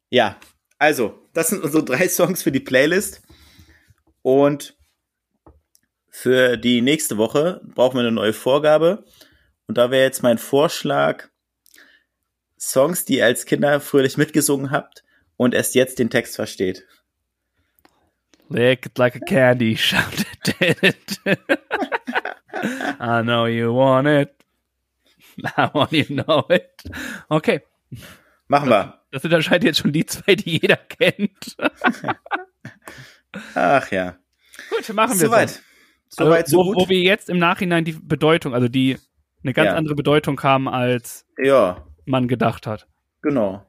Ja, 0.09 0.39
also, 0.77 1.19
das 1.33 1.49
sind 1.49 1.63
unsere 1.63 1.83
drei 1.83 2.07
Songs 2.07 2.43
für 2.43 2.51
die 2.51 2.59
Playlist. 2.59 3.23
Und 4.21 4.77
für 6.15 6.57
die 6.57 6.81
nächste 6.81 7.17
Woche 7.17 7.59
brauchen 7.73 7.95
wir 7.97 8.01
eine 8.01 8.11
neue 8.11 8.33
Vorgabe. 8.33 9.03
Und 9.65 9.79
da 9.79 9.89
wäre 9.89 10.03
jetzt 10.03 10.21
mein 10.21 10.37
Vorschlag, 10.37 11.29
Songs, 12.59 13.03
die 13.03 13.17
ihr 13.17 13.25
als 13.25 13.47
Kinder 13.47 13.81
fröhlich 13.81 14.15
mitgesungen 14.15 14.69
habt 14.69 15.03
und 15.37 15.55
erst 15.55 15.73
jetzt 15.73 15.97
den 15.97 16.11
Text 16.11 16.35
versteht. 16.35 16.85
Lick 18.47 18.85
it 18.85 18.97
like 18.99 19.15
a 19.15 19.19
candy, 19.19 19.75
shout 19.77 20.03
it. 20.59 21.19
I 22.99 23.21
know 23.23 23.47
you 23.47 23.73
want 23.75 24.07
it. 24.07 24.29
I 25.57 25.67
want 25.73 25.93
you 25.93 26.05
know 26.05 26.45
it. 26.49 26.69
Okay, 27.27 27.63
Machen 28.47 28.69
wir. 28.69 29.01
das 29.09 29.23
sind 29.23 29.33
anscheinend 29.33 29.63
jetzt 29.63 29.79
schon 29.79 29.91
die 29.91 30.05
zwei, 30.05 30.35
die 30.35 30.59
jeder 30.59 30.77
kennt. 30.77 31.57
Ach 33.55 33.89
ja. 33.91 34.15
Gut, 34.69 34.93
machen 34.93 35.19
wir 35.19 35.25
Soweit. 35.25 35.49
so. 35.49 35.59
Soweit, 36.15 36.47
so 36.47 36.57
wo, 36.59 36.63
gut. 36.65 36.75
wo 36.77 36.89
wir 36.89 36.99
jetzt 36.99 37.29
im 37.29 37.37
Nachhinein 37.39 37.85
die 37.85 37.93
Bedeutung, 37.93 38.53
also 38.53 38.67
die 38.67 38.97
eine 39.43 39.53
ganz 39.53 39.67
Ja. 39.67 39.75
andere 39.75 39.95
Bedeutung 39.95 40.41
haben, 40.41 40.67
als 40.69 41.25
Ja, 41.43 41.85
man 42.05 42.27
gedacht 42.27 42.65
hat. 42.67 42.87
genau. 43.21 43.65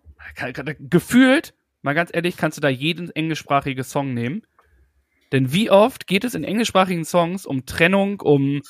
Gefühlt, 0.81 1.55
mal 1.83 1.95
ganz 1.95 2.11
ehrlich, 2.13 2.37
kannst 2.37 2.57
du 2.57 2.63
da 2.63 2.69
jeden 2.69 3.11
englischsprachigen 3.11 3.85
Song 3.85 4.15
nehmen. 4.15 4.43
Denn 5.33 5.53
wie 5.53 5.71
oft 5.71 6.07
geht 6.07 6.25
es 6.25 6.35
in 6.35 6.45
englischsprachigen 6.45 7.05
Songs 7.05 7.45
um 7.47 7.67
Trennung, 7.67 8.21
um 8.21 8.63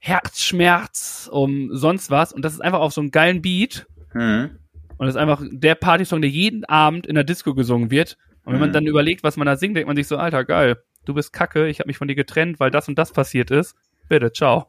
Herzschmerz, 0.00 1.28
um 1.32 1.74
sonst 1.74 2.10
was 2.10 2.32
und 2.32 2.44
das 2.44 2.54
ist 2.54 2.60
einfach 2.60 2.80
auf 2.80 2.92
so 2.92 3.00
einem 3.00 3.10
geilen 3.10 3.42
Beat 3.42 3.86
Hm. 4.12 4.58
und 4.96 5.06
das 5.06 5.14
ist 5.14 5.20
einfach 5.20 5.42
der 5.50 5.74
Partysong, 5.74 6.20
der 6.22 6.30
jeden 6.30 6.64
Abend 6.64 7.06
in 7.06 7.14
der 7.14 7.24
Disco 7.24 7.54
gesungen 7.54 7.90
wird. 7.90 8.16
Und 8.44 8.54
wenn 8.54 8.60
man 8.60 8.70
Mhm. 8.70 8.74
dann 8.74 8.86
überlegt, 8.86 9.22
was 9.22 9.36
man 9.36 9.46
da 9.46 9.56
singt, 9.56 9.76
denkt 9.76 9.86
man 9.88 9.96
sich 9.96 10.06
so, 10.06 10.16
Alter, 10.16 10.44
geil, 10.44 10.78
du 11.08 11.14
bist 11.14 11.32
kacke, 11.32 11.68
ich 11.68 11.80
habe 11.80 11.88
mich 11.88 11.98
von 11.98 12.08
dir 12.08 12.14
getrennt, 12.14 12.60
weil 12.60 12.70
das 12.70 12.88
und 12.88 12.98
das 12.98 13.12
passiert 13.12 13.50
ist. 13.50 13.74
Bitte, 14.08 14.32
ciao. 14.32 14.66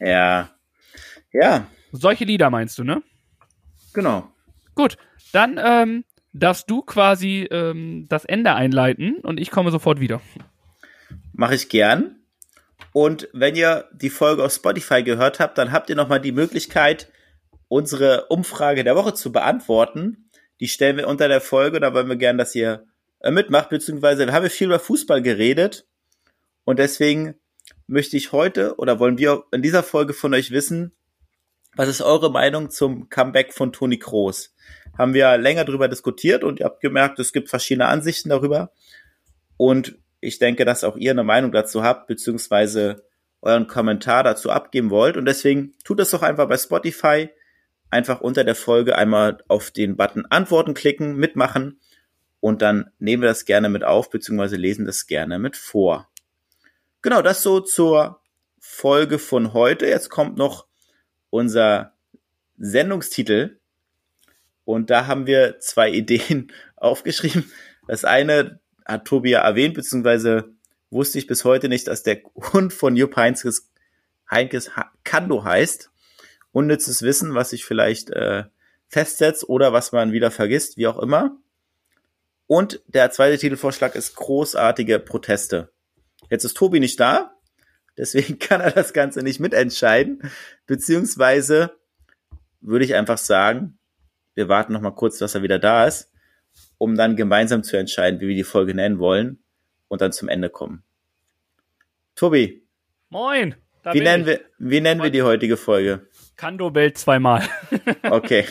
Ja. 0.00 0.50
Ja, 1.32 1.66
Solche 1.92 2.24
Lieder 2.24 2.50
meinst 2.50 2.78
du, 2.78 2.84
ne? 2.84 3.02
genau. 3.92 4.30
Gut, 4.74 4.96
dann 5.32 5.60
ähm, 5.62 6.04
darfst 6.32 6.70
du 6.70 6.82
quasi 6.82 7.48
ähm, 7.50 8.06
das 8.08 8.24
Ende 8.24 8.54
einleiten 8.54 9.16
und 9.22 9.40
ich 9.40 9.50
komme 9.50 9.70
sofort 9.70 10.00
wieder. 10.00 10.20
Mache 11.32 11.54
ich 11.54 11.68
gern. 11.68 12.16
Und 12.92 13.28
wenn 13.32 13.56
ihr 13.56 13.88
die 13.92 14.10
Folge 14.10 14.44
auf 14.44 14.52
Spotify 14.52 15.02
gehört 15.02 15.40
habt, 15.40 15.58
dann 15.58 15.72
habt 15.72 15.90
ihr 15.90 15.96
nochmal 15.96 16.20
die 16.20 16.32
Möglichkeit, 16.32 17.10
unsere 17.68 18.26
Umfrage 18.26 18.84
der 18.84 18.96
Woche 18.96 19.14
zu 19.14 19.32
beantworten. 19.32 20.30
Die 20.60 20.68
stellen 20.68 20.96
wir 20.96 21.08
unter 21.08 21.28
der 21.28 21.40
Folge, 21.40 21.80
da 21.80 21.92
wollen 21.92 22.08
wir 22.08 22.16
gern, 22.16 22.38
dass 22.38 22.54
ihr 22.54 22.86
mitmacht, 23.22 23.70
beziehungsweise 23.70 24.26
wir 24.26 24.32
haben 24.32 24.48
viel 24.50 24.68
über 24.68 24.78
Fußball 24.78 25.22
geredet. 25.22 25.86
Und 26.64 26.78
deswegen 26.78 27.34
möchte 27.86 28.16
ich 28.16 28.32
heute 28.32 28.76
oder 28.76 28.98
wollen 28.98 29.18
wir 29.18 29.44
in 29.52 29.62
dieser 29.62 29.82
Folge 29.82 30.12
von 30.12 30.34
euch 30.34 30.50
wissen, 30.50 30.92
was 31.76 31.88
ist 31.88 32.00
eure 32.00 32.30
Meinung 32.30 32.70
zum 32.70 33.10
Comeback 33.10 33.52
von 33.52 33.72
Toni 33.72 33.98
Kroos? 33.98 34.54
Haben 34.96 35.12
wir 35.12 35.36
länger 35.36 35.64
darüber 35.64 35.88
diskutiert 35.88 36.42
und 36.42 36.58
ihr 36.58 36.64
habt 36.64 36.80
gemerkt, 36.80 37.18
es 37.18 37.32
gibt 37.32 37.50
verschiedene 37.50 37.86
Ansichten 37.86 38.30
darüber. 38.30 38.72
Und 39.58 39.98
ich 40.20 40.38
denke, 40.38 40.64
dass 40.64 40.84
auch 40.84 40.96
ihr 40.96 41.10
eine 41.10 41.22
Meinung 41.22 41.52
dazu 41.52 41.82
habt, 41.82 42.06
beziehungsweise 42.06 43.04
euren 43.42 43.66
Kommentar 43.66 44.24
dazu 44.24 44.50
abgeben 44.50 44.90
wollt. 44.90 45.18
Und 45.18 45.26
deswegen 45.26 45.74
tut 45.84 46.00
es 46.00 46.10
doch 46.10 46.22
einfach 46.22 46.48
bei 46.48 46.56
Spotify. 46.56 47.28
Einfach 47.90 48.20
unter 48.20 48.42
der 48.42 48.56
Folge 48.56 48.96
einmal 48.96 49.38
auf 49.46 49.70
den 49.70 49.96
Button 49.96 50.26
Antworten 50.26 50.74
klicken, 50.74 51.16
mitmachen 51.16 51.78
und 52.46 52.62
dann 52.62 52.92
nehmen 53.00 53.24
wir 53.24 53.28
das 53.28 53.44
gerne 53.44 53.68
mit 53.68 53.82
auf, 53.82 54.08
beziehungsweise 54.08 54.54
lesen 54.54 54.86
das 54.86 55.08
gerne 55.08 55.40
mit 55.40 55.56
vor. 55.56 56.08
Genau, 57.02 57.20
das 57.20 57.42
so 57.42 57.58
zur 57.58 58.20
Folge 58.60 59.18
von 59.18 59.52
heute. 59.52 59.88
Jetzt 59.88 60.10
kommt 60.10 60.36
noch 60.38 60.68
unser 61.30 61.94
Sendungstitel. 62.56 63.58
Und 64.64 64.90
da 64.90 65.08
haben 65.08 65.26
wir 65.26 65.58
zwei 65.58 65.90
Ideen 65.92 66.52
aufgeschrieben. 66.76 67.50
Das 67.88 68.04
eine 68.04 68.60
hat 68.84 69.06
Tobi 69.06 69.30
ja 69.30 69.40
erwähnt, 69.40 69.74
beziehungsweise 69.74 70.54
wusste 70.90 71.18
ich 71.18 71.26
bis 71.26 71.44
heute 71.44 71.68
nicht, 71.68 71.88
dass 71.88 72.04
der 72.04 72.22
Hund 72.52 72.72
von 72.72 72.94
Jupp 72.94 73.16
Heinzes, 73.16 73.72
Heinkes 74.30 74.70
Kando 75.02 75.42
heißt. 75.42 75.90
Unnützes 76.52 77.02
Wissen, 77.02 77.34
was 77.34 77.50
sich 77.50 77.64
vielleicht 77.64 78.10
äh, 78.10 78.44
festsetzt 78.86 79.48
oder 79.48 79.72
was 79.72 79.90
man 79.90 80.12
wieder 80.12 80.30
vergisst, 80.30 80.76
wie 80.76 80.86
auch 80.86 81.00
immer. 81.00 81.36
Und 82.46 82.80
der 82.86 83.10
zweite 83.10 83.38
Titelvorschlag 83.38 83.94
ist 83.94 84.14
großartige 84.16 84.98
Proteste. 84.98 85.72
Jetzt 86.30 86.44
ist 86.44 86.56
Tobi 86.56 86.80
nicht 86.80 86.98
da, 87.00 87.34
deswegen 87.96 88.38
kann 88.38 88.60
er 88.60 88.70
das 88.70 88.92
Ganze 88.92 89.22
nicht 89.22 89.40
mitentscheiden. 89.40 90.30
Beziehungsweise 90.66 91.72
würde 92.60 92.84
ich 92.84 92.94
einfach 92.94 93.18
sagen, 93.18 93.78
wir 94.34 94.48
warten 94.48 94.72
noch 94.72 94.80
mal 94.80 94.90
kurz, 94.90 95.18
dass 95.18 95.34
er 95.34 95.42
wieder 95.42 95.58
da 95.58 95.86
ist, 95.86 96.12
um 96.78 96.94
dann 96.94 97.16
gemeinsam 97.16 97.62
zu 97.62 97.76
entscheiden, 97.76 98.20
wie 98.20 98.28
wir 98.28 98.34
die 98.34 98.44
Folge 98.44 98.74
nennen 98.74 98.98
wollen 98.98 99.42
und 99.88 100.00
dann 100.00 100.12
zum 100.12 100.28
Ende 100.28 100.50
kommen. 100.50 100.82
Tobi. 102.14 102.62
Moin. 103.08 103.54
Wie 103.92 104.00
nennen, 104.00 104.26
wir, 104.26 104.40
wie 104.58 104.80
nennen 104.80 105.00
wir 105.00 105.10
die 105.10 105.22
heutige 105.22 105.56
Folge? 105.56 106.08
Kando 106.36 106.70
bellt 106.70 106.98
zweimal. 106.98 107.48
okay. 108.10 108.44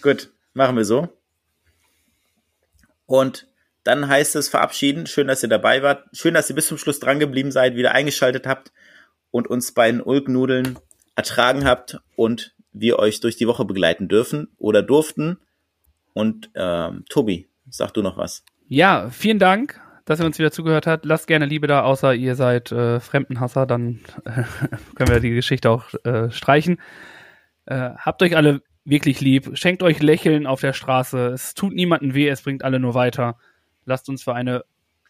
Gut, 0.00 0.32
machen 0.54 0.76
wir 0.76 0.84
so. 0.84 1.08
Und 3.10 3.48
dann 3.82 4.06
heißt 4.06 4.36
es 4.36 4.48
verabschieden. 4.48 5.08
Schön, 5.08 5.26
dass 5.26 5.42
ihr 5.42 5.48
dabei 5.48 5.82
wart. 5.82 6.04
Schön, 6.12 6.32
dass 6.32 6.48
ihr 6.48 6.54
bis 6.54 6.68
zum 6.68 6.78
Schluss 6.78 7.00
dran 7.00 7.18
geblieben 7.18 7.50
seid, 7.50 7.74
wieder 7.74 7.90
eingeschaltet 7.90 8.46
habt 8.46 8.70
und 9.32 9.48
uns 9.48 9.72
bei 9.72 9.90
den 9.90 10.00
Ulknudeln 10.00 10.78
ertragen 11.16 11.64
habt 11.64 11.98
und 12.14 12.54
wir 12.72 13.00
euch 13.00 13.18
durch 13.18 13.34
die 13.34 13.48
Woche 13.48 13.64
begleiten 13.64 14.06
dürfen 14.06 14.46
oder 14.58 14.84
durften. 14.84 15.40
Und 16.12 16.50
ähm, 16.54 17.04
Tobi, 17.08 17.48
sag 17.68 17.92
du 17.94 18.02
noch 18.02 18.16
was. 18.16 18.44
Ja, 18.68 19.10
vielen 19.10 19.40
Dank, 19.40 19.80
dass 20.04 20.20
ihr 20.20 20.26
uns 20.26 20.38
wieder 20.38 20.52
zugehört 20.52 20.86
habt. 20.86 21.04
Lasst 21.04 21.26
gerne 21.26 21.46
Liebe 21.46 21.66
da, 21.66 21.82
außer 21.82 22.14
ihr 22.14 22.36
seid 22.36 22.70
äh, 22.70 23.00
Fremdenhasser, 23.00 23.66
dann 23.66 23.98
äh, 24.24 24.44
können 24.94 25.10
wir 25.10 25.18
die 25.18 25.34
Geschichte 25.34 25.68
auch 25.68 25.92
äh, 26.04 26.30
streichen. 26.30 26.80
Äh, 27.66 27.90
habt 27.96 28.22
euch 28.22 28.36
alle 28.36 28.62
wirklich 28.90 29.20
lieb. 29.20 29.50
Schenkt 29.54 29.82
euch 29.82 30.02
Lächeln 30.02 30.46
auf 30.46 30.60
der 30.60 30.72
Straße. 30.72 31.28
Es 31.28 31.54
tut 31.54 31.72
niemandem 31.72 32.14
weh, 32.14 32.28
es 32.28 32.42
bringt 32.42 32.64
alle 32.64 32.80
nur 32.80 32.94
weiter. 32.94 33.38
Lasst 33.84 34.08
uns 34.08 34.22
für 34.22 34.34
eine 34.34 34.64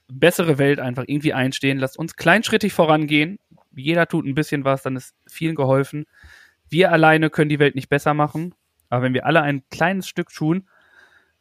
bessere 0.09 0.59
Welt 0.59 0.79
einfach 0.79 1.05
irgendwie 1.07 1.33
einstehen. 1.33 1.79
Lasst 1.79 1.99
uns 1.99 2.15
kleinschrittig 2.17 2.73
vorangehen. 2.73 3.39
Jeder 3.75 4.07
tut 4.07 4.27
ein 4.27 4.35
bisschen 4.35 4.65
was, 4.65 4.83
dann 4.83 4.97
ist 4.97 5.15
vielen 5.27 5.55
geholfen. 5.55 6.07
Wir 6.69 6.93
alleine 6.93 7.31
können 7.31 7.49
die 7.49 7.59
Welt 7.59 7.75
nicht 7.75 7.89
besser 7.89 8.15
machen. 8.15 8.55
Aber 8.89 9.03
wenn 9.03 9.15
wir 9.15 9.27
alle 9.27 9.43
ein 9.43 9.63
kleines 9.71 10.09
Stück 10.09 10.31
tun, 10.31 10.69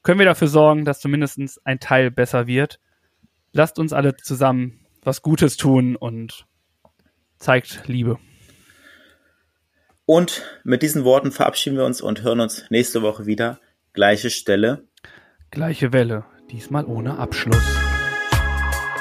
können 0.01 0.19
wir 0.19 0.25
dafür 0.25 0.47
sorgen, 0.47 0.85
dass 0.85 1.01
zumindest 1.01 1.39
ein 1.65 1.79
Teil 1.79 2.09
besser 2.11 2.47
wird. 2.47 2.79
Lasst 3.51 3.79
uns 3.79 3.93
alle 3.93 4.15
zusammen 4.15 4.79
was 5.03 5.21
Gutes 5.21 5.57
tun 5.57 5.95
und 5.95 6.45
zeigt 7.37 7.87
Liebe. 7.87 8.19
Und 10.09 10.41
mit 10.63 10.81
diesen 10.81 11.03
Worten 11.03 11.31
verabschieden 11.31 11.77
wir 11.77 11.85
uns 11.85 12.01
und 12.01 12.23
hören 12.23 12.39
uns 12.39 12.63
nächste 12.71 13.03
Woche 13.03 13.27
wieder. 13.27 13.59
Gleiche 13.93 14.31
Stelle. 14.31 14.87
Gleiche 15.51 15.93
Welle, 15.93 16.25
diesmal 16.49 16.83
ohne 16.85 17.19
Abschluss. 17.19 17.61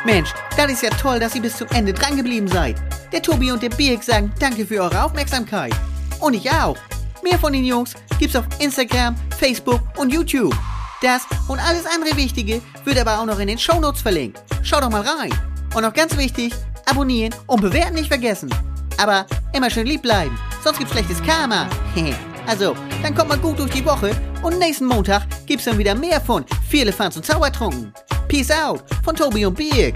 Mensch, 0.05 0.35
das 0.59 0.71
ist 0.71 0.83
ja 0.83 0.91
toll, 0.91 1.19
dass 1.19 1.35
ihr 1.35 1.41
bis 1.41 1.57
zum 1.57 1.67
Ende 1.69 1.95
drangeblieben 1.95 2.47
seid. 2.47 2.77
Der 3.11 3.23
Tobi 3.23 3.51
und 3.51 3.63
der 3.63 3.71
Birk 3.71 4.03
sagen 4.03 4.35
danke 4.39 4.67
für 4.67 4.83
eure 4.83 5.03
Aufmerksamkeit. 5.03 5.73
Und 6.21 6.35
ich 6.35 6.51
auch. 6.51 6.77
Mehr 7.23 7.39
von 7.39 7.55
den 7.55 7.65
Jungs 7.65 7.95
gibt's 8.19 8.37
auf 8.37 8.45
Instagram, 8.61 9.17
Facebook 9.39 9.81
und 9.97 10.13
YouTube. 10.13 10.55
Das 11.01 11.23
und 11.49 11.59
alles 11.59 11.87
andere 11.87 12.19
Wichtige 12.19 12.61
wird 12.85 13.01
aber 13.01 13.19
auch 13.19 13.25
noch 13.25 13.41
in 13.41 13.49
den 13.49 13.57
Shownotes 13.57 14.03
verlinkt. 14.03 14.43
Schaut 14.63 14.83
doch 14.83 14.91
mal 14.91 15.01
rein. 15.01 15.33
Und 15.75 15.85
noch 15.85 15.95
ganz 15.95 16.19
wichtig, 16.19 16.53
abonnieren 16.85 17.35
und 17.47 17.63
bewerten 17.63 17.95
nicht 17.95 18.09
vergessen. 18.09 18.51
Aber 18.99 19.27
immer 19.55 19.71
schön 19.71 19.87
lieb 19.87 20.03
bleiben, 20.03 20.37
sonst 20.63 20.79
gibt's 20.79 20.93
schlechtes 20.93 21.23
Karma. 21.23 21.69
also, 22.47 22.77
dann 23.03 23.15
kommt 23.15 23.31
mal 23.31 23.39
gut 23.39 23.59
durch 23.59 23.73
die 23.73 23.85
Woche 23.85 24.11
und 24.43 24.59
nächsten 24.59 24.87
Montag 24.87 25.23
gibt's 25.47 25.65
dann 25.65 25.79
wieder 25.79 25.95
mehr 25.95 26.21
von 26.21 26.45
Viele 26.69 26.93
Fans 26.93 27.17
und 27.17 27.25
Zaubertrunken. 27.25 27.93
Peace 28.29 28.51
out 28.51 28.83
von 29.03 29.17
Tobi 29.17 29.47
und 29.47 29.55
Birk. 29.55 29.95